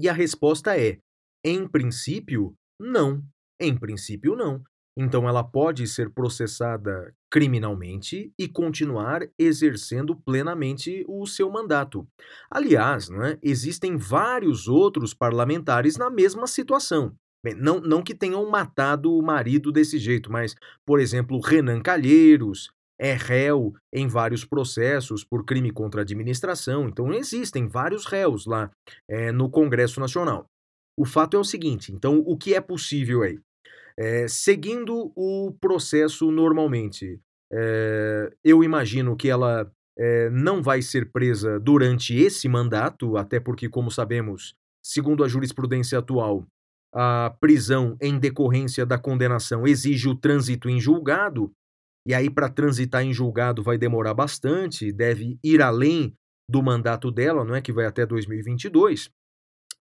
E 0.00 0.08
a 0.08 0.12
resposta 0.12 0.76
é: 0.76 0.98
em 1.44 1.68
princípio, 1.68 2.56
não. 2.76 3.22
Em 3.60 3.78
princípio, 3.78 4.34
não. 4.34 4.64
Então 4.98 5.28
ela 5.28 5.44
pode 5.44 5.86
ser 5.86 6.10
processada 6.10 7.14
criminalmente 7.30 8.32
e 8.36 8.48
continuar 8.48 9.20
exercendo 9.38 10.16
plenamente 10.16 11.04
o 11.06 11.24
seu 11.24 11.48
mandato. 11.48 12.04
Aliás, 12.50 13.08
não 13.08 13.22
é? 13.22 13.38
existem 13.40 13.96
vários 13.96 14.66
outros 14.66 15.14
parlamentares 15.14 15.96
na 15.96 16.10
mesma 16.10 16.48
situação. 16.48 17.14
Bem, 17.44 17.54
não, 17.54 17.80
não 17.80 18.02
que 18.02 18.12
tenham 18.12 18.44
matado 18.50 19.14
o 19.14 19.22
marido 19.22 19.70
desse 19.70 20.00
jeito, 20.00 20.32
mas, 20.32 20.56
por 20.84 20.98
exemplo, 20.98 21.38
Renan 21.38 21.80
Calheiros 21.80 22.74
é 22.98 23.14
réu 23.14 23.74
em 23.92 24.06
vários 24.08 24.44
processos 24.44 25.22
por 25.24 25.44
crime 25.44 25.70
contra 25.70 26.00
a 26.00 26.04
administração. 26.04 26.88
Então, 26.88 27.12
existem 27.12 27.66
vários 27.66 28.06
réus 28.06 28.46
lá 28.46 28.70
eh, 29.08 29.32
no 29.32 29.50
Congresso 29.50 30.00
Nacional. 30.00 30.46
O 30.98 31.04
fato 31.04 31.36
é 31.36 31.40
o 31.40 31.44
seguinte: 31.44 31.92
então, 31.92 32.22
o 32.26 32.36
que 32.36 32.54
é 32.54 32.60
possível 32.60 33.22
aí? 33.22 33.38
Eh, 33.98 34.26
seguindo 34.28 35.12
o 35.14 35.52
processo 35.60 36.30
normalmente, 36.30 37.20
eh, 37.52 38.30
eu 38.44 38.64
imagino 38.64 39.16
que 39.16 39.28
ela 39.28 39.70
não 40.30 40.62
vai 40.62 40.82
ser 40.82 41.10
presa 41.10 41.58
durante 41.58 42.14
esse 42.14 42.46
mandato, 42.46 43.16
até 43.16 43.40
porque, 43.40 43.66
como 43.66 43.90
sabemos, 43.90 44.54
segundo 44.84 45.24
a 45.24 45.28
jurisprudência 45.28 45.98
atual, 45.98 46.46
a 46.94 47.34
prisão 47.40 47.96
em 48.00 48.18
decorrência 48.18 48.84
da 48.84 48.98
condenação 48.98 49.66
exige 49.66 50.06
o 50.06 50.14
trânsito 50.14 50.68
em 50.68 50.78
julgado, 50.78 51.50
e 52.06 52.14
aí 52.14 52.30
para 52.30 52.48
transitar 52.48 53.02
em 53.02 53.12
julgado 53.12 53.62
vai 53.62 53.76
demorar 53.76 54.14
bastante, 54.14 54.92
deve 54.92 55.38
ir 55.42 55.60
além 55.60 56.14
do 56.48 56.62
mandato 56.62 57.10
dela, 57.10 57.44
não 57.44 57.54
é 57.54 57.60
que 57.60 57.72
vai 57.72 57.84
até 57.84 58.06
2022. 58.06 59.10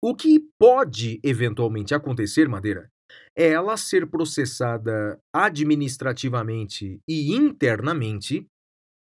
O 0.02 0.16
que 0.16 0.40
pode 0.58 1.20
eventualmente 1.24 1.94
acontecer, 1.94 2.48
Madeira, 2.48 2.90
é 3.38 3.50
ela 3.50 3.76
ser 3.76 4.10
processada 4.10 5.20
administrativamente 5.36 7.00
e 7.08 7.34
internamente 7.34 8.46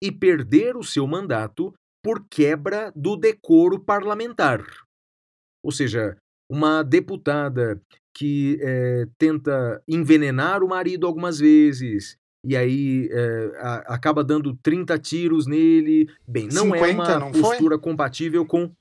e 0.01 0.11
perder 0.11 0.77
o 0.77 0.83
seu 0.83 1.05
mandato 1.05 1.73
por 2.03 2.25
quebra 2.29 2.91
do 2.95 3.17
decoro 3.17 3.83
parlamentar. 3.83 4.65
Ou 5.63 5.71
seja, 5.71 6.17
uma 6.49 6.81
deputada 6.83 7.81
que 8.15 8.57
eh, 8.61 9.05
tenta 9.17 9.81
envenenar 9.87 10.63
o 10.63 10.69
marido 10.69 11.05
algumas 11.05 11.39
vezes 11.39 12.17
e 12.43 12.55
aí 12.55 13.09
eh, 13.11 13.51
a- 13.59 13.95
acaba 13.95 14.23
dando 14.23 14.55
30 14.63 14.97
tiros 14.97 15.45
nele. 15.47 16.07
Bem, 16.27 16.47
não 16.51 16.73
é 16.73 16.79
50, 16.89 16.93
uma 16.93 17.19
não 17.19 17.33
foi? 17.33 17.41
postura 17.41 17.77
compatível 17.77 18.45
com. 18.45 18.71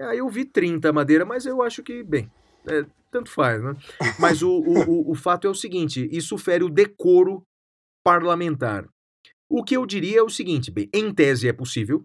Aí 0.00 0.18
eu 0.18 0.28
vi 0.28 0.44
30 0.44 0.92
madeira, 0.92 1.24
mas 1.24 1.44
eu 1.46 1.60
acho 1.62 1.82
que, 1.82 2.02
bem, 2.04 2.30
é, 2.68 2.84
tanto 3.10 3.30
faz, 3.30 3.62
né? 3.62 3.74
Mas 4.18 4.42
o, 4.42 4.50
o, 4.50 4.90
o, 4.90 5.10
o 5.12 5.14
fato 5.14 5.46
é 5.46 5.50
o 5.50 5.54
seguinte: 5.54 6.08
isso 6.12 6.36
fere 6.38 6.62
o 6.64 6.68
decoro 6.68 7.42
parlamentar. 8.04 8.86
O 9.48 9.64
que 9.64 9.76
eu 9.76 9.86
diria 9.86 10.18
é 10.18 10.22
o 10.22 10.28
seguinte: 10.28 10.70
bem, 10.70 10.88
em 10.92 11.12
tese 11.12 11.48
é 11.48 11.52
possível, 11.52 12.04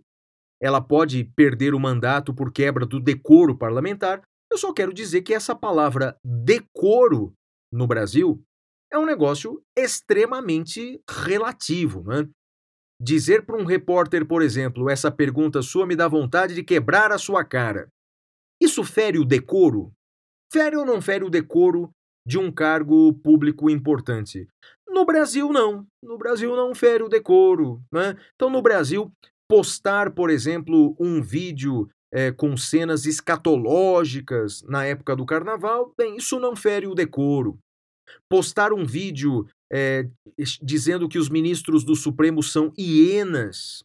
ela 0.62 0.82
pode 0.82 1.24
perder 1.36 1.74
o 1.74 1.80
mandato 1.80 2.34
por 2.34 2.52
quebra 2.52 2.86
do 2.86 3.00
decoro 3.00 3.58
parlamentar. 3.58 4.22
Eu 4.52 4.58
só 4.58 4.72
quero 4.72 4.94
dizer 4.94 5.22
que 5.24 5.34
essa 5.34 5.56
palavra 5.56 6.16
decoro 6.24 7.34
no 7.72 7.88
Brasil 7.88 8.42
é 8.94 8.98
um 8.98 9.06
negócio 9.06 9.60
extremamente 9.76 11.02
relativo, 11.10 12.04
né? 12.04 12.30
Dizer 13.02 13.44
para 13.44 13.58
um 13.58 13.66
repórter, 13.66 14.26
por 14.26 14.44
exemplo, 14.44 14.88
essa 14.90 15.12
pergunta 15.12 15.64
sua 15.64 15.86
me 15.88 15.96
dá 15.96 16.08
vontade 16.08 16.54
de 16.54 16.64
quebrar 16.64 17.12
a 17.12 17.18
sua 17.18 17.44
cara. 17.44 17.88
Isso 18.62 18.84
fere 18.84 19.18
o 19.18 19.26
decoro? 19.26 19.92
Fere 20.52 20.78
ou 20.78 20.86
não 20.86 21.02
fere 21.02 21.26
o 21.26 21.30
decoro 21.30 21.90
de 22.26 22.38
um 22.38 22.52
cargo 22.52 23.12
público 23.16 23.70
importante? 23.70 24.48
No 24.88 25.06
Brasil, 25.06 25.52
não. 25.52 25.86
No 26.02 26.18
Brasil, 26.18 26.56
não 26.56 26.76
fere 26.76 27.04
o 27.04 27.10
decoro. 27.10 27.82
Né? 27.92 28.16
Então, 28.36 28.50
no 28.50 28.62
Brasil, 28.62 29.12
postar, 29.50 30.12
por 30.14 30.30
exemplo, 30.30 30.96
um 31.00 31.20
vídeo 31.20 31.90
eh, 32.14 32.32
com 32.32 32.56
cenas 32.56 33.08
escatológicas 33.08 34.62
na 34.64 34.86
época 34.86 35.16
do 35.16 35.26
carnaval, 35.26 35.92
bem, 35.98 36.18
isso 36.18 36.40
não 36.40 36.56
fere 36.56 36.86
o 36.86 36.94
decoro. 36.94 37.58
Postar 38.30 38.74
um 38.74 38.86
vídeo 38.86 39.46
es- 40.38 40.60
dizendo 40.62 41.10
que 41.10 41.18
os 41.18 41.30
ministros 41.30 41.84
do 41.84 41.96
Supremo 41.96 42.44
são 42.44 42.72
hienas 42.78 43.84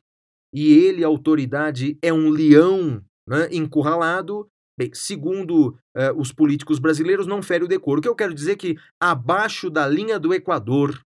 e 0.55 0.73
ele, 0.73 1.05
a 1.05 1.07
autoridade, 1.09 1.99
é 2.03 2.12
um 2.12 2.31
leão 2.31 3.03
né, 3.28 3.49
encurralado, 3.53 4.49
bem, 4.78 4.90
segundo 4.95 5.77
eh, 5.95 6.12
os 6.12 6.32
políticos 6.32 6.78
brasileiros, 6.78 7.27
não 7.27 7.43
fere 7.43 7.65
o 7.65 7.69
decoro. 7.69 7.99
O 7.99 8.03
que 8.03 8.09
eu 8.09 8.15
quero 8.15 8.32
dizer 8.32 8.53
é 8.53 8.57
que, 8.57 8.77
abaixo 9.01 9.69
da 9.69 9.86
linha 9.86 10.19
do 10.19 10.32
Equador, 10.32 10.99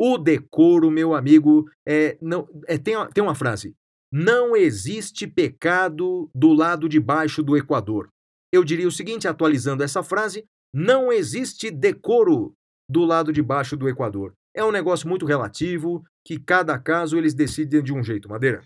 o 0.00 0.18
decoro, 0.18 0.90
meu 0.90 1.14
amigo, 1.14 1.70
é, 1.86 2.16
não, 2.20 2.48
é, 2.66 2.78
tem, 2.78 2.94
tem 3.14 3.22
uma 3.22 3.34
frase: 3.34 3.74
não 4.12 4.56
existe 4.56 5.26
pecado 5.26 6.28
do 6.34 6.52
lado 6.52 6.88
de 6.88 6.98
baixo 6.98 7.42
do 7.42 7.56
Equador. 7.56 8.08
Eu 8.52 8.64
diria 8.64 8.88
o 8.88 8.92
seguinte, 8.92 9.28
atualizando 9.28 9.84
essa 9.84 10.02
frase: 10.02 10.44
não 10.72 11.12
existe 11.12 11.70
decoro 11.70 12.54
do 12.88 13.04
lado 13.04 13.32
de 13.32 13.42
baixo 13.42 13.76
do 13.76 13.88
Equador. 13.88 14.34
É 14.54 14.64
um 14.64 14.72
negócio 14.72 15.08
muito 15.08 15.26
relativo, 15.26 16.02
que 16.24 16.38
cada 16.38 16.78
caso 16.78 17.16
eles 17.16 17.34
decidem 17.34 17.82
de 17.82 17.92
um 17.92 18.02
jeito, 18.02 18.28
Madeira. 18.28 18.62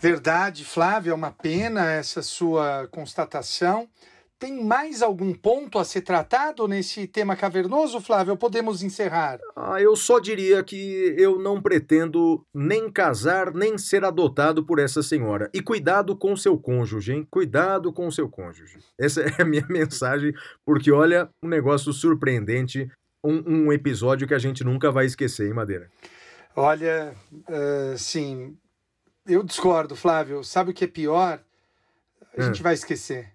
Verdade, 0.00 0.64
Flávio, 0.64 1.12
é 1.12 1.14
uma 1.14 1.32
pena 1.32 1.90
essa 1.90 2.22
sua 2.22 2.86
constatação. 2.90 3.88
Tem 4.38 4.62
mais 4.64 5.00
algum 5.00 5.32
ponto 5.32 5.78
a 5.78 5.84
ser 5.84 6.02
tratado 6.02 6.66
nesse 6.68 7.06
tema 7.06 7.36
cavernoso, 7.36 8.00
Flávio? 8.00 8.36
Podemos 8.36 8.82
encerrar? 8.82 9.38
Ah, 9.56 9.80
eu 9.80 9.94
só 9.96 10.18
diria 10.18 10.62
que 10.62 11.14
eu 11.16 11.38
não 11.38 11.62
pretendo 11.62 12.44
nem 12.52 12.90
casar 12.90 13.54
nem 13.54 13.78
ser 13.78 14.04
adotado 14.04 14.64
por 14.64 14.78
essa 14.78 15.02
senhora. 15.02 15.48
E 15.54 15.62
cuidado 15.62 16.16
com 16.16 16.36
seu 16.36 16.58
cônjuge, 16.58 17.12
hein? 17.12 17.26
Cuidado 17.30 17.92
com 17.92 18.10
seu 18.10 18.28
cônjuge. 18.28 18.78
Essa 18.98 19.22
é 19.22 19.42
a 19.42 19.44
minha 19.44 19.66
mensagem, 19.70 20.34
porque 20.64 20.90
olha, 20.90 21.28
um 21.42 21.48
negócio 21.48 21.92
surpreendente, 21.92 22.90
um, 23.22 23.42
um 23.46 23.72
episódio 23.72 24.26
que 24.26 24.34
a 24.34 24.38
gente 24.38 24.64
nunca 24.64 24.90
vai 24.90 25.06
esquecer, 25.06 25.46
hein, 25.46 25.54
Madeira? 25.54 25.88
Olha, 26.56 27.14
eh, 27.48 27.94
sim, 27.96 28.56
eu 29.26 29.42
discordo, 29.42 29.96
Flávio. 29.96 30.44
Sabe 30.44 30.70
o 30.70 30.74
que 30.74 30.84
é 30.84 30.88
pior? 30.88 31.42
a 32.36 32.42
gente 32.42 32.62
vai 32.62 32.74
esquecer. 32.74 33.33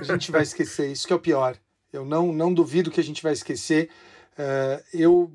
A 0.00 0.04
gente 0.04 0.30
vai 0.30 0.42
esquecer, 0.42 0.90
isso 0.90 1.06
que 1.06 1.12
é 1.12 1.16
o 1.16 1.20
pior. 1.20 1.58
Eu 1.92 2.04
não, 2.04 2.32
não 2.32 2.52
duvido 2.52 2.90
que 2.90 3.00
a 3.00 3.04
gente 3.04 3.22
vai 3.22 3.32
esquecer. 3.32 3.90
Uh, 4.32 4.84
eu 4.92 5.32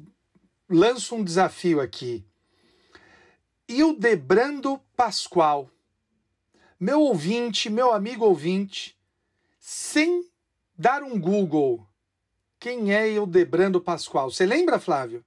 lanço 0.70 1.16
um 1.16 1.24
desafio 1.24 1.80
aqui. 1.80 2.26
Ildebrando 3.68 4.80
Pascoal, 4.96 5.70
meu 6.80 7.02
ouvinte, 7.02 7.70
meu 7.70 7.92
amigo 7.94 8.26
ouvinte, 8.26 8.98
sem 9.60 10.30
dar 10.78 11.04
um 11.04 11.20
Google, 11.20 11.88
quem 12.60 12.94
é 12.94 13.10
Ildebrando 13.10 13.80
Pascoal? 13.80 14.30
Você 14.30 14.46
lembra, 14.46 14.80
Flávio? 14.80 15.24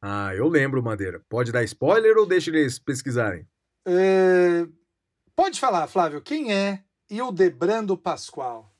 Ah, 0.00 0.34
eu 0.34 0.48
lembro, 0.48 0.82
Madeira. 0.82 1.22
Pode 1.28 1.52
dar 1.52 1.62
spoiler 1.62 2.16
ou 2.16 2.26
deixa 2.26 2.50
eles 2.50 2.78
pesquisarem? 2.78 3.46
É... 3.86 4.66
Pode 5.36 5.60
falar, 5.60 5.86
Flávio, 5.86 6.20
quem 6.20 6.52
é 6.52 6.82
Ildebrando 7.12 7.94
Pascoal? 7.94 8.72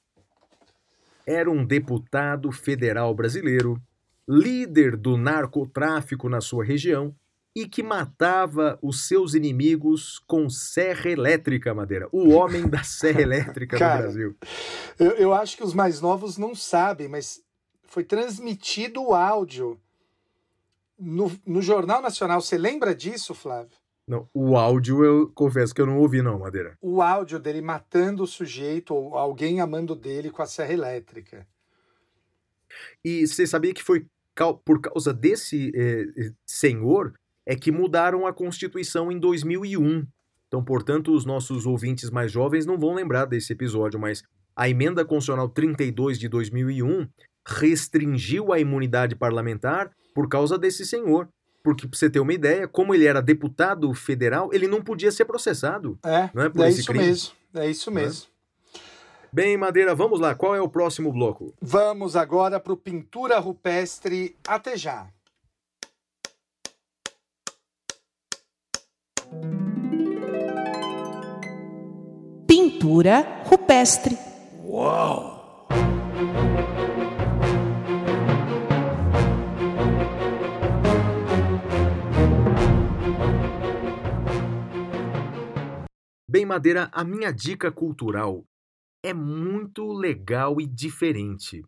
Era 1.26 1.50
um 1.50 1.62
deputado 1.64 2.50
federal 2.50 3.14
brasileiro, 3.14 3.80
líder 4.26 4.96
do 4.96 5.18
narcotráfico 5.18 6.30
na 6.30 6.40
sua 6.40 6.64
região 6.64 7.14
e 7.54 7.68
que 7.68 7.82
matava 7.82 8.78
os 8.80 9.06
seus 9.06 9.34
inimigos 9.34 10.18
com 10.26 10.48
serra 10.48 11.10
elétrica, 11.10 11.74
Madeira. 11.74 12.08
O 12.10 12.30
homem 12.30 12.66
da 12.66 12.82
serra 12.82 13.20
elétrica 13.22 13.78
Cara, 13.78 13.96
no 13.96 14.02
Brasil. 14.02 14.36
Eu, 14.98 15.10
eu 15.10 15.34
acho 15.34 15.58
que 15.58 15.62
os 15.62 15.74
mais 15.74 16.00
novos 16.00 16.38
não 16.38 16.54
sabem, 16.54 17.08
mas 17.08 17.42
foi 17.82 18.02
transmitido 18.02 19.02
o 19.02 19.14
áudio 19.14 19.78
no, 20.98 21.30
no 21.44 21.60
Jornal 21.60 22.00
Nacional. 22.00 22.40
Você 22.40 22.56
lembra 22.56 22.94
disso, 22.94 23.34
Flávio? 23.34 23.81
Não, 24.06 24.28
o 24.34 24.56
áudio 24.56 25.04
eu 25.04 25.30
confesso 25.32 25.74
que 25.74 25.80
eu 25.80 25.86
não 25.86 25.98
ouvi, 25.98 26.22
não, 26.22 26.38
Madeira. 26.38 26.76
O 26.80 27.00
áudio 27.00 27.38
dele 27.38 27.60
matando 27.60 28.24
o 28.24 28.26
sujeito 28.26 28.94
ou 28.94 29.16
alguém 29.16 29.60
amando 29.60 29.94
dele 29.94 30.30
com 30.30 30.42
a 30.42 30.46
serra 30.46 30.72
elétrica. 30.72 31.46
E 33.04 33.26
você 33.26 33.46
sabia 33.46 33.72
que 33.72 33.82
foi 33.82 34.06
por 34.64 34.80
causa 34.80 35.12
desse 35.12 35.70
eh, 35.74 36.32
senhor 36.46 37.12
é 37.44 37.54
que 37.54 37.70
mudaram 37.70 38.26
a 38.26 38.32
Constituição 38.32 39.10
em 39.12 39.18
2001. 39.18 40.06
Então, 40.48 40.64
portanto, 40.64 41.14
os 41.14 41.24
nossos 41.24 41.66
ouvintes 41.66 42.10
mais 42.10 42.30
jovens 42.30 42.66
não 42.66 42.78
vão 42.78 42.94
lembrar 42.94 43.24
desse 43.24 43.52
episódio, 43.52 43.98
mas 43.98 44.22
a 44.54 44.68
Emenda 44.68 45.04
Constitucional 45.04 45.48
32 45.48 46.18
de 46.18 46.28
2001 46.28 47.08
restringiu 47.46 48.52
a 48.52 48.60
imunidade 48.60 49.16
parlamentar 49.16 49.90
por 50.14 50.28
causa 50.28 50.58
desse 50.58 50.84
senhor. 50.86 51.28
Porque, 51.62 51.86
pra 51.86 51.96
você 51.96 52.10
ter 52.10 52.20
uma 52.20 52.32
ideia, 52.32 52.66
como 52.66 52.94
ele 52.94 53.06
era 53.06 53.22
deputado 53.22 53.92
federal, 53.94 54.50
ele 54.52 54.66
não 54.66 54.82
podia 54.82 55.12
ser 55.12 55.24
processado. 55.24 55.98
É, 56.04 56.28
não 56.34 56.42
é, 56.42 56.48
por 56.48 56.64
é 56.64 56.68
esse 56.68 56.80
isso 56.80 56.88
crime. 56.88 57.06
mesmo. 57.06 57.32
É 57.54 57.70
isso 57.70 57.90
mesmo. 57.90 58.26
Bem, 59.32 59.56
Madeira, 59.56 59.94
vamos 59.94 60.20
lá. 60.20 60.34
Qual 60.34 60.54
é 60.54 60.60
o 60.60 60.68
próximo 60.68 61.12
bloco? 61.12 61.54
Vamos 61.60 62.16
agora 62.16 62.60
para 62.60 62.72
o 62.72 62.76
Pintura 62.76 63.38
Rupestre. 63.38 64.36
Até 64.46 64.76
já. 64.76 65.06
Pintura 72.46 73.42
rupestre. 73.46 74.18
Uau! 74.64 75.66
Bem, 86.32 86.46
Madeira, 86.46 86.88
a 86.94 87.04
minha 87.04 87.30
dica 87.30 87.70
cultural 87.70 88.42
é 89.04 89.12
muito 89.12 89.92
legal 89.92 90.58
e 90.62 90.66
diferente. 90.66 91.62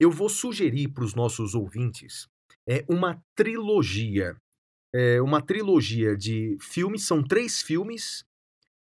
Eu 0.00 0.10
vou 0.10 0.28
sugerir 0.28 0.88
para 0.88 1.04
os 1.04 1.14
nossos 1.14 1.54
ouvintes 1.54 2.26
é 2.68 2.84
uma 2.88 3.22
trilogia. 3.36 4.36
É 4.92 5.22
uma 5.22 5.40
trilogia 5.40 6.16
de 6.16 6.56
filmes, 6.60 7.06
são 7.06 7.22
três 7.22 7.62
filmes 7.62 8.24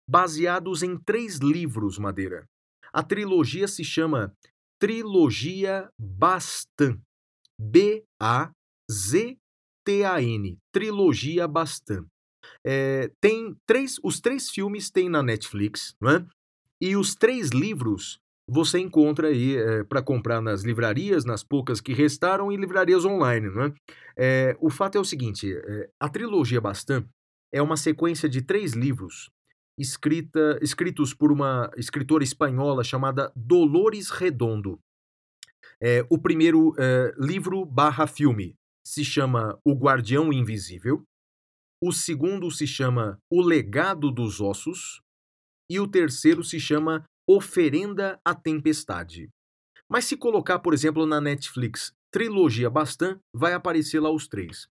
baseados 0.08 0.82
em 0.82 0.96
três 0.96 1.36
livros, 1.36 1.98
Madeira. 1.98 2.48
A 2.90 3.02
trilogia 3.02 3.68
se 3.68 3.84
chama 3.84 4.34
Trilogia 4.78 5.90
Bastan. 5.98 6.98
B-A-Z-T-A-N. 7.60 8.48
Trilogia 10.72 11.46
Bastan. 11.46 12.06
É, 12.64 13.10
tem 13.20 13.56
três, 13.66 13.98
os 14.02 14.20
três 14.20 14.48
filmes 14.50 14.90
tem 14.90 15.08
na 15.08 15.22
Netflix, 15.22 15.94
é? 16.04 16.24
E 16.80 16.96
os 16.96 17.14
três 17.14 17.50
livros 17.50 18.20
você 18.48 18.78
encontra 18.78 19.28
aí 19.28 19.56
é, 19.56 19.84
para 19.84 20.02
comprar 20.02 20.40
nas 20.40 20.62
livrarias, 20.62 21.24
nas 21.24 21.42
poucas 21.42 21.80
que 21.80 21.92
restaram, 21.92 22.50
e 22.52 22.56
livrarias 22.56 23.04
online, 23.04 23.48
é? 24.16 24.50
é 24.50 24.56
o 24.60 24.70
fato 24.70 24.96
é 24.96 25.00
o 25.00 25.04
seguinte: 25.04 25.52
a 25.98 26.08
trilogia 26.08 26.60
Bastan 26.60 27.04
é 27.52 27.62
uma 27.62 27.76
sequência 27.76 28.28
de 28.28 28.42
três 28.42 28.72
livros 28.72 29.30
escrita, 29.78 30.58
escritos 30.62 31.14
por 31.14 31.32
uma 31.32 31.70
escritora 31.76 32.24
espanhola 32.24 32.84
chamada 32.84 33.32
Dolores 33.34 34.10
Redondo. 34.10 34.78
É, 35.80 36.06
o 36.08 36.18
primeiro 36.18 36.74
é, 36.78 37.12
livro 37.18 37.64
barra 37.64 38.06
filme 38.06 38.54
se 38.86 39.04
chama 39.04 39.58
O 39.64 39.74
Guardião 39.74 40.32
Invisível. 40.32 41.02
O 41.82 41.90
segundo 41.90 42.48
se 42.48 42.64
chama 42.64 43.18
O 43.28 43.42
Legado 43.42 44.12
dos 44.12 44.40
Ossos. 44.40 45.02
E 45.68 45.80
o 45.80 45.88
terceiro 45.88 46.44
se 46.44 46.60
chama 46.60 47.04
Oferenda 47.28 48.20
à 48.24 48.36
Tempestade. 48.36 49.28
Mas 49.90 50.04
se 50.04 50.16
colocar, 50.16 50.60
por 50.60 50.72
exemplo, 50.72 51.04
na 51.06 51.20
Netflix 51.20 51.92
Trilogia 52.12 52.70
Bastan, 52.70 53.18
vai 53.34 53.52
aparecer 53.52 53.98
lá 53.98 54.10
os 54.10 54.28
três. 54.28 54.68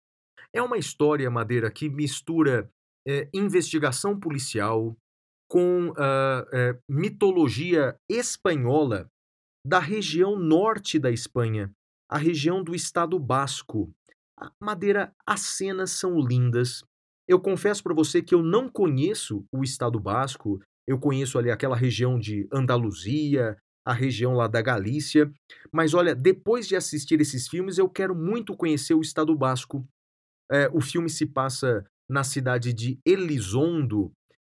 É 0.53 0.61
uma 0.61 0.77
história, 0.77 1.29
Madeira, 1.29 1.69
que 1.69 1.89
mistura 1.89 2.71
é, 3.05 3.29
investigação 3.33 4.17
policial 4.17 4.95
com 5.49 5.89
uh, 5.89 6.79
mitologia 6.89 7.97
espanhola 8.09 9.09
da 9.67 9.79
região 9.79 10.39
norte 10.39 10.97
da 10.97 11.11
Espanha, 11.11 11.69
a 12.09 12.17
região 12.17 12.63
do 12.63 12.73
estado 12.73 13.19
basco. 13.19 13.91
A 14.39 14.49
Madeira, 14.61 15.13
as 15.27 15.41
cenas 15.41 15.91
são 15.91 16.17
lindas. 16.19 16.85
Eu 17.27 17.39
confesso 17.39 17.83
para 17.83 17.93
você 17.93 18.21
que 18.21 18.33
eu 18.33 18.41
não 18.41 18.69
conheço 18.69 19.45
o 19.51 19.63
estado 19.63 19.99
basco, 19.99 20.59
eu 20.87 20.99
conheço 20.99 21.37
ali 21.37 21.51
aquela 21.51 21.75
região 21.75 22.19
de 22.19 22.47
Andaluzia, 22.51 23.57
a 23.85 23.93
região 23.93 24.33
lá 24.33 24.47
da 24.47 24.61
Galícia, 24.61 25.31
mas 25.71 25.93
olha, 25.93 26.13
depois 26.13 26.67
de 26.67 26.75
assistir 26.75 27.19
esses 27.19 27.47
filmes, 27.47 27.77
eu 27.77 27.89
quero 27.89 28.15
muito 28.15 28.55
conhecer 28.55 28.93
o 28.93 29.01
estado 29.01 29.35
basco. 29.35 29.85
É, 30.51 30.69
o 30.73 30.81
filme 30.81 31.09
se 31.09 31.25
passa 31.25 31.85
na 32.09 32.23
cidade 32.23 32.73
de 32.73 32.99
Elizondo, 33.05 34.11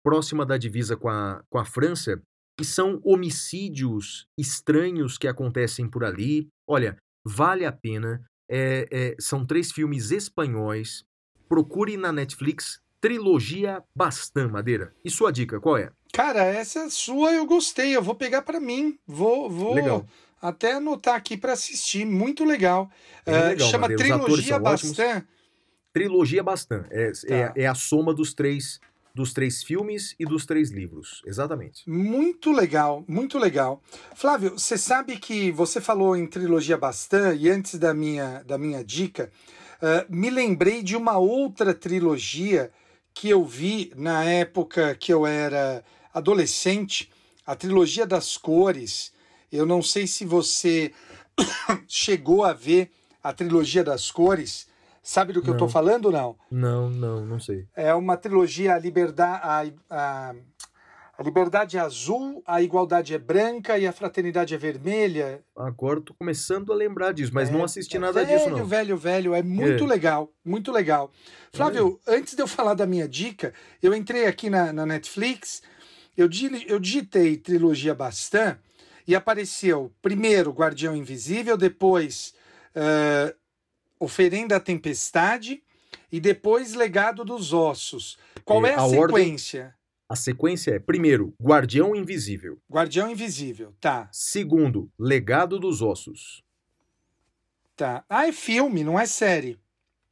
próxima 0.04 0.46
da 0.46 0.58
divisa 0.58 0.98
com 0.98 1.10
a, 1.10 1.42
com 1.50 1.58
a 1.58 1.66
França, 1.66 2.22
e 2.60 2.66
são 2.66 3.00
homicídios 3.04 4.26
estranhos 4.38 5.18
que 5.18 5.28
acontecem 5.28 5.90
por 5.90 6.04
ali. 6.04 6.48
Olha, 6.68 6.98
vale 7.26 7.66
a 7.66 7.72
pena. 7.72 8.24
É, 8.50 8.88
é, 8.92 9.16
são 9.20 9.46
três 9.46 9.72
filmes 9.72 10.12
espanhóis. 10.12 11.04
Procure 11.48 11.98
na 11.98 12.12
Netflix 12.12 12.80
Trilogia 13.02 13.84
Bastan, 13.96 14.48
Madeira. 14.48 14.94
E 15.04 15.10
sua 15.10 15.32
dica, 15.32 15.60
qual 15.60 15.78
é? 15.78 15.92
Cara, 16.14 16.44
essa 16.46 16.90
sua 16.90 17.34
eu 17.34 17.46
gostei. 17.46 17.96
Eu 17.96 18.02
vou 18.02 18.16
pegar 18.16 18.44
para 18.44 18.60
mim. 18.60 18.98
Vou, 19.06 19.50
vou 19.50 19.74
Legal. 19.74 20.06
até 20.42 20.74
anotar 20.74 21.16
aqui 21.16 21.36
para 21.36 21.54
assistir. 21.54 22.06
Muito 22.06 22.46
legal. 22.46 22.90
Ah, 23.26 23.50
legal, 23.50 23.68
chama 23.70 23.88
Madeira. 23.90 24.04
Trilogia 24.04 24.56
são 24.56 24.64
ótimos. 24.64 24.98
Bastan. 24.98 25.28
Trilogia 25.92 26.44
Bastan. 26.44 26.86
É, 26.90 27.12
Tá. 27.12 27.36
é, 27.36 27.54
é 27.64 27.68
a 27.68 27.76
soma 27.76 28.14
dos 28.14 28.34
três, 28.34 28.80
dos 29.14 29.34
três 29.34 29.64
filmes 29.64 30.16
e 30.20 30.26
dos 30.26 30.46
três 30.46 30.72
livros. 30.72 31.22
Exatamente. 31.26 31.88
Muito 31.90 32.52
legal, 32.52 33.04
muito 33.08 33.38
legal. 33.38 33.82
Flávio, 34.16 34.52
você 34.52 34.78
sabe 34.78 35.18
que 35.18 35.52
você 35.52 35.82
falou 35.82 36.16
em 36.16 36.26
trilogia 36.26 36.78
Bastan 36.78 37.36
e 37.36 37.50
antes 37.50 37.78
da 37.78 37.94
minha, 37.94 38.44
da 38.44 38.58
minha 38.58 38.84
dica, 38.84 39.32
ah, 39.84 40.06
me 40.10 40.30
lembrei 40.30 40.82
de 40.82 40.96
uma 40.96 41.18
outra 41.18 41.74
trilogia 41.74 42.72
que 43.14 43.30
eu 43.30 43.44
vi 43.44 43.92
na 43.98 44.24
época 44.24 44.96
que 44.96 45.12
eu 45.12 45.28
era 45.28 45.84
adolescente, 46.14 47.12
a 47.46 47.54
trilogia 47.54 48.08
das 48.08 48.38
cores. 48.38 49.12
Eu 49.52 49.66
não 49.66 49.82
sei 49.82 50.08
se 50.08 50.24
você 50.26 50.94
chegou 51.86 52.46
a 52.46 52.54
ver 52.54 52.92
a 53.22 53.34
trilogia 53.34 53.84
das 53.84 54.10
cores. 54.10 54.68
Sabe 55.04 55.34
do 55.34 55.42
que 55.42 55.50
eu 55.50 55.58
tô 55.58 55.66
Não. 55.66 55.70
falando, 55.70 56.10
não? 56.10 56.38
Não, 56.50 56.90
não, 56.90 57.26
não 57.26 57.38
sei. 57.38 57.68
É 57.76 57.94
uma 57.94 58.16
trilogia 58.16 58.76
a 58.76 58.80
liberdade, 58.80 59.76
a, 59.90 60.30
a, 60.30 60.36
a 61.18 61.24
liberdade 61.24 61.78
é 61.78 61.80
azul, 61.80 62.42
a 62.46 62.62
igualdade 62.62 63.14
é 63.14 63.18
branca 63.18 63.78
e 63.78 63.86
a 63.86 63.92
fraternidade 63.92 64.54
é 64.56 64.58
vermelha. 64.58 65.44
Agora 65.56 66.02
tô 66.02 66.14
começando 66.14 66.72
a 66.72 66.76
lembrar 66.76 67.14
disso, 67.14 67.32
mas 67.34 67.50
não 67.50 67.64
assisti 67.64 67.98
É 67.98 68.00
nada 68.00 68.26
velho, 68.26 68.38
disso, 68.38 68.50
não. 68.50 68.66
Velho, 68.66 68.98
velho, 68.98 69.34
é 69.36 69.44
muito 69.44 69.84
É. 69.84 69.88
legal, 69.88 70.32
muito 70.44 70.72
legal. 70.72 71.12
Flávio, 71.54 72.00
antes 72.08 72.34
de 72.36 72.42
eu 72.42 72.48
falar 72.48 72.74
da 72.74 72.86
minha 72.88 73.08
dica, 73.08 73.54
eu 73.82 73.94
entrei 73.94 74.26
aqui 74.26 74.50
na, 74.50 74.74
na 74.74 74.86
Netflix 74.86 75.62
eu, 76.16 76.30
eu 76.68 76.80
digitei 76.80 77.38
trilogia 77.38 77.96
Bastan 77.96 78.58
e 79.08 79.16
apareceu 79.16 79.92
primeiro 80.02 80.52
Guardião 80.52 80.96
Invisível, 80.96 81.58
depois 81.58 82.34
uh, 82.76 83.36
Oferenda 84.00 84.58
à 84.58 84.60
Tempestade 84.60 85.64
e 86.12 86.20
depois 86.20 86.74
Legado 86.74 87.26
dos 87.26 87.52
Ossos. 87.52 88.18
Qual 88.46 88.66
é, 88.66 88.72
é 88.72 88.76
a, 88.76 88.84
a 88.84 88.90
sequência? 88.90 89.62
Ordem, 89.62 89.74
a 90.08 90.16
sequência 90.16 90.72
é, 90.72 90.80
primeiro, 90.80 91.34
Guardião 91.42 91.96
Invisível. 91.96 92.60
Guardião 92.72 93.10
Invisível, 93.10 93.74
tá. 93.80 94.10
Segundo, 94.12 94.92
Legado 94.98 95.60
dos 95.60 95.82
Ossos. 95.82 96.44
Tá. 97.76 98.04
Ah, 98.08 98.28
é 98.28 98.32
filme, 98.32 98.84
não 98.84 99.00
é 99.00 99.06
série. 99.06 99.60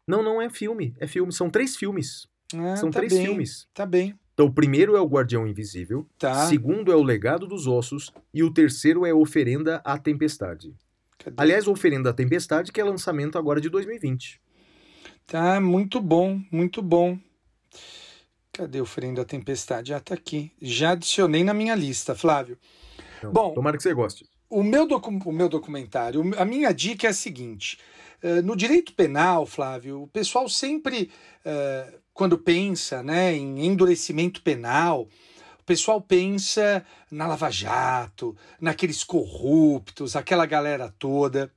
Não, 0.08 0.24
não 0.24 0.42
é 0.42 0.50
filme. 0.50 0.96
É 1.00 1.08
filme. 1.08 1.32
São 1.32 1.50
três 1.50 1.76
filmes. 1.76 2.28
Ah, 2.54 2.76
São 2.76 2.90
tá 2.90 3.00
três 3.00 3.14
bem, 3.14 3.26
filmes. 3.26 3.68
Tá 3.74 3.86
bem. 3.86 4.18
Então, 4.34 4.48
o 4.48 4.54
primeiro 4.54 4.96
é 4.96 5.00
o 5.00 5.08
Guardião 5.08 5.48
Invisível. 5.48 6.08
Tá. 6.18 6.48
Segundo 6.48 6.92
é 6.92 6.96
o 6.96 7.04
Legado 7.04 7.46
dos 7.46 7.68
Ossos. 7.68 8.12
E 8.34 8.44
o 8.44 8.52
terceiro 8.52 9.06
é 9.06 9.14
Oferenda 9.14 9.82
à 9.86 9.98
Tempestade. 9.98 10.74
Cadê? 11.20 11.36
Aliás, 11.38 11.68
Oferenda 11.68 12.10
à 12.10 12.14
Tempestade, 12.14 12.72
que 12.72 12.82
é 12.82 12.84
lançamento 12.84 13.38
agora 13.38 13.62
de 13.62 13.70
2020. 13.70 14.42
Tá, 15.28 15.62
muito 15.62 16.02
bom, 16.02 16.42
muito 16.52 16.82
bom. 16.82 17.20
Cadê 18.54 18.82
Oferenda 18.82 19.22
à 19.22 19.26
Tempestade? 19.26 19.90
Já 19.90 19.98
ah, 19.98 20.00
tá 20.02 20.14
aqui. 20.14 20.52
Já 20.62 20.92
adicionei 20.92 21.44
na 21.44 21.54
minha 21.54 21.74
lista, 21.74 22.14
Flávio. 22.14 22.58
Não, 23.24 23.32
bom, 23.32 23.54
tomara 23.54 23.78
que 23.78 23.84
você 23.84 23.94
goste. 23.94 24.26
O 24.50 24.62
meu, 24.62 24.86
o 24.86 25.32
meu 25.32 25.48
documentário, 25.48 26.22
a 26.38 26.44
minha 26.44 26.74
dica 26.74 27.08
é 27.08 27.12
a 27.12 27.14
seguinte: 27.14 27.80
uh, 28.22 28.42
no 28.42 28.56
direito 28.56 28.94
penal, 28.94 29.46
Flávio, 29.46 30.04
o 30.04 30.08
pessoal 30.08 30.50
sempre, 30.50 31.10
uh, 31.46 31.98
quando 32.14 32.38
pensa 32.38 33.02
né, 33.02 33.34
em 33.34 33.66
endurecimento 33.66 34.42
penal, 34.42 35.08
o 35.58 35.64
pessoal 35.64 36.02
pensa 36.02 36.86
na 37.10 37.28
Lava 37.28 37.50
Jato, 37.50 38.36
naqueles 38.60 39.04
corruptos, 39.06 40.18
aquela 40.18 40.46
galera 40.46 40.94
toda. 41.00 41.50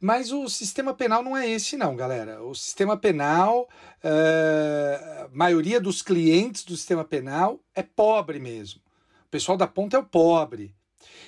Mas 0.00 0.32
o 0.32 0.48
sistema 0.48 0.94
penal 0.94 1.22
não 1.22 1.36
é 1.36 1.46
esse, 1.46 1.76
não, 1.76 1.94
galera. 1.94 2.42
O 2.42 2.54
sistema 2.54 2.96
penal, 2.96 3.68
uh, 4.02 5.24
a 5.24 5.28
maioria 5.30 5.78
dos 5.78 6.00
clientes 6.00 6.64
do 6.64 6.74
sistema 6.74 7.04
penal 7.04 7.60
é 7.74 7.82
pobre 7.82 8.38
mesmo. 8.38 8.80
O 9.26 9.28
pessoal 9.30 9.58
da 9.58 9.66
ponta 9.66 9.98
é 9.98 10.00
o 10.00 10.04
pobre. 10.04 10.74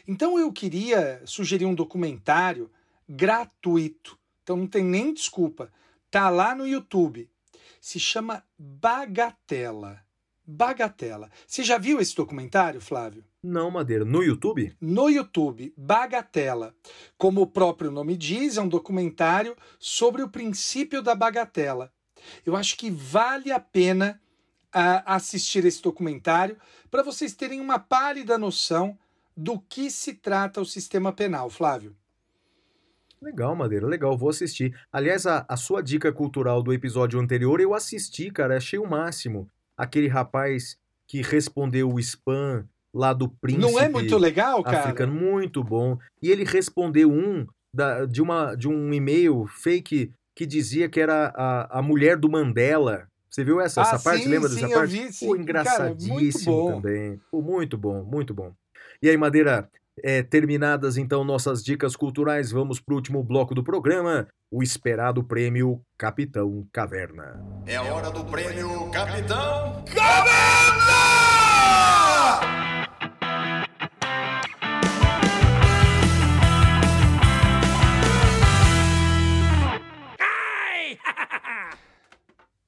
Então 0.09 0.39
eu 0.39 0.51
queria 0.51 1.21
sugerir 1.27 1.67
um 1.67 1.75
documentário 1.75 2.71
gratuito. 3.07 4.19
Então 4.43 4.57
não 4.57 4.67
tem 4.67 4.83
nem 4.83 5.13
desculpa. 5.13 5.71
Tá 6.11 6.31
lá 6.31 6.55
no 6.55 6.67
YouTube. 6.67 7.29
Se 7.79 8.01
chama 8.01 8.43
Bagatela. 8.59 10.01
Bagatela. 10.47 11.31
Você 11.47 11.63
já 11.63 11.77
viu 11.77 12.01
esse 12.01 12.15
documentário, 12.15 12.81
Flávio? 12.81 13.25
Não, 13.43 13.73
Madeira. 13.73 14.05
No 14.05 14.23
YouTube? 14.23 14.73
No 14.81 15.09
YouTube, 15.09 15.75
Bagatela. 15.77 16.73
Como 17.19 17.41
o 17.41 17.47
próprio 17.47 17.91
nome 17.91 18.17
diz, 18.17 18.57
é 18.57 18.63
um 18.63 18.69
documentário 18.69 19.57
sobre 19.81 20.23
o 20.23 20.29
princípio 20.29 21.03
da 21.03 21.13
bagatela. 21.13 21.93
Eu 22.47 22.55
acho 22.55 22.77
que 22.77 22.89
vale 22.89 23.51
a 23.51 23.59
pena 23.59 24.21
uh, 24.69 25.03
assistir 25.05 25.65
esse 25.65 25.83
documentário 25.83 26.57
para 26.89 27.03
vocês 27.03 27.35
terem 27.35 27.61
uma 27.61 27.81
pálida 27.81 28.39
noção 28.39 28.97
do 29.37 29.59
que 29.59 29.91
se 29.91 30.15
trata 30.15 30.61
o 30.61 30.67
sistema 30.67 31.13
penal, 31.13 31.51
Flávio. 31.51 31.97
Legal, 33.21 33.57
Madeira, 33.57 33.87
legal, 33.89 34.17
vou 34.17 34.31
assistir. 34.31 34.77
Aliás, 34.93 35.27
a, 35.27 35.45
a 35.49 35.57
sua 35.57 35.83
dica 35.83 36.13
cultural 36.13 36.63
do 36.63 36.73
episódio 36.73 37.19
anterior 37.19 37.61
eu 37.61 37.75
assisti, 37.75 38.31
cara, 38.31 38.57
achei 38.57 38.79
o 38.79 38.89
máximo. 38.89 39.49
Aquele 39.77 40.07
rapaz 40.07 40.79
que 41.09 41.23
respondeu 41.23 41.93
o 41.93 41.99
spam 41.99 42.69
lá 42.95 43.13
do 43.13 43.29
príncipe. 43.29 43.63
Não 43.63 43.79
é 43.79 43.89
muito 43.89 44.17
legal, 44.17 44.63
cara? 44.63 44.81
Africano, 44.81 45.13
muito 45.13 45.63
bom. 45.63 45.99
E 46.21 46.31
ele 46.31 46.45
respondeu 46.45 47.11
um 47.11 47.47
da, 47.75 48.05
de, 48.05 48.21
uma, 48.21 48.55
de 48.55 48.69
um 48.69 48.93
e-mail 48.93 49.47
fake 49.47 50.13
que 50.37 50.47
dizia 50.47 50.89
que 50.89 51.01
era 51.01 51.33
a, 51.35 51.79
a 51.79 51.83
mulher 51.83 52.17
do 52.17 52.29
Mandela. 52.29 53.07
Você 53.31 53.43
viu 53.43 53.61
essa, 53.61 53.81
ah, 53.81 53.85
essa 53.85 53.99
parte? 53.99 54.25
Sim, 54.25 54.31
Lembra 54.31 54.49
sim, 54.49 54.61
dessa 54.61 54.75
parte? 54.75 54.93
Vi, 54.93 55.13
sim. 55.13 55.27
Pô, 55.27 55.37
engraçadíssimo 55.37 56.67
Cara, 56.67 56.77
também. 56.77 57.21
Pô, 57.31 57.41
muito 57.41 57.79
bom, 57.79 58.03
muito 58.05 58.35
bom. 58.35 58.53
E 59.03 59.09
aí, 59.09 59.17
Madeira, 59.17 59.69
é, 60.03 60.23
terminadas 60.23 60.97
então 60.97 61.25
nossas 61.25 61.63
dicas 61.63 61.97
culturais, 61.97 62.51
vamos 62.51 62.81
para 62.81 62.93
o 62.93 62.97
último 62.97 63.23
bloco 63.23 63.55
do 63.55 63.65
programa, 63.65 64.29
o 64.51 64.63
esperado 64.63 65.25
prêmio 65.25 65.81
Capitão 65.99 66.67
Caverna. 66.73 67.43
É 67.67 67.77
a 67.77 67.83
hora 67.83 68.11
do 68.11 68.25
prêmio 68.25 68.91
Capitão 68.91 69.85
Caverna! 69.95 70.93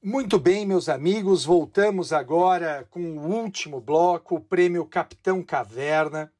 Muito 0.06 0.38
bem, 0.38 0.66
meus 0.66 0.90
amigos, 0.90 1.46
voltamos 1.46 2.12
agora 2.12 2.86
com 2.90 3.00
o 3.16 3.26
último 3.26 3.80
bloco, 3.80 4.34
o 4.34 4.40
prêmio 4.40 4.84
Capitão 4.84 5.42
Caverna. 5.42 6.30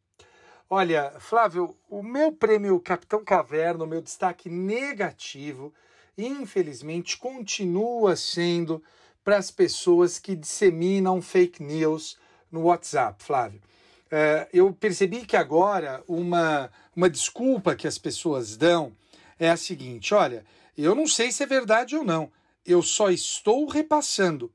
Olha, 0.69 1.15
Flávio, 1.19 1.75
o 1.89 2.03
meu 2.03 2.31
prêmio 2.31 2.79
Capitão 2.79 3.25
Caverna, 3.25 3.85
o 3.85 3.87
meu 3.87 4.03
destaque 4.03 4.51
negativo, 4.51 5.73
infelizmente, 6.19 7.17
continua 7.17 8.17
sendo 8.17 8.83
para 9.25 9.39
as 9.39 9.51
pessoas 9.51 10.19
que 10.19 10.37
disseminam 10.37 11.23
fake 11.23 11.63
news 11.63 12.19
no 12.53 12.65
WhatsApp, 12.65 13.25
Flávio. 13.25 13.63
É, 14.11 14.47
eu 14.53 14.75
percebi 14.75 15.25
que 15.25 15.39
agora 15.39 16.05
uma, 16.07 16.71
uma 16.95 17.09
desculpa 17.09 17.75
que 17.75 17.89
as 17.89 17.97
pessoas 17.97 18.59
dão 18.59 18.93
é 19.39 19.49
a 19.49 19.57
seguinte: 19.57 20.13
olha, 20.13 20.45
eu 20.77 20.95
não 20.95 21.07
sei 21.07 21.33
se 21.33 21.43
é 21.43 21.47
verdade 21.47 21.97
ou 21.97 22.05
não 22.05 22.31
eu 22.65 22.83
só 22.83 23.11
estou 23.11 23.67
repassando. 23.67 24.53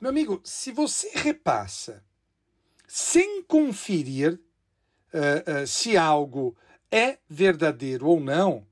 Meu 0.00 0.10
amigo, 0.10 0.40
se 0.44 0.72
você 0.72 1.10
repassa 1.14 2.04
sem 2.86 3.42
conferir 3.42 4.40
uh, 5.12 5.62
uh, 5.62 5.66
se 5.66 5.96
algo 5.96 6.56
é 6.90 7.18
verdadeiro 7.28 8.06
ou 8.06 8.20
não, 8.20 8.66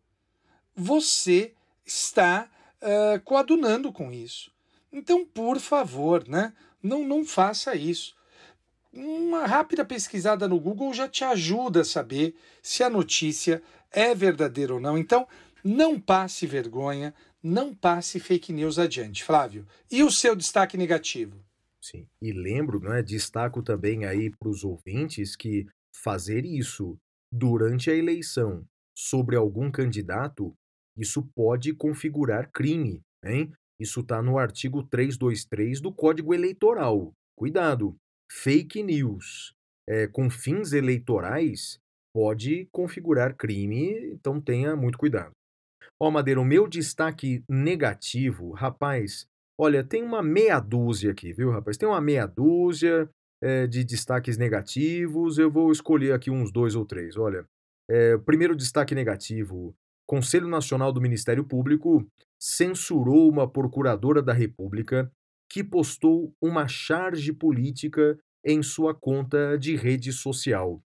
você 0.75 1.53
está 1.85 2.49
uh, 2.81 3.21
coadunando 3.23 3.93
com 3.93 4.11
isso. 4.11 4.51
Então, 4.93 5.25
por 5.27 5.59
favor, 5.59 6.27
né, 6.27 6.53
não, 6.83 7.05
não 7.05 7.25
faça 7.25 7.75
isso. 7.75 8.15
Uma 8.93 9.45
rápida 9.45 9.85
pesquisada 9.85 10.49
no 10.49 10.59
Google 10.59 10.95
já 10.95 11.07
te 11.07 11.23
ajuda 11.23 11.83
a 11.83 11.85
saber 11.85 12.35
se 12.63 12.83
a 12.83 12.89
notícia 12.89 13.63
é 13.91 14.15
verdadeira 14.15 14.73
ou 14.73 14.81
não. 14.81 14.97
Então, 14.97 15.29
não 15.63 16.01
passe 16.01 16.47
vergonha, 16.47 17.13
não 17.47 17.73
passe 17.75 18.19
fake 18.19 18.53
news 18.53 18.79
adiante. 18.79 19.23
Flávio, 19.23 19.67
e 19.91 20.03
o 20.03 20.11
seu 20.11 20.35
destaque 20.35 20.77
negativo? 20.77 21.41
Sim, 21.81 22.07
e 22.21 22.33
lembro, 22.33 22.81
né, 22.81 23.03
destaco 23.03 23.63
também 23.63 24.05
aí 24.05 24.31
para 24.31 24.49
os 24.49 24.65
ouvintes 24.65 25.37
que 25.37 25.67
fazer 25.95 26.45
isso 26.45 26.99
durante 27.31 27.91
a 27.91 27.95
eleição 27.95 28.65
sobre 28.97 29.37
algum 29.37 29.71
candidato, 29.71 30.53
isso 30.97 31.23
pode 31.35 31.73
configurar 31.73 32.51
crime, 32.51 33.03
hein? 33.25 33.53
Isso 33.79 34.01
está 34.01 34.23
no 34.23 34.39
artigo 34.39 34.83
323 34.83 35.81
do 35.81 35.93
Código 35.93 36.35
Eleitoral. 36.35 37.13
Cuidado, 37.37 37.95
fake 38.33 38.83
news 38.83 39.53
é, 39.87 40.07
com 40.09 40.31
fins 40.31 40.73
eleitorais 40.73 41.79
pode 42.13 42.67
configurar 42.73 43.37
crime, 43.37 44.11
então 44.13 44.41
tenha 44.41 44.75
muito 44.75 44.97
cuidado. 44.97 45.33
Ó, 46.01 46.11
Madeira, 46.11 46.41
o 46.41 46.45
meu 46.45 46.69
destaque 46.69 47.43
negativo, 47.49 48.53
rapaz, 48.53 49.27
olha, 49.59 49.83
tem 49.83 50.03
uma 50.03 50.23
meia 50.23 50.61
dúzia 50.61 51.13
aqui, 51.13 51.33
viu, 51.33 51.51
rapaz? 51.51 51.79
Tem 51.79 51.89
uma 51.89 52.01
meia 52.01 52.27
dúzia 52.27 53.09
é, 53.43 53.67
de 53.67 53.83
destaques 53.83 54.37
negativos. 54.37 55.39
Eu 55.39 55.51
vou 55.51 55.73
escolher 55.73 56.13
aqui 56.13 56.31
uns 56.31 56.53
dois 56.53 56.75
ou 56.75 56.85
três. 56.85 57.17
Olha, 57.17 57.47
é, 57.91 58.19
primeiro 58.19 58.55
destaque 58.55 58.95
negativo: 58.95 59.75
Conselho 60.07 60.49
Nacional 60.49 60.93
do 60.93 61.01
Ministério 61.01 61.45
Público 61.45 62.07
censurou 62.39 63.31
uma 63.31 63.51
procuradora 63.51 64.23
da 64.23 64.35
República 64.35 65.11
que 65.51 65.65
postou 65.65 66.33
uma 66.43 66.69
charge 66.69 67.33
política 67.33 68.19
em 68.45 68.63
sua 68.63 68.95
conta 68.95 69.57
de 69.57 69.75
rede 69.77 70.13
social. 70.13 70.83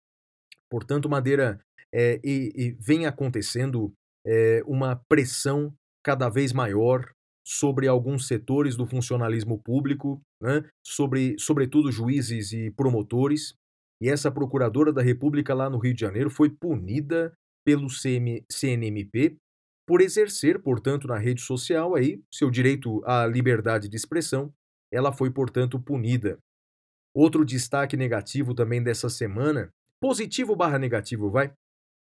Portanto, 0.68 1.08
Madeira, 1.08 1.60
é, 1.94 2.20
e, 2.24 2.52
e 2.56 2.70
vem 2.72 3.06
acontecendo 3.06 3.92
é, 4.26 4.62
uma 4.66 5.00
pressão 5.08 5.72
cada 6.04 6.28
vez 6.28 6.52
maior 6.52 7.08
sobre 7.46 7.86
alguns 7.86 8.26
setores 8.26 8.76
do 8.76 8.86
funcionalismo 8.86 9.62
público, 9.62 10.20
né, 10.42 10.64
sobre, 10.84 11.36
sobretudo 11.38 11.92
juízes 11.92 12.52
e 12.52 12.70
promotores. 12.72 13.54
E 14.02 14.08
essa 14.08 14.30
procuradora 14.30 14.92
da 14.92 15.00
República 15.00 15.54
lá 15.54 15.70
no 15.70 15.78
Rio 15.78 15.94
de 15.94 16.00
Janeiro 16.00 16.28
foi 16.28 16.50
punida 16.50 17.32
pelo 17.64 17.86
CM, 17.88 18.44
CNMP 18.50 19.36
por 19.86 20.00
exercer, 20.00 20.60
portanto, 20.60 21.06
na 21.06 21.16
rede 21.16 21.40
social 21.40 21.94
aí 21.94 22.20
seu 22.32 22.50
direito 22.50 23.00
à 23.04 23.24
liberdade 23.26 23.88
de 23.88 23.96
expressão. 23.96 24.52
Ela 24.92 25.12
foi, 25.12 25.30
portanto, 25.30 25.78
punida. 25.80 26.38
Outro 27.14 27.44
destaque 27.44 27.96
negativo 27.96 28.54
também 28.54 28.82
dessa 28.82 29.08
semana, 29.08 29.70
positivo 30.00 30.56
barra 30.56 30.78
negativo, 30.78 31.30
vai? 31.30 31.52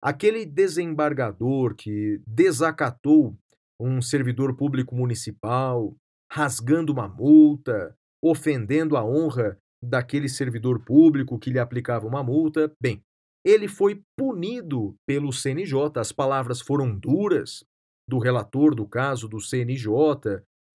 Aquele 0.01 0.45
desembargador 0.45 1.75
que 1.75 2.21
desacatou 2.27 3.35
um 3.79 4.01
servidor 4.01 4.55
público 4.55 4.95
municipal, 4.95 5.95
rasgando 6.31 6.93
uma 6.93 7.07
multa, 7.07 7.95
ofendendo 8.23 8.97
a 8.97 9.03
honra 9.03 9.57
daquele 9.83 10.29
servidor 10.29 10.83
público 10.83 11.39
que 11.39 11.49
lhe 11.49 11.59
aplicava 11.59 12.07
uma 12.07 12.23
multa. 12.23 12.71
Bem, 12.81 13.01
ele 13.45 13.67
foi 13.67 14.01
punido 14.17 14.95
pelo 15.07 15.31
CNJ. 15.31 15.99
As 15.99 16.11
palavras 16.11 16.61
foram 16.61 16.97
duras 16.97 17.63
do 18.07 18.19
relator 18.19 18.73
do 18.73 18.87
caso 18.87 19.27
do 19.27 19.39
CNJ, 19.39 19.89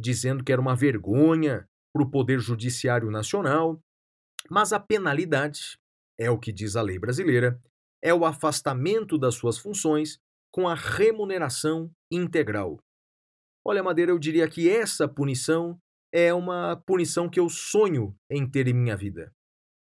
dizendo 0.00 0.44
que 0.44 0.52
era 0.52 0.60
uma 0.60 0.76
vergonha 0.76 1.66
para 1.92 2.02
o 2.02 2.10
Poder 2.10 2.38
Judiciário 2.38 3.10
Nacional. 3.10 3.80
Mas 4.48 4.72
a 4.72 4.80
penalidade, 4.80 5.78
é 6.18 6.30
o 6.30 6.38
que 6.38 6.52
diz 6.52 6.76
a 6.76 6.82
lei 6.82 6.98
brasileira, 6.98 7.60
é 8.02 8.14
o 8.14 8.24
afastamento 8.24 9.18
das 9.18 9.34
suas 9.34 9.58
funções 9.58 10.18
com 10.52 10.68
a 10.68 10.74
remuneração 10.74 11.90
integral. 12.10 12.78
Olha, 13.64 13.82
Madeira, 13.82 14.10
eu 14.10 14.18
diria 14.18 14.48
que 14.48 14.68
essa 14.68 15.06
punição 15.06 15.78
é 16.12 16.32
uma 16.34 16.76
punição 16.86 17.28
que 17.28 17.38
eu 17.38 17.48
sonho 17.48 18.14
em 18.30 18.48
ter 18.48 18.66
em 18.66 18.74
minha 18.74 18.96
vida. 18.96 19.32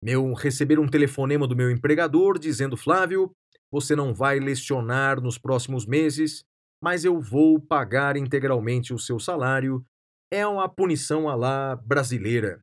Meu 0.03 0.33
receber 0.33 0.79
um 0.79 0.87
telefonema 0.87 1.47
do 1.47 1.57
meu 1.57 1.71
empregador 1.71 2.39
dizendo: 2.39 2.77
Flávio, 2.77 3.33
você 3.71 3.97
não 3.97 4.15
vai 4.15 4.39
lecionar 4.39 5.21
nos 5.21 5.39
próximos 5.39 5.87
meses, 5.87 6.45
mas 6.83 7.05
eu 7.05 7.21
vou 7.21 7.61
pagar 7.61 8.17
integralmente 8.17 8.95
o 8.95 8.99
seu 8.99 9.19
salário. 9.19 9.85
É 10.31 10.47
uma 10.47 10.69
punição 10.69 11.29
à 11.29 11.35
la 11.35 11.77
brasileira. 11.77 12.61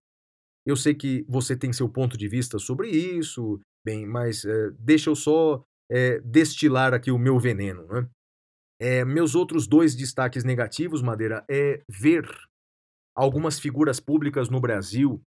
Eu 0.66 0.76
sei 0.76 0.94
que 0.94 1.26
você 1.28 1.56
tem 1.56 1.74
seu 1.74 1.90
ponto 1.90 2.18
de 2.18 2.28
vista 2.28 2.60
sobre 2.60 2.90
isso, 2.90 3.60
bem, 3.86 4.06
mas 4.06 4.46
é, 4.46 4.72
deixa 4.80 5.10
eu 5.10 5.16
só 5.16 5.64
é, 5.92 6.20
destilar 6.20 6.94
aqui 6.94 7.12
o 7.12 7.18
meu 7.18 7.40
veneno. 7.40 7.86
Né? 7.88 8.08
É, 8.80 9.06
meus 9.06 9.36
outros 9.36 9.68
dois 9.68 9.96
destaques 9.96 10.44
negativos, 10.44 11.02
Madeira, 11.02 11.46
é 11.50 11.82
ver 11.88 12.28
algumas 13.16 13.60
figuras 13.60 14.00
públicas 14.00 14.50
no 14.50 14.60
Brasil 14.60 15.22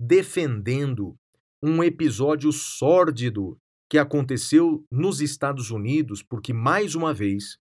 defendendo 0.00 1.16
um 1.62 1.82
episódio 1.82 2.52
sórdido 2.52 3.58
que 3.90 3.98
aconteceu 3.98 4.84
nos 4.90 5.20
Estados 5.20 5.70
Unidos, 5.70 6.22
porque, 6.22 6.52
mais 6.52 6.94
uma 6.94 7.12
vez, 7.12 7.58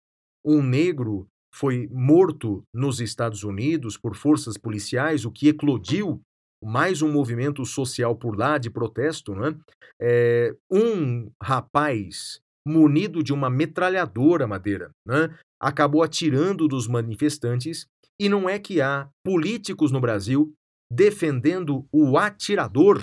um 0.44 0.64
negro 0.64 1.28
foi 1.54 1.88
morto 1.92 2.66
nos 2.74 3.00
Estados 3.00 3.44
Unidos 3.44 3.98
por 3.98 4.16
forças 4.16 4.58
policiais, 4.58 5.26
o 5.26 5.32
que 5.32 5.50
eclodiu 5.50 6.22
mais 6.64 7.02
um 7.02 7.12
movimento 7.12 7.66
social 7.66 8.16
por 8.16 8.38
lá 8.38 8.58
de 8.58 8.70
protesto. 8.70 9.36
Né? 9.36 9.56
É, 10.02 10.56
um 10.72 11.30
rapaz 11.42 12.40
munido 12.66 13.22
de 13.22 13.34
uma 13.34 13.50
metralhadora 13.50 14.48
madeira, 14.48 14.92
né? 15.06 15.36
acabou 15.62 16.02
atirando 16.02 16.68
dos 16.68 16.88
manifestantes 16.88 17.86
e 18.20 18.30
não 18.30 18.48
é 18.48 18.58
que 18.58 18.82
há 18.82 19.10
políticos 19.24 19.92
no 19.92 20.00
Brasil 20.00 20.54
defendendo 20.92 21.86
o 21.92 22.18
atirador. 22.18 23.02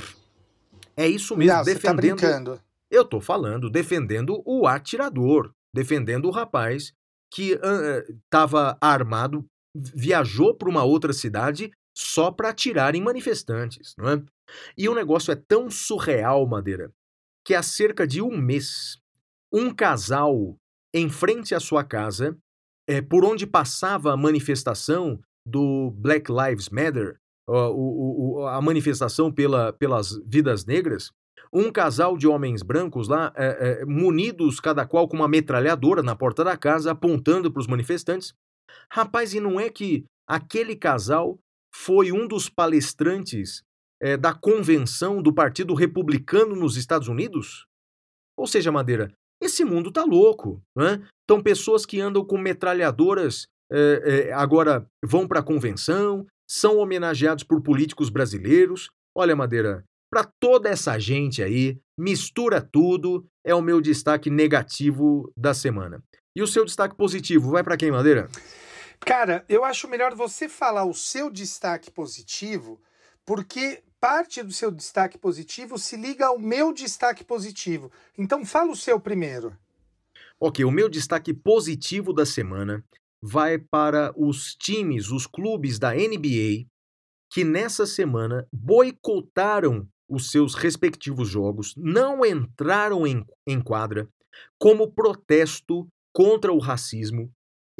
É 0.96 1.06
isso 1.06 1.36
mesmo, 1.36 1.56
Não, 1.56 1.64
defendendo. 1.64 1.80
Você 1.80 1.86
tá 1.86 1.94
brincando. 1.94 2.60
Eu 2.90 3.04
tô 3.04 3.20
falando, 3.20 3.70
defendendo 3.70 4.42
o 4.44 4.66
atirador, 4.66 5.52
defendendo 5.74 6.26
o 6.26 6.30
rapaz 6.30 6.92
que 7.32 7.52
estava 7.52 8.72
uh, 8.72 8.76
armado, 8.80 9.44
viajou 9.74 10.54
para 10.54 10.68
uma 10.68 10.82
outra 10.82 11.12
cidade 11.12 11.70
só 12.00 12.30
para 12.30 12.48
atirar 12.48 12.94
em 12.94 13.02
manifestantes, 13.02 13.94
não 13.96 14.08
é? 14.08 14.22
E 14.76 14.88
o 14.88 14.94
negócio 14.94 15.30
é 15.30 15.36
tão 15.36 15.70
surreal, 15.70 16.46
Madeira, 16.46 16.90
que 17.44 17.54
há 17.54 17.62
cerca 17.62 18.06
de 18.06 18.22
um 18.22 18.36
mês, 18.36 18.98
um 19.52 19.72
casal 19.72 20.56
em 20.94 21.08
frente 21.08 21.54
à 21.54 21.60
sua 21.60 21.84
casa 21.84 22.36
é, 22.88 23.00
por 23.00 23.24
onde 23.24 23.46
passava 23.46 24.12
a 24.12 24.16
manifestação 24.16 25.20
do 25.46 25.92
Black 25.92 26.30
Lives 26.30 26.68
Matter, 26.70 27.16
uh, 27.48 27.70
o, 27.70 28.40
o, 28.40 28.46
a 28.46 28.60
manifestação 28.60 29.30
pela, 29.30 29.72
pelas 29.72 30.18
vidas 30.26 30.64
negras, 30.64 31.10
um 31.52 31.70
casal 31.70 32.16
de 32.16 32.26
homens 32.26 32.62
brancos 32.62 33.08
lá, 33.08 33.32
é, 33.36 33.82
é, 33.82 33.84
munidos 33.84 34.58
cada 34.60 34.86
qual 34.86 35.08
com 35.08 35.16
uma 35.16 35.28
metralhadora 35.28 36.02
na 36.02 36.16
porta 36.16 36.44
da 36.44 36.56
casa, 36.56 36.92
apontando 36.92 37.50
para 37.50 37.60
os 37.60 37.66
manifestantes. 37.66 38.32
Rapaz, 38.92 39.34
e 39.34 39.40
não 39.40 39.58
é 39.58 39.68
que 39.68 40.04
aquele 40.26 40.76
casal 40.76 41.38
foi 41.74 42.12
um 42.12 42.26
dos 42.26 42.48
palestrantes 42.48 43.62
é, 44.00 44.16
da 44.16 44.32
convenção 44.32 45.22
do 45.22 45.32
Partido 45.32 45.74
Republicano 45.74 46.56
nos 46.56 46.76
Estados 46.76 47.08
Unidos? 47.08 47.66
Ou 48.36 48.46
seja, 48.46 48.72
Madeira, 48.72 49.12
esse 49.40 49.64
mundo 49.64 49.90
tá 49.90 50.04
louco, 50.04 50.62
né? 50.76 51.02
Então, 51.24 51.42
pessoas 51.42 51.86
que 51.86 52.00
andam 52.00 52.24
com 52.24 52.36
metralhadoras 52.36 53.46
é, 53.72 54.28
é, 54.28 54.32
agora 54.32 54.84
vão 55.04 55.26
para 55.28 55.40
a 55.40 55.44
convenção, 55.44 56.26
são 56.48 56.78
homenageados 56.78 57.44
por 57.44 57.62
políticos 57.62 58.10
brasileiros. 58.10 58.88
Olha, 59.16 59.36
Madeira, 59.36 59.84
para 60.10 60.28
toda 60.40 60.68
essa 60.68 60.98
gente 60.98 61.42
aí, 61.42 61.78
mistura 61.98 62.60
tudo, 62.60 63.24
é 63.44 63.54
o 63.54 63.62
meu 63.62 63.80
destaque 63.80 64.28
negativo 64.28 65.32
da 65.36 65.54
semana. 65.54 66.02
E 66.36 66.42
o 66.42 66.46
seu 66.46 66.64
destaque 66.64 66.96
positivo 66.96 67.50
vai 67.50 67.62
para 67.62 67.76
quem, 67.76 67.90
Madeira? 67.90 68.28
Cara, 69.00 69.44
eu 69.48 69.64
acho 69.64 69.88
melhor 69.88 70.14
você 70.14 70.48
falar 70.48 70.84
o 70.84 70.94
seu 70.94 71.30
destaque 71.30 71.90
positivo, 71.90 72.80
porque 73.24 73.82
parte 74.00 74.42
do 74.42 74.52
seu 74.52 74.70
destaque 74.70 75.18
positivo 75.18 75.78
se 75.78 75.96
liga 75.96 76.26
ao 76.26 76.38
meu 76.38 76.72
destaque 76.72 77.24
positivo. 77.24 77.90
Então 78.16 78.44
fala 78.44 78.70
o 78.70 78.76
seu 78.76 79.00
primeiro. 79.00 79.56
Ok, 80.38 80.64
o 80.64 80.70
meu 80.70 80.88
destaque 80.88 81.34
positivo 81.34 82.12
da 82.12 82.24
semana 82.24 82.84
vai 83.22 83.58
para 83.58 84.12
os 84.16 84.54
times, 84.54 85.10
os 85.10 85.26
clubes 85.26 85.78
da 85.78 85.92
NBA 85.92 86.66
que 87.30 87.44
nessa 87.44 87.86
semana 87.86 88.46
boicotaram 88.52 89.88
os 90.08 90.32
seus 90.32 90.56
respectivos 90.56 91.28
jogos, 91.28 91.72
não 91.76 92.26
entraram 92.26 93.06
em, 93.06 93.24
em 93.46 93.62
quadra 93.62 94.08
como 94.58 94.90
protesto 94.90 95.86
contra 96.12 96.52
o 96.52 96.58
racismo 96.58 97.30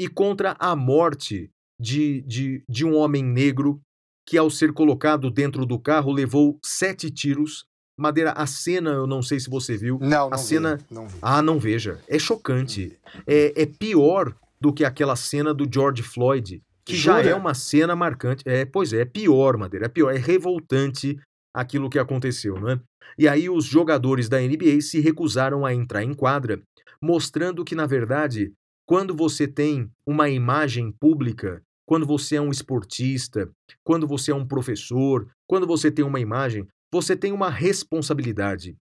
e 0.00 0.08
contra 0.08 0.56
a 0.58 0.74
morte 0.74 1.50
de, 1.78 2.22
de, 2.22 2.64
de 2.66 2.86
um 2.86 2.96
homem 2.96 3.22
negro 3.22 3.82
que, 4.26 4.38
ao 4.38 4.48
ser 4.48 4.72
colocado 4.72 5.30
dentro 5.30 5.66
do 5.66 5.78
carro, 5.78 6.10
levou 6.10 6.58
sete 6.64 7.10
tiros. 7.10 7.66
Madeira, 7.98 8.32
a 8.32 8.46
cena, 8.46 8.92
eu 8.92 9.06
não 9.06 9.22
sei 9.22 9.38
se 9.38 9.50
você 9.50 9.76
viu. 9.76 9.98
Não, 10.00 10.28
a 10.28 10.30
não 10.30 10.38
cena. 10.38 10.76
Vi, 10.76 10.84
não 10.90 11.06
vi. 11.06 11.18
Ah, 11.20 11.42
não 11.42 11.58
veja. 11.58 12.00
É 12.08 12.18
chocante. 12.18 12.98
É, 13.26 13.52
é 13.60 13.66
pior 13.66 14.34
do 14.58 14.72
que 14.72 14.86
aquela 14.86 15.14
cena 15.16 15.52
do 15.52 15.68
George 15.70 16.02
Floyd, 16.02 16.62
que 16.82 16.96
Jura? 16.96 17.22
já 17.22 17.30
é 17.32 17.34
uma 17.34 17.52
cena 17.52 17.94
marcante. 17.94 18.42
É, 18.46 18.64
pois 18.64 18.94
é, 18.94 19.02
é 19.02 19.04
pior, 19.04 19.58
Madeira. 19.58 19.84
É 19.84 19.88
pior. 19.90 20.14
É 20.14 20.18
revoltante 20.18 21.18
aquilo 21.54 21.90
que 21.90 21.98
aconteceu, 21.98 22.58
não 22.58 22.70
é? 22.70 22.80
E 23.18 23.28
aí 23.28 23.50
os 23.50 23.66
jogadores 23.66 24.30
da 24.30 24.40
NBA 24.40 24.80
se 24.80 24.98
recusaram 24.98 25.66
a 25.66 25.74
entrar 25.74 26.02
em 26.02 26.14
quadra, 26.14 26.58
mostrando 27.02 27.62
que, 27.66 27.74
na 27.74 27.84
verdade, 27.84 28.50
quando 28.90 29.14
você 29.14 29.46
tem 29.46 29.88
uma 30.04 30.28
imagem 30.28 30.90
pública 30.90 31.62
quando 31.86 32.04
você 32.04 32.34
é 32.34 32.40
um 32.40 32.50
esportista, 32.50 33.48
quando 33.84 34.04
você 34.04 34.32
é 34.32 34.34
um 34.34 34.44
professor, 34.44 35.30
quando 35.46 35.64
você 35.64 35.92
tem 35.92 36.04
uma 36.04 36.18
imagem, 36.18 36.66
você 36.92 37.16
tem 37.16 37.30
uma 37.30 37.48
responsabilidade. 37.48 38.76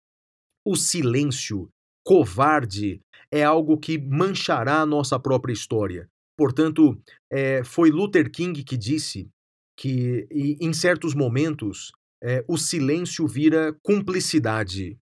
O 0.66 0.76
silêncio 0.76 1.70
covarde 2.04 3.00
é 3.32 3.44
algo 3.44 3.78
que 3.78 4.00
manchará 4.00 4.82
a 4.82 4.86
nossa 4.86 5.20
própria 5.20 5.54
história. 5.54 6.10
Portanto, 6.36 7.00
é, 7.32 7.64
foi 7.64 7.92
Luther 7.92 8.32
King 8.32 8.64
que 8.64 8.78
disse 8.78 9.30
que, 9.78 10.28
em 10.60 10.74
certos 10.74 11.14
momentos, 11.14 11.92
é, 12.24 12.44
o 12.48 12.58
silêncio 12.58 13.28
vira 13.28 13.78
cumplicidade. 13.84 14.98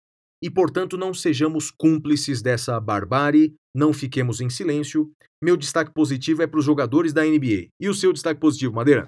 E, 0.41 0.49
portanto, 0.49 0.95
não 0.97 1.13
sejamos 1.13 1.71
cúmplices 1.71 2.41
dessa 2.41 2.79
barbárie, 2.79 3.53
não 3.73 3.91
fiquemos 3.91 4.39
em 4.39 4.49
silêncio. 4.49 5.11
Meu 5.41 5.57
destaque 5.57 5.91
positivo 5.91 6.43
é 6.43 6.47
para 6.47 6.59
os 6.59 6.65
jogadores 6.65 7.11
da 7.11 7.23
NBA. 7.23 7.69
E 7.79 7.89
o 7.89 7.93
seu 7.93 8.13
destaque 8.13 8.39
positivo, 8.39 8.75
Madeira? 8.75 9.07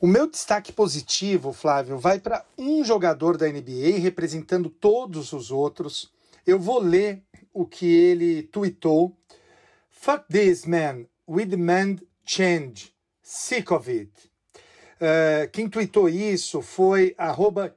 O 0.00 0.06
meu 0.06 0.30
destaque 0.30 0.72
positivo, 0.72 1.52
Flávio, 1.52 1.98
vai 1.98 2.20
para 2.20 2.44
um 2.56 2.84
jogador 2.84 3.36
da 3.36 3.48
NBA 3.48 3.98
representando 4.00 4.70
todos 4.70 5.32
os 5.32 5.50
outros. 5.50 6.10
Eu 6.46 6.58
vou 6.58 6.80
ler 6.80 7.22
o 7.52 7.66
que 7.66 7.86
ele 7.86 8.44
tweetou. 8.44 9.16
Fuck 9.90 10.24
this, 10.30 10.64
man. 10.64 11.04
We 11.28 11.44
demand 11.44 11.98
change. 12.24 12.92
Sick 13.20 13.72
of 13.72 13.90
it. 13.90 14.12
Uh, 15.00 15.48
quem 15.52 15.68
tweetou 15.68 16.08
isso 16.08 16.62
foi 16.62 17.14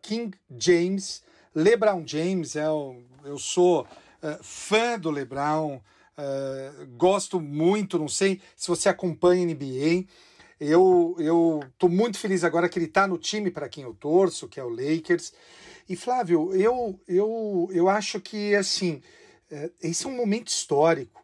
King 0.02 0.38
James. 0.58 1.24
LeBron 1.54 2.04
James, 2.06 2.56
é 2.56 2.70
um, 2.72 3.04
eu 3.26 3.38
sou 3.38 3.82
uh, 3.82 4.44
fã 4.44 4.98
do 4.98 5.12
LeBron, 5.12 5.82
uh, 6.18 6.88
gosto 6.98 7.40
muito, 7.40 8.00
não 8.00 8.08
sei 8.08 8.42
se 8.56 8.68
você 8.68 8.90
acompanha 8.90 9.46
NBA. 9.46 10.06
Eu 10.60 11.16
eu 11.20 11.60
tô 11.78 11.88
muito 11.88 12.18
feliz 12.18 12.44
agora 12.44 12.70
que 12.70 12.78
ele 12.78 12.86
está 12.86 13.08
no 13.08 13.18
time 13.18 13.50
para 13.50 13.70
quem 13.70 13.84
eu 13.84 13.94
torço, 13.94 14.48
que 14.48 14.60
é 14.60 14.64
o 14.64 14.70
Lakers. 14.70 15.34
E 15.90 15.96
Flávio, 15.96 16.54
eu, 16.56 17.00
eu, 17.08 17.70
eu 17.72 17.90
acho 17.90 18.20
que 18.22 18.56
assim, 18.56 19.02
é, 19.52 19.70
esse 19.84 20.06
é 20.06 20.10
um 20.10 20.16
momento 20.16 20.48
histórico. 20.48 21.24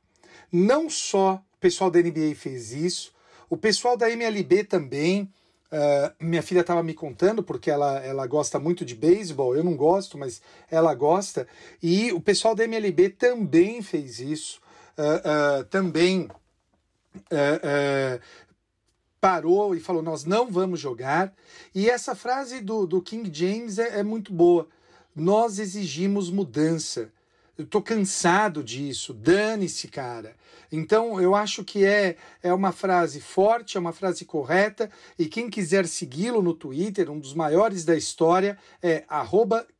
Não 0.51 0.89
só 0.89 1.41
o 1.55 1.57
pessoal 1.59 1.89
da 1.89 2.01
NBA 2.01 2.35
fez 2.35 2.71
isso, 2.73 3.13
o 3.49 3.57
pessoal 3.57 3.95
da 3.95 4.11
MLB 4.11 4.63
também. 4.63 5.31
Uh, 5.69 6.25
minha 6.25 6.41
filha 6.41 6.61
estava 6.61 6.81
me 6.81 6.93
contando, 6.93 7.43
porque 7.43 7.69
ela, 7.69 7.99
ela 7.99 8.25
gosta 8.25 8.57
muito 8.57 8.85
de 8.85 8.95
beisebol, 8.95 9.53
eu 9.53 9.65
não 9.65 9.75
gosto, 9.75 10.17
mas 10.17 10.41
ela 10.71 10.93
gosta. 10.95 11.45
E 11.83 12.11
o 12.13 12.21
pessoal 12.21 12.55
da 12.55 12.63
MLB 12.63 13.09
também 13.09 13.81
fez 13.81 14.19
isso, 14.19 14.61
uh, 14.97 15.61
uh, 15.61 15.63
também 15.65 16.27
parou 19.19 19.75
e 19.75 19.79
falou: 19.79 20.01
Nós 20.01 20.23
não 20.23 20.51
vamos 20.51 20.79
jogar. 20.79 21.33
E 21.73 21.89
essa 21.89 22.15
frase 22.15 22.61
do, 22.61 22.85
do 22.85 23.01
King 23.01 23.29
James 23.33 23.77
é, 23.77 23.99
é 23.99 24.03
muito 24.03 24.31
boa. 24.33 24.67
Nós 25.15 25.59
exigimos 25.59 26.29
mudança. 26.29 27.11
Eu 27.57 27.65
tô 27.65 27.81
cansado 27.81 28.63
disso. 28.63 29.13
Dane-se, 29.13 29.87
cara. 29.87 30.35
Então, 30.71 31.19
eu 31.19 31.33
acho 31.33 31.63
que 31.63 31.83
é, 31.83 32.15
é 32.43 32.53
uma 32.53 32.71
frase 32.71 33.19
forte, 33.19 33.77
é 33.77 33.79
uma 33.79 33.91
frase 33.91 34.25
correta. 34.25 34.91
E 35.17 35.25
quem 35.25 35.49
quiser 35.49 35.87
segui-lo 35.87 36.41
no 36.41 36.53
Twitter, 36.53 37.09
um 37.09 37.19
dos 37.19 37.33
maiores 37.33 37.83
da 37.83 37.95
história, 37.95 38.59
é 38.81 39.03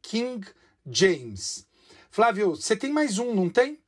KingJames. 0.01 1.67
Flávio, 2.09 2.55
você 2.55 2.75
tem 2.75 2.91
mais 2.91 3.19
um, 3.19 3.35
não 3.35 3.47
tem? 3.47 3.79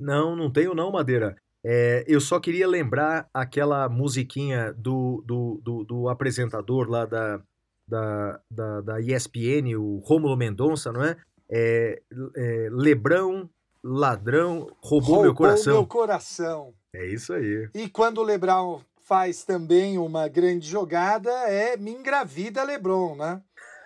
Não, 0.00 0.34
não 0.34 0.50
tenho 0.50 0.74
não, 0.74 0.90
Madeira. 0.90 1.36
É, 1.64 2.04
eu 2.06 2.20
só 2.20 2.38
queria 2.38 2.68
lembrar 2.68 3.28
aquela 3.32 3.88
musiquinha 3.88 4.72
do, 4.74 5.22
do, 5.26 5.60
do, 5.62 5.84
do 5.84 6.08
apresentador 6.08 6.90
lá 6.90 7.06
da, 7.06 7.40
da, 7.88 8.40
da, 8.50 8.80
da, 8.82 9.00
ESPN, 9.00 9.74
o 9.78 9.98
Rômulo 10.04 10.36
Mendonça, 10.36 10.92
não 10.92 11.02
é? 11.02 11.16
é, 11.50 12.02
é 12.36 12.68
Lebrão, 12.70 13.48
ladrão, 13.82 14.70
roubou, 14.80 15.00
roubou 15.00 15.22
meu 15.22 15.34
coração. 15.34 15.74
meu 15.74 15.86
coração. 15.86 16.74
É 16.92 17.06
isso 17.06 17.32
aí. 17.32 17.68
E 17.74 17.88
quando 17.88 18.18
o 18.18 18.22
Lebrão 18.22 18.80
faz 19.04 19.44
também 19.44 19.98
uma 19.98 20.28
grande 20.28 20.66
jogada, 20.66 21.30
é 21.48 21.76
me 21.76 21.90
engravida 21.90 22.64
Lebron, 22.64 23.16
né? 23.16 23.42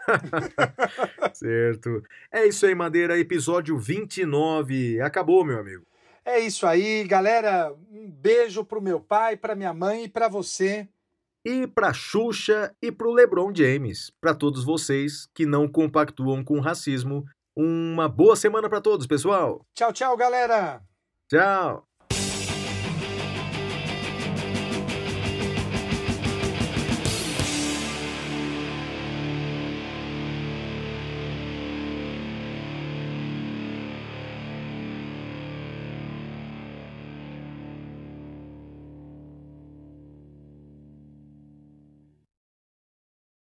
certo. 1.35 2.03
É 2.33 2.47
isso 2.47 2.65
aí, 2.65 2.75
Madeira. 2.75 3.19
Episódio 3.19 3.79
29. 3.79 5.01
Acabou, 5.01 5.45
meu 5.45 5.59
amigo. 5.59 5.85
É 6.29 6.39
isso 6.41 6.67
aí, 6.67 7.05
galera. 7.05 7.75
Um 7.91 8.07
beijo 8.07 8.63
pro 8.63 8.83
meu 8.83 9.01
pai, 9.01 9.35
pra 9.35 9.55
minha 9.55 9.73
mãe 9.73 10.05
e 10.05 10.09
pra 10.11 10.29
você. 10.29 10.87
E 11.43 11.67
pra 11.67 11.91
Xuxa 11.95 12.77
e 12.83 12.93
pro 12.93 13.13
LeBron 13.13 13.51
James. 13.55 14.13
Para 14.21 14.35
todos 14.35 14.63
vocês 14.63 15.27
que 15.35 15.47
não 15.47 15.67
compactuam 15.67 16.45
com 16.45 16.59
o 16.59 16.61
racismo. 16.61 17.25
Uma 17.57 18.11
boa 18.11 18.37
semana 18.37 18.69
para 18.69 18.83
todos, 18.83 19.07
pessoal. 19.07 19.65
Tchau, 19.75 19.91
tchau, 19.91 20.15
galera. 20.19 20.83
Tchau. 21.31 21.88